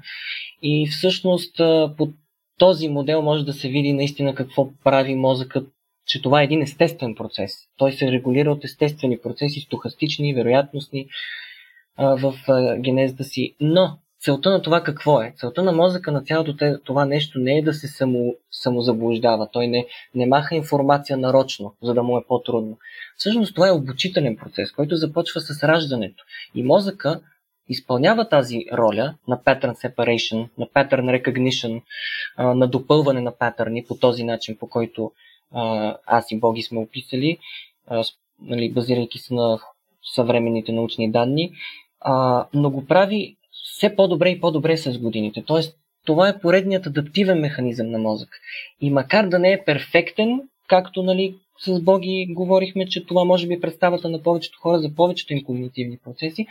И 0.62 0.88
всъщност 0.88 1.58
по 1.98 2.10
този 2.58 2.90
модел 2.90 3.22
може 3.22 3.46
да 3.46 3.54
се 3.54 3.68
види 3.68 3.94
наистина 3.94 4.36
какво 4.36 4.70
прави 4.84 5.16
мозъкът 5.16 5.68
че 6.06 6.22
това 6.22 6.42
е 6.42 6.44
един 6.44 6.62
естествен 6.62 7.16
процес. 7.16 7.52
Той 7.78 7.92
се 7.92 8.12
регулира 8.12 8.52
от 8.52 8.64
естествени 8.64 9.18
процеси, 9.18 9.60
стохастични, 9.60 10.34
вероятностни 10.34 11.08
а, 11.98 12.16
в 12.16 12.34
а, 12.48 12.78
генезата 12.78 13.24
си. 13.24 13.56
Но 13.60 13.98
целта 14.20 14.50
на 14.50 14.62
това 14.62 14.84
какво 14.84 15.22
е? 15.22 15.34
Целта 15.36 15.64
на 15.64 15.72
мозъка 15.72 16.12
на 16.12 16.24
цялото 16.24 16.78
това 16.86 17.06
нещо 17.06 17.40
не 17.40 17.58
е 17.58 17.64
да 17.64 17.74
се 17.74 17.88
само, 17.88 18.36
самозаблуждава. 18.52 19.50
Той 19.52 19.68
не, 19.68 19.86
не 20.16 20.26
маха 20.26 20.56
информация 20.56 21.18
нарочно, 21.18 21.76
за 21.84 21.94
да 21.94 22.04
му 22.04 22.18
е 22.18 22.26
по-трудно. 22.28 22.78
Всъщност 23.18 23.56
това 23.56 23.68
е 23.68 23.72
обучителен 23.72 24.38
процес, 24.38 24.72
който 24.72 24.96
започва 24.96 25.42
с 25.42 25.64
раждането. 25.64 26.24
И 26.56 26.64
мозъка 26.64 27.22
изпълнява 27.70 28.30
тази 28.30 28.66
роля 28.74 29.16
на 29.28 29.38
pattern 29.38 29.74
separation, 29.74 30.50
на 30.58 30.66
pattern 30.66 31.22
recognition, 31.22 31.82
на 32.38 32.68
допълване 32.68 33.22
на 33.22 33.38
патърни 33.38 33.86
по 33.88 33.96
този 33.96 34.24
начин, 34.24 34.58
по 34.60 34.70
който 34.70 35.12
аз 36.06 36.32
и 36.32 36.40
Боги 36.40 36.62
сме 36.62 36.80
описали, 36.80 37.38
нали, 38.42 38.72
базирайки 38.72 39.20
се 39.20 39.34
на 39.34 39.60
съвременните 40.14 40.72
научни 40.72 41.12
данни, 41.12 41.52
но 42.54 42.70
го 42.70 42.86
прави 42.86 43.36
все 43.52 43.96
по-добре 43.96 44.30
и 44.30 44.40
по-добре 44.40 44.78
с 44.78 44.98
годините. 44.98 45.44
Тоест, 45.46 45.78
това 46.06 46.30
е 46.30 46.40
поредният 46.40 46.88
адаптивен 46.88 47.40
механизъм 47.40 47.92
на 47.92 47.98
мозък. 47.98 48.30
И 48.82 48.90
макар 48.90 49.28
да 49.28 49.40
не 49.40 49.52
е 49.52 49.64
перфектен, 49.64 50.42
както 50.68 51.04
нали, 51.04 51.36
с 51.60 51.82
Боги 51.82 52.28
говорихме, 52.30 52.86
че 52.88 53.06
това 53.06 53.24
може 53.24 53.48
би 53.48 53.54
е 53.54 53.62
представата 53.62 54.10
на 54.10 54.24
повечето 54.24 54.60
хора 54.62 54.80
за 54.80 54.96
повечето 54.96 55.34
им 55.34 55.44
когнитивни 55.44 55.98
процеси, 56.04 56.48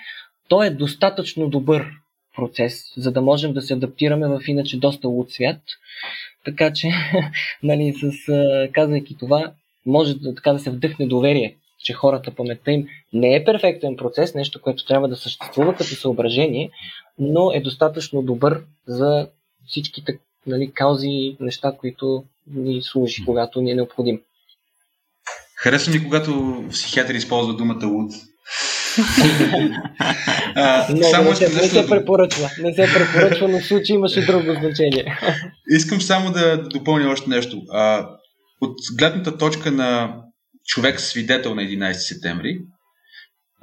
той 0.49 0.67
е 0.67 0.71
достатъчно 0.71 1.49
добър 1.49 1.91
процес, 2.37 2.93
за 2.97 3.13
да 3.13 3.23
можем 3.23 3.53
да 3.53 3.63
се 3.63 3.75
адаптираме 3.75 4.29
в 4.29 4.41
иначе 4.47 4.79
доста 4.79 5.09
луд 5.09 5.31
свят. 5.31 5.61
Така 6.45 6.73
че, 6.73 6.91
нали, 7.63 7.95
с, 7.95 8.33
казвайки 8.73 9.17
това, 9.19 9.53
може 9.87 10.15
да, 10.15 10.35
така 10.35 10.53
да 10.53 10.59
се 10.59 10.71
вдъхне 10.71 11.07
доверие, 11.07 11.57
че 11.79 11.93
хората 11.93 12.35
паметта 12.35 12.73
им 12.73 12.87
не 13.13 13.35
е 13.35 13.45
перфектен 13.45 13.97
процес, 13.97 14.35
нещо, 14.35 14.61
което 14.61 14.87
трябва 14.87 15.09
да 15.09 15.17
съществува 15.17 15.75
като 15.75 15.95
съображение, 15.95 16.71
но 17.19 17.53
е 17.53 17.61
достатъчно 17.61 18.23
добър 18.23 18.63
за 18.87 19.29
всичките 19.67 20.19
нали, 20.47 20.73
каузи, 20.75 21.37
неща, 21.41 21.73
които 21.79 22.25
ни 22.47 22.83
служи, 22.83 23.25
когато 23.25 23.61
ни 23.61 23.71
е 23.71 23.75
необходим. 23.75 24.21
Харесва 25.57 25.93
ми, 25.93 26.05
когато 26.05 26.65
психиатър 26.71 27.15
използва 27.15 27.55
думата 27.55 27.87
луд. 27.87 28.13
А, 30.55 30.87
само 31.11 31.31
не, 31.31 31.37
се, 31.37 31.49
не 31.49 31.69
се 31.69 31.87
препоръчва. 31.87 32.51
Не 32.63 32.75
се 32.75 32.89
препоръчва, 32.95 33.49
но 33.49 33.61
в 33.61 33.67
случай 33.67 33.97
имаше 33.97 34.27
друго 34.27 34.55
значение. 34.61 35.19
Искам 35.71 36.01
само 36.01 36.31
да 36.31 36.69
допълня 36.69 37.11
още 37.11 37.31
нещо. 37.31 37.63
А, 37.71 38.09
от 38.61 38.75
гледната 38.99 39.39
точка 39.39 39.71
на 39.71 40.17
човек 40.67 41.01
свидетел 41.01 41.55
на 41.55 41.63
11 41.63 41.93
септември, 41.93 42.59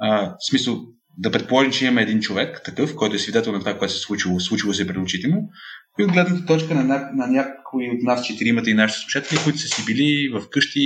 а, 0.00 0.24
в 0.24 0.48
смисъл 0.48 0.80
да 1.18 1.30
предположим, 1.30 1.72
че 1.72 1.84
имаме 1.84 2.02
един 2.02 2.20
човек, 2.20 2.60
такъв, 2.64 2.94
който 2.94 3.16
е 3.16 3.18
свидетел 3.18 3.52
на 3.52 3.58
това, 3.58 3.78
което 3.78 3.94
се 3.94 3.98
е 3.98 4.00
случило, 4.00 4.40
случило 4.40 4.74
се 4.74 4.86
пред 4.86 4.96
очите 4.96 5.28
му, 5.28 5.50
и 5.98 6.04
от 6.04 6.12
гледната 6.12 6.46
точка 6.46 6.74
на, 6.74 6.84
на 7.14 7.26
някои 7.26 7.90
от 7.90 8.02
нас, 8.02 8.26
четиримата 8.26 8.70
и 8.70 8.74
нашите 8.74 9.00
слушатели, 9.00 9.38
които 9.44 9.58
са 9.58 9.68
си 9.68 9.84
били 9.86 10.28
в 10.28 10.50
къщи 10.50 10.80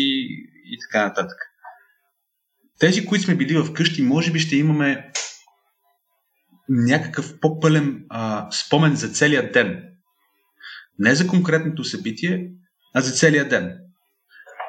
и 0.64 0.78
така 0.80 1.04
нататък. 1.04 1.38
Тези, 2.78 3.06
които 3.06 3.24
сме 3.24 3.36
били 3.36 3.56
в 3.58 3.72
къщи, 3.72 4.02
може 4.02 4.32
би 4.32 4.40
ще 4.40 4.56
имаме 4.56 5.10
някакъв 6.68 7.40
по-пълен 7.40 8.04
а, 8.08 8.50
спомен 8.50 8.96
за 8.96 9.08
целия 9.08 9.52
ден. 9.52 9.82
Не 10.98 11.14
за 11.14 11.26
конкретното 11.26 11.84
събитие, 11.84 12.50
а 12.94 13.00
за 13.00 13.12
целия 13.12 13.48
ден. 13.48 13.78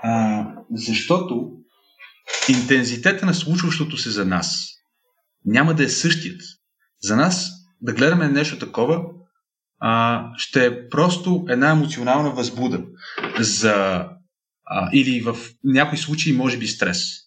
А, 0.03 0.45
защото 0.71 1.51
интензитета 2.49 3.25
на 3.25 3.33
случващото 3.33 3.97
се 3.97 4.09
за 4.09 4.25
нас 4.25 4.75
няма 5.45 5.73
да 5.73 5.83
е 5.83 5.89
същият. 5.89 6.41
За 7.03 7.15
нас 7.15 7.51
да 7.81 7.93
гледаме 7.93 8.27
нещо 8.27 8.59
такова 8.59 9.01
а, 9.79 10.23
ще 10.37 10.65
е 10.65 10.89
просто 10.89 11.45
една 11.49 11.69
емоционална 11.69 12.31
възбуда 12.31 12.83
за, 13.39 13.73
а, 14.65 14.89
или 14.93 15.21
в 15.21 15.37
някои 15.63 15.97
случаи 15.97 16.33
може 16.33 16.57
би 16.57 16.67
стрес. 16.67 17.24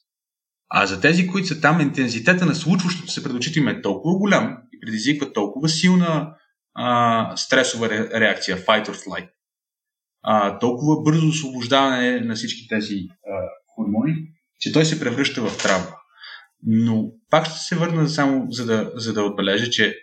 А 0.70 0.86
за 0.86 1.00
тези, 1.00 1.26
които 1.26 1.48
са 1.48 1.60
там, 1.60 1.80
интензитета 1.80 2.46
на 2.46 2.54
случващото 2.54 3.12
се 3.12 3.22
пред 3.22 3.32
очите 3.32 3.58
им 3.58 3.68
е 3.68 3.82
толкова 3.82 4.18
голям 4.18 4.56
и 4.72 4.80
предизвиква 4.80 5.32
толкова 5.32 5.68
силна 5.68 6.34
а, 6.74 7.36
стресова 7.36 7.90
реакция, 7.90 8.56
fight 8.56 8.88
or 8.88 9.06
flight, 9.06 9.30
а, 10.22 10.58
толкова 10.58 11.02
бързо 11.02 11.28
освобождаване 11.28 12.20
на 12.20 12.34
всички 12.34 12.68
тези 12.68 12.94
а, 12.94 13.30
хормони, 13.74 14.14
че 14.60 14.72
той 14.72 14.84
се 14.84 15.00
превръща 15.00 15.42
в 15.42 15.62
травма. 15.62 15.96
Но 16.66 17.10
пак 17.30 17.46
ще 17.46 17.58
се 17.58 17.76
върна 17.76 18.08
само 18.08 18.46
за 18.50 18.66
да, 18.66 18.92
за 18.94 19.12
да 19.12 19.22
отбележа, 19.22 19.70
че 19.70 19.96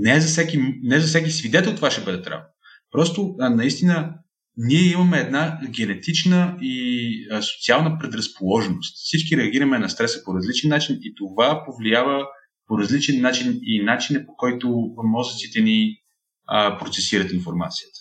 не 0.00 0.20
за, 0.20 0.28
всеки, 0.28 0.60
не 0.82 1.00
за 1.00 1.06
всеки 1.06 1.30
свидетел 1.30 1.74
това 1.74 1.90
ще 1.90 2.04
бъде 2.04 2.22
травма. 2.22 2.44
Просто 2.90 3.34
а, 3.40 3.50
наистина 3.50 4.14
ние 4.62 4.92
имаме 4.92 5.18
една 5.18 5.60
генетична 5.70 6.58
и 6.60 7.28
социална 7.40 7.98
предразположеност. 7.98 8.96
Всички 9.04 9.36
реагираме 9.36 9.78
на 9.78 9.88
стреса 9.88 10.24
по 10.24 10.34
различен 10.34 10.70
начин 10.70 10.98
и 11.02 11.14
това 11.14 11.64
повлиява 11.66 12.26
по 12.66 12.78
различен 12.78 13.20
начин 13.20 13.60
и 13.62 13.82
начина 13.82 14.26
по 14.26 14.36
който 14.36 14.94
мозъците 15.04 15.60
ни 15.60 15.96
процесират 16.78 17.32
информацията. 17.32 17.99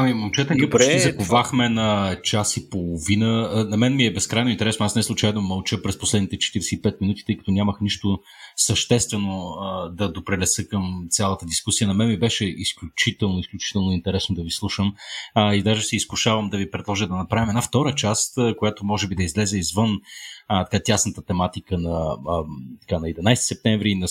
Ами, 0.00 0.14
момчета, 0.14 0.54
ние 0.54 0.66
Добре, 0.66 0.78
почти 0.78 0.98
заковахме 0.98 1.68
на 1.68 2.16
час 2.22 2.56
и 2.56 2.70
половина. 2.70 3.64
На 3.68 3.76
мен 3.76 3.96
ми 3.96 4.04
е 4.04 4.12
безкрайно 4.12 4.50
интересно. 4.50 4.86
Аз 4.86 4.94
не 4.94 5.02
случайно 5.02 5.40
мълча 5.40 5.82
през 5.82 5.98
последните 5.98 6.36
45 6.36 7.00
минути, 7.00 7.24
тъй 7.26 7.36
като 7.36 7.50
нямах 7.50 7.80
нищо 7.80 8.18
съществено 8.56 9.50
а, 9.60 9.88
да 9.88 10.12
допрелеса 10.12 10.68
към 10.68 11.06
цялата 11.10 11.46
дискусия. 11.46 11.88
На 11.88 11.94
мен 11.94 12.08
ми 12.08 12.18
беше 12.18 12.44
изключително, 12.44 13.38
изключително 13.38 13.92
интересно 13.92 14.34
да 14.34 14.42
ви 14.42 14.50
слушам. 14.50 14.94
А, 15.34 15.54
и 15.54 15.62
даже 15.62 15.82
се 15.82 15.96
изкушавам 15.96 16.50
да 16.50 16.58
ви 16.58 16.70
предложа 16.70 17.08
да 17.08 17.16
направим 17.16 17.48
една 17.48 17.62
втора 17.62 17.94
част, 17.94 18.38
която 18.58 18.84
може 18.84 19.08
би 19.08 19.14
да 19.14 19.22
излезе 19.22 19.58
извън 19.58 20.00
а, 20.48 20.64
така, 20.64 20.82
тясната 20.84 21.22
тематика 21.22 21.78
на, 21.78 22.16
а, 22.28 22.44
така, 22.80 23.00
на 23.00 23.06
11 23.06 23.34
септември 23.34 23.90
и 23.90 23.94
на 23.94 24.08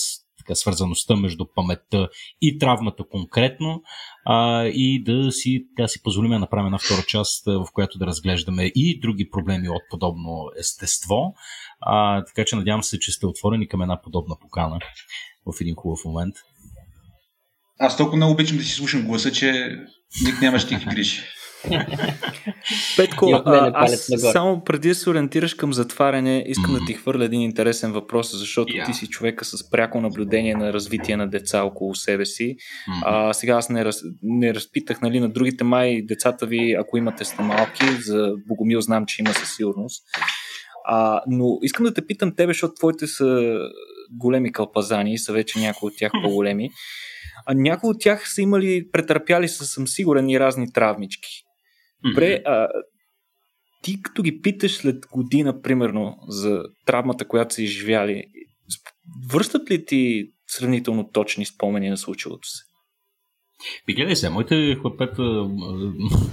така, 0.48 0.54
свързаността 0.54 1.16
между 1.16 1.46
паметта 1.54 2.08
и 2.42 2.58
травмата 2.58 3.04
конкретно 3.10 3.82
а, 4.24 4.64
и 4.64 5.02
да 5.04 5.32
си, 5.32 5.66
така, 5.76 5.88
си 5.88 6.02
позволим 6.02 6.30
да 6.30 6.38
направим 6.38 6.66
една 6.66 6.78
втора 6.78 7.02
част, 7.08 7.46
в 7.46 7.66
която 7.72 7.98
да 7.98 8.06
разглеждаме 8.06 8.72
и 8.74 9.00
други 9.00 9.30
проблеми 9.30 9.68
от 9.68 9.82
подобно 9.90 10.50
естество. 10.60 11.34
А, 11.80 12.24
така 12.24 12.44
че 12.44 12.56
надявам 12.56 12.82
се, 12.82 12.98
че 12.98 13.12
сте 13.12 13.26
отворени 13.26 13.68
към 13.68 13.82
една 13.82 14.02
подобна 14.02 14.36
покана 14.40 14.78
в 15.46 15.60
един 15.60 15.74
хубав 15.74 16.00
момент. 16.04 16.34
Аз 17.80 17.96
толкова 17.96 18.16
много 18.16 18.32
обичам 18.32 18.56
да 18.56 18.62
си 18.62 18.72
слушам 18.72 19.06
гласа, 19.06 19.32
че 19.32 19.76
ник 20.24 20.40
няма 20.40 20.58
ще 20.58 20.78
ти 20.78 20.84
грижи. 20.84 21.20
Петко, 22.96 23.42
а, 23.44 23.70
аз 23.74 24.10
само 24.32 24.64
преди 24.64 24.88
да 24.88 24.94
се 24.94 25.10
ориентираш 25.10 25.54
към 25.54 25.72
затваряне, 25.72 26.44
искам 26.46 26.70
mm-hmm. 26.70 26.80
да 26.80 26.86
ти 26.86 26.92
хвърля 26.94 27.24
един 27.24 27.40
интересен 27.40 27.92
въпрос, 27.92 28.38
защото 28.38 28.72
yeah. 28.72 28.86
ти 28.86 28.94
си 28.94 29.06
човека 29.06 29.44
с 29.44 29.70
пряко 29.70 30.00
наблюдение 30.00 30.54
на 30.54 30.72
развитие 30.72 31.16
на 31.16 31.28
деца 31.28 31.62
около 31.62 31.94
себе 31.94 32.26
си. 32.26 32.56
Mm-hmm. 32.56 33.02
А, 33.04 33.32
сега 33.32 33.52
аз 33.52 33.70
не, 33.70 33.84
раз, 33.84 34.02
не 34.22 34.54
разпитах 34.54 35.00
нали, 35.00 35.20
на 35.20 35.28
другите 35.28 35.64
май 35.64 36.02
децата 36.02 36.46
ви, 36.46 36.76
ако 36.80 36.96
имате 36.96 37.24
сте 37.24 37.42
малки, 37.42 37.84
за 38.00 38.32
Богомил 38.48 38.80
знам, 38.80 39.06
че 39.06 39.22
има 39.22 39.34
със 39.34 39.56
сигурност. 39.56 40.04
А, 40.84 41.22
но 41.26 41.58
искам 41.62 41.86
да 41.86 41.94
те 41.94 42.06
питам 42.06 42.34
тебе, 42.36 42.52
защото 42.52 42.74
твоите 42.74 43.06
са 43.06 43.58
големи 44.10 44.52
кълпазани 44.52 45.12
и 45.12 45.18
са 45.18 45.32
вече 45.32 45.58
някои 45.58 45.86
от 45.86 45.98
тях 45.98 46.12
по-големи. 46.22 46.70
А 47.46 47.54
някои 47.54 47.90
от 47.90 48.00
тях 48.00 48.32
са 48.34 48.42
имали, 48.42 48.90
претърпяли 48.92 49.48
са, 49.48 49.64
съм 49.64 49.88
сигурен, 49.88 50.28
и 50.28 50.40
разни 50.40 50.72
травмички. 50.72 51.47
Добре, 52.04 52.42
а, 52.46 52.68
ти 53.82 54.02
като 54.02 54.22
ги 54.22 54.40
питаш 54.40 54.76
след 54.76 55.06
година, 55.06 55.62
примерно, 55.62 56.16
за 56.28 56.62
травмата, 56.86 57.28
която 57.28 57.54
са 57.54 57.62
изживяли, 57.62 58.24
връщат 59.32 59.70
ли 59.70 59.84
ти 59.84 60.30
сравнително 60.46 61.10
точни 61.10 61.46
спомени 61.46 61.88
на 61.88 61.96
случилото 61.96 62.48
се? 62.48 62.67
Би 63.86 63.94
гледай 63.94 64.16
се, 64.16 64.30
моите 64.30 64.74
хлапета 64.80 65.22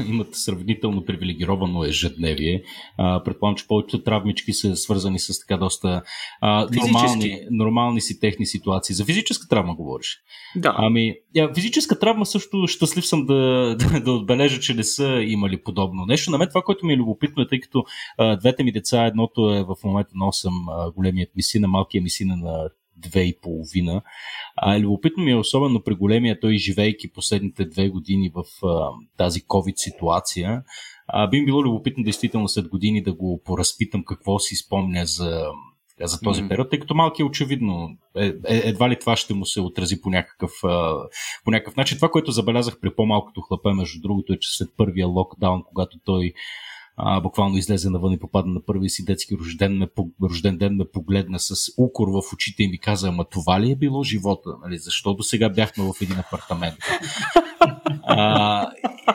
имат 0.07 0.27
сравнително 0.31 1.05
привилегировано 1.05 1.83
ежедневие. 1.83 2.63
А, 2.97 3.23
предполагам, 3.23 3.55
че 3.55 3.67
повечето 3.67 4.03
травмички 4.03 4.53
са 4.53 4.75
свързани 4.75 5.19
с 5.19 5.39
така 5.39 5.57
доста 5.57 6.01
а, 6.41 6.67
нормални, 6.85 7.39
нормални 7.51 8.01
си 8.01 8.19
техни 8.19 8.45
ситуации. 8.45 8.95
За 8.95 9.05
физическа 9.05 9.47
травма 9.47 9.75
говориш? 9.75 10.17
Да. 10.55 10.75
Ами, 10.77 11.15
я, 11.35 11.53
физическа 11.53 11.99
травма 11.99 12.25
също 12.25 12.67
щастлив 12.67 13.05
съм 13.05 13.25
да, 13.25 13.75
да, 13.79 13.99
да 14.01 14.11
отбележа, 14.11 14.59
че 14.59 14.73
не 14.73 14.83
са 14.83 15.23
имали 15.27 15.63
подобно 15.63 16.05
нещо. 16.05 16.31
На 16.31 16.37
мен 16.37 16.49
това, 16.49 16.61
което 16.61 16.85
ми 16.85 16.93
е 16.93 16.97
любопитно 16.97 17.43
е, 17.43 17.47
тъй 17.47 17.59
като 17.59 17.83
а, 18.17 18.35
двете 18.37 18.63
ми 18.63 18.71
деца, 18.71 19.05
едното 19.05 19.55
е 19.55 19.63
в 19.63 19.75
момента 19.83 20.11
на 20.15 20.25
8, 20.25 20.49
а, 20.69 20.91
големият 20.91 21.35
ми 21.35 21.43
син, 21.43 21.61
малкият 21.67 22.03
ми 22.03 22.09
син 22.09 22.31
е 22.31 22.35
на 22.35 22.69
две 22.97 23.21
и 23.21 23.37
половина. 23.41 24.01
А, 24.55 24.79
любопитно 24.79 25.23
ми 25.23 25.31
е 25.31 25.35
особено 25.35 25.83
при 25.83 25.95
големия 25.95 26.39
той, 26.39 26.57
живейки 26.57 27.11
последните 27.11 27.65
две 27.65 27.89
години 27.89 28.31
в 28.35 28.67
а, 28.67 28.89
тази 29.17 29.41
COVID 29.41 29.73
ситуация. 29.75 30.63
А, 31.07 31.27
би 31.27 31.39
ми 31.39 31.45
било 31.45 31.63
любопитно 31.63 32.03
действително 32.03 32.47
след 32.47 32.67
години 32.67 33.03
да 33.03 33.13
го 33.13 33.41
поразпитам 33.45 34.03
какво 34.05 34.39
си 34.39 34.55
спомня 34.55 35.05
за, 35.05 35.45
за 36.01 36.19
този 36.19 36.41
mm-hmm. 36.41 36.49
период, 36.49 36.69
тъй 36.69 36.79
като 36.79 36.95
малки 36.95 37.21
е 37.21 37.25
очевидно. 37.25 37.97
Е, 38.15 38.25
е, 38.25 38.33
едва 38.47 38.89
ли 38.89 38.99
това 38.99 39.15
ще 39.15 39.33
му 39.33 39.45
се 39.45 39.61
отрази 39.61 40.01
по 40.01 40.09
някакъв, 40.09 40.51
а, 40.63 40.93
по 41.43 41.51
някакъв 41.51 41.75
начин. 41.75 41.97
Това, 41.97 42.09
което 42.09 42.31
забелязах 42.31 42.79
при 42.81 42.95
по-малкото 42.95 43.41
хлапе, 43.41 43.73
между 43.73 44.01
другото, 44.01 44.33
е, 44.33 44.39
че 44.39 44.57
след 44.57 44.69
първия 44.77 45.07
локдаун, 45.07 45.63
когато 45.63 45.97
той 46.05 46.33
а, 46.97 47.21
буквално 47.21 47.57
излезе 47.57 47.89
навън 47.89 48.13
и 48.13 48.19
попадна 48.19 48.53
на 48.53 48.65
първия 48.65 48.89
си 48.89 49.05
детски 49.05 49.37
рожден, 49.37 49.77
ме, 49.77 49.87
рожден 50.23 50.57
ден, 50.57 50.75
ме 50.75 50.85
погледна 50.93 51.39
с 51.39 51.53
укор 51.77 52.07
в 52.07 52.33
очите 52.33 52.63
и 52.63 52.67
ми 52.67 52.79
каза, 52.79 53.07
ама 53.07 53.25
това 53.25 53.61
ли 53.61 53.71
е 53.71 53.75
било 53.75 54.03
живота? 54.03 54.49
Нали? 54.63 54.77
Защо 54.77 55.13
до 55.13 55.23
сега 55.23 55.49
бяхме 55.49 55.83
в 55.83 56.01
един 56.01 56.19
апартамент? 56.19 56.75
а, 58.03 58.71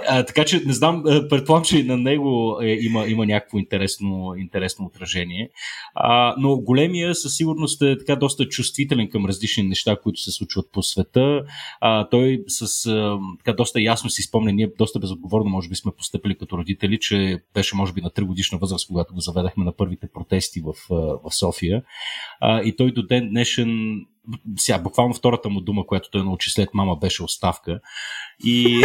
а, 0.09 0.25
така 0.25 0.45
че 0.45 0.63
не 0.67 0.73
знам, 0.73 1.03
предполагам, 1.31 1.65
че 1.65 1.85
на 1.85 1.97
него 1.97 2.59
е, 2.63 2.79
има, 2.81 3.07
има 3.07 3.27
някакво 3.27 3.59
интересно, 3.59 4.35
интересно 4.39 4.87
отражение. 4.87 5.51
А, 5.95 6.35
но 6.39 6.57
големия 6.57 7.15
със 7.15 7.37
сигурност 7.37 7.83
е 7.83 7.99
така 7.99 8.17
доста 8.17 8.49
чувствителен 8.49 9.11
към 9.11 9.27
различни 9.27 9.63
неща, 9.63 9.97
които 10.03 10.21
се 10.21 10.31
случват 10.31 10.67
по 10.73 10.83
света. 10.83 11.43
А, 11.81 12.09
той 12.09 12.45
с 12.47 12.87
а, 12.87 13.19
така 13.39 13.57
доста 13.57 13.81
ясно 13.81 14.11
си 14.11 14.23
спомня, 14.23 14.53
ние 14.53 14.73
доста 14.79 14.99
безотговорно 14.99 15.51
може 15.51 15.69
би 15.69 15.77
сме 15.77 15.93
постъпили 15.99 16.39
като 16.39 16.59
родители, 16.59 16.99
че 17.01 17.39
беше 17.55 17.70
може 17.75 17.93
би 17.93 18.01
на 18.01 18.11
3 18.11 18.25
годишна 18.25 18.59
възраст, 18.59 18.87
когато 18.87 19.15
го 19.15 19.21
заведахме 19.21 19.65
на 19.65 19.73
първите 19.73 20.09
протести 20.15 20.61
в, 20.61 20.75
в 21.25 21.35
София. 21.35 21.83
А, 22.41 22.63
и 22.63 22.77
той 22.77 22.93
до 22.93 23.03
ден 23.03 23.29
днешен 23.29 24.01
сега, 24.57 24.79
буквално 24.79 25.15
втората 25.15 25.49
му 25.49 25.61
дума, 25.61 25.87
която 25.87 26.11
той 26.11 26.25
научи 26.25 26.51
след 26.51 26.75
мама, 26.75 26.97
беше 26.97 27.23
оставка. 27.23 27.81
И, 28.45 28.85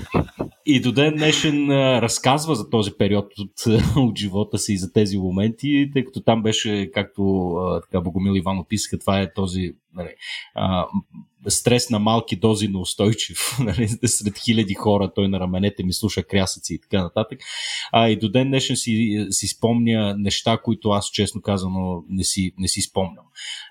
и 0.66 0.80
до 0.80 0.92
ден 0.92 1.14
днешен 1.14 1.70
разказва 1.98 2.54
за 2.54 2.70
този 2.70 2.90
период 2.98 3.32
от, 3.38 3.82
от 3.96 4.18
живота 4.18 4.58
си 4.58 4.72
и 4.72 4.78
за 4.78 4.92
тези 4.92 5.18
моменти, 5.18 5.90
тъй 5.92 6.04
като 6.04 6.20
там 6.20 6.42
беше, 6.42 6.90
както 6.94 7.52
така 7.82 8.00
Богомил 8.00 8.36
Иван 8.36 8.58
описаха, 8.58 8.98
това 8.98 9.20
е 9.20 9.32
този 9.32 9.72
нали, 9.94 10.14
а, 10.54 10.86
стрес 11.48 11.90
на 11.90 11.98
малки 11.98 12.36
дози 12.36 12.68
на 12.68 12.80
устойчив. 12.80 13.38
Нали, 13.60 13.88
сред 13.88 14.38
хиляди 14.38 14.74
хора 14.74 15.12
той 15.14 15.28
на 15.28 15.40
раменете 15.40 15.82
ми 15.84 15.92
слуша 15.92 16.22
крясъци 16.22 16.74
и 16.74 16.78
така 16.78 17.02
нататък. 17.02 17.40
А, 17.92 18.08
и 18.08 18.18
до 18.18 18.28
ден 18.28 18.48
днешен 18.48 18.76
си, 18.76 19.26
си 19.30 19.46
спомня 19.46 20.14
неща, 20.18 20.58
които 20.64 20.90
аз 20.90 21.10
честно 21.10 21.42
казано 21.42 22.04
не 22.08 22.24
си, 22.24 22.52
не 22.58 22.68
си 22.68 22.80
спомням. 22.80 23.24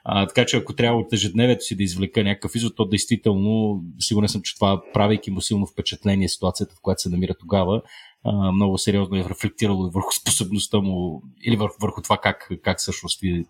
А, 0.03 0.27
така 0.27 0.45
че 0.45 0.57
ако 0.57 0.73
трябва 0.73 0.99
от 0.99 1.14
ежедневието 1.14 1.65
си 1.65 1.76
да 1.76 1.84
извлека 1.84 2.23
някакъв 2.23 2.56
извод, 2.56 2.76
то 2.76 2.85
действително, 2.85 3.84
сигурен 3.99 4.30
съм, 4.30 4.41
че 4.41 4.56
това 4.56 4.81
правейки 4.93 5.31
му 5.31 5.41
силно 5.41 5.65
впечатление 5.65 6.30
ситуацията, 6.30 6.76
в 6.76 6.81
която 6.81 7.02
се 7.02 7.10
намира 7.10 7.34
тогава, 7.39 7.81
а, 8.26 8.52
много 8.52 8.77
сериозно 8.77 9.18
е 9.18 9.26
рефлектирало 9.30 9.88
и 9.88 9.91
върху 9.93 10.11
способността 10.11 10.77
му 10.77 11.23
или 11.43 11.56
върху, 11.56 11.76
върху 11.81 12.02
това 12.02 12.18
как, 12.18 12.49
как 12.64 12.80
всъщност 12.80 13.23
е, 13.23 13.43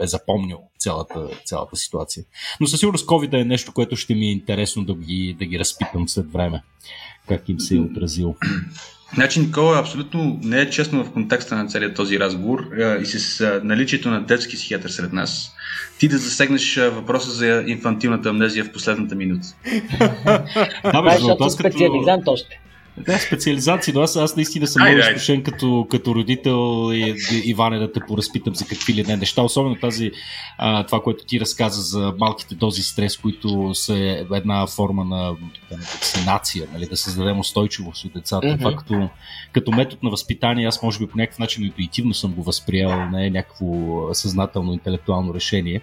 е 0.00 0.06
запомнил 0.06 0.58
цялата, 0.78 1.28
цялата 1.44 1.76
ситуация. 1.76 2.24
Но 2.60 2.66
със 2.66 2.80
сигурност 2.80 3.06
COVID 3.06 3.40
е 3.40 3.44
нещо, 3.44 3.72
което 3.72 3.96
ще 3.96 4.14
ми 4.14 4.26
е 4.26 4.32
интересно 4.32 4.84
да 4.84 4.94
ги, 4.94 5.36
да 5.38 5.44
ги 5.44 5.58
разпитам 5.58 6.08
след 6.08 6.32
време. 6.32 6.62
Как 7.28 7.48
им 7.48 7.60
се 7.60 7.76
е 7.76 7.80
отразил. 7.80 8.34
Значи, 9.14 9.40
Никола, 9.40 9.78
абсолютно 9.78 10.40
не 10.42 10.60
е 10.60 10.70
честно 10.70 11.04
в 11.04 11.12
контекста 11.12 11.56
на 11.56 11.66
целият 11.66 11.96
този 11.96 12.20
разговор 12.20 12.70
и 13.02 13.06
с 13.06 13.60
наличието 13.64 14.10
на 14.10 14.20
детски 14.26 14.56
психиатър 14.56 14.90
сред 14.90 15.12
нас, 15.12 15.52
ти 15.98 16.08
да 16.08 16.18
засегнеш 16.18 16.76
въпроса 16.76 17.30
за 17.30 17.64
инфантилната 17.66 18.28
амнезия 18.28 18.64
в 18.64 18.72
последната 18.72 19.14
минута. 19.14 19.46
да, 20.84 21.02
бе, 21.02 21.10
защото 21.10 21.50
специализант 21.50 22.28
още. 22.28 22.60
Да, 22.96 23.18
специализации, 23.18 23.92
но 23.92 24.00
аз, 24.00 24.16
аз 24.16 24.36
наистина 24.36 24.66
съм 24.66 24.82
много 24.82 24.98
изкушен 24.98 25.42
като, 25.42 25.86
като 25.90 26.14
родител 26.14 26.90
и, 26.92 27.14
Иване 27.44 27.78
да 27.78 27.92
те 27.92 28.00
поразпитам 28.08 28.54
за 28.54 28.66
какви 28.66 28.94
ли 28.94 29.02
не 29.02 29.16
неща, 29.16 29.42
особено 29.42 29.76
тази, 29.76 30.10
а, 30.58 30.86
това, 30.86 31.02
което 31.02 31.24
ти 31.24 31.40
разказа 31.40 31.82
за 31.82 32.14
малките 32.18 32.54
дози 32.54 32.82
стрес, 32.82 33.16
които 33.16 33.74
са 33.74 33.94
една 34.34 34.66
форма 34.66 35.04
на 35.04 35.36
вакцинация, 35.70 36.66
нали, 36.72 36.86
да 36.86 36.96
създадем 36.96 37.38
устойчивост 37.38 38.04
от 38.04 38.12
децата. 38.12 38.46
Mm-hmm. 38.46 38.58
Това 38.58 38.76
като, 38.76 39.08
като 39.52 39.70
метод 39.70 39.98
на 40.02 40.10
възпитание, 40.10 40.66
аз 40.66 40.82
може 40.82 40.98
би 40.98 41.06
по 41.06 41.18
някакъв 41.18 41.38
начин 41.38 41.64
интуитивно 41.64 42.14
съм 42.14 42.32
го 42.32 42.42
възприел, 42.42 43.10
не 43.10 43.26
е 43.26 43.30
някакво 43.30 43.64
съзнателно 44.14 44.72
интелектуално 44.72 45.34
решение, 45.34 45.80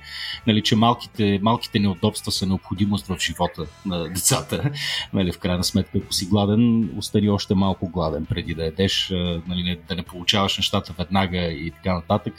нали, 0.47 0.61
че 0.61 0.75
малките, 0.75 1.39
малките 1.41 1.79
неудобства 1.79 2.31
са 2.31 2.45
необходимост 2.45 3.07
в 3.07 3.17
живота 3.19 3.65
на 3.85 4.03
децата. 4.03 4.71
Нали, 5.13 5.31
в 5.31 5.39
крайна 5.39 5.63
сметка, 5.63 5.97
ако 5.97 6.13
си 6.13 6.25
гладен, 6.25 6.89
остани 6.99 7.29
още 7.29 7.55
малко 7.55 7.89
гладен 7.89 8.25
преди 8.25 8.53
да 8.53 8.65
ядеш, 8.65 9.09
нали, 9.47 9.79
да 9.89 9.95
не 9.95 10.03
получаваш 10.03 10.57
нещата 10.57 10.93
веднага 10.97 11.37
и 11.37 11.71
така 11.71 11.93
нататък. 11.93 12.33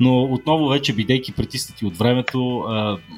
Но 0.00 0.22
отново 0.22 0.68
вече, 0.68 0.94
бидейки 0.94 1.32
притиснати 1.32 1.86
от 1.86 1.96
времето, 1.96 2.64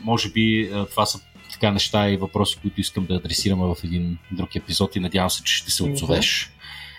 може 0.04 0.30
би 0.30 0.70
това 0.90 1.06
са 1.06 1.20
така 1.52 1.70
неща 1.70 2.10
и 2.10 2.16
въпроси, 2.16 2.58
които 2.62 2.80
искам 2.80 3.06
да 3.06 3.14
адресираме 3.14 3.64
в 3.64 3.76
един 3.84 4.18
друг 4.32 4.56
епизод 4.56 4.96
и 4.96 5.00
надявам 5.00 5.30
се, 5.30 5.44
че 5.44 5.54
ще 5.54 5.70
се 5.70 5.84
отзовеш. 5.84 6.50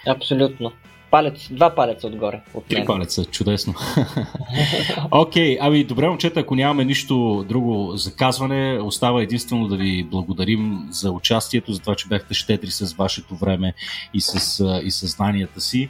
Абсолютно. 0.07 0.71
Палец, 1.11 1.47
два 1.51 1.75
палеца 1.75 2.07
отгоре. 2.07 2.41
От 2.53 2.65
Три 2.65 2.85
палеца, 2.85 3.25
чудесно. 3.25 3.73
Окей, 5.11 5.55
okay, 5.55 5.57
ами 5.61 5.83
добре, 5.83 6.09
момчета, 6.09 6.39
ако 6.39 6.55
нямаме 6.55 6.85
нищо 6.85 7.45
друго 7.49 7.97
за 7.97 8.15
казване, 8.15 8.79
остава 8.81 9.21
единствено 9.21 9.67
да 9.67 9.77
ви 9.77 10.03
благодарим 10.03 10.87
за 10.91 11.11
участието, 11.11 11.73
за 11.73 11.79
това, 11.79 11.95
че 11.95 12.07
бяхте 12.07 12.33
щедри 12.33 12.71
с 12.71 12.93
вашето 12.93 13.35
време 13.35 13.73
и 14.13 14.21
с, 14.21 14.63
и 14.83 14.91
с 14.91 15.07
знанията 15.07 15.61
си. 15.61 15.89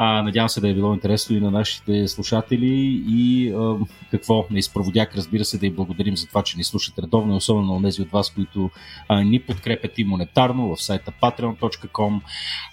А, 0.00 0.22
надявам 0.22 0.48
се 0.48 0.60
да 0.60 0.68
е 0.68 0.74
било 0.74 0.94
интересно 0.94 1.36
и 1.36 1.40
на 1.40 1.50
нашите 1.50 2.08
слушатели 2.08 3.02
и 3.08 3.52
а, 3.52 3.76
какво 4.10 4.46
не 4.50 4.58
изпроводяк, 4.58 5.16
разбира 5.16 5.44
се, 5.44 5.58
да 5.58 5.66
и 5.66 5.70
благодарим 5.70 6.16
за 6.16 6.26
това, 6.26 6.42
че 6.42 6.56
ни 6.56 6.64
слушат 6.64 6.98
редовно, 6.98 7.36
особено 7.36 7.74
на 7.74 7.82
тези 7.82 8.02
от 8.02 8.10
вас, 8.10 8.30
които 8.30 8.70
а, 9.08 9.20
ни 9.20 9.40
подкрепят 9.40 9.98
и 9.98 10.04
монетарно 10.04 10.76
в 10.76 10.82
сайта 10.82 11.12
patreon.com. 11.22 12.20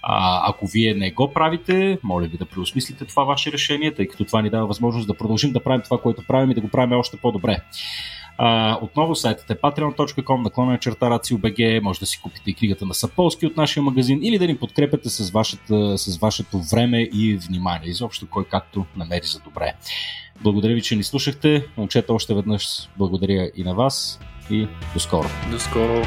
А, 0.02 0.50
ако 0.50 0.68
вие 0.68 0.94
не 0.94 1.12
го 1.12 1.34
правите, 1.34 2.00
моля 2.04 2.28
ви 2.28 2.38
да 2.38 2.46
преосмислите 2.46 3.06
това 3.06 3.24
ваше 3.24 3.52
решение, 3.52 3.94
тъй 3.94 4.08
като 4.08 4.26
това 4.26 4.42
ни 4.42 4.50
дава 4.50 4.68
възможност 4.68 5.08
да 5.08 5.18
продължим 5.18 5.52
да 5.52 5.64
правим 5.64 5.82
това, 5.82 5.98
което 6.02 6.24
правим 6.28 6.52
и 6.52 6.56
да 6.56 6.62
го 6.62 6.68
правим 6.68 7.00
още 7.00 7.18
по-добре. 7.18 7.62
А, 8.38 8.80
отново 8.82 9.16
сайтът 9.16 9.50
е 9.50 9.56
patreon.com, 9.56 10.44
наклонена 10.44 10.80
черта 10.80 11.10
RACIO.BG, 11.10 11.80
може 11.80 12.00
да 12.00 12.06
си 12.06 12.22
купите 12.22 12.52
и 12.52 12.54
книгата 12.54 12.86
на 12.86 12.94
Саполски 12.94 13.48
от 13.48 13.58
нашия 13.58 13.84
магазин 13.84 14.20
или 14.22 14.38
да 14.38 14.48
ни 14.48 14.58
подкрепяте 14.58 15.10
с, 15.10 15.32
вашата, 15.32 15.98
с 15.98 16.18
вашето 16.18 16.60
време 16.60 17.02
и 17.02 17.40
внимание. 17.48 17.90
Изобщо 17.90 18.28
кой 18.30 18.46
както 18.46 18.86
намери 18.98 19.26
за 19.26 19.40
добре. 19.40 19.74
Благодаря 20.44 20.74
ви, 20.74 20.82
че 20.82 20.96
ни 20.96 21.04
слушахте. 21.04 21.66
Момчета, 21.78 22.14
още 22.14 22.34
веднъж 22.34 22.90
благодаря 22.98 23.52
и 23.56 23.64
на 23.64 23.76
вас 23.76 24.20
и 24.52 24.68
до 24.94 25.00
скоро. 25.00 25.28
До 25.52 25.60
скоро. 25.60 26.04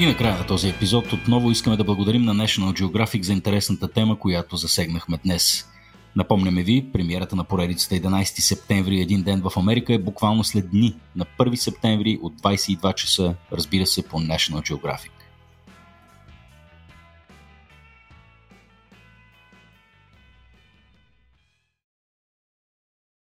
И 0.00 0.06
накрая 0.06 0.38
на 0.38 0.46
този 0.46 0.68
епизод 0.68 1.12
отново 1.12 1.50
искаме 1.50 1.76
да 1.76 1.84
благодарим 1.84 2.22
на 2.22 2.34
National 2.34 2.82
Geographic 2.82 3.22
за 3.22 3.32
интересната 3.32 3.92
тема, 3.92 4.18
която 4.18 4.56
засегнахме 4.56 5.18
днес. 5.24 5.68
Напомняме 6.16 6.62
ви, 6.62 6.86
премиерата 6.92 7.36
на 7.36 7.44
поредицата 7.44 7.94
11 7.94 8.24
септември 8.24 9.00
един 9.00 9.22
ден 9.22 9.42
в 9.44 9.52
Америка 9.56 9.94
е 9.94 9.98
буквално 9.98 10.44
след 10.44 10.70
дни 10.70 10.94
на 11.16 11.26
1 11.38 11.54
септември 11.54 12.18
от 12.22 12.40
22 12.40 12.94
часа, 12.94 13.34
разбира 13.52 13.86
се, 13.86 14.02
по 14.02 14.20
National 14.20 14.72
Geographic. 14.72 15.17